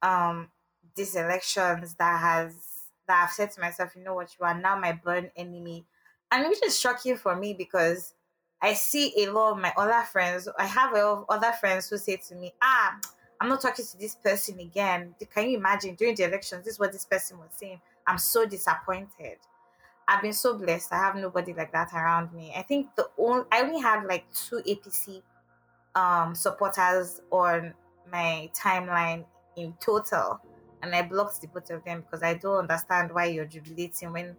um, 0.01 0.51
these 0.95 1.15
elections 1.15 1.95
that 1.95 2.19
has 2.19 2.89
that 3.07 3.23
I've 3.25 3.33
said 3.33 3.51
to 3.51 3.61
myself, 3.61 3.95
you 3.95 4.03
know 4.03 4.13
what, 4.13 4.35
you 4.39 4.45
are 4.45 4.57
now 4.57 4.79
my 4.79 4.93
burn 4.93 5.31
enemy. 5.35 5.85
And 6.31 6.47
which 6.49 6.63
is 6.63 6.79
shocking 6.79 7.17
for 7.17 7.35
me 7.35 7.53
because 7.53 8.13
I 8.61 8.73
see 8.73 9.25
a 9.25 9.31
lot 9.31 9.51
of 9.51 9.57
my 9.59 9.73
other 9.75 10.03
friends, 10.05 10.47
I 10.57 10.65
have 10.65 10.93
a 10.93 10.95
lot 10.95 11.17
of 11.19 11.25
other 11.29 11.51
friends 11.51 11.89
who 11.89 11.97
say 11.97 12.15
to 12.15 12.35
me, 12.35 12.53
ah, 12.61 12.97
I'm 13.43 13.49
not 13.49 13.59
talking 13.59 13.83
to 13.83 13.97
this 13.97 14.15
person 14.15 14.57
again. 14.61 15.15
Can 15.33 15.49
you 15.49 15.57
imagine 15.57 15.95
during 15.95 16.15
the 16.15 16.23
elections, 16.23 16.63
this 16.63 16.75
is 16.75 16.79
what 16.79 16.93
this 16.93 17.03
person 17.03 17.37
was 17.39 17.49
saying? 17.51 17.81
I'm 18.07 18.17
so 18.17 18.45
disappointed. 18.45 19.37
I've 20.07 20.21
been 20.21 20.31
so 20.31 20.57
blessed. 20.57 20.93
I 20.93 20.99
have 20.99 21.17
nobody 21.17 21.53
like 21.53 21.73
that 21.73 21.91
around 21.93 22.31
me. 22.31 22.53
I 22.55 22.61
think 22.61 22.95
the 22.95 23.09
only 23.17 23.45
I 23.51 23.63
only 23.63 23.81
had 23.81 24.05
like 24.05 24.23
two 24.33 24.61
APC 24.65 25.21
um 25.93 26.35
supporters 26.35 27.19
on 27.31 27.73
my 28.09 28.49
timeline 28.55 29.25
in 29.57 29.73
total. 29.81 30.39
And 30.81 30.95
I 30.95 31.01
blocked 31.01 31.41
the 31.41 31.47
both 31.47 31.69
of 31.69 31.83
them 31.83 31.99
because 32.03 32.23
I 32.23 32.35
don't 32.35 32.59
understand 32.59 33.11
why 33.11 33.25
you're 33.25 33.43
jubilating 33.43 34.13
when 34.13 34.37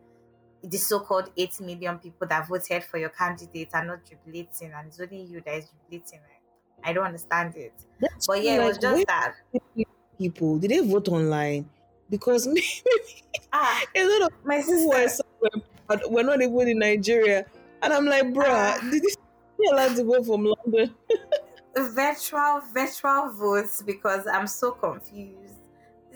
the 0.62 0.78
so-called 0.78 1.30
8 1.36 1.60
million 1.60 1.98
people 1.98 2.26
that 2.28 2.48
voted 2.48 2.84
for 2.84 2.96
your 2.96 3.10
candidate 3.10 3.68
are 3.74 3.84
not 3.84 4.00
jubilating 4.08 4.72
and 4.72 4.88
it's 4.88 4.98
only 4.98 5.22
you 5.24 5.42
that 5.42 5.56
is 5.56 5.68
jubilating. 5.68 6.20
I 6.82 6.92
don't 6.92 7.04
understand 7.04 7.56
it. 7.56 7.72
That's 8.00 8.26
but 8.26 8.42
yeah, 8.42 8.52
like, 8.52 8.60
it 8.60 8.64
was 8.64 8.78
just 8.78 9.06
that. 9.06 9.34
People, 10.18 10.58
did 10.58 10.70
they 10.70 10.80
vote 10.80 11.08
online? 11.08 11.68
Because 12.10 12.46
maybe 12.48 12.64
ah, 13.52 13.82
a 13.94 14.04
lot 14.04 14.22
of 14.22 14.32
my 14.44 14.58
people 14.58 14.88
were 14.88 15.08
somewhere, 15.08 16.08
we're 16.08 16.22
not 16.22 16.40
even 16.42 16.68
in 16.68 16.78
Nigeria. 16.78 17.46
And 17.82 17.92
I'm 17.92 18.06
like, 18.06 18.24
bruh, 18.24 18.46
ah. 18.48 18.78
did 18.90 19.02
you 19.02 19.70
allowed 19.72 19.96
to 19.96 20.04
vote 20.04 20.26
from 20.26 20.44
London? 20.44 20.94
virtual, 21.76 22.62
virtual 22.72 23.30
votes 23.30 23.82
because 23.82 24.26
I'm 24.26 24.46
so 24.46 24.72
confused. 24.72 25.54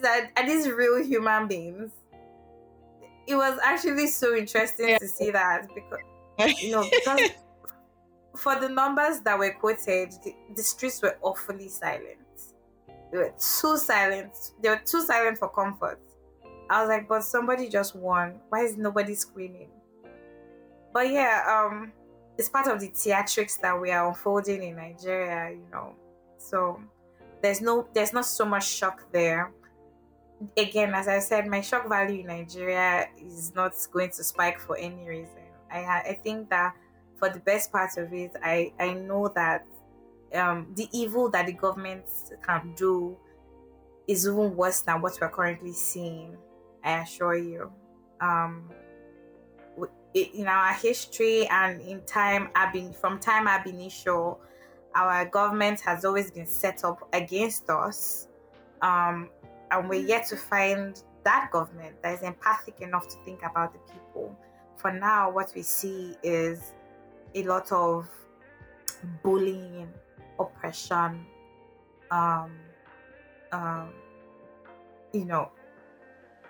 Are, 0.05 0.31
are 0.37 0.47
these 0.47 0.69
real 0.69 1.03
human 1.03 1.49
beings? 1.49 1.91
it 3.29 3.37
was 3.37 3.59
actually 3.63 4.07
so 4.07 4.35
interesting 4.35 4.89
yeah. 4.89 4.99
to 4.99 5.07
see 5.07 5.31
that 5.31 5.69
because 5.75 6.63
you 6.63 6.73
know 6.73 6.89
because 6.91 7.21
for 8.39 8.59
the 8.59 8.69
numbers 8.69 9.21
that 9.21 9.39
were 9.39 9.53
quoted, 9.53 10.13
the, 10.25 10.35
the, 10.55 10.63
streets 10.63 11.03
were 11.03 11.19
awfully 11.23 11.69
silent. 11.69 12.19
They 13.11 13.19
were 13.19 13.35
too 13.39 13.77
silent. 13.77 14.53
They 14.63 14.69
were 14.69 14.83
too 14.85 15.03
silent 15.03 15.39
for 15.39 15.49
comfort. 15.49 16.01
I 16.71 16.81
was 16.83 16.89
like, 16.89 17.09
but 17.09 17.25
somebody 17.25 17.69
just 17.69 17.97
won. 17.97 18.41
Why 18.49 18.61
is 18.61 18.77
nobody 18.77 19.15
screaming? 19.15 19.71
But 20.93 21.11
yeah, 21.11 21.43
um, 21.49 21.93
it's 22.37 22.49
part 22.49 22.67
of 22.67 22.81
the 22.81 22.89
theatrics 22.89 23.61
that 23.61 23.81
we 23.81 23.91
are 23.91 24.09
unfolding 24.09 24.63
in 24.63 24.77
Nigeria, 24.77 25.51
you 25.51 25.67
know. 25.73 25.95
So 26.37 26.81
there's 27.43 27.61
no 27.61 27.89
there's 27.95 28.13
not 28.13 28.27
so 28.27 28.45
much 28.45 28.67
shock 28.69 29.11
there 29.13 29.53
again, 30.57 30.95
as 30.95 31.09
I 31.09 31.19
said, 31.19 31.47
my 31.47 31.61
shock 31.61 31.89
value 31.89 32.21
in 32.21 32.27
Nigeria 32.27 33.09
is 33.21 33.55
not 33.55 33.75
going 33.93 34.11
to 34.11 34.25
spike 34.25 34.59
for 34.61 34.77
any 34.77 35.07
reason. 35.07 35.43
I 35.71 35.81
I 35.81 36.21
think 36.23 36.49
that 36.51 36.75
for 37.19 37.29
the 37.29 37.41
best 37.41 37.73
part 37.73 37.97
of 37.97 38.13
it, 38.13 38.33
I 38.43 38.73
I 38.79 38.95
know 38.95 39.29
that 39.35 39.67
um, 40.35 40.69
the 40.75 40.89
evil 40.93 41.31
that 41.31 41.47
the 41.47 41.53
government 41.53 42.05
can 42.43 42.75
do 42.77 43.17
is 44.07 44.27
even 44.27 44.57
worse 44.57 44.81
than 44.81 45.03
what 45.03 45.19
we're 45.21 45.29
currently 45.29 45.73
seeing. 45.73 46.37
I 46.85 47.01
assure 47.01 47.37
you. 47.37 47.71
Um, 48.21 48.71
in 50.15 50.47
our 50.47 50.73
history 50.73 51.47
and 51.49 51.81
in 51.83 52.01
time, 52.03 52.49
I've 52.55 52.73
been 52.73 52.93
from 52.93 53.19
time 53.21 53.47
ab 53.47 53.67
initio, 53.67 54.39
our 54.95 55.27
government 55.27 55.81
has 55.81 56.05
always 56.05 56.31
been 56.31 56.47
set 56.47 56.85
up 56.85 57.09
against 57.13 57.69
us. 57.71 58.29
Um, 58.81 59.29
and 59.71 59.89
we're 59.89 60.07
yet 60.07 60.27
to 60.29 60.37
find 60.37 61.01
that 61.25 61.51
government 61.53 62.03
that 62.03 62.15
is 62.15 62.23
empathic 62.23 62.81
enough 62.81 63.07
to 63.09 63.17
think 63.25 63.41
about 63.43 63.75
the 63.75 63.93
people. 63.93 64.37
For 64.77 64.93
now, 64.93 65.31
what 65.31 65.53
we 65.55 65.63
see 65.63 66.15
is 66.23 66.73
a 67.35 67.43
lot 67.45 67.71
of 67.73 68.09
bullying, 69.23 69.89
oppression, 70.39 71.27
um, 72.11 72.53
um, 73.53 73.91
you 75.13 75.25
know, 75.25 75.51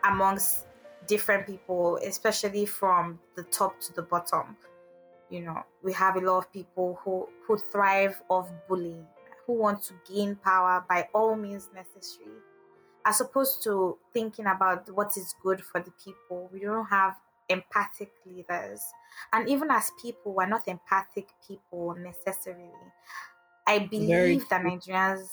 amongst 0.04 0.66
different 1.06 1.46
people, 1.46 1.98
especially 2.04 2.66
from 2.66 3.18
the 3.36 3.42
top 3.44 3.80
to 3.80 3.92
the 3.94 4.02
bottom. 4.02 4.56
You 5.30 5.42
know, 5.42 5.62
we 5.82 5.92
have 5.92 6.16
a 6.16 6.20
lot 6.20 6.38
of 6.38 6.52
people 6.52 6.98
who 7.02 7.28
who 7.46 7.58
thrive 7.70 8.20
off 8.28 8.50
bullying, 8.68 9.06
who 9.46 9.54
want 9.54 9.82
to 9.84 9.94
gain 10.10 10.36
power 10.36 10.84
by 10.88 11.08
all 11.12 11.36
means 11.36 11.68
necessary 11.74 12.32
as 13.08 13.22
opposed 13.22 13.62
to 13.62 13.96
thinking 14.12 14.46
about 14.46 14.90
what 14.94 15.16
is 15.16 15.34
good 15.42 15.62
for 15.64 15.80
the 15.80 15.90
people. 15.92 16.50
We 16.52 16.60
don't 16.60 16.86
have 16.86 17.16
empathic 17.48 18.12
leaders. 18.26 18.80
And 19.32 19.48
even 19.48 19.70
as 19.70 19.90
people, 20.00 20.34
we're 20.34 20.46
not 20.46 20.68
empathic 20.68 21.28
people 21.46 21.96
necessarily. 21.98 22.70
I 23.66 23.80
believe 23.80 24.48
that 24.48 24.62
Nigerians 24.62 25.28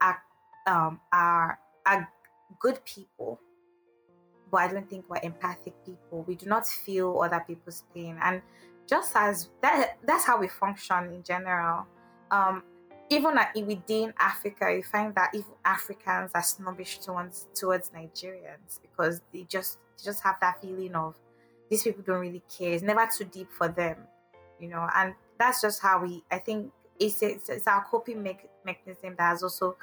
are 0.00 0.22
um, 0.66 1.00
are 1.12 1.58
are 1.84 2.08
good 2.60 2.84
people, 2.84 3.40
but 4.50 4.58
I 4.58 4.72
don't 4.72 4.88
think 4.88 5.04
we're 5.08 5.20
empathic 5.22 5.74
people. 5.84 6.24
We 6.26 6.36
do 6.36 6.46
not 6.46 6.66
feel 6.66 7.20
other 7.20 7.42
people's 7.46 7.84
pain, 7.94 8.18
and 8.22 8.42
just 8.86 9.16
as 9.16 9.48
that 9.62 9.98
that's 10.04 10.24
how 10.24 10.38
we 10.38 10.48
function 10.48 11.12
in 11.12 11.22
general. 11.22 11.86
Um, 12.30 12.62
even 13.08 13.38
within 13.66 14.12
Africa, 14.18 14.72
you 14.74 14.82
find 14.82 15.14
that 15.14 15.30
even 15.32 15.52
Africans 15.64 16.32
are 16.34 16.42
snobbish 16.42 16.98
towards 16.98 17.46
towards 17.54 17.90
Nigerians 17.90 18.80
because 18.82 19.20
they 19.32 19.42
just 19.42 19.78
they 19.96 20.04
just 20.04 20.22
have 20.22 20.36
that 20.40 20.60
feeling 20.60 20.94
of 20.94 21.14
these 21.70 21.82
people 21.82 22.02
don't 22.02 22.20
really 22.20 22.42
care. 22.56 22.72
It's 22.72 22.82
never 22.82 23.08
too 23.14 23.24
deep 23.24 23.50
for 23.50 23.68
them, 23.68 23.98
you 24.60 24.68
know. 24.68 24.88
And 24.94 25.14
that's 25.38 25.60
just 25.62 25.80
how 25.80 26.02
we. 26.02 26.24
I 26.30 26.38
think 26.38 26.72
it's 26.98 27.22
it's, 27.22 27.48
it's 27.48 27.66
our 27.66 27.84
coping 27.84 28.22
me- 28.22 28.38
mechanism 28.64 29.14
that 29.18 29.30
has 29.30 29.42
also 29.42 29.76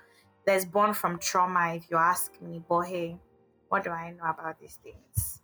that's 0.46 0.66
born 0.66 0.94
from 0.94 1.20
trauma. 1.20 1.76
If 1.76 1.90
you 1.90 1.98
ask 1.98 2.42
me, 2.42 2.64
but 2.68 2.82
hey, 2.82 3.18
what 3.70 3.84
do 3.84 3.90
I 3.90 4.12
know 4.12 4.26
about 4.26 4.60
these 4.60 4.80
things? 4.84 5.42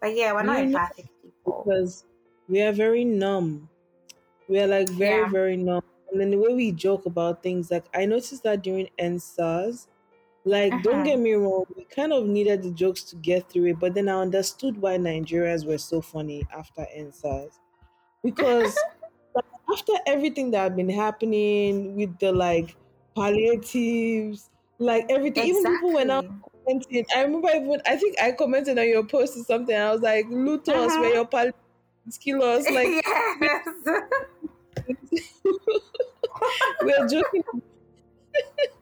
But 0.00 0.14
yeah, 0.14 0.32
we're 0.32 0.42
not 0.42 0.60
empathic 0.60 1.06
people 1.22 1.64
because 1.64 2.04
we 2.48 2.60
are 2.62 2.72
very 2.72 3.04
numb. 3.04 3.68
We 4.48 4.60
are 4.60 4.66
like 4.66 4.88
very 4.90 5.22
yeah. 5.22 5.28
very 5.28 5.56
numb 5.56 5.82
and 6.10 6.20
then 6.20 6.30
the 6.30 6.38
way 6.38 6.54
we 6.54 6.72
joke 6.72 7.06
about 7.06 7.42
things, 7.42 7.70
like 7.70 7.84
I 7.94 8.06
noticed 8.06 8.42
that 8.44 8.62
during 8.62 8.88
EndSARS, 8.98 9.88
like 10.46 10.82
don't 10.82 11.02
Uh-huh. 11.02 11.10
get 11.10 11.20
me 11.20 11.34
wrong, 11.34 11.66
we 11.76 11.84
kind 11.86 12.12
of 12.14 12.26
needed 12.26 12.62
the 12.64 12.72
jokes 12.72 13.04
to 13.04 13.16
get 13.16 13.50
through 13.50 13.66
it, 13.66 13.80
but 13.80 13.94
then 13.94 14.08
I 14.08 14.20
understood 14.20 14.78
why 14.78 14.96
Nigerians 14.98 15.66
were 15.66 15.78
so 15.78 16.00
funny 16.02 16.46
after 16.56 16.86
EndSARS. 16.96 17.58
Because 18.22 18.86
after 19.72 19.92
everything 20.06 20.50
that 20.52 20.62
had 20.62 20.76
been 20.76 20.88
happening 20.90 21.96
with 21.96 22.18
the 22.18 22.32
like 22.32 22.76
palliatives, 23.16 24.50
like 24.78 25.06
everything, 25.10 25.44
even 25.44 25.66
people 25.66 25.92
went 25.92 26.10
out 26.10 26.24
commenting. 26.66 27.04
I 27.14 27.22
remember 27.22 27.48
even 27.50 27.80
I 27.86 27.96
think 27.96 28.20
I 28.20 28.32
commented 28.32 28.78
on 28.78 28.88
your 28.88 29.06
post 29.06 29.36
or 29.38 29.44
something. 29.44 29.76
I 29.76 29.92
was 29.92 30.02
like, 30.02 30.26
loot 30.28 30.68
us 30.68 30.98
where 30.98 31.10
Uh-huh. 31.10 31.16
your 31.16 31.26
palliatives 31.26 31.54
kill 32.20 32.42
us. 32.42 32.70
Like 32.70 32.94
yes. 33.40 34.02
we're 36.80 37.06
joking 37.08 37.42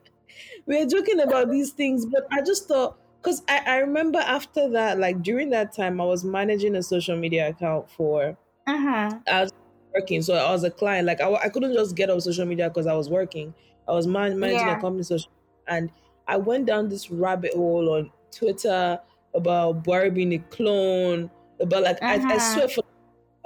we're 0.66 0.86
joking 0.86 1.20
about 1.20 1.50
these 1.50 1.72
things 1.72 2.06
but 2.06 2.24
i 2.32 2.40
just 2.42 2.68
thought 2.68 2.98
because 3.22 3.42
I, 3.48 3.58
I 3.66 3.76
remember 3.78 4.18
after 4.18 4.68
that 4.70 4.98
like 4.98 5.22
during 5.22 5.50
that 5.50 5.72
time 5.74 6.00
i 6.00 6.04
was 6.04 6.24
managing 6.24 6.74
a 6.76 6.82
social 6.82 7.16
media 7.16 7.48
account 7.48 7.90
for 7.90 8.38
uh-huh. 8.66 9.20
i 9.28 9.42
was 9.42 9.50
working 9.94 10.22
so 10.22 10.34
i 10.34 10.50
was 10.50 10.64
a 10.64 10.70
client 10.70 11.06
like 11.06 11.20
i, 11.20 11.32
I 11.32 11.48
couldn't 11.48 11.74
just 11.74 11.96
get 11.96 12.10
off 12.10 12.22
social 12.22 12.46
media 12.46 12.68
because 12.68 12.86
i 12.86 12.94
was 12.94 13.10
working 13.10 13.54
i 13.88 13.92
was 13.92 14.06
man, 14.06 14.38
managing 14.38 14.68
Yeah. 14.68 14.74
a 14.76 14.76
company 14.76 15.02
social 15.04 15.30
and 15.68 15.92
i 16.26 16.36
went 16.36 16.66
down 16.66 16.88
this 16.88 17.10
rabbit 17.10 17.54
hole 17.54 17.90
on 17.94 18.12
twitter 18.32 19.00
about 19.34 19.82
Buhari 19.82 20.14
being 20.14 20.32
a 20.32 20.38
clone 20.38 21.30
about 21.60 21.82
like 21.82 21.98
I, 22.08 22.24
I 22.30 22.38
Uh-huh. 22.38 22.38
swear 22.38 22.68
for 22.68 22.82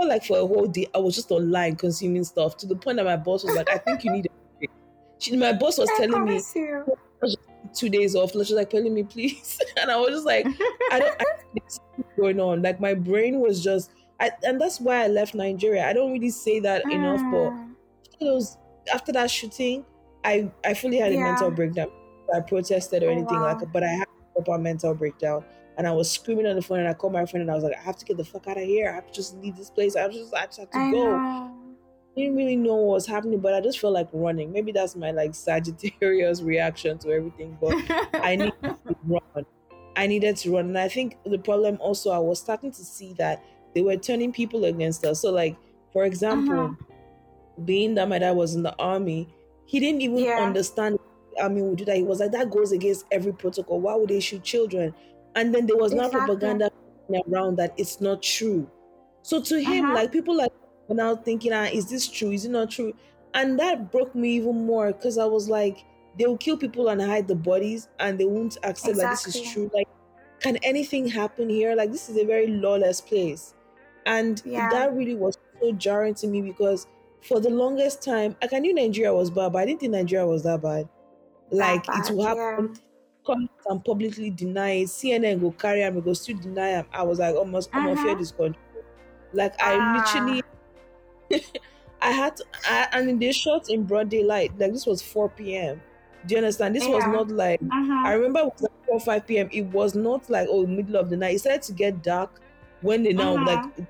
like 0.00 0.24
for 0.24 0.38
a 0.38 0.46
whole 0.46 0.66
day 0.66 0.86
I 0.94 0.98
was 0.98 1.14
just 1.14 1.30
online 1.30 1.76
consuming 1.76 2.24
stuff 2.24 2.56
to 2.58 2.66
the 2.66 2.76
point 2.76 2.96
that 2.98 3.04
my 3.04 3.16
boss 3.16 3.44
was 3.44 3.54
like, 3.54 3.68
I 3.70 3.78
think 3.78 4.04
you 4.04 4.10
need 4.10 4.26
a 4.26 4.30
break. 4.58 4.70
She, 5.20 5.36
my 5.36 5.52
boss 5.52 5.78
was 5.78 5.90
I 5.90 5.92
telling 5.92 6.24
me 6.24 6.44
you. 6.54 6.84
Two 7.74 7.88
days 7.88 8.14
off. 8.14 8.32
She 8.32 8.38
was 8.38 8.50
like, 8.50 8.70
telling 8.70 8.94
me, 8.94 9.02
please. 9.02 9.60
And 9.80 9.90
I 9.90 9.96
was 9.96 10.10
just 10.10 10.26
like, 10.26 10.46
I 10.92 10.98
don't 11.00 11.16
I, 11.20 11.24
something 11.68 12.04
going 12.16 12.40
on. 12.40 12.62
Like 12.62 12.80
my 12.80 12.94
brain 12.94 13.40
was 13.40 13.62
just 13.62 13.90
I, 14.20 14.30
and 14.42 14.60
that's 14.60 14.80
why 14.80 15.04
I 15.04 15.06
left 15.08 15.34
Nigeria. 15.34 15.86
I 15.88 15.92
don't 15.92 16.12
really 16.12 16.30
say 16.30 16.60
that 16.60 16.82
enough, 16.90 17.22
but 17.30 17.52
Mm. 17.52 17.74
after 18.12 18.24
those 18.24 18.56
after 18.92 19.12
that 19.12 19.30
shooting, 19.30 19.84
I 20.24 20.50
I 20.64 20.74
fully 20.74 20.98
had 20.98 21.12
a 21.12 21.18
mental 21.18 21.50
breakdown. 21.50 21.88
I 22.34 22.40
protested 22.40 23.02
or 23.02 23.08
Oh, 23.08 23.12
anything 23.12 23.40
wow. 23.40 23.54
like 23.58 23.72
but 23.72 23.82
I 23.84 23.88
had 23.88 24.06
a 24.36 24.42
proper 24.42 24.58
mental 24.60 24.94
breakdown. 24.94 25.44
And 25.76 25.86
I 25.86 25.92
was 25.92 26.10
screaming 26.10 26.46
on 26.46 26.56
the 26.56 26.62
phone 26.62 26.80
and 26.80 26.88
I 26.88 26.94
called 26.94 27.12
my 27.12 27.24
friend 27.24 27.42
and 27.42 27.50
I 27.50 27.54
was 27.54 27.62
like, 27.62 27.76
I 27.76 27.80
have 27.82 27.96
to 27.98 28.04
get 28.04 28.16
the 28.16 28.24
fuck 28.24 28.48
out 28.48 28.56
of 28.58 28.64
here. 28.64 28.90
I 28.90 28.94
have 28.96 29.06
to 29.06 29.12
just 29.12 29.36
leave 29.36 29.56
this 29.56 29.70
place. 29.70 29.94
I 29.94 30.08
just 30.08 30.34
I 30.34 30.46
just 30.46 30.58
have 30.58 30.70
to 30.70 30.78
I 30.78 30.90
go. 30.90 31.16
know. 31.16 31.67
Didn't 32.18 32.36
really 32.36 32.56
know 32.56 32.76
what 32.76 32.94
was 32.94 33.06
happening, 33.06 33.40
but 33.40 33.54
I 33.54 33.60
just 33.60 33.78
felt 33.80 33.94
like 33.94 34.08
running. 34.12 34.52
Maybe 34.52 34.72
that's 34.72 34.96
my 34.96 35.10
like 35.12 35.34
Sagittarius 35.34 36.42
reaction 36.44 36.98
to 37.00 37.10
everything. 37.10 37.56
But 37.60 37.78
I 38.20 38.36
need 38.36 38.52
to 38.88 38.96
run. 39.04 39.44
I 39.96 40.06
needed 40.06 40.36
to 40.38 40.52
run. 40.52 40.66
And 40.68 40.78
I 40.78 40.88
think 40.88 41.16
the 41.24 41.38
problem 41.38 41.78
also 41.80 42.10
I 42.10 42.18
was 42.18 42.40
starting 42.40 42.72
to 42.72 42.84
see 42.84 43.14
that 43.14 43.44
they 43.74 43.82
were 43.82 43.96
turning 43.96 44.32
people 44.32 44.64
against 44.64 45.04
us. 45.04 45.22
So 45.22 45.30
like 45.32 45.60
for 45.92 46.04
example, 46.04 46.76
being 47.64 47.94
that 47.94 48.08
my 48.08 48.18
dad 48.18 48.32
was 48.32 48.54
in 48.54 48.62
the 48.62 48.74
army, 48.78 49.34
he 49.64 49.80
didn't 49.80 50.02
even 50.02 50.28
Yeah. 50.28 50.36
understand 50.36 50.98
the 51.36 51.42
army 51.42 51.62
would 51.62 51.78
do 51.78 51.84
that. 51.86 51.96
He 51.96 52.02
was 52.04 52.20
like, 52.20 52.32
that 52.32 52.50
goes 52.50 52.72
against 52.72 53.06
every 53.10 53.32
protocol. 53.32 53.80
Why 53.80 53.94
would 53.96 54.10
they 54.10 54.20
shoot 54.20 54.42
children? 54.44 54.94
And 55.34 55.54
then 55.54 55.66
there 55.66 55.76
was 55.76 55.94
now 55.94 56.08
Exactly. 56.08 56.10
propaganda 56.10 56.70
around 57.32 57.56
that 57.56 57.74
it's 57.76 58.00
not 58.00 58.22
true. 58.22 58.70
So 59.22 59.42
to 59.42 59.62
him, 59.62 59.86
Uh-huh. 59.86 59.92
like 59.92 60.12
people 60.12 60.36
like 60.36 60.50
now 60.97 61.16
thinking, 61.16 61.52
ah, 61.52 61.65
is 61.65 61.89
this 61.90 62.09
true? 62.09 62.31
Is 62.32 62.44
it 62.44 62.51
not 62.51 62.70
true? 62.70 62.94
And 63.35 63.59
that 63.59 63.90
broke 63.93 64.15
me 64.15 64.31
even 64.36 64.66
more 64.66 64.93
because 64.93 65.19
I 65.19 65.27
was 65.27 65.48
like, 65.48 65.78
they 66.19 66.27
will 66.27 66.39
kill 66.39 66.56
people 66.56 66.89
and 66.89 67.01
hide 67.01 67.28
the 67.28 67.35
bodies 67.36 67.89
and 67.98 68.19
they 68.19 68.24
won't 68.27 68.56
accept 68.62 68.97
that 68.98 69.10
this 69.10 69.27
is 69.27 69.40
true. 69.40 69.70
Like, 69.73 69.86
can 70.40 70.56
anything 70.59 71.09
happen 71.09 71.48
here? 71.48 71.74
Like, 71.74 71.93
this 71.93 72.09
is 72.09 72.16
a 72.16 72.24
very 72.24 72.47
lawless 72.48 73.01
place. 73.01 73.55
And 74.06 74.43
Yeah. 74.44 74.69
that 74.70 74.93
really 74.94 75.15
was 75.15 75.36
so 75.60 75.73
jarring 75.73 76.15
to 76.16 76.27
me 76.28 76.43
because 76.43 76.86
for 77.23 77.40
the 77.40 77.51
longest 77.51 78.02
time, 78.02 78.36
like 78.43 78.52
I 78.52 78.59
knew 78.60 78.74
Nigeria 78.74 79.15
was 79.15 79.31
bad, 79.31 79.52
but 79.52 79.59
I 79.60 79.66
didn't 79.66 79.81
think 79.81 79.93
Nigeria 79.93 80.27
was 80.27 80.44
that 80.44 80.62
bad. 80.62 80.89
Like 81.51 81.89
That 81.89 81.94
it 81.94 82.10
will 82.10 82.24
bad, 82.31 82.39
happen, 82.56 82.81
come 83.27 83.48
and 83.66 83.85
publicly 83.85 84.31
deny 84.31 84.70
it. 84.82 84.89
CNN 84.90 85.40
go 85.40 85.52
carry 85.52 85.82
him, 85.82 85.94
We 85.97 86.01
go 86.02 86.12
still 86.15 86.39
deny 86.39 86.70
him. 86.70 86.86
I 86.93 87.02
was 87.02 87.19
like, 87.19 87.35
almost, 87.35 87.70
I'm 87.74 87.85
gonna 87.85 87.97
fear 87.97 88.15
Mhm. 88.15 88.16
this 88.16 88.32
country. 88.32 88.60
Like 89.32 89.55
I 89.60 89.78
Ah. 89.78 89.78
literally 89.78 90.43
I 92.00 92.10
had 92.12 92.36
to, 92.36 92.44
I, 92.64 92.88
and 92.92 93.20
they 93.20 93.32
shot 93.32 93.68
in 93.68 93.84
broad 93.84 94.09
daylight. 94.09 94.56
Like 94.59 94.72
this 94.72 94.86
was 94.86 95.02
4 95.02 95.56
p.m. 95.56 95.80
Do 96.26 96.34
you 96.34 96.38
understand? 96.38 96.74
This 96.76 96.88
was 96.88 97.05
not 97.06 97.30
like 97.30 97.60
Mhm. 97.60 98.06
I 98.06 98.12
remember 98.14 98.40
it 98.40 98.46
was 98.46 98.62
like 98.62 98.86
4 98.86 99.00
5 99.00 99.26
p.m. 99.26 99.48
It 99.52 99.66
was 99.66 99.94
not 99.94 100.28
like 100.30 100.48
oh 100.50 100.66
middle 100.66 100.96
of 100.96 101.10
the 101.10 101.16
night. 101.16 101.34
It 101.36 101.40
started 101.40 101.62
to 101.62 101.72
get 101.72 102.02
dark 102.02 102.40
when 102.80 103.02
they 103.02 103.12
now 103.12 103.36
Mhm. 103.36 103.46
like 103.46 103.88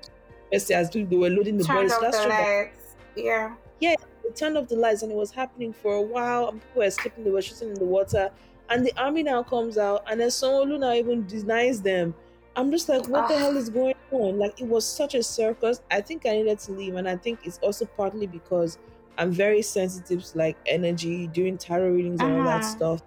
as 0.53 0.69
as 0.71 0.89
they 0.89 1.03
were 1.03 1.29
loading 1.29 1.57
the 1.57 1.63
Turned 1.63 1.89
That's 1.89 2.23
the 2.23 2.29
lights. 2.29 2.95
Yeah. 3.15 3.55
Yeah, 3.79 3.95
They 4.23 4.31
turned 4.31 4.57
off 4.57 4.67
the 4.67 4.75
lights 4.75 5.03
and 5.03 5.11
it 5.11 5.15
was 5.15 5.31
happening 5.31 5.73
for 5.73 5.93
a 5.95 6.01
while. 6.01 6.49
And 6.49 6.61
people 6.61 6.79
were 6.81 6.85
escaping. 6.87 7.23
They 7.23 7.31
were 7.31 7.41
shooting 7.41 7.69
in 7.69 7.73
the 7.75 7.85
water. 7.85 8.31
And 8.69 8.85
the 8.85 8.93
army 9.01 9.23
now 9.23 9.43
comes 9.43 9.77
out 9.77 10.03
and 10.07 10.19
then 10.19 10.29
Sanwo-Olu 10.29 10.79
now 10.79 10.93
even 10.93 11.25
denies 11.25 11.81
them. 11.81 12.13
I'm 12.59 12.71
just 12.71 12.89
like, 12.89 13.07
what 13.07 13.27
the 13.27 13.37
Ah. 13.37 13.39
hell 13.39 13.57
is 13.57 13.69
going 13.69 13.95
on? 14.11 14.37
Like 14.39 14.53
it 14.59 14.67
was 14.67 14.85
such 14.87 15.15
a 15.15 15.23
circus. 15.23 15.81
I 15.91 16.01
think 16.01 16.25
I 16.25 16.31
needed 16.33 16.59
to 16.61 16.73
leave, 16.73 16.95
and 16.95 17.07
I 17.09 17.17
think 17.17 17.41
it's 17.43 17.59
also 17.59 17.85
partly 17.85 18.27
because 18.27 18.77
I'm 19.17 19.31
very 19.31 19.61
sensitive 19.61 20.23
to 20.25 20.37
like 20.37 20.59
energy 20.65 21.27
during 21.27 21.57
tarot 21.57 21.91
readings 21.91 22.21
and 22.23 22.33
all 22.33 22.43
that 22.43 22.63
Uh-huh. 22.63 22.65
stuff. 22.65 23.01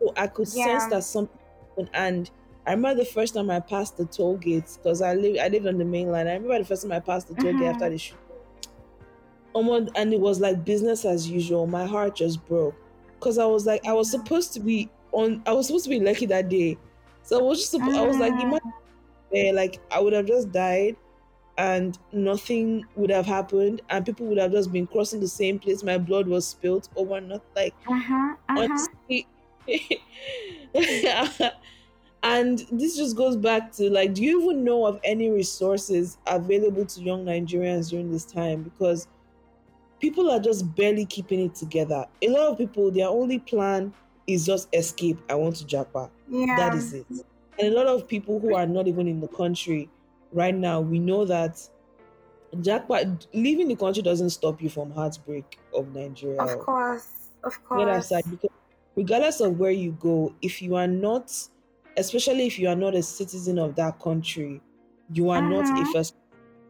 So 0.00 0.12
I 0.16 0.26
could 0.28 0.48
sense 0.48 0.86
that 0.88 1.04
something 1.04 1.38
happened. 1.76 1.90
And 1.94 2.30
I 2.66 2.72
remember 2.72 3.02
the 3.04 3.10
first 3.10 3.34
time 3.34 3.50
I 3.50 3.60
passed 3.60 3.96
the 3.98 4.06
toll 4.06 4.38
gates 4.38 4.78
because 4.78 5.02
I 5.02 5.14
live 5.14 5.38
I 5.42 5.48
lived 5.48 5.66
on 5.68 5.78
the 5.78 5.84
main 5.86 6.10
line. 6.10 6.28
I 6.28 6.34
remember 6.34 6.58
the 6.58 6.66
first 6.66 6.82
time 6.82 6.92
I 6.92 7.00
passed 7.00 7.28
the 7.28 7.36
toll 7.36 7.54
gate 7.54 7.66
Mhm. 7.66 7.70
after 7.70 7.90
the 7.90 7.98
shoot. 7.98 8.20
Almost, 9.54 9.90
and 9.94 10.12
it 10.12 10.20
was 10.20 10.38
like 10.40 10.64
business 10.64 11.04
as 11.06 11.30
usual. 11.30 11.66
My 11.66 11.86
heart 11.86 12.16
just 12.16 12.44
broke 12.44 12.76
because 13.18 13.38
I 13.38 13.46
was 13.46 13.64
like, 13.64 13.80
I 13.86 13.94
was 13.94 14.10
supposed 14.10 14.52
to 14.54 14.60
be 14.60 14.92
on. 15.12 15.42
I 15.46 15.52
was 15.54 15.66
supposed 15.68 15.84
to 15.84 15.90
be 15.90 16.00
lucky 16.00 16.26
that 16.26 16.50
day, 16.50 16.78
so 17.22 17.38
I 17.38 17.42
was 17.42 17.58
just. 17.60 17.74
I 17.94 18.02
was 18.02 18.18
like, 18.18 18.34
imagine 18.34 18.60
there, 19.32 19.52
like 19.52 19.80
I 19.90 20.00
would 20.00 20.12
have 20.12 20.26
just 20.26 20.52
died, 20.52 20.96
and 21.58 21.98
nothing 22.12 22.84
would 22.96 23.10
have 23.10 23.26
happened, 23.26 23.82
and 23.90 24.04
people 24.04 24.26
would 24.26 24.38
have 24.38 24.52
just 24.52 24.72
been 24.72 24.86
crossing 24.86 25.20
the 25.20 25.28
same 25.28 25.58
place. 25.58 25.82
My 25.82 25.98
blood 25.98 26.28
was 26.28 26.46
spilled 26.46 26.88
over, 26.96 27.20
not 27.20 27.42
like 27.54 27.74
Uh-huh. 27.86 28.36
Uh-huh. 28.48 28.86
and 32.22 32.66
this 32.70 32.96
just 32.96 33.16
goes 33.16 33.36
back 33.36 33.72
to 33.72 33.90
like, 33.90 34.14
do 34.14 34.22
you 34.22 34.42
even 34.42 34.64
know 34.64 34.86
of 34.86 35.00
any 35.04 35.30
resources 35.30 36.18
available 36.26 36.84
to 36.86 37.02
young 37.02 37.24
Nigerians 37.24 37.90
during 37.90 38.10
this 38.10 38.24
time? 38.24 38.62
Because 38.62 39.06
people 40.00 40.30
are 40.30 40.40
just 40.40 40.74
barely 40.74 41.06
keeping 41.06 41.40
it 41.40 41.54
together. 41.54 42.06
A 42.22 42.28
lot 42.28 42.52
of 42.52 42.58
people, 42.58 42.90
their 42.90 43.08
only 43.08 43.38
plan 43.38 43.92
is 44.26 44.44
just 44.46 44.68
escape. 44.74 45.18
I 45.30 45.34
want 45.36 45.56
to 45.56 45.64
japa. 45.64 46.10
Yeah. 46.28 46.56
That 46.56 46.74
is 46.74 46.92
it. 46.92 47.06
And 47.58 47.68
a 47.68 47.76
lot 47.76 47.86
of 47.86 48.08
people 48.08 48.40
who 48.40 48.54
are 48.54 48.66
not 48.66 48.86
even 48.88 49.08
in 49.08 49.20
the 49.20 49.28
country 49.28 49.90
right 50.32 50.54
now, 50.54 50.80
we 50.80 50.98
know 50.98 51.24
that 51.26 51.68
japa 52.54 53.26
leaving 53.34 53.68
the 53.68 53.76
country 53.76 54.02
doesn't 54.02 54.30
stop 54.30 54.62
you 54.62 54.70
from 54.70 54.90
heartbreak 54.92 55.60
of 55.74 55.88
Nigeria. 55.94 56.56
Of 56.56 56.58
course. 56.58 57.28
Of 57.42 57.62
Get 57.74 57.88
course. 57.88 57.88
outside 57.88 58.24
because 58.30 58.50
regardless 58.96 59.40
of 59.40 59.58
where 59.58 59.70
you 59.70 59.92
go, 59.92 60.34
if 60.42 60.62
you 60.62 60.76
are 60.76 60.86
not, 60.86 61.30
especially 61.96 62.46
if 62.46 62.58
you 62.58 62.68
are 62.68 62.76
not 62.76 62.94
a 62.94 63.02
citizen 63.02 63.58
of 63.58 63.74
that 63.76 64.00
country, 64.00 64.62
you 65.12 65.30
are 65.30 65.42
not 65.42 65.70
a 65.76 65.84
Mhm. 65.84 65.92
first 65.92 66.14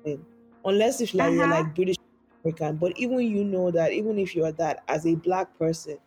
citizen. 0.04 0.26
Unless 0.64 1.00
if 1.00 1.14
like 1.14 1.32
you're 1.34 1.46
Uh-huh. 1.46 1.48
like 1.48 1.74
British 1.74 1.96
American. 2.44 2.78
But 2.78 2.98
even 2.98 3.20
you 3.20 3.44
know 3.44 3.70
that 3.70 3.92
even 3.92 4.18
if 4.18 4.34
you 4.34 4.44
are 4.44 4.52
that 4.52 4.84
as 4.88 5.06
a 5.06 5.16
black 5.16 5.58
person, 5.58 5.98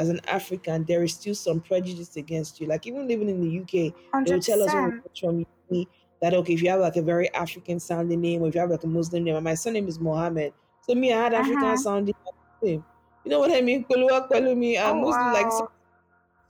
as 0.00 0.08
an 0.08 0.20
African, 0.26 0.84
there 0.84 1.02
is 1.04 1.14
still 1.14 1.34
some 1.34 1.60
prejudice 1.60 2.16
against 2.16 2.60
you. 2.60 2.66
Like 2.66 2.86
even 2.86 3.06
living 3.08 3.28
in 3.28 3.40
the 3.40 3.48
UK, 3.50 3.94
they 4.24 4.32
will 4.32 4.40
tell 4.40 4.62
us 4.62 4.74
when 4.74 4.86
we 4.86 4.92
percent. 4.92 5.02
come 5.02 5.12
from 5.20 5.46
uni 5.70 5.88
that 6.20 6.34
okay, 6.34 6.52
if 6.54 6.62
you 6.62 6.70
have 6.70 6.80
like 6.80 6.96
a 6.96 7.02
very 7.02 7.32
African 7.34 7.80
sounding 7.80 8.20
name 8.20 8.42
or 8.42 8.48
if 8.48 8.54
you 8.54 8.60
have 8.60 8.70
like 8.70 8.84
a 8.84 8.86
Muslim 8.86 9.24
name, 9.24 9.36
and 9.36 9.44
my 9.44 9.54
surname 9.54 9.88
is 9.88 9.98
Mohammed. 9.98 10.54
So 10.82 10.94
me, 10.94 11.12
I 11.12 11.22
had 11.22 11.34
African 11.34 11.76
Uh-huh. 11.76 11.84
sounding 11.86 12.14
name. 12.62 12.84
You 13.24 13.30
know 13.30 13.38
what 13.38 13.52
I 13.52 13.60
mean? 13.60 13.84
Koluwa 13.84 14.28
Kwelumi. 14.28 14.78
Oh 14.82 14.94
I'm 14.94 15.00
mostly 15.00 15.30
like 15.30 15.52
wow. 15.52 15.52
so- 15.52 15.70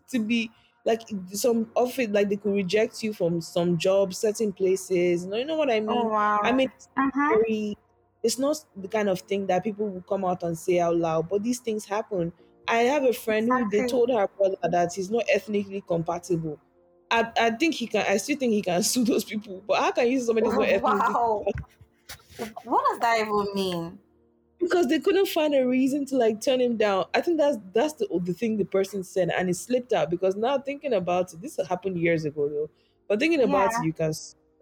to 0.09 0.19
be 0.25 0.51
like 0.85 1.03
some 1.33 1.71
of 1.77 1.99
it, 1.99 2.13
like 2.13 2.29
they 2.29 2.37
could 2.37 2.55
reject 2.55 3.03
you 3.03 3.13
from 3.13 3.41
some 3.41 3.79
jobs, 3.79 4.19
certain 4.19 4.53
places. 4.53 5.25
You 5.25 5.31
know, 5.31 5.37
you 5.37 5.45
know 5.45 5.57
what 5.57 5.71
I 5.71 5.81
mean? 5.81 6.07
Oh 6.07 6.09
wow. 6.09 6.39
I 6.43 6.53
mean, 6.53 6.71
it's 6.75 6.89
Uh-huh. 6.97 7.37
very. 7.37 7.77
It's 8.23 8.39
not 8.39 8.63
the 8.77 8.89
kind 8.89 9.09
of 9.09 9.21
thing 9.23 9.47
that 9.47 9.65
people 9.65 9.89
will 9.89 10.03
come 10.03 10.27
out 10.27 10.43
and 10.43 10.59
say 10.59 10.79
out 10.79 10.97
loud, 10.97 11.29
but 11.29 11.43
these 11.43 11.61
things 11.61 11.87
happen. 11.87 12.33
I 12.71 12.79
have 12.85 13.05
a 13.05 13.13
friend 13.13 13.49
who 13.49 13.69
they 13.69 13.83
told 13.83 14.11
her 14.11 14.29
brother 14.29 14.57
that 14.63 14.95
he's 14.95 15.11
not 15.11 15.25
ethnically 15.29 15.83
compatible. 15.83 16.61
I, 17.11 17.33
I 17.39 17.51
think 17.53 17.75
he 17.75 17.87
can. 17.89 18.07
I 18.07 18.17
still 18.19 18.39
think 18.39 18.53
he 18.53 18.63
can 18.63 18.83
sue 18.85 19.05
those 19.05 19.25
people. 19.25 19.63
But 19.67 19.81
how 19.81 19.93
can 19.93 20.09
you 20.09 20.21
sue 20.21 20.27
somebody 20.27 20.47
who's 20.49 20.57
not 20.57 20.69
ethnically 20.69 21.19
Wow. 21.19 21.45
What 22.65 22.85
does 22.91 23.01
that 23.01 23.19
even 23.21 23.47
mean? 23.55 23.99
because 24.59 24.89
they 24.89 24.99
couldn't 25.01 25.29
find 25.29 25.55
a 25.55 25.67
reason 25.67 26.05
to 26.07 26.17
like 26.17 26.41
turn 26.41 26.61
him 26.61 26.77
down. 26.77 27.07
I 27.15 27.21
think 27.21 27.39
that's 27.39 27.57
that's 27.73 27.95
the 27.95 28.07
the 28.23 28.35
thing 28.35 28.57
the 28.57 28.65
person 28.65 29.03
said, 29.03 29.31
and 29.31 29.49
it 29.49 29.55
slipped 29.55 29.93
out 29.93 30.11
because 30.11 30.37
now 30.37 30.59
thinking 30.59 30.93
about 30.93 31.33
it, 31.33 31.41
this 31.41 31.59
happened 31.69 31.99
years 31.99 32.25
ago 32.25 32.49
though. 32.49 32.71
But 33.09 33.19
thinking 33.21 33.41
about 33.43 33.71
Yeah. 33.71 33.79
it, 33.79 33.85
you 33.85 33.93
can 33.93 34.13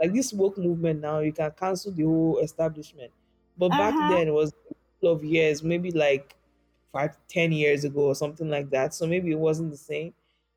like 0.01 0.13
this 0.13 0.33
woke 0.33 0.57
movement 0.59 1.01
now, 1.01 1.21
you 1.21 1.33
can 1.33 1.51
cancel 1.53 1.93
the 1.93 2.05
whole 2.05 2.39
establishment. 2.39 3.13
But 3.57 3.71
back 3.71 3.97
Uh-huh. 3.97 3.99
then 3.99 4.29
it 4.29 4.33
was 4.35 4.53
a 4.71 4.75
couple 4.75 5.13
of 5.17 5.25
years, 5.25 5.63
maybe 5.65 5.91
like 5.91 6.37
five, 6.93 7.17
ten 7.29 7.53
years 7.53 7.85
ago 7.85 8.07
or 8.07 8.15
something 8.15 8.49
like 8.49 8.71
that. 8.71 8.95
So 8.95 9.07
maybe 9.07 9.31
it 9.33 9.39
wasn't 9.39 9.71
the 9.71 9.77
same. 9.77 10.15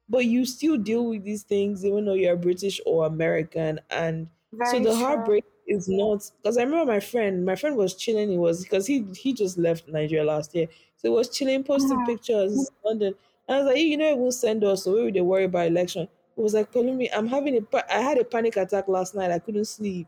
But 0.10 0.26
you 0.26 0.46
still 0.46 0.78
deal 0.78 1.06
with 1.08 1.24
these 1.24 1.44
things 1.44 1.86
even 1.86 2.06
though 2.06 2.14
you're 2.14 2.36
British 2.36 2.82
or 2.86 3.06
American 3.06 3.80
and 3.90 4.30
Very 4.54 4.64
so 4.64 4.80
the 4.80 4.94
true. 4.96 4.96
heartbreak 4.96 5.46
is 5.68 5.88
not 5.88 6.30
because 6.38 6.58
I 6.58 6.64
remember 6.64 6.92
my 6.92 7.00
friend, 7.00 7.46
my 7.46 7.56
friend 7.56 7.78
was 7.78 7.96
chilling. 7.96 8.30
He 8.30 8.38
was 8.38 8.64
because 8.64 8.86
he 8.88 9.04
he 9.14 9.34
just 9.34 9.58
left 9.58 9.88
Nigeria 9.88 10.26
last 10.26 10.54
year, 10.54 10.68
so 10.98 11.08
he 11.08 11.10
was 11.10 11.30
chilling, 11.30 11.64
posting 11.64 12.02
Mhm. 12.02 12.02
pictures 12.02 12.70
in 12.84 12.90
London. 12.90 13.16
And 13.48 13.56
I 13.56 13.60
was 13.62 13.68
like, 13.74 13.78
you 13.82 13.98
know, 13.98 14.10
it 14.10 14.18
will 14.18 14.32
send 14.32 14.64
us. 14.64 14.84
So 14.84 15.04
we 15.06 15.12
they 15.12 15.22
worry 15.22 15.46
about 15.46 15.68
election? 15.68 16.08
He 16.36 16.42
was 16.42 16.54
like, 16.54 16.72
telling 16.72 16.98
me, 16.98 17.10
I'm 17.12 17.28
having 17.28 17.58
a, 17.58 17.62
pa- 17.62 17.84
I 17.90 18.00
had 18.02 18.18
a 18.18 18.24
panic 18.24 18.56
attack 18.58 18.88
last 18.88 19.16
night. 19.16 19.32
I 19.32 19.40
couldn't 19.40 19.66
sleep. 19.66 20.08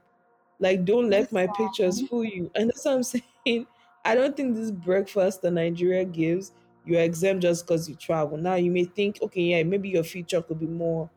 Like, 0.60 0.86
don't 0.86 1.10
let 1.10 1.32
my 1.32 1.48
pictures 1.48 2.02
fool 2.02 2.24
you. 2.26 2.52
And 2.56 2.70
that's 2.70 2.86
what 2.86 2.96
I'm 2.96 3.04
saying. 3.04 3.68
I 4.06 4.16
don't 4.16 4.36
think 4.36 4.56
this 4.56 4.72
breakfast 4.72 5.42
that 5.44 5.52
Nigeria 5.52 6.06
gives, 6.06 6.52
you're 6.86 7.02
exempt 7.02 7.42
just 7.44 7.66
because 7.66 7.88
you 7.90 7.96
travel. 7.96 8.38
Now 8.38 8.56
you 8.56 8.72
may 8.72 8.86
think, 8.86 9.22
okay, 9.22 9.42
yeah, 9.42 9.64
maybe 9.64 9.90
your 9.90 10.04
future 10.04 10.42
could 10.42 10.60
be 10.60 10.68
more 10.68 11.10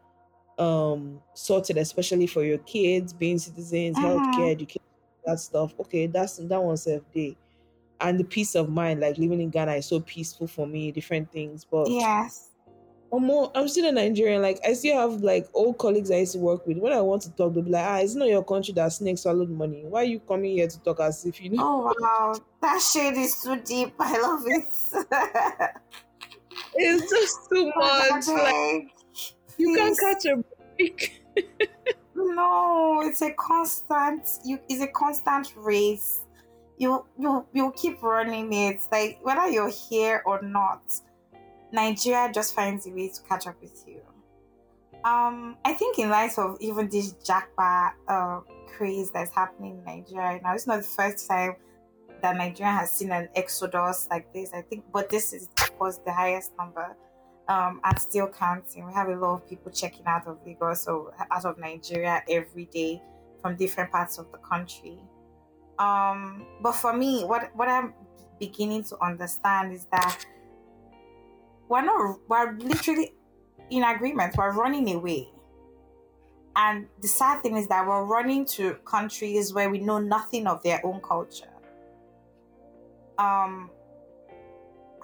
um 0.59 1.23
sorted, 1.35 1.79
especially 1.79 2.27
for 2.27 2.45
your 2.45 2.59
kids, 2.59 3.13
being 3.13 3.39
citizens, 3.39 3.99
Mhm. 3.99 4.01
healthcare, 4.01 4.53
education, 4.53 4.83
that 5.27 5.41
stuff. 5.41 5.75
Okay, 5.81 6.07
that's 6.07 6.37
that 6.39 6.63
one's 6.63 6.87
a 6.87 7.01
day. 7.15 7.37
And 8.01 8.21
the 8.21 8.25
peace 8.25 8.57
of 8.57 8.71
mind, 8.71 9.01
like 9.01 9.19
living 9.19 9.41
in 9.41 9.51
Ghana 9.51 9.75
is 9.75 9.87
so 9.87 10.01
peaceful 10.01 10.47
for 10.49 10.67
me, 10.67 10.93
different 10.93 11.33
things. 11.33 11.65
But 11.65 11.95
Yes. 11.99 12.51
I'm 13.13 13.31
I'm 13.55 13.69
still 13.69 13.87
a 13.87 13.93
Nigerian. 13.93 14.43
Like 14.43 14.59
I 14.67 14.73
still 14.73 14.97
have 14.99 15.23
like 15.23 15.49
old 15.55 15.79
colleagues 15.79 16.11
I 16.11 16.17
used 16.17 16.33
to 16.33 16.39
work 16.39 16.67
with. 16.67 16.79
When 16.79 16.93
I 16.93 17.01
want 17.01 17.23
to 17.23 17.31
talk, 17.31 17.55
they'll 17.55 17.63
be 17.63 17.71
like, 17.71 17.87
ah, 17.87 17.99
it's 17.99 18.15
not 18.15 18.29
your 18.29 18.45
country 18.45 18.75
that 18.75 18.93
snakes 18.93 19.23
swallowed 19.23 19.51
money. 19.51 19.85
Why 19.87 20.01
are 20.01 20.05
you 20.05 20.21
coming 20.21 20.53
here 20.53 20.69
to 20.69 20.81
talk 20.81 21.01
as 21.01 21.25
if 21.25 21.41
you 21.41 21.51
know? 21.51 21.63
Oh 21.63 21.95
wow. 22.01 22.35
That 22.63 22.81
shade 22.81 23.17
is 23.17 23.41
too 23.43 23.61
deep. 23.61 23.95
I 23.99 24.21
love 24.21 24.43
it. 24.47 25.71
It's 26.75 27.11
just 27.11 27.49
too 27.49 27.73
much. 27.77 28.27
Like 28.29 28.29
Like, 28.29 28.93
you 29.59 29.75
can't 29.77 29.99
catch 29.99 30.27
a 30.27 30.45
break. 30.77 31.23
No, 32.19 33.03
it's 33.03 33.21
a 33.23 33.33
constant. 33.33 34.27
You 34.45 34.59
it's 34.69 34.83
a 34.83 34.89
constant 34.89 35.53
race. 35.55 36.23
You 36.79 37.05
you 37.19 37.47
you 37.53 37.73
keep 37.77 38.03
running 38.03 38.53
it. 38.53 38.81
Like 38.91 39.19
whether 39.23 39.49
you're 39.49 39.71
here 39.71 40.23
or 40.25 40.41
not, 40.43 40.83
Nigeria 41.73 42.31
just 42.33 42.55
finds 42.55 42.87
a 42.87 42.91
way 42.91 43.09
to 43.09 43.23
catch 43.29 43.47
up 43.47 43.61
with 43.61 43.85
you. 43.87 44.01
Um, 45.05 45.57
I 45.65 45.75
think 45.75 45.99
in 45.99 46.09
light 46.09 46.37
of 46.39 46.57
even 46.61 46.89
this 46.89 47.15
japa 47.15 47.93
uh, 48.09 48.41
craze 48.67 49.11
that's 49.13 49.33
happening 49.35 49.79
in 49.79 49.85
Nigeria 49.85 50.41
now, 50.43 50.55
it's 50.55 50.67
not 50.67 50.79
the 50.79 50.87
first 50.87 51.29
time 51.29 51.57
that 52.23 52.37
Nigeria 52.37 52.73
has 52.73 52.91
seen 52.91 53.13
an 53.13 53.29
exodus 53.35 54.09
like 54.11 54.33
this. 54.33 54.53
I 54.53 54.63
think, 54.63 54.85
but 54.93 55.09
this 55.09 55.33
is 55.33 55.49
of 55.61 55.79
course 55.79 55.99
the 56.05 56.13
highest 56.13 56.53
number 56.59 56.97
um, 57.49 57.81
and 57.85 57.99
still 57.99 58.29
counting. 58.29 58.87
We 58.87 58.93
have 58.95 59.09
a 59.09 59.17
lot 59.17 59.35
of 59.35 59.49
people 59.49 59.71
checking 59.71 60.07
out 60.07 60.27
of 60.27 60.39
Lagos 60.45 60.87
or 60.87 61.15
out 61.31 61.45
of 61.45 61.59
Nigeria 61.59 62.23
every 62.29 62.67
day 62.67 63.03
from 63.43 63.57
different 63.57 63.93
parts 63.93 64.19
of 64.19 64.31
the 64.33 64.39
country. 64.39 64.99
Um, 65.79 66.47
but 66.63 66.73
for 66.73 66.93
me, 66.93 67.25
what 67.25 67.55
what 67.55 67.69
I'm 67.69 67.95
beginning 68.41 68.85
to 68.85 69.01
understand 69.03 69.73
is 69.73 69.87
that 69.93 70.25
we're 71.69 71.83
not 71.83 72.19
we're 72.29 72.53
literally 72.59 73.13
in 73.71 73.83
agreement. 73.83 74.37
We're 74.37 74.53
running 74.53 74.95
away. 74.95 75.29
And 76.55 76.87
the 77.03 77.09
sad 77.09 77.43
thing 77.43 77.57
is 77.57 77.67
that 77.69 77.87
we're 77.87 78.05
running 78.05 78.47
to 78.47 78.75
countries 78.87 79.53
where 79.53 79.69
we 79.69 79.79
know 79.79 79.99
nothing 79.99 80.47
of 80.47 80.63
their 80.63 80.85
own 80.85 81.01
culture. 81.01 81.47
Um 83.19 83.71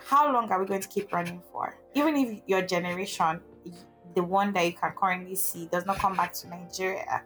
how 0.04 0.32
long 0.32 0.50
are 0.50 0.60
we 0.60 0.66
going 0.66 0.80
to 0.80 0.88
keep 0.88 1.12
running 1.12 1.40
for? 1.52 1.76
Even 1.94 2.16
if 2.16 2.42
your 2.46 2.62
generation 2.62 3.40
the 4.14 4.22
one 4.22 4.52
that 4.52 4.66
you 4.66 4.72
can 4.72 4.92
currently 4.92 5.34
see 5.34 5.66
does 5.66 5.86
not 5.86 5.98
come 5.98 6.14
back 6.14 6.32
to 6.32 6.48
nigeria 6.48 7.22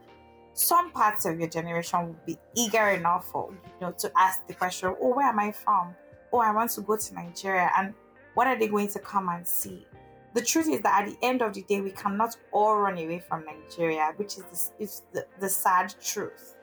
some 0.55 0.91
parts 0.91 1.27
of 1.27 1.39
your 1.39 1.49
generation 1.49 2.07
will 2.07 2.17
be 2.25 2.39
eager 2.55 2.91
enough 2.91 3.29
for 3.31 3.51
you 3.53 3.59
know 3.81 3.93
to 3.93 4.11
ask 4.17 4.47
the 4.47 4.55
question 4.55 4.95
oh 5.01 5.15
where 5.15 5.27
am 5.27 5.39
i 5.39 5.53
from? 5.53 5.95
Oh 6.33 6.39
i 6.39 6.51
want 6.53 6.71
to 6.73 6.81
go 6.81 6.97
to 6.97 7.15
nigeria. 7.15 7.71
And 7.77 7.93
what 8.37 8.47
are 8.47 8.59
they 8.59 8.69
going 8.69 8.89
to 8.89 8.99
come 8.99 9.31
and 9.31 9.49
see? 9.49 9.87
The 10.35 10.43
truth 10.43 10.69
is 10.69 10.83
that 10.83 11.03
at 11.03 11.09
the 11.09 11.17
end 11.27 11.41
of 11.41 11.55
the 11.55 11.63
day, 11.63 11.81
we 11.81 11.91
cannot 11.91 12.37
all 12.53 12.77
run 12.77 12.99
away 12.99 13.19
from 13.27 13.47
Nigeria, 13.47 14.13
which 14.17 14.37
is 14.37 14.73
the, 14.79 15.01
the, 15.15 15.27
the 15.41 15.49
sad 15.49 15.95
truth. 16.03 16.55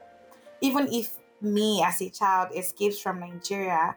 Even 0.62 0.88
if 0.94 1.18
me 1.41 1.84
as 1.84 2.00
a 2.00 2.12
child 2.12 2.50
escapes 2.56 3.00
from 3.00 3.20
Nigeria, 3.20 3.95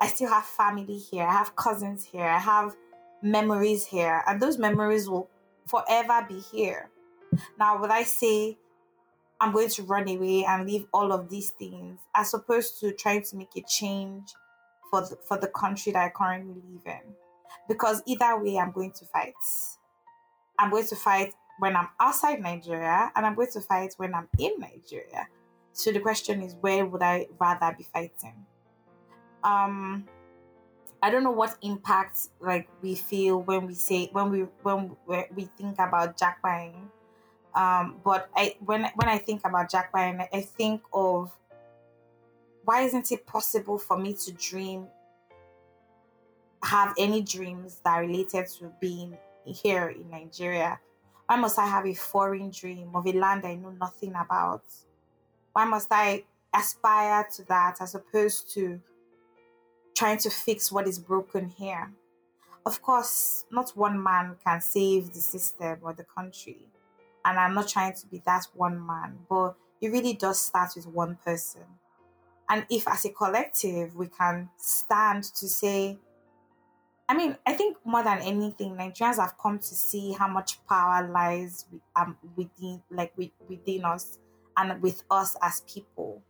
I 0.00 0.08
still 0.08 0.28
have 0.28 0.46
family 0.46 0.98
here, 0.98 1.22
I 1.22 1.32
have 1.32 1.54
cousins 1.54 2.04
here, 2.04 2.26
I 2.26 2.40
have 2.40 2.74
memories 3.22 3.86
here, 3.86 4.24
and 4.26 4.42
those 4.42 4.58
memories 4.58 5.08
will 5.08 5.30
forever 5.64 6.26
be 6.28 6.40
here. 6.40 6.90
Now, 7.56 7.80
would 7.80 7.90
I 7.90 8.02
say 8.02 8.58
I'm 9.40 9.52
going 9.52 9.68
to 9.68 9.84
run 9.84 10.08
away 10.08 10.44
and 10.44 10.66
leave 10.66 10.86
all 10.92 11.12
of 11.12 11.28
these 11.28 11.50
things 11.50 12.00
as 12.16 12.34
opposed 12.34 12.80
to 12.80 12.90
trying 12.90 13.22
to 13.22 13.36
make 13.36 13.54
a 13.56 13.62
change 13.62 14.34
for 14.96 15.08
the, 15.08 15.16
for 15.16 15.38
the 15.38 15.48
country 15.48 15.92
that 15.92 16.04
I 16.04 16.08
currently 16.08 16.54
live 16.54 16.82
in. 16.86 17.14
Because 17.68 18.02
either 18.06 18.42
way, 18.42 18.58
I'm 18.58 18.72
going 18.72 18.92
to 18.92 19.04
fight. 19.06 19.34
I'm 20.58 20.70
going 20.70 20.86
to 20.86 20.96
fight 20.96 21.34
when 21.58 21.76
I'm 21.76 21.88
outside 22.00 22.40
Nigeria, 22.40 23.10
and 23.14 23.26
I'm 23.26 23.34
going 23.34 23.50
to 23.52 23.60
fight 23.60 23.94
when 23.96 24.14
I'm 24.14 24.28
in 24.38 24.52
Nigeria. 24.58 25.28
So 25.72 25.92
the 25.92 26.00
question 26.00 26.42
is, 26.42 26.54
where 26.60 26.86
would 26.86 27.02
I 27.02 27.26
rather 27.38 27.74
be 27.76 27.84
fighting? 27.84 28.46
Um, 29.44 30.06
I 31.02 31.10
don't 31.10 31.24
know 31.24 31.30
what 31.30 31.56
impact 31.62 32.28
like 32.40 32.68
we 32.82 32.94
feel 32.94 33.42
when 33.42 33.66
we 33.66 33.74
say 33.74 34.08
when 34.12 34.30
we 34.30 34.40
when 34.62 34.96
we 35.06 35.44
think 35.58 35.78
about 35.78 36.16
japa. 36.16 36.74
Um, 37.54 37.96
but 38.04 38.28
I 38.34 38.56
when 38.64 38.86
when 38.94 39.08
I 39.08 39.18
think 39.18 39.42
about 39.44 39.70
Jack 39.70 39.92
japa, 39.92 40.28
I 40.32 40.40
think 40.40 40.82
of 40.92 41.36
why 42.66 42.82
isn't 42.82 43.12
it 43.12 43.24
possible 43.26 43.78
for 43.78 43.96
me 43.96 44.12
to 44.12 44.32
dream 44.32 44.88
have 46.64 46.92
any 46.98 47.22
dreams 47.22 47.80
that 47.84 47.96
are 47.96 48.00
related 48.00 48.48
to 48.48 48.72
being 48.80 49.16
here 49.44 49.88
in 49.88 50.10
Nigeria? 50.10 50.80
Why 51.26 51.36
must 51.36 51.60
I 51.60 51.66
have 51.66 51.86
a 51.86 51.94
foreign 51.94 52.50
dream 52.50 52.90
of 52.94 53.06
a 53.06 53.12
land 53.12 53.46
I 53.46 53.54
know 53.54 53.70
nothing 53.70 54.14
about? 54.16 54.64
Why 55.52 55.64
must 55.64 55.86
I 55.92 56.24
aspire 56.52 57.28
to 57.36 57.44
that 57.44 57.76
as 57.80 57.94
opposed 57.94 58.52
to 58.54 58.80
trying 59.94 60.18
to 60.18 60.30
fix 60.30 60.72
what 60.72 60.88
is 60.88 60.98
broken 60.98 61.48
here? 61.48 61.92
Of 62.66 62.82
course, 62.82 63.44
not 63.48 63.70
one 63.76 64.02
man 64.02 64.34
can 64.44 64.60
save 64.60 65.12
the 65.12 65.20
system 65.20 65.78
or 65.82 65.92
the 65.92 66.04
country. 66.04 66.58
And 67.24 67.38
I'm 67.38 67.54
not 67.54 67.68
trying 67.68 67.94
to 67.94 68.06
be 68.08 68.22
that 68.26 68.48
one 68.54 68.84
man, 68.84 69.18
but 69.30 69.54
it 69.80 69.92
really 69.92 70.14
does 70.14 70.40
start 70.40 70.72
with 70.74 70.88
one 70.88 71.16
person. 71.24 71.62
And 72.48 72.64
if, 72.70 72.86
as 72.86 73.04
a 73.04 73.10
collective, 73.10 73.96
we 73.96 74.06
can 74.06 74.48
stand 74.56 75.24
to 75.24 75.48
say, 75.48 75.98
I 77.08 77.16
mean, 77.16 77.36
I 77.46 77.52
think 77.52 77.76
more 77.84 78.02
than 78.02 78.18
anything, 78.18 78.76
Nigerians 78.76 79.16
have 79.16 79.36
come 79.38 79.58
to 79.58 79.74
see 79.74 80.12
how 80.12 80.28
much 80.28 80.64
power 80.66 81.08
lies 81.08 81.66
um, 81.94 82.16
within, 82.36 82.82
like 82.90 83.12
within 83.16 83.84
us 83.84 84.18
and 84.56 84.80
with 84.82 85.02
us 85.10 85.36
as 85.42 85.60
people. 85.62 86.22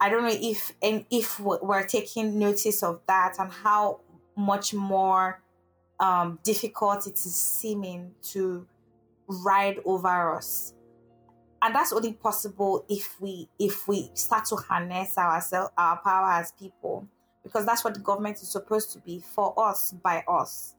I 0.00 0.08
don't 0.10 0.22
know 0.22 0.30
if 0.32 0.72
and 0.80 1.04
if 1.10 1.40
we're 1.40 1.86
taking 1.86 2.38
notice 2.38 2.82
of 2.82 3.00
that 3.08 3.36
and 3.38 3.50
how 3.50 4.00
much 4.36 4.72
more 4.72 5.42
um, 5.98 6.38
difficult 6.44 7.06
it 7.06 7.14
is 7.14 7.34
seeming 7.34 8.12
to 8.22 8.66
ride 9.26 9.80
over 9.84 10.36
us 10.36 10.74
and 11.62 11.74
that's 11.74 11.92
only 11.92 12.12
possible 12.12 12.84
if 12.88 13.20
we 13.20 13.48
if 13.58 13.88
we 13.88 14.10
start 14.14 14.44
to 14.46 14.56
harness 14.56 15.18
ourselves 15.18 15.72
our 15.76 15.96
power 15.98 16.32
as 16.32 16.52
people 16.52 17.06
because 17.42 17.64
that's 17.64 17.84
what 17.84 17.94
the 17.94 18.00
government 18.00 18.36
is 18.36 18.48
supposed 18.48 18.92
to 18.92 18.98
be 19.00 19.20
for 19.20 19.54
us 19.58 19.92
by 20.02 20.22
us. 20.28 20.74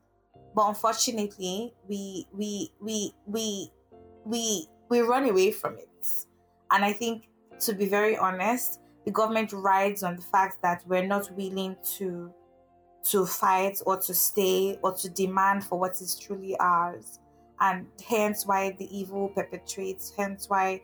But 0.56 0.70
unfortunately 0.70 1.74
we 1.88 2.28
we 2.34 2.72
we 2.80 3.14
we 3.26 3.72
we 4.26 4.68
we 4.90 5.00
run 5.02 5.30
away 5.30 5.52
from 5.52 5.78
it. 5.78 5.88
And 6.72 6.86
i 6.86 6.94
think 6.94 7.28
to 7.62 7.74
be 7.74 7.86
very 7.86 8.16
honest 8.18 8.80
the 9.06 9.12
government 9.12 9.52
rides 9.54 10.04
on 10.04 10.16
the 10.16 10.22
fact 10.22 10.62
that 10.62 10.84
we're 10.88 11.06
not 11.06 11.32
willing 11.36 11.76
to 11.98 12.32
to 13.06 13.26
fight 13.26 13.82
or 13.86 13.98
to 13.98 14.14
stay 14.14 14.78
or 14.84 14.94
to 14.94 15.10
demand 15.10 15.64
for 15.64 15.80
what 15.80 16.00
is 16.02 16.18
truly 16.20 16.56
ours 16.60 17.20
and 17.62 17.86
hence 18.08 18.46
why 18.46 18.76
the 18.80 18.98
evil 18.98 19.30
perpetrates 19.30 20.14
hence 20.18 20.50
why 20.50 20.82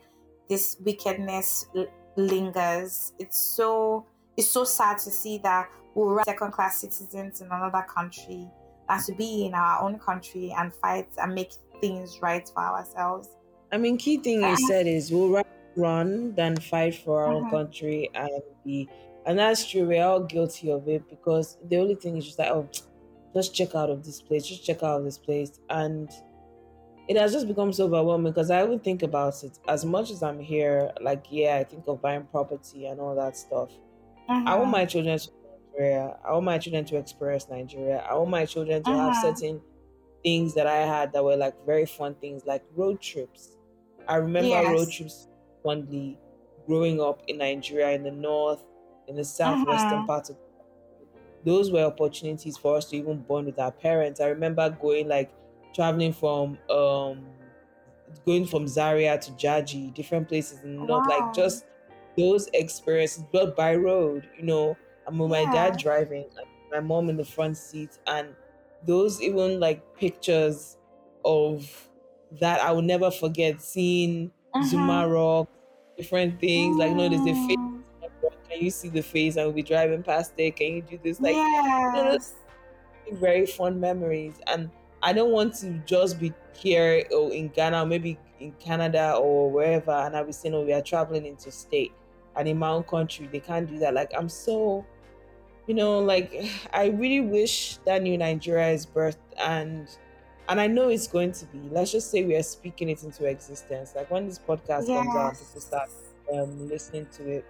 this 0.49 0.77
wickedness 0.83 1.67
l- 1.75 1.87
lingers. 2.15 3.13
It's 3.19 3.39
so 3.39 4.05
it's 4.37 4.51
so 4.51 4.63
sad 4.63 4.97
to 4.99 5.11
see 5.11 5.37
that 5.39 5.69
we're 5.93 6.23
second 6.23 6.51
class 6.51 6.79
citizens 6.79 7.41
in 7.41 7.47
another 7.47 7.85
country 7.87 8.47
than 8.89 9.01
to 9.03 9.13
be 9.13 9.45
in 9.45 9.53
our 9.53 9.81
own 9.81 9.97
country 9.99 10.53
and 10.57 10.73
fight 10.73 11.07
and 11.17 11.33
make 11.33 11.53
things 11.81 12.19
right 12.21 12.47
for 12.53 12.63
ourselves. 12.63 13.29
I 13.71 13.77
mean 13.77 13.97
key 13.97 14.17
thing 14.17 14.41
you 14.41 14.57
said 14.67 14.87
is 14.87 15.11
we'll 15.11 15.43
run 15.75 16.33
than 16.35 16.55
fight 16.57 16.95
for 16.95 17.23
our 17.23 17.31
own 17.31 17.43
mm-hmm. 17.43 17.55
country 17.55 18.09
and 18.13 18.29
be 18.63 18.87
and 19.25 19.39
that's 19.39 19.69
true 19.69 19.85
we're 19.85 20.05
all 20.05 20.21
guilty 20.21 20.71
of 20.71 20.87
it 20.87 21.09
because 21.09 21.57
the 21.67 21.77
only 21.77 21.95
thing 21.95 22.15
is 22.15 22.25
just 22.25 22.39
like 22.39 22.49
oh 22.49 22.69
just 23.33 23.53
check 23.53 23.75
out 23.75 23.89
of 23.89 24.05
this 24.05 24.21
place 24.21 24.45
just 24.45 24.63
check 24.65 24.83
out 24.83 24.99
of 24.99 25.03
this 25.03 25.17
place. 25.17 25.59
And 25.69 26.09
it 27.07 27.17
has 27.17 27.33
just 27.33 27.47
become 27.47 27.71
so 27.71 27.85
overwhelming 27.85 28.31
because 28.31 28.49
I 28.49 28.63
would 28.63 28.83
think 28.83 29.03
about 29.03 29.43
it 29.43 29.59
as 29.67 29.85
much 29.85 30.09
as 30.09 30.23
I'm 30.23 30.39
here, 30.39 30.91
like, 31.01 31.25
yeah, 31.29 31.55
I 31.55 31.63
think 31.63 31.83
of 31.87 32.01
buying 32.01 32.23
property 32.31 32.87
and 32.87 32.99
all 32.99 33.15
that 33.15 33.37
stuff. 33.37 33.69
Uh-huh. 34.27 34.43
I 34.45 34.55
want 34.55 34.71
my 34.71 34.85
children 34.85 35.19
to 35.19 35.29
Nigeria. 35.71 36.17
I 36.27 36.33
want 36.33 36.45
my 36.45 36.57
children 36.57 36.85
to 36.85 36.97
experience 36.97 37.47
Nigeria. 37.49 37.97
I 38.09 38.15
want 38.15 38.31
my 38.31 38.45
children 38.45 38.81
to 38.83 38.89
uh-huh. 38.89 39.09
have 39.11 39.21
certain 39.21 39.61
things 40.23 40.55
that 40.55 40.65
I 40.65 40.77
had 40.77 41.13
that 41.13 41.23
were 41.23 41.35
like 41.35 41.53
very 41.65 41.85
fun 41.85 42.15
things, 42.15 42.43
like 42.45 42.63
road 42.75 43.01
trips. 43.01 43.51
I 44.07 44.15
remember 44.15 44.49
yes. 44.49 44.67
road 44.67 44.91
trips 44.91 45.27
fondly 45.63 46.17
growing 46.65 46.99
up 46.99 47.21
in 47.27 47.37
Nigeria, 47.37 47.91
in 47.91 48.03
the 48.03 48.11
north, 48.11 48.63
in 49.07 49.15
the 49.15 49.23
southwestern 49.23 49.99
uh-huh. 49.99 50.07
part 50.07 50.29
of 50.31 50.37
those 51.45 51.71
were 51.71 51.83
opportunities 51.83 52.57
for 52.57 52.75
us 52.77 52.85
to 52.89 52.97
even 52.97 53.19
bond 53.19 53.45
with 53.45 53.59
our 53.59 53.71
parents. 53.71 54.19
I 54.19 54.27
remember 54.27 54.67
going 54.81 55.07
like 55.07 55.31
traveling 55.75 56.13
from 56.13 56.57
um 56.69 57.25
going 58.25 58.45
from 58.45 58.67
Zaria 58.67 59.17
to 59.19 59.31
Jaji, 59.33 59.93
different 59.93 60.27
places 60.27 60.59
and 60.63 60.79
wow. 60.79 60.99
not 60.99 61.09
like 61.09 61.35
just 61.35 61.65
those 62.17 62.49
experiences, 62.53 63.23
but 63.31 63.55
by 63.55 63.75
road, 63.75 64.27
you 64.37 64.43
know, 64.43 64.77
I'm 65.05 65.17
with 65.17 65.31
yeah. 65.31 65.43
my 65.43 65.53
dad 65.53 65.77
driving, 65.77 66.25
my 66.71 66.79
mom 66.79 67.09
in 67.09 67.17
the 67.17 67.25
front 67.25 67.57
seat, 67.57 67.99
and 68.07 68.29
those 68.85 69.21
even 69.21 69.59
like 69.59 69.83
pictures 69.97 70.77
of 71.25 71.89
that 72.39 72.61
I 72.61 72.71
will 72.71 72.81
never 72.81 73.11
forget 73.11 73.61
seeing 73.61 74.31
uh-huh. 74.53 74.65
Zuma 74.65 75.07
Rock, 75.07 75.49
different 75.97 76.39
things. 76.39 76.77
Like, 76.77 76.93
no, 76.93 77.09
there's 77.09 77.21
a 77.21 77.47
face. 77.47 77.57
Mm. 77.57 77.81
Can 78.49 78.63
you 78.63 78.69
see 78.69 78.89
the 78.89 79.01
face? 79.01 79.37
I 79.37 79.45
will 79.45 79.51
be 79.51 79.63
driving 79.63 80.03
past 80.03 80.33
it. 80.37 80.55
Can 80.55 80.67
you 80.75 80.81
do 80.81 80.99
this? 81.03 81.19
Like, 81.19 81.35
yes. 81.35 82.35
you 83.05 83.11
know, 83.13 83.19
very 83.19 83.45
fun 83.45 83.79
memories. 83.79 84.35
And 84.47 84.69
I 85.01 85.13
don't 85.13 85.31
want 85.31 85.55
to 85.55 85.71
just 85.85 86.19
be 86.19 86.33
here 86.53 87.03
or 87.11 87.31
in 87.31 87.49
Ghana 87.49 87.83
or 87.83 87.85
maybe 87.85 88.17
in 88.39 88.51
Canada 88.53 89.13
or 89.13 89.49
wherever 89.51 89.91
and 89.91 90.15
I'll 90.15 90.25
be 90.25 90.31
saying, 90.31 90.55
oh, 90.55 90.61
we 90.61 90.73
are 90.73 90.81
traveling 90.81 91.25
into 91.25 91.51
state. 91.51 91.93
And 92.35 92.47
in 92.47 92.57
my 92.57 92.69
own 92.69 92.83
country, 92.83 93.29
they 93.31 93.39
can't 93.39 93.69
do 93.69 93.77
that. 93.79 93.93
Like, 93.93 94.11
I'm 94.17 94.27
so, 94.27 94.85
you 95.67 95.73
know, 95.73 95.99
like, 95.99 96.33
I 96.73 96.87
really 96.87 97.21
wish 97.21 97.77
that 97.85 98.01
new 98.01 98.17
Nigeria 98.17 98.69
is 98.69 98.85
birthed 98.85 99.17
and 99.37 99.87
and 100.47 100.61
I 100.61 100.67
know 100.67 100.89
it's 100.89 101.07
going 101.07 101.31
to 101.31 101.45
be. 101.47 101.59
Let's 101.71 101.91
just 101.91 102.11
say 102.11 102.23
we 102.23 102.35
are 102.35 102.43
speaking 102.43 102.89
it 102.89 103.03
into 103.03 103.25
existence. 103.25 103.93
Like 103.95 104.11
when 104.11 104.27
this 104.27 104.37
podcast 104.39 104.87
yes. 104.87 105.03
comes 105.03 105.15
out, 105.15 105.33
people 105.33 105.61
start 105.61 105.89
um, 106.31 106.69
listening 106.69 107.07
to 107.13 107.27
it. 107.37 107.45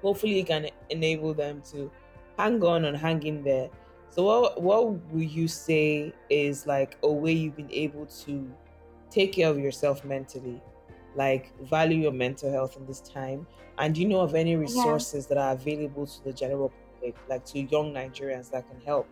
Hopefully, 0.00 0.38
it 0.38 0.46
can 0.46 0.68
enable 0.90 1.34
them 1.34 1.60
to 1.72 1.90
hang 2.38 2.62
on 2.62 2.84
and 2.84 2.96
hang 2.96 3.22
in 3.24 3.42
there 3.42 3.68
so 4.14 4.22
what 4.22 4.62
what 4.62 4.86
would 5.10 5.28
you 5.28 5.48
say 5.48 6.12
is 6.30 6.68
like 6.68 6.96
a 7.02 7.10
way 7.10 7.32
you've 7.32 7.56
been 7.56 7.72
able 7.72 8.06
to 8.24 8.48
take 9.10 9.32
care 9.32 9.48
of 9.48 9.58
yourself 9.58 10.04
mentally? 10.04 10.62
Like 11.16 11.52
value 11.64 11.98
your 11.98 12.12
mental 12.12 12.52
health 12.52 12.76
in 12.76 12.86
this 12.86 13.00
time? 13.00 13.44
And 13.78 13.92
do 13.92 14.02
you 14.02 14.08
know 14.08 14.20
of 14.20 14.36
any 14.36 14.54
resources 14.54 15.24
yeah. 15.24 15.34
that 15.34 15.40
are 15.40 15.52
available 15.54 16.06
to 16.06 16.24
the 16.24 16.32
general 16.32 16.72
public, 16.94 17.16
like 17.28 17.44
to 17.46 17.60
young 17.62 17.92
Nigerians 17.92 18.52
that 18.52 18.68
can 18.70 18.80
help 18.82 19.08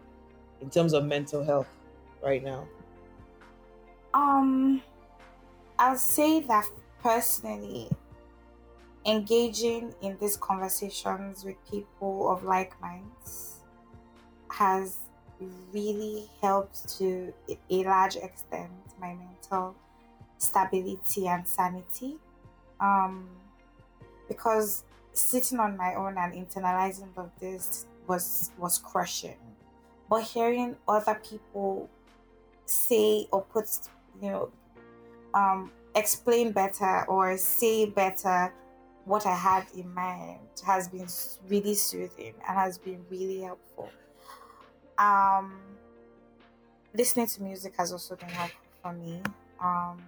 in 0.60 0.70
terms 0.70 0.92
of 0.92 1.04
mental 1.04 1.42
health 1.42 1.66
right 2.22 2.44
now? 2.44 2.68
Um, 4.14 4.82
I'll 5.80 5.96
say 5.96 6.38
that 6.42 6.68
personally, 7.02 7.90
engaging 9.04 9.96
in 10.00 10.16
these 10.20 10.36
conversations 10.36 11.44
with 11.44 11.56
people 11.68 12.30
of 12.30 12.44
like 12.44 12.80
minds 12.80 13.51
has 14.52 14.96
really 15.72 16.28
helped 16.40 16.98
to 16.98 17.32
a 17.48 17.84
large 17.84 18.16
extent 18.16 18.70
my 19.00 19.14
mental 19.14 19.74
stability 20.38 21.26
and 21.26 21.46
sanity. 21.46 22.16
Um, 22.80 23.28
because 24.28 24.84
sitting 25.12 25.58
on 25.58 25.76
my 25.76 25.94
own 25.94 26.16
and 26.18 26.32
internalizing 26.32 27.08
of 27.16 27.30
this 27.38 27.86
was 28.06 28.50
was 28.58 28.78
crushing. 28.78 29.36
But 30.08 30.22
hearing 30.22 30.76
other 30.88 31.14
people 31.14 31.88
say 32.66 33.28
or 33.32 33.42
put 33.42 33.66
you 34.20 34.30
know 34.30 34.52
um, 35.34 35.70
explain 35.94 36.52
better 36.52 37.04
or 37.06 37.36
say 37.36 37.86
better 37.86 38.52
what 39.04 39.26
I 39.26 39.34
had 39.34 39.66
in 39.76 39.92
mind 39.92 40.38
has 40.64 40.88
been 40.88 41.08
really 41.48 41.74
soothing 41.74 42.34
and 42.46 42.56
has 42.56 42.78
been 42.78 43.04
really 43.10 43.40
helpful. 43.40 43.90
Um, 44.98 45.60
listening 46.94 47.26
to 47.26 47.42
music 47.42 47.74
has 47.78 47.92
also 47.92 48.16
been 48.16 48.28
helpful 48.28 48.60
for 48.82 48.92
me. 48.92 49.20
Um, 49.60 50.02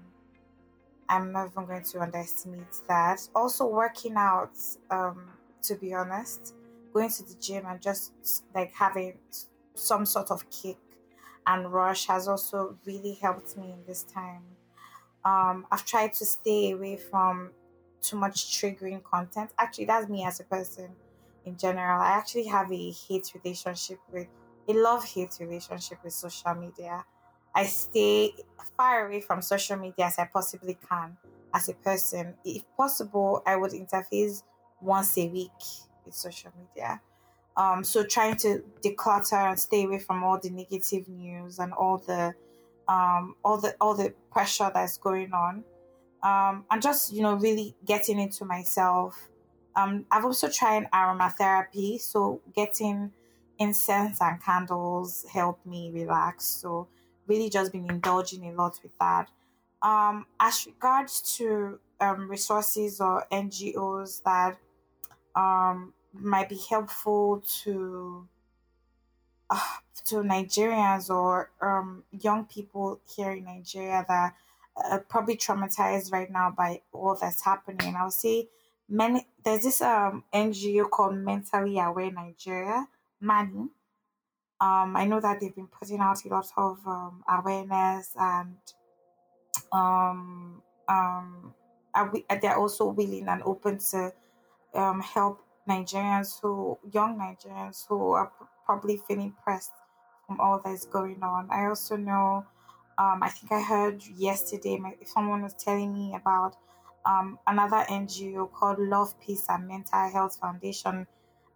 I'm 1.08 1.32
not 1.32 1.50
even 1.50 1.66
going 1.66 1.82
to 1.82 2.00
underestimate 2.00 2.80
that. 2.88 3.20
Also, 3.34 3.66
working 3.66 4.14
out, 4.16 4.56
um, 4.90 5.28
to 5.62 5.74
be 5.74 5.92
honest, 5.94 6.54
going 6.92 7.10
to 7.10 7.22
the 7.24 7.34
gym 7.40 7.66
and 7.66 7.80
just 7.80 8.12
like 8.54 8.72
having 8.72 9.14
some 9.74 10.06
sort 10.06 10.30
of 10.30 10.48
kick 10.50 10.78
and 11.46 11.72
rush 11.72 12.06
has 12.06 12.28
also 12.28 12.76
really 12.86 13.14
helped 13.14 13.56
me 13.56 13.72
in 13.72 13.84
this 13.86 14.02
time. 14.04 14.42
Um, 15.24 15.66
I've 15.70 15.84
tried 15.84 16.12
to 16.14 16.24
stay 16.24 16.72
away 16.72 16.96
from 16.96 17.50
too 18.00 18.16
much 18.16 18.58
triggering 18.58 19.02
content. 19.02 19.50
Actually, 19.58 19.86
that's 19.86 20.08
me 20.08 20.24
as 20.24 20.40
a 20.40 20.44
person 20.44 20.90
in 21.44 21.56
general. 21.56 22.00
I 22.00 22.10
actually 22.10 22.46
have 22.46 22.70
a 22.72 22.90
hate 22.90 23.32
relationship 23.34 23.98
with 24.12 24.28
a 24.68 24.72
love 24.72 25.04
hate 25.04 25.36
relationship 25.40 25.98
with 26.02 26.12
social 26.12 26.54
media. 26.54 27.04
I 27.54 27.64
stay 27.66 28.34
far 28.76 29.06
away 29.06 29.20
from 29.20 29.42
social 29.42 29.76
media 29.76 30.06
as 30.06 30.18
I 30.18 30.24
possibly 30.24 30.76
can 30.88 31.16
as 31.52 31.68
a 31.68 31.74
person. 31.74 32.34
If 32.44 32.64
possible, 32.76 33.42
I 33.46 33.56
would 33.56 33.72
interface 33.72 34.42
once 34.80 35.16
a 35.18 35.28
week 35.28 35.50
with 36.04 36.14
social 36.14 36.50
media. 36.58 37.00
Um, 37.56 37.84
so 37.84 38.04
trying 38.04 38.36
to 38.38 38.64
declutter 38.82 39.50
and 39.50 39.58
stay 39.58 39.84
away 39.84 40.00
from 40.00 40.24
all 40.24 40.38
the 40.38 40.50
negative 40.50 41.08
news 41.08 41.58
and 41.58 41.72
all 41.72 41.98
the 41.98 42.34
um, 42.88 43.36
all 43.44 43.58
the 43.58 43.74
all 43.80 43.94
the 43.94 44.12
pressure 44.30 44.70
that's 44.74 44.98
going 44.98 45.32
on, 45.32 45.64
um, 46.22 46.64
and 46.70 46.82
just 46.82 47.12
you 47.12 47.22
know 47.22 47.34
really 47.34 47.74
getting 47.86 48.18
into 48.18 48.44
myself. 48.44 49.28
Um, 49.76 50.04
I've 50.10 50.24
also 50.24 50.48
tried 50.50 50.90
aromatherapy, 50.92 52.00
so 52.00 52.40
getting 52.54 53.12
incense 53.58 54.20
and 54.20 54.42
candles 54.42 55.24
help 55.32 55.64
me 55.64 55.90
relax. 55.92 56.44
So 56.44 56.88
really 57.26 57.48
just 57.48 57.72
been 57.72 57.88
indulging 57.90 58.46
a 58.46 58.52
lot 58.52 58.78
with 58.82 58.96
that. 58.98 59.30
Um, 59.82 60.26
as 60.40 60.66
regards 60.66 61.36
to 61.36 61.78
um, 62.00 62.30
resources 62.30 63.00
or 63.00 63.26
NGOs 63.30 64.22
that 64.24 64.56
um, 65.34 65.92
might 66.12 66.48
be 66.48 66.60
helpful 66.70 67.42
to 67.62 68.26
uh, 69.50 69.60
to 70.06 70.16
Nigerians 70.16 71.10
or 71.10 71.50
um, 71.60 72.04
young 72.10 72.44
people 72.44 73.00
here 73.14 73.32
in 73.32 73.44
Nigeria 73.44 74.04
that 74.08 74.34
are 74.76 75.00
probably 75.00 75.36
traumatized 75.36 76.12
right 76.12 76.30
now 76.30 76.50
by 76.50 76.80
all 76.92 77.14
that's 77.14 77.44
happening. 77.44 77.94
I'll 77.96 78.10
say 78.10 78.48
many. 78.88 79.26
There's 79.44 79.62
this 79.62 79.80
um 79.80 80.24
NGO 80.32 80.90
called 80.90 81.16
Mentally 81.16 81.78
Aware 81.78 82.10
Nigeria, 82.10 82.88
MANI. 83.24 83.68
Um, 84.60 84.96
I 84.96 85.04
know 85.06 85.20
that 85.20 85.40
they've 85.40 85.54
been 85.54 85.68
putting 85.68 86.00
out 86.00 86.24
a 86.24 86.28
lot 86.28 86.46
of 86.56 86.78
um, 86.86 87.22
awareness 87.28 88.12
and 88.16 88.56
um, 89.72 90.62
um, 90.88 91.54
we, 92.12 92.24
they're 92.40 92.56
also 92.56 92.86
willing 92.86 93.28
and 93.28 93.42
open 93.44 93.78
to 93.78 94.12
um, 94.74 95.00
help 95.00 95.40
Nigerians 95.68 96.40
who, 96.40 96.78
young 96.92 97.18
Nigerians 97.18 97.84
who 97.88 98.12
are 98.12 98.30
probably 98.64 99.00
feeling 99.08 99.34
pressed 99.42 99.72
from 100.26 100.40
all 100.40 100.60
that 100.64 100.72
is 100.72 100.86
going 100.86 101.22
on. 101.22 101.48
I 101.50 101.66
also 101.66 101.96
know, 101.96 102.44
um, 102.98 103.22
I 103.22 103.28
think 103.28 103.52
I 103.52 103.60
heard 103.60 104.02
yesterday, 104.16 104.78
my, 104.78 104.94
someone 105.04 105.42
was 105.42 105.54
telling 105.54 105.92
me 105.92 106.14
about 106.14 106.56
another 107.46 107.84
NGO 107.88 108.50
called 108.52 108.78
Love, 108.78 109.18
Peace, 109.20 109.46
and 109.48 109.68
Mental 109.68 110.08
Health 110.10 110.38
Foundation, 110.40 111.06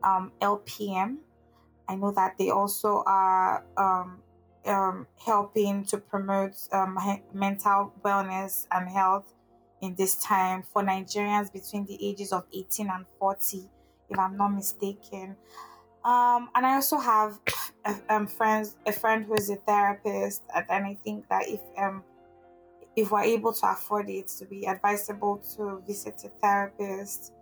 LPM. 0.02 1.18
I 1.88 1.96
know 1.96 2.12
that 2.12 2.36
they 2.38 2.50
also 2.50 3.02
are 3.06 3.64
um, 3.76 4.20
um, 4.66 5.06
helping 5.24 5.84
to 5.86 5.98
promote 5.98 6.54
um, 6.72 6.98
mental 7.32 7.92
wellness 8.04 8.66
and 8.70 8.88
health 8.88 9.32
in 9.80 9.94
this 9.94 10.16
time 10.16 10.62
for 10.62 10.82
Nigerians 10.82 11.52
between 11.52 11.86
the 11.86 11.98
ages 12.00 12.32
of 12.32 12.44
18 12.52 12.90
and 12.90 13.06
40 13.18 13.68
if 14.10 14.18
I'm 14.18 14.36
not 14.36 14.48
mistaken. 14.48 15.36
Um, 16.04 16.48
and 16.54 16.64
I 16.64 16.74
also 16.74 16.98
have 16.98 17.38
a, 17.84 17.96
um, 18.08 18.26
friends, 18.26 18.76
a 18.86 18.92
friend 18.92 19.24
who 19.24 19.34
is 19.34 19.50
a 19.50 19.56
therapist, 19.56 20.42
and, 20.54 20.64
and 20.70 20.86
I 20.86 20.98
think 21.04 21.28
that 21.28 21.48
if 21.48 21.60
um, 21.76 22.02
if 22.96 23.10
we're 23.10 23.22
able 23.22 23.52
to 23.52 23.66
afford 23.66 24.08
it, 24.10 24.28
to 24.38 24.44
be 24.46 24.66
advisable 24.66 25.38
to 25.56 25.82
visit 25.86 26.22
a 26.24 26.28
therapist 26.40 27.32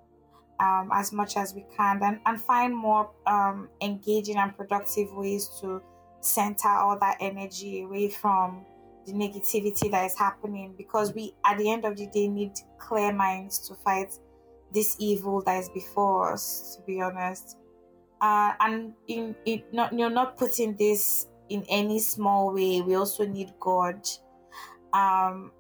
um, 0.61 0.91
as 0.93 1.13
much 1.13 1.37
as 1.37 1.55
we 1.55 1.65
can, 1.77 2.03
and, 2.03 2.21
and 2.27 2.41
find 2.41 2.75
more 2.75 3.11
um, 3.27 3.69
engaging 3.81 4.37
and 4.37 4.57
productive 4.57 5.13
ways 5.13 5.49
to 5.61 5.83
center 6.21 6.69
all 6.69 6.99
that 6.99 7.17
energy 7.21 7.83
away 7.83 8.09
from 8.09 8.65
the 9.07 9.13
negativity 9.13 9.91
that 9.91 10.05
is 10.07 10.19
happening 10.19 10.75
because 10.77 11.15
we 11.15 11.33
at 11.45 11.59
the 11.59 11.71
end 11.71 11.85
of 11.85 11.97
the 11.97 12.07
day 12.09 12.27
need 12.27 12.53
clear 12.79 13.13
minds 13.13 13.59
to 13.69 13.75
fight 13.75 14.13
this 14.75 14.97
evil 14.99 15.43
that 15.43 15.59
is 15.59 15.69
before 15.71 16.33
us, 16.33 16.77
to 16.77 16.83
be 16.87 17.01
honest. 17.01 17.57
Uh, 18.21 18.53
and 18.61 18.95
in, 19.07 19.37
in 19.45 19.63
not 19.73 19.97
you're 19.97 20.11
not 20.11 20.37
putting 20.37 20.75
this 20.77 21.29
in 21.49 21.65
any 21.69 21.99
small 21.99 22.53
way. 22.53 22.81
We 22.81 22.97
also 22.97 23.27
need 23.27 23.53
God. 23.61 24.01
Um, 24.93 25.53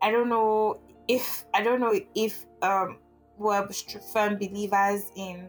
I 0.00 0.10
don't 0.10 0.28
know 0.28 0.80
if 1.08 1.44
I 1.52 1.62
don't 1.62 1.80
know 1.80 1.98
if 2.14 2.46
um 2.62 2.98
we're 3.38 3.68
firm 4.12 4.36
believers 4.38 5.10
in 5.16 5.48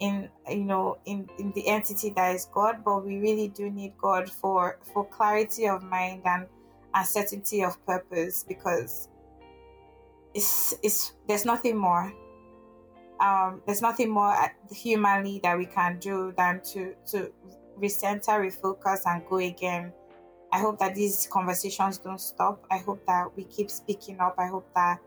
in 0.00 0.28
you 0.48 0.64
know 0.64 0.98
in 1.06 1.28
in 1.38 1.52
the 1.52 1.66
entity 1.66 2.10
that 2.10 2.34
is 2.34 2.48
God, 2.52 2.84
but 2.84 3.04
we 3.04 3.18
really 3.18 3.48
do 3.48 3.70
need 3.70 3.94
God 3.98 4.30
for 4.30 4.78
for 4.92 5.04
clarity 5.04 5.66
of 5.68 5.82
mind 5.82 6.22
and 6.24 6.46
and 6.94 7.06
certainty 7.06 7.62
of 7.62 7.84
purpose 7.86 8.44
because 8.46 9.08
it's 10.34 10.74
it's 10.82 11.12
there's 11.26 11.44
nothing 11.44 11.76
more 11.76 12.12
um, 13.20 13.62
there's 13.66 13.82
nothing 13.82 14.10
more 14.10 14.34
humanly 14.70 15.40
that 15.42 15.58
we 15.58 15.66
can 15.66 15.98
do 15.98 16.32
than 16.36 16.60
to 16.72 16.94
to 17.06 17.32
recenter, 17.80 18.38
refocus, 18.38 19.00
and 19.06 19.22
go 19.28 19.38
again. 19.38 19.92
I 20.52 20.60
hope 20.60 20.78
that 20.78 20.94
these 20.94 21.28
conversations 21.30 21.98
don't 21.98 22.20
stop. 22.20 22.64
I 22.70 22.78
hope 22.78 23.04
that 23.06 23.36
we 23.36 23.44
keep 23.44 23.70
speaking 23.70 24.18
up. 24.20 24.36
I 24.38 24.46
hope 24.46 24.68
that 24.74 25.00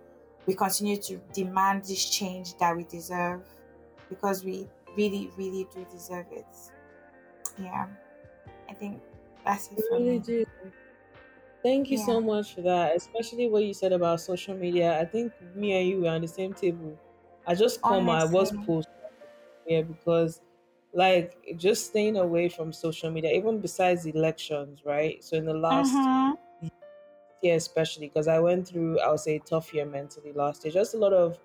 we 0.47 0.55
continue 0.55 0.97
to 1.01 1.19
demand 1.33 1.85
this 1.85 2.09
change 2.09 2.57
that 2.57 2.75
we 2.75 2.83
deserve 2.85 3.47
because 4.09 4.43
we 4.45 4.69
really, 4.97 5.31
really 5.37 5.67
do 5.73 5.85
deserve 5.85 6.27
it. 6.31 6.47
Yeah, 7.57 7.89
I 8.69 8.73
think 8.75 9.03
that's 9.45 9.71
it. 9.71 9.83
We 9.91 9.99
really 9.99 10.19
me. 10.19 10.25
do. 10.25 10.45
Thank 11.63 11.91
you 11.91 11.97
Yeah. 11.97 11.97
so 11.97 12.19
much 12.21 12.55
for 12.55 12.61
that, 12.63 12.95
especially 12.95 13.47
what 13.47 13.63
you 13.63 13.73
said 13.73 13.93
about 13.93 14.21
social 14.21 14.55
media. 14.55 14.99
I 14.99 15.05
think 15.05 15.39
me 15.55 15.73
and 15.73 15.87
you 15.87 16.01
were 16.01 16.09
on 16.09 16.21
the 16.21 16.27
same 16.27 16.53
table. 16.55 16.99
I 17.45 17.53
just 17.55 17.81
call 17.81 18.01
my 18.01 18.25
was 18.25 18.51
post 18.51 18.87
here 19.65 19.83
because, 19.83 20.41
like, 20.93 21.37
just 21.57 21.87
staying 21.87 22.17
away 22.17 22.49
from 22.49 22.73
social 22.73 23.11
media, 23.11 23.31
even 23.33 23.61
besides 23.61 24.05
elections, 24.07 24.85
right? 24.85 25.23
So 25.23 25.37
in 25.37 25.45
the 25.45 25.53
last 25.53 26.09
Mm-hmm. 26.11 26.35
Year, 27.43 27.55
especially 27.55 28.07
because 28.07 28.27
I 28.27 28.39
went 28.39 28.67
through, 28.67 28.99
I 28.99 29.09
would 29.11 29.19
say, 29.19 29.35
a 29.37 29.39
tough 29.39 29.73
year 29.73 29.85
mentally 29.85 30.33
last 30.33 30.63
year. 30.65 30.73
Just 30.73 30.93
a 30.93 30.97
lot 30.97 31.13
of, 31.13 31.39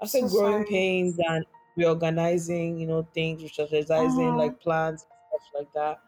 I 0.00 0.06
say, 0.06 0.22
So 0.22 0.28
growing 0.28 0.64
sorry. 0.64 0.64
pains 0.64 1.18
and 1.28 1.44
reorganizing, 1.76 2.78
you 2.78 2.86
know, 2.86 3.02
things, 3.14 3.42
strategizing, 3.42 4.36
Mm-hmm. 4.36 4.36
like 4.36 4.60
plans, 4.60 5.02
and 5.04 5.40
stuff 5.42 5.50
like 5.60 5.72
that. 5.74 6.02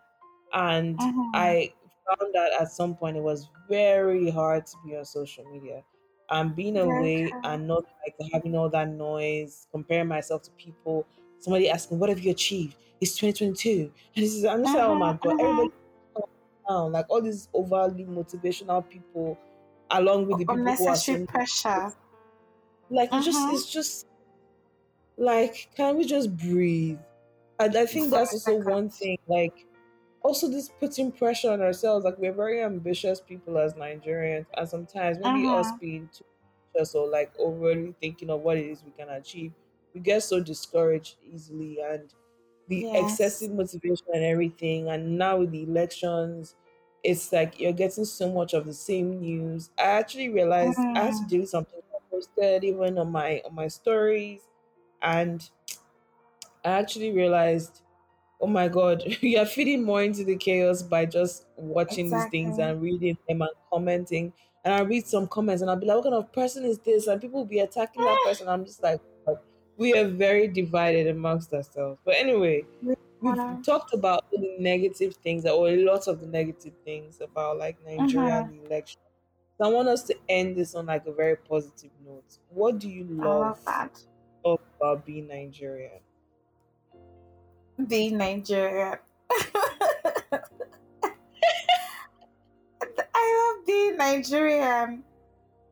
And 0.52 1.01
Mm-hmm. 1.01 1.32
I 1.32 1.74
found 2.06 2.35
that 2.35 2.56
at 2.60 2.73
some 2.73 2.97
point 2.97 3.16
it 3.16 3.23
was 3.23 3.51
very 3.69 4.31
hard 4.31 4.66
to 4.66 4.77
be 4.85 4.97
on 4.97 5.05
social 5.05 5.44
media 5.44 5.85
and 6.31 6.55
being 6.55 6.77
away 6.77 7.36
true. 7.43 7.43
and 7.43 7.66
not 7.66 7.85
like 8.05 8.16
having 8.32 8.55
all 8.56 8.69
that 8.70 8.89
noise, 8.89 9.66
comparing 9.70 10.09
myself 10.09 10.43
to 10.43 10.51
people, 10.52 11.06
somebody 11.39 11.69
asking, 11.70 11.98
What 11.98 12.09
have 12.09 12.20
you 12.20 12.31
achieved? 12.31 12.77
It's 13.01 13.16
2022. 13.16 13.93
And 14.16 14.24
this 14.24 14.35
is, 14.35 14.44
I'm 14.44 14.60
just 14.60 14.74
like, 14.74 14.85
Oh 14.85 14.94
my. 14.94 15.12
God, 15.15 15.35
Mm-hmm. 15.39 15.39
everybody 15.39 15.70
down. 16.69 16.93
Like 16.93 17.07
all 17.11 17.23
these 17.23 17.49
overly 17.55 18.05
motivational 18.05 18.89
people, 18.89 19.39
along 19.90 20.27
with 20.28 20.39
the 20.39 20.47
people 20.47 20.74
who 20.74 20.89
are 20.89 20.99
Unnecessary 20.99 21.27
pressure. 21.27 21.95
like 22.90 23.15
it's 23.15 23.24
just 23.24 23.49
Mhm. 23.49 23.51
it's 23.51 23.70
just 23.70 24.07
like 25.16 25.70
can 25.74 25.97
we 25.97 26.05
just 26.05 26.36
breathe 26.36 26.99
and 27.59 27.77
i 27.77 27.86
think 27.86 28.11
that's 28.12 28.32
also 28.32 28.55
one 28.57 28.89
thing 28.90 29.19
like 29.27 29.66
also 30.23 30.49
this 30.49 30.70
putting 30.81 31.12
pressure 31.12 31.51
on 31.53 31.61
ourselves 31.62 32.05
like 32.05 32.19
we're 32.19 32.32
very 32.32 32.62
ambitious 32.62 33.20
people 33.20 33.59
as 33.59 33.74
nigerians 33.74 34.47
and 34.57 34.69
sometimes 34.69 35.19
maybe 35.19 35.49
us 35.49 35.73
Mhm. 35.73 35.81
being 35.81 36.09
too 36.12 36.24
ambitious 36.74 36.95
or 36.95 37.09
like 37.09 37.32
overly 37.39 37.95
thinking 38.01 38.31
of 38.31 38.40
what 38.43 38.59
it 38.59 38.66
is 38.66 38.85
we 38.85 38.93
can 38.93 39.11
achieve 39.11 39.53
we 39.95 40.01
get 40.01 40.23
so 40.23 40.40
discouraged 40.43 41.16
easily 41.24 41.81
and 41.81 42.15
the 42.69 42.86
excessive 42.95 43.51
motivation 43.53 44.07
and 44.12 44.24
everything 44.24 44.89
and 44.89 45.19
now 45.19 45.39
with 45.39 45.51
the 45.53 45.62
elections 45.62 46.55
it's 47.05 47.32
like 47.32 47.59
you're 47.61 47.73
getting 47.73 48.05
so 48.05 48.31
much 48.32 48.55
of 48.55 48.66
the 48.66 48.74
same 48.74 49.20
news. 49.20 49.70
I 49.78 49.82
actually 49.82 50.28
realized 50.31 50.86
i 50.95 51.05
had 51.05 51.15
to 51.15 51.24
Mm. 51.24 51.28
delete 51.28 51.49
something. 51.49 51.81
I 51.95 51.99
posted 52.11 52.65
even 52.65 52.99
on 52.99 53.12
my 53.12 53.40
on 53.47 53.55
my 53.55 53.69
stories 53.69 54.49
and 55.03 55.49
i 56.65 56.70
actually 56.70 57.12
realized 57.12 57.82
oh 58.40 58.47
my 58.47 58.69
god 58.69 59.03
you're 59.23 59.47
feeding 59.47 59.85
more 59.85 60.03
into 60.03 60.24
the 60.24 60.36
chaos 60.36 60.82
by 60.82 61.07
just 61.07 61.47
watching 61.57 62.11
these 62.11 62.27
things 62.27 62.59
and 62.59 62.81
reading 62.82 63.16
them 63.28 63.43
and 63.43 63.51
commenting. 63.73 64.32
And 64.65 64.74
i 64.74 64.81
read 64.82 65.07
some 65.07 65.28
comments 65.28 65.62
and 65.62 65.70
i'll 65.70 65.77
be 65.78 65.86
like 65.86 65.97
what 65.97 66.05
kind 66.05 66.15
of 66.16 66.32
person 66.32 66.65
is 66.65 66.78
this? 66.81 67.07
And 67.07 67.20
people 67.20 67.40
will 67.40 67.47
be 67.47 67.61
attacking 67.61 68.05
that 68.05 68.23
person. 68.24 68.49
I'm 68.49 68.65
just 68.65 68.82
like 68.82 69.01
"God, 69.01 69.09
we 69.78 69.94
are 69.94 70.06
very 70.09 70.46
divided 70.48 71.06
amongst 71.06 71.52
ourselves 71.55 71.98
but 72.05 72.14
anyway 72.16 72.62
We 72.82 72.94
we've 73.20 73.64
talked 73.64 73.94
about 73.94 74.30
the 74.30 74.56
negative 74.59 75.14
things 75.16 75.44
or 75.46 75.68
a 75.68 75.76
lot 75.84 76.09
of 76.09 76.20
the 76.20 76.26
negative 76.26 76.72
things 76.84 77.20
about 77.20 77.59
like 77.59 77.76
Nigeria 77.84 78.28
uh-huh. 78.28 78.44
and 78.44 78.60
the 78.60 78.66
election. 78.66 79.00
So 79.59 79.64
I 79.68 79.72
want 79.72 79.88
us 79.88 80.05
to 80.05 80.14
end 80.28 80.56
this 80.56 80.74
on 80.74 80.86
like 80.86 81.06
a 81.06 81.12
very 81.12 81.36
positive 81.36 81.90
note. 82.06 82.38
What 82.50 82.78
do 82.78 82.88
you 82.88 83.05
love 83.05 83.59
love 84.44 84.60
about 84.76 85.05
being 85.05 85.26
Nigerian? 85.26 86.00
Being 87.86 88.18
Nigerian. 88.18 88.98
I 93.14 93.55
love 93.56 93.66
being 93.66 93.96
Nigerian. 93.96 95.02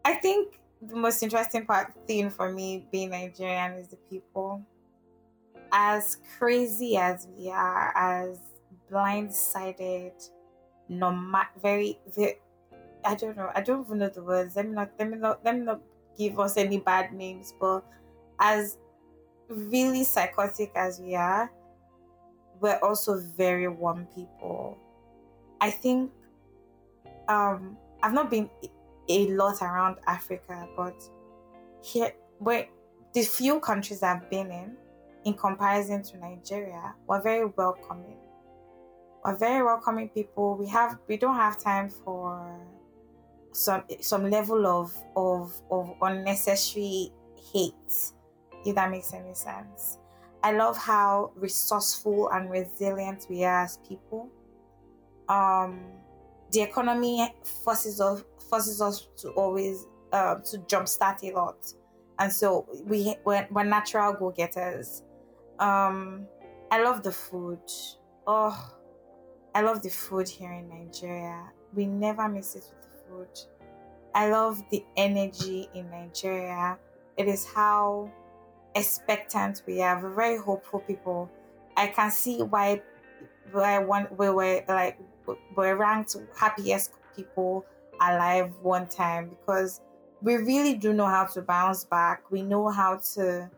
I 0.04 0.14
think 0.14 0.60
the 0.82 0.96
most 0.96 1.22
interesting 1.22 1.66
part 1.66 1.92
thing 2.06 2.30
for 2.30 2.52
me 2.52 2.86
being 2.90 3.10
Nigerian 3.10 3.72
is 3.72 3.88
the 3.88 3.96
people. 3.96 4.64
As 5.72 6.18
crazy 6.38 6.96
as 6.96 7.26
we 7.36 7.50
are, 7.50 7.92
as 7.96 8.38
blindsided, 8.90 10.12
no 10.88 11.10
ma- 11.10 11.52
very, 11.60 11.98
very 12.14 12.40
I 13.04 13.14
don't 13.14 13.36
know. 13.36 13.50
I 13.54 13.60
don't 13.62 13.86
even 13.86 13.98
know 13.98 14.08
the 14.08 14.22
words. 14.22 14.56
Let 14.56 14.66
me 14.66 14.72
not 14.72 14.92
let 14.98 15.08
me 15.10 15.16
not 15.18 15.44
let 15.44 15.56
me 15.56 15.64
not 15.64 15.80
give 16.18 16.38
us 16.40 16.56
any 16.56 16.78
bad 16.78 17.12
names, 17.12 17.54
but 17.60 17.84
as 18.40 18.78
really 19.48 20.04
psychotic 20.04 20.72
as 20.74 21.00
we 21.00 21.14
are, 21.14 21.50
we're 22.60 22.78
also 22.82 23.20
very 23.20 23.68
warm 23.68 24.06
people. 24.14 24.78
I 25.60 25.70
think 25.70 26.12
um 27.28 27.78
I've 28.02 28.12
not 28.12 28.30
been 28.30 28.50
a 29.08 29.26
lot 29.28 29.62
around 29.62 29.96
Africa, 30.06 30.68
but 30.76 30.94
here 31.82 32.12
where 32.38 32.66
the 33.14 33.22
few 33.22 33.60
countries 33.60 34.02
I've 34.02 34.28
been 34.30 34.50
in, 34.50 34.76
in 35.24 35.34
comparison 35.34 36.02
to 36.02 36.18
Nigeria, 36.18 36.94
we're 37.06 37.22
very 37.22 37.46
welcoming. 37.46 38.18
We're 39.24 39.36
very 39.36 39.64
welcoming 39.64 40.08
people. 40.10 40.56
We 40.56 40.68
have 40.68 40.98
we 41.08 41.16
don't 41.16 41.36
have 41.36 41.58
time 41.58 41.88
for 41.88 42.60
some 43.52 43.82
some 44.00 44.30
level 44.30 44.66
of 44.66 44.94
of 45.16 45.52
of 45.70 45.94
unnecessary 46.02 47.12
hate, 47.52 48.12
if 48.64 48.74
that 48.74 48.90
makes 48.90 49.12
any 49.12 49.34
sense. 49.34 49.98
I 50.42 50.52
love 50.52 50.76
how 50.76 51.32
resourceful 51.34 52.28
and 52.30 52.50
resilient 52.50 53.26
we 53.28 53.44
are 53.44 53.64
as 53.64 53.78
people. 53.88 54.28
Um, 55.28 55.80
the 56.56 56.62
economy 56.62 57.34
forces 57.64 58.00
us 58.00 58.24
forces 58.48 58.80
us 58.80 59.08
to 59.18 59.28
always 59.32 59.86
um, 60.12 60.40
to 60.50 60.56
jumpstart 60.60 61.22
a 61.22 61.34
lot, 61.34 61.70
and 62.18 62.32
so 62.32 62.66
we 62.86 63.14
we're, 63.26 63.46
we're 63.50 63.64
natural 63.64 64.14
go 64.14 64.30
getters. 64.30 65.02
Um, 65.58 66.26
I 66.70 66.82
love 66.82 67.02
the 67.02 67.12
food. 67.12 67.60
Oh, 68.26 68.74
I 69.54 69.60
love 69.60 69.82
the 69.82 69.90
food 69.90 70.28
here 70.28 70.52
in 70.52 70.68
Nigeria. 70.70 71.52
We 71.74 71.84
never 71.84 72.26
miss 72.26 72.56
it 72.56 72.64
with 72.70 72.82
the 72.82 73.08
food. 73.08 73.38
I 74.14 74.30
love 74.30 74.62
the 74.70 74.82
energy 74.96 75.68
in 75.74 75.90
Nigeria. 75.90 76.78
It 77.18 77.28
is 77.28 77.46
how 77.46 78.10
expectant 78.74 79.62
we 79.66 79.82
are. 79.82 80.00
We're 80.02 80.14
very 80.14 80.38
hopeful 80.38 80.80
people. 80.80 81.30
I 81.76 81.88
can 81.88 82.10
see 82.10 82.38
why 82.38 82.80
why 83.52 83.78
one 83.78 84.08
we 84.16 84.30
were 84.30 84.64
like 84.66 84.98
we're 85.54 85.76
ranked 85.76 86.16
happiest 86.36 86.92
people 87.14 87.64
alive 88.00 88.52
one 88.62 88.86
time 88.86 89.28
because 89.28 89.80
we 90.22 90.36
really 90.36 90.74
do 90.74 90.92
know 90.92 91.06
how 91.06 91.24
to 91.24 91.42
bounce 91.42 91.84
back. 91.84 92.30
We 92.30 92.42
know 92.42 92.68
how 92.68 92.96
to 93.14 93.50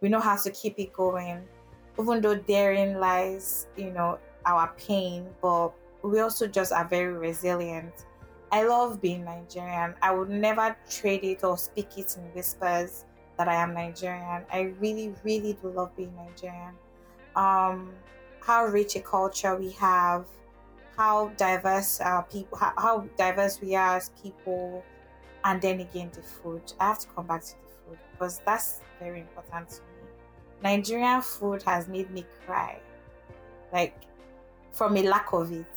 we 0.00 0.08
know 0.08 0.20
how 0.20 0.36
to 0.36 0.50
keep 0.50 0.78
it 0.78 0.92
going. 0.92 1.42
Even 2.00 2.20
though 2.20 2.34
therein 2.34 2.98
lies, 2.98 3.66
you 3.76 3.90
know, 3.90 4.18
our 4.46 4.72
pain, 4.76 5.26
but 5.40 5.72
we 6.02 6.20
also 6.20 6.46
just 6.46 6.72
are 6.72 6.86
very 6.86 7.12
resilient. 7.12 8.06
I 8.50 8.64
love 8.64 9.00
being 9.00 9.24
Nigerian. 9.24 9.94
I 10.02 10.12
would 10.12 10.28
never 10.28 10.76
trade 10.90 11.24
it 11.24 11.44
or 11.44 11.56
speak 11.56 11.96
it 11.96 12.16
in 12.16 12.22
whispers 12.34 13.04
that 13.38 13.48
I 13.48 13.54
am 13.54 13.74
Nigerian. 13.74 14.44
I 14.52 14.72
really, 14.78 15.14
really 15.24 15.54
do 15.54 15.68
love 15.68 15.96
being 15.96 16.14
Nigerian. 16.16 16.74
Um, 17.36 17.92
how 18.40 18.66
rich 18.66 18.96
a 18.96 19.00
culture 19.00 19.56
we 19.56 19.70
have, 19.72 20.26
how 21.02 21.32
diverse 21.36 22.00
our 22.00 22.22
people, 22.22 22.56
how, 22.56 22.72
how 22.78 22.98
diverse 23.18 23.60
we 23.60 23.74
are 23.74 23.96
as 23.96 24.10
people, 24.22 24.84
and 25.42 25.60
then 25.60 25.80
again 25.80 26.08
the 26.14 26.22
food. 26.22 26.62
I 26.78 26.88
have 26.88 27.00
to 27.00 27.08
come 27.08 27.26
back 27.26 27.42
to 27.42 27.54
the 27.62 27.70
food 27.80 27.98
because 28.12 28.40
that's 28.46 28.80
very 29.00 29.20
important 29.20 29.68
to 29.70 29.80
me. 29.80 30.06
Nigerian 30.62 31.20
food 31.20 31.60
has 31.64 31.88
made 31.88 32.08
me 32.12 32.24
cry, 32.46 32.78
like 33.72 33.96
from 34.70 34.96
a 34.96 35.02
lack 35.02 35.32
of 35.32 35.50
it. 35.50 35.76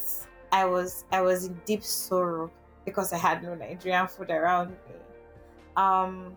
I 0.51 0.65
was 0.65 1.05
I 1.11 1.21
was 1.21 1.45
in 1.45 1.59
deep 1.65 1.83
sorrow 1.83 2.51
because 2.85 3.11
I 3.11 3.17
had 3.17 3.41
no 3.41 3.55
Nigerian 3.55 4.07
food 4.07 4.29
around 4.29 4.69
me. 4.69 4.95
Um, 5.75 6.35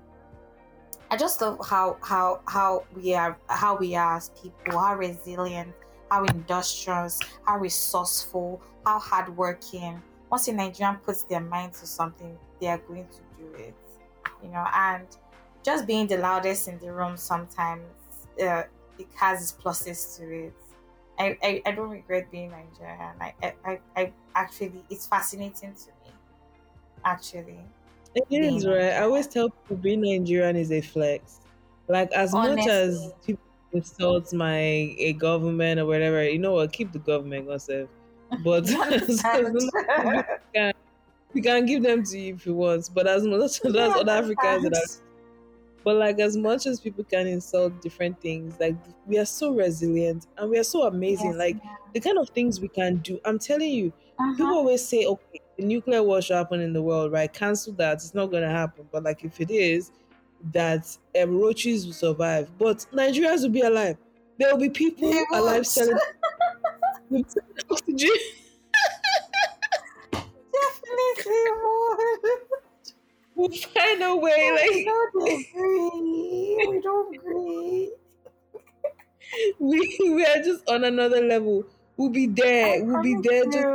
I 1.11 1.19
just 1.19 1.43
love 1.43 1.59
how 1.63 1.99
how 2.03 2.41
how 2.49 2.85
we 2.97 3.15
are 3.15 3.37
how 3.49 3.77
we 3.77 3.97
are 3.97 4.17
as 4.17 4.31
people, 4.31 4.79
how 4.79 4.95
resilient, 4.95 5.75
how 6.11 6.25
industrious, 6.25 7.21
how 7.47 7.59
resourceful, 7.59 8.63
how 8.85 8.99
hardworking. 8.99 10.03
Once 10.31 10.49
a 10.49 10.53
Nigerian 10.53 10.97
puts 10.99 11.25
their 11.25 11.41
mind 11.41 11.73
to 11.75 11.87
something, 11.87 12.39
they 12.61 12.67
are 12.69 12.79
going 12.79 13.09
to 13.09 13.23
do 13.37 13.55
it. 13.55 13.75
You 14.43 14.49
know, 14.51 14.67
and 14.73 15.09
just 15.65 15.87
being 15.87 16.07
the 16.07 16.19
loudest 16.19 16.69
in 16.69 16.79
the 16.79 16.93
room 16.93 17.17
sometimes 17.17 18.29
uh, 18.41 18.63
it 18.99 19.09
has 19.15 19.43
its 19.43 19.53
pluses 19.53 20.17
to 20.19 20.47
it. 20.47 20.55
I, 21.19 21.37
I, 21.43 21.63
I 21.67 21.73
don't 21.73 21.91
regret 21.91 22.31
being 22.31 22.51
Nigerian. 22.51 23.17
I, 23.21 23.35
I, 23.43 23.55
I, 23.65 23.81
I 23.97 24.15
actually 24.35 24.85
it's 24.89 25.07
fascinating 25.07 25.75
to 25.75 25.89
me. 26.05 26.13
Actually, 27.05 27.65
it 28.15 28.43
is 28.45 28.67
right. 28.67 28.93
I 28.93 29.03
always 29.03 29.27
tell 29.27 29.51
people 29.51 29.77
being 29.77 30.01
Nigerian 30.03 30.57
is 30.57 30.73
a 30.73 30.81
flex. 30.81 31.41
Like 31.89 32.11
as 32.13 32.37
much 32.37 32.67
as 32.67 33.13
people 33.25 33.45
insult 33.73 34.33
my 34.33 34.59
a 34.99 35.13
government 35.15 35.81
or 35.81 35.87
whatever, 35.87 36.29
you 36.29 36.39
know 36.39 36.55
what? 36.55 36.73
Keep 36.73 36.93
the 36.93 36.99
government 36.99 37.47
yourself. 37.47 37.89
But 38.45 38.69
You 38.71 38.83
understand? 38.83 40.75
we 41.35 41.43
can 41.43 41.67
give 41.67 41.83
them 41.83 42.03
to 42.05 42.19
you 42.19 42.35
if 42.35 42.47
you 42.47 42.55
want. 42.55 42.91
But 42.95 43.07
as 43.07 43.25
much 43.25 43.41
as 43.41 43.61
You 43.65 43.71
other 43.79 44.11
Africans 44.11 44.65
that 44.65 44.75
are? 44.75 45.05
But 45.85 45.97
like 45.97 46.19
as 46.21 46.37
much 46.37 46.67
as 46.67 46.81
people 46.81 47.05
can 47.05 47.27
insult 47.27 47.81
different 47.81 48.21
things, 48.21 48.55
like 48.59 48.77
we 49.07 49.19
are 49.19 49.25
so 49.25 49.55
resilient 49.55 50.27
and 50.37 50.51
we 50.51 50.59
are 50.59 50.65
so 50.65 50.87
amazing. 50.87 51.31
Yes, 51.31 51.39
Like 51.39 51.57
the 51.95 52.01
kind 52.01 52.19
of 52.19 52.29
things 52.31 52.61
we 52.61 52.69
can 52.69 52.97
do. 52.97 53.21
I'm 53.25 53.39
telling 53.39 53.71
you, 53.71 53.93
people 54.33 54.47
uh-huh. 54.47 54.55
always 54.55 54.87
say, 54.87 55.07
okay, 55.07 55.41
the 55.57 55.65
nuclear 55.65 56.03
war 56.03 56.21
should 56.21 56.37
happen 56.37 56.61
in 56.61 56.73
the 56.73 56.83
world, 56.83 57.13
right? 57.13 57.33
Cancel 57.33 57.73
that. 57.75 57.95
It's 57.95 58.15
not 58.15 58.27
gonna 58.27 58.51
happen. 58.51 58.89
But 58.93 59.05
like 59.05 59.25
if 59.25 59.41
it 59.41 59.51
is, 59.51 59.91
that 60.53 60.97
um, 61.21 61.39
roaches 61.41 61.87
will 61.87 61.93
survive. 61.93 62.57
But 62.59 62.87
Nigerians 62.93 63.43
will 63.43 63.51
be 63.51 63.61
alive. 63.63 63.99
There 64.39 64.51
will 64.53 64.61
be 64.61 64.71
people 64.71 65.11
They 65.11 65.25
alive 65.33 65.67
would. 65.67 65.67
selling 65.67 65.99
oxygen. 67.71 68.17
Definitely 70.53 71.45
would. 71.63 72.41
We'll 73.35 73.51
find 73.51 74.03
a 74.03 74.17
way. 74.17 74.53
We 74.71 74.85
Like 74.85 74.85
don't 74.85 75.15
agree. 75.17 76.67
We 76.69 76.81
don't 76.83 77.15
agree. 77.17 77.93
we 79.59 79.97
we 80.01 80.25
are 80.25 80.43
just 80.43 80.69
on 80.69 80.85
another 80.85 81.21
level. 81.21 81.65
We'll 81.97 82.11
be 82.11 82.27
I 82.43 82.47
there. 82.47 82.85
We'll 82.85 83.03
be 83.03 83.15
there 83.23 83.45
just. 83.47 83.69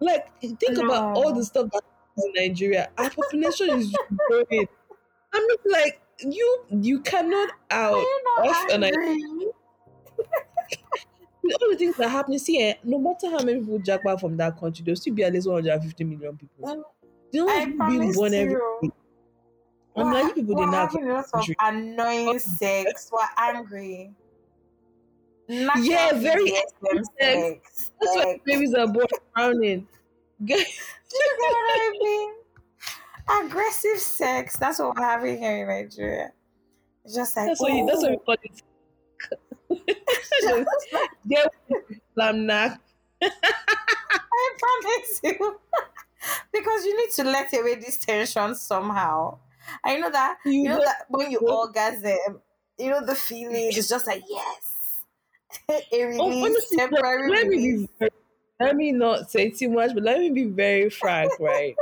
Like, 0.00 0.28
think 0.40 0.78
about 0.78 1.10
all 1.14 1.32
the 1.34 1.44
stuff 1.44 1.70
that 1.72 1.82
happens 1.84 2.26
in 2.36 2.42
Nigeria. 2.48 2.90
Our 2.96 3.10
population 3.10 3.70
is 3.70 3.98
growing. 4.26 4.66
I'm 5.32 5.46
not 5.46 5.58
like 5.70 6.00
you. 6.20 6.64
You 6.70 7.00
cannot 7.00 7.50
out 7.70 8.04
not 8.36 8.48
off 8.48 8.70
and 8.72 8.84
I- 8.84 8.90
all 11.52 11.70
the 11.70 11.76
things 11.78 11.96
that 11.96 12.06
are 12.06 12.08
happening. 12.10 12.38
See, 12.38 12.60
eh, 12.62 12.74
no 12.84 12.98
matter 12.98 13.30
how 13.30 13.42
many 13.42 13.60
people 13.60 13.78
jack 13.78 14.04
back 14.04 14.20
from 14.20 14.36
that 14.36 14.58
country, 14.58 14.84
there'll 14.84 14.96
still 14.96 15.14
be 15.14 15.24
at 15.24 15.32
least 15.32 15.48
150 15.48 16.04
million 16.04 16.36
people. 16.36 16.68
Mm, 16.68 16.82
You 17.32 17.46
know, 17.46 17.64
people 17.64 17.86
being 17.88 18.12
born 18.12 18.34
every 18.34 18.56
week. 18.82 18.92
I'm 19.96 20.12
like, 20.12 20.24
you 20.28 20.34
people 20.34 20.54
did 20.54 20.70
not. 20.70 20.92
having 20.92 21.10
a 21.10 21.14
lot 21.14 21.26
of 21.34 21.48
annoying 21.60 22.38
sex. 22.38 23.10
We're 23.12 23.20
angry. 23.36 24.12
Natural 25.48 25.84
Yeah, 25.84 26.12
very 26.14 26.46
sex. 26.48 26.72
sex. 27.20 27.90
That's 28.00 28.16
why 28.16 28.40
babies 28.44 28.72
are 28.74 28.86
born 28.86 29.06
drowning. 29.34 29.88
Do 30.44 30.54
you 30.54 30.64
get 30.64 30.66
what 31.38 31.54
I 31.70 31.98
mean? 32.00 32.34
Aggressive 33.30 33.98
sex. 33.98 34.56
That's 34.58 34.78
what 34.78 34.96
we're 34.96 35.04
having 35.04 35.38
here 35.38 35.62
in 35.62 35.68
Nigeria. 35.68 36.32
It's 37.04 37.14
just 37.14 37.36
like 37.36 37.46
That's 37.48 37.60
what 37.60 37.72
you, 37.72 37.86
that's 37.86 38.02
what 38.02 38.10
we 38.12 38.18
call 38.18 38.36
it. 38.42 38.62
Get 41.28 41.48
Islam 42.10 42.46
knack. 42.46 42.80
I 43.22 44.56
promise 44.58 45.20
you. 45.24 45.60
because 46.52 46.84
you 46.84 46.96
need 46.96 47.12
to 47.14 47.24
let 47.24 47.52
away 47.54 47.76
this 47.76 47.98
tension 47.98 48.54
somehow. 48.54 49.38
I 49.84 49.96
know 49.98 50.10
that 50.10 50.38
You 50.44 50.52
you 50.62 50.68
know 50.68 50.80
that 50.84 51.06
when 51.08 51.30
you 51.30 51.40
orgasm, 51.40 52.40
you 52.78 52.90
know 52.90 53.04
the 53.04 53.14
feeling 53.14 53.72
is 53.72 53.88
just 53.88 54.06
like 54.06 54.22
yes. 54.28 55.04
A 55.70 55.82
Oh, 56.18 56.32
honestly, 56.44 56.78
let, 56.90 56.90
temporary 56.90 57.22
let 57.24 57.46
me 57.48 57.58
release. 57.58 57.86
be 58.00 58.08
let 58.60 58.76
me 58.76 58.92
not 58.92 59.30
say 59.30 59.50
too 59.50 59.70
much, 59.70 59.94
but 59.94 60.02
let 60.02 60.18
me 60.20 60.30
be 60.30 60.44
very 60.44 60.90
frank, 60.90 61.38
right? 61.40 61.78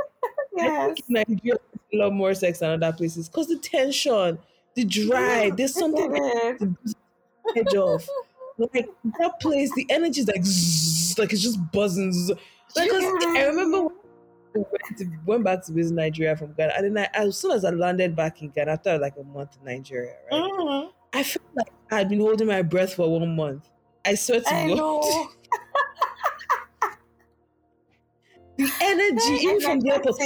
I 0.59 0.87
Yes. 0.87 0.97
Nigeria 1.07 1.59
a 1.93 1.97
lot 1.97 2.13
more 2.13 2.33
sex 2.33 2.59
than 2.59 2.83
other 2.83 2.95
places 2.95 3.27
because 3.29 3.47
the 3.47 3.57
tension, 3.57 4.37
the 4.75 4.83
drive, 4.85 5.57
there's 5.57 5.73
something 5.73 6.13
edge 7.55 7.75
off. 7.75 8.07
Like 8.57 8.89
that 9.19 9.39
place, 9.39 9.73
the 9.73 9.85
energy 9.89 10.21
is 10.21 10.27
like 10.27 10.43
zzz, 10.43 11.17
like 11.17 11.31
it's 11.31 11.41
just 11.41 11.59
buzzing. 11.71 12.11
zzz. 12.11 12.31
Like 12.75 12.91
I 12.91 13.45
remember 13.45 13.83
when 13.83 13.93
I 14.55 14.59
went, 14.59 14.97
to, 14.97 15.11
went 15.25 15.43
back 15.45 15.63
to 15.65 15.71
visit 15.71 15.95
Nigeria 15.95 16.35
from 16.35 16.53
Ghana, 16.53 16.73
and 16.75 16.95
then 16.95 17.07
I, 17.13 17.17
as 17.17 17.37
soon 17.37 17.51
as 17.51 17.63
I 17.63 17.69
landed 17.69 18.15
back 18.15 18.41
in 18.41 18.49
Ghana 18.49 18.71
after 18.73 18.97
like 18.97 19.15
a 19.17 19.23
month 19.23 19.57
in 19.59 19.65
Nigeria, 19.65 20.15
right? 20.31 20.41
Mhm. 20.41 20.89
I 21.13 21.23
felt 21.23 21.45
like 21.55 21.71
I 21.91 21.99
had 21.99 22.09
been 22.09 22.19
holding 22.19 22.47
my 22.47 22.61
breath 22.61 22.93
for 22.93 23.09
one 23.09 23.35
month. 23.35 23.67
I 24.05 24.15
swear 24.15 24.41
to 24.41 24.53
I 24.53 24.75
God. 24.75 25.27
the 28.59 28.69
energy 28.81 29.45
even 29.45 29.61
from 29.61 29.79
the 29.79 29.91
airport. 29.91 30.19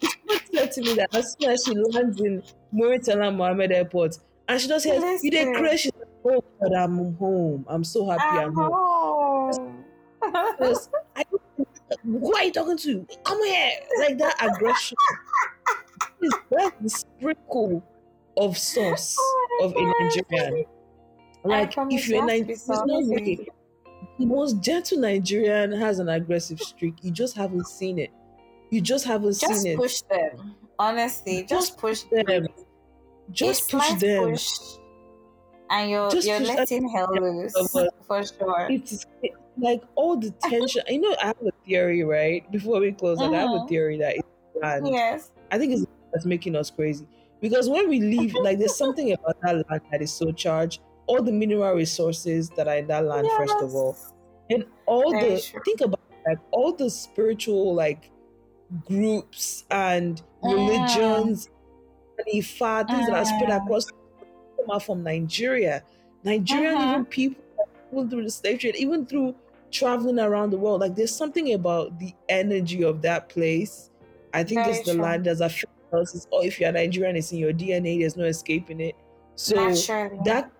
She 0.00 0.56
said 0.56 0.72
to 0.72 0.80
me 0.82 0.94
that 0.94 1.14
as 1.14 1.36
soon 1.38 1.50
as 1.50 1.64
she 1.64 1.74
lands 1.74 2.20
in 2.20 2.42
Muritala 2.74 3.34
Mohammed 3.34 3.72
Airport, 3.72 4.16
and 4.48 4.60
she 4.60 4.68
just 4.68 4.84
says, 4.84 5.22
"You 5.22 5.30
didn't 5.30 5.54
crash." 5.54 5.80
She's 5.80 5.92
like, 5.96 6.08
"Oh 6.24 6.44
God, 6.60 6.72
I'm 6.72 7.14
home. 7.16 7.64
I'm 7.68 7.84
so 7.84 8.08
happy 8.08 8.22
I'm, 8.22 8.48
I'm 8.48 8.54
home." 8.54 8.72
home. 8.72 9.84
Because 10.58 10.88
I, 11.14 11.24
who 12.02 12.34
are 12.34 12.44
you 12.44 12.52
talking 12.52 12.78
to? 12.78 13.06
Come 13.24 13.44
here, 13.44 13.70
like 13.98 14.18
that 14.18 14.36
aggression. 14.40 14.96
is 16.22 16.32
that's 16.50 16.76
the 16.80 16.90
sprinkle 16.90 17.82
of 18.36 18.56
sauce 18.56 19.16
Oh 19.18 19.58
of 19.62 19.72
a. 19.76 19.82
Nigerian. 19.82 20.64
Like 21.44 21.74
if 21.90 22.08
you 22.08 22.14
you're 22.16 22.24
a 22.24 22.26
Nigerian, 22.26 22.46
there's 22.46 22.68
no 22.68 23.00
way. 23.04 23.46
The 24.18 24.26
most 24.26 24.60
gentle 24.60 24.98
Nigerian 24.98 25.72
has 25.72 25.98
an 25.98 26.08
aggressive 26.08 26.60
streak. 26.60 27.02
You 27.02 27.10
just 27.10 27.36
haven't 27.36 27.66
seen 27.66 27.98
it. 27.98 28.10
You 28.70 28.80
just 28.80 29.04
haven't 29.04 29.38
Just 29.38 29.62
seen 29.62 29.72
it. 29.72 29.76
push 29.76 30.02
them. 30.02 30.54
Honestly, 30.78 31.42
just, 31.42 31.50
Just 31.50 31.78
push 31.78 32.02
them. 32.04 32.24
them. 32.26 32.46
Just 33.30 33.70
push 33.70 33.92
them. 33.94 34.30
push, 34.32 34.48
and 35.70 35.90
you're 35.90 36.10
Just 36.10 36.26
you're 36.26 36.40
letting 36.40 36.88
hell 36.88 37.08
loose 37.14 37.54
for 38.06 38.24
sure. 38.24 38.66
It's 38.70 39.06
like 39.56 39.82
all 39.94 40.16
the 40.16 40.30
tension. 40.42 40.82
You 40.88 41.00
know, 41.00 41.16
I 41.22 41.26
have 41.28 41.36
a 41.42 41.50
theory, 41.66 42.02
right? 42.04 42.48
Before 42.50 42.80
we 42.80 42.92
close, 42.92 43.18
like 43.18 43.32
I 43.32 43.40
have 43.40 43.50
a 43.50 43.60
Mhm. 43.60 43.68
theory 43.68 43.98
that 43.98 44.16
it's 44.16 44.28
planned. 44.58 44.88
Yes. 44.88 45.30
I 45.50 45.58
think 45.58 45.72
it's 45.72 45.86
that's 46.12 46.26
making 46.26 46.54
us 46.56 46.70
crazy 46.70 47.06
because 47.40 47.68
when 47.68 47.88
we 47.88 48.00
leave, 48.00 48.34
like 48.34 48.58
there's 48.58 48.76
something 48.76 49.12
about 49.12 49.40
that 49.42 49.68
land 49.68 49.82
that 49.90 50.02
is 50.02 50.12
so 50.12 50.32
charged. 50.32 50.80
All 51.06 51.22
the 51.22 51.32
mineral 51.32 51.74
resources 51.74 52.50
that 52.50 52.66
are 52.68 52.76
in 52.78 52.86
that 52.88 53.04
land, 53.04 53.28
first 53.36 53.60
of 53.60 53.74
all, 53.74 53.96
and 54.50 54.64
all 54.86 55.10
Very 55.12 55.36
the 55.36 55.40
true. 55.42 55.60
think 55.64 55.80
about 55.82 56.00
like 56.26 56.38
all 56.52 56.72
the 56.72 56.88
spiritual 56.90 57.74
like 57.74 58.10
groups 58.86 59.64
and 59.70 60.22
Mm. 60.42 60.52
religions 60.56 61.48
and 62.18 62.26
Ifa, 62.42 62.88
things 62.88 63.06
that 63.06 63.14
are 63.16 63.24
spread 63.24 63.50
Mm. 63.50 63.62
across 63.64 63.84
from 64.84 65.02
Nigeria. 65.02 65.84
Nigerian 66.24 66.76
Mhm. 66.76 66.88
even 66.90 67.04
people 67.06 67.42
even 67.92 68.10
through 68.10 68.24
the 68.24 68.30
slave 68.30 68.58
trade, 68.60 68.76
even 68.76 69.06
through 69.06 69.34
traveling 69.70 70.18
around 70.18 70.50
the 70.50 70.58
world. 70.58 70.80
Like 70.80 70.94
there's 70.96 71.14
something 71.14 71.52
about 71.52 71.98
the 71.98 72.12
energy 72.28 72.82
of 72.82 73.02
that 73.02 73.28
place. 73.28 73.90
I 74.32 74.42
think 74.42 74.64
Very 74.64 74.76
it's 74.76 74.86
the 74.86 74.94
true. 74.94 75.02
land 75.02 75.26
as 75.28 75.40
a 75.40 75.48
few 75.48 75.68
else. 75.92 76.26
Or 76.32 76.44
if 76.44 76.58
you're 76.58 76.70
a 76.70 76.72
Nigerian, 76.72 77.16
it's 77.16 77.32
in 77.32 77.38
your 77.38 77.52
DNA. 77.52 77.98
There's 78.00 78.16
no 78.16 78.24
escaping 78.24 78.80
it. 78.80 78.94
So 79.36 79.54
Naturally. 79.56 80.18
that 80.24 80.50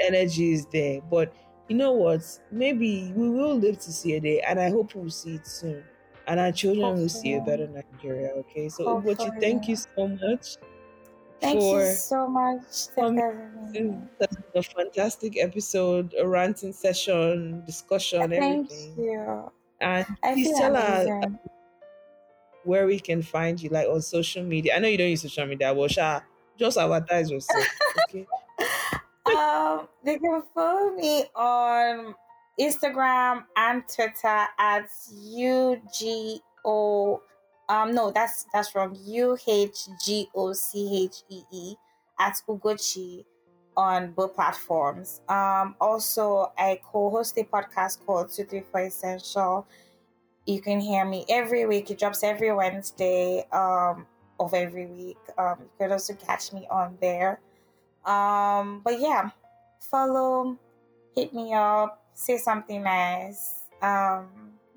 energy 0.00 0.52
is 0.52 0.66
there. 0.66 1.00
But 1.02 1.34
you 1.68 1.76
know 1.76 1.92
what? 1.92 2.22
Maybe 2.50 3.12
we 3.14 3.28
will 3.30 3.56
live 3.56 3.78
to 3.80 3.92
see 3.92 4.14
a 4.14 4.20
day, 4.20 4.40
and 4.40 4.60
I 4.60 4.70
hope 4.70 4.94
we'll 4.94 5.10
see 5.10 5.36
it 5.36 5.46
soon. 5.46 5.84
And 6.26 6.40
our 6.40 6.52
children 6.52 6.96
will 6.98 7.08
see 7.08 7.34
a 7.34 7.40
better 7.40 7.68
Nigeria. 7.68 8.30
Okay. 8.38 8.68
So, 8.68 9.00
Hopefully. 9.00 9.30
thank 9.40 9.68
you 9.68 9.76
so 9.76 10.08
much 10.08 10.56
Thank 11.40 11.60
you 11.62 11.84
so 11.84 12.26
much. 12.28 12.88
for 12.94 13.12
having 13.12 13.72
me. 13.72 14.08
that's 14.18 14.36
a 14.54 14.62
fantastic 14.62 15.36
episode, 15.38 16.14
a 16.18 16.26
ranting 16.26 16.72
session, 16.72 17.64
discussion, 17.64 18.32
Thank 18.36 18.70
everything. 18.70 18.96
you. 18.96 19.52
And 19.80 20.06
I 20.22 20.34
please 20.34 20.52
tell 20.52 20.76
us 20.76 21.12
where 22.64 22.86
we 22.86 22.98
can 22.98 23.22
find 23.22 23.60
you, 23.60 23.68
like 23.68 23.88
on 23.88 24.00
social 24.00 24.42
media. 24.44 24.74
I 24.76 24.78
know 24.78 24.88
you 24.88 24.96
don't 24.98 25.10
use 25.10 25.22
social 25.22 25.46
media, 25.46 25.74
but 25.74 25.90
sha, 25.90 26.20
just 26.56 26.78
advertise 26.78 27.30
yourself. 27.30 27.68
Okay. 27.96 28.26
um, 29.34 29.88
they 30.04 30.18
can 30.18 30.42
follow 30.54 30.90
me 30.90 31.24
on 31.34 32.14
Instagram 32.58 33.44
and 33.56 33.82
Twitter 33.88 34.46
at 34.58 34.88
UGO. 35.12 36.40
Um, 37.68 37.94
no, 37.94 38.10
that's 38.10 38.46
that's 38.52 38.74
wrong. 38.74 38.96
U 39.04 39.38
H 39.46 39.88
G 40.04 40.28
O 40.34 40.52
C 40.52 41.04
H 41.04 41.22
E 41.30 41.42
E 41.50 41.74
at 42.18 42.34
Ugochi 42.48 43.24
on 43.76 44.12
both 44.12 44.34
platforms. 44.34 45.20
Um, 45.28 45.74
also, 45.80 46.52
I 46.56 46.80
co-host 46.84 47.36
a 47.38 47.44
podcast 47.44 48.04
called 48.04 48.30
Two 48.30 48.44
Three 48.44 48.62
Four 48.70 48.82
Essential. 48.82 49.66
You 50.46 50.60
can 50.60 50.80
hear 50.80 51.04
me 51.04 51.24
every 51.28 51.64
week. 51.66 51.90
It 51.90 51.98
drops 51.98 52.22
every 52.22 52.52
Wednesday 52.52 53.46
um, 53.50 54.06
of 54.38 54.52
every 54.52 54.86
week. 54.86 55.16
Um, 55.38 55.56
you 55.60 55.70
can 55.78 55.92
also 55.92 56.14
catch 56.14 56.52
me 56.52 56.66
on 56.70 56.98
there. 57.00 57.40
Um, 58.04 58.80
but 58.84 59.00
yeah, 59.00 59.30
follow, 59.80 60.58
hit 61.14 61.32
me 61.32 61.52
up, 61.54 62.02
say 62.14 62.36
something 62.38 62.82
nice. 62.82 63.64
Um, 63.80 64.28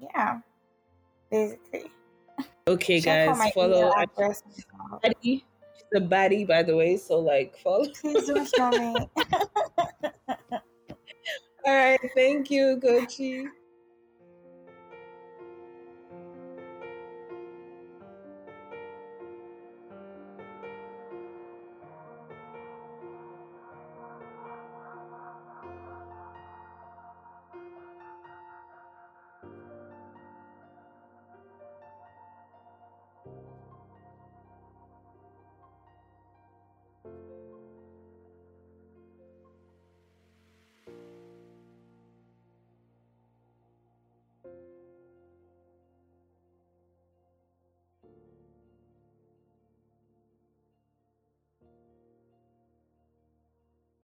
yeah, 0.01 0.39
basically. 1.29 1.91
Okay, 2.67 2.99
Check 2.99 3.29
guys, 3.29 3.53
follow. 3.53 3.91
Baddie. 5.03 5.13
She's 5.23 5.43
a 5.95 6.01
baddie, 6.01 6.45
by 6.47 6.63
the 6.63 6.75
way. 6.75 6.97
So, 6.97 7.19
like, 7.19 7.57
follow. 7.57 7.87
Please 8.01 8.27
don't 8.27 8.51
kill 8.51 8.71
me. 8.71 8.95
All 11.65 11.73
right. 11.73 11.99
Thank 12.15 12.51
you, 12.51 12.79
Gochi. 12.81 13.47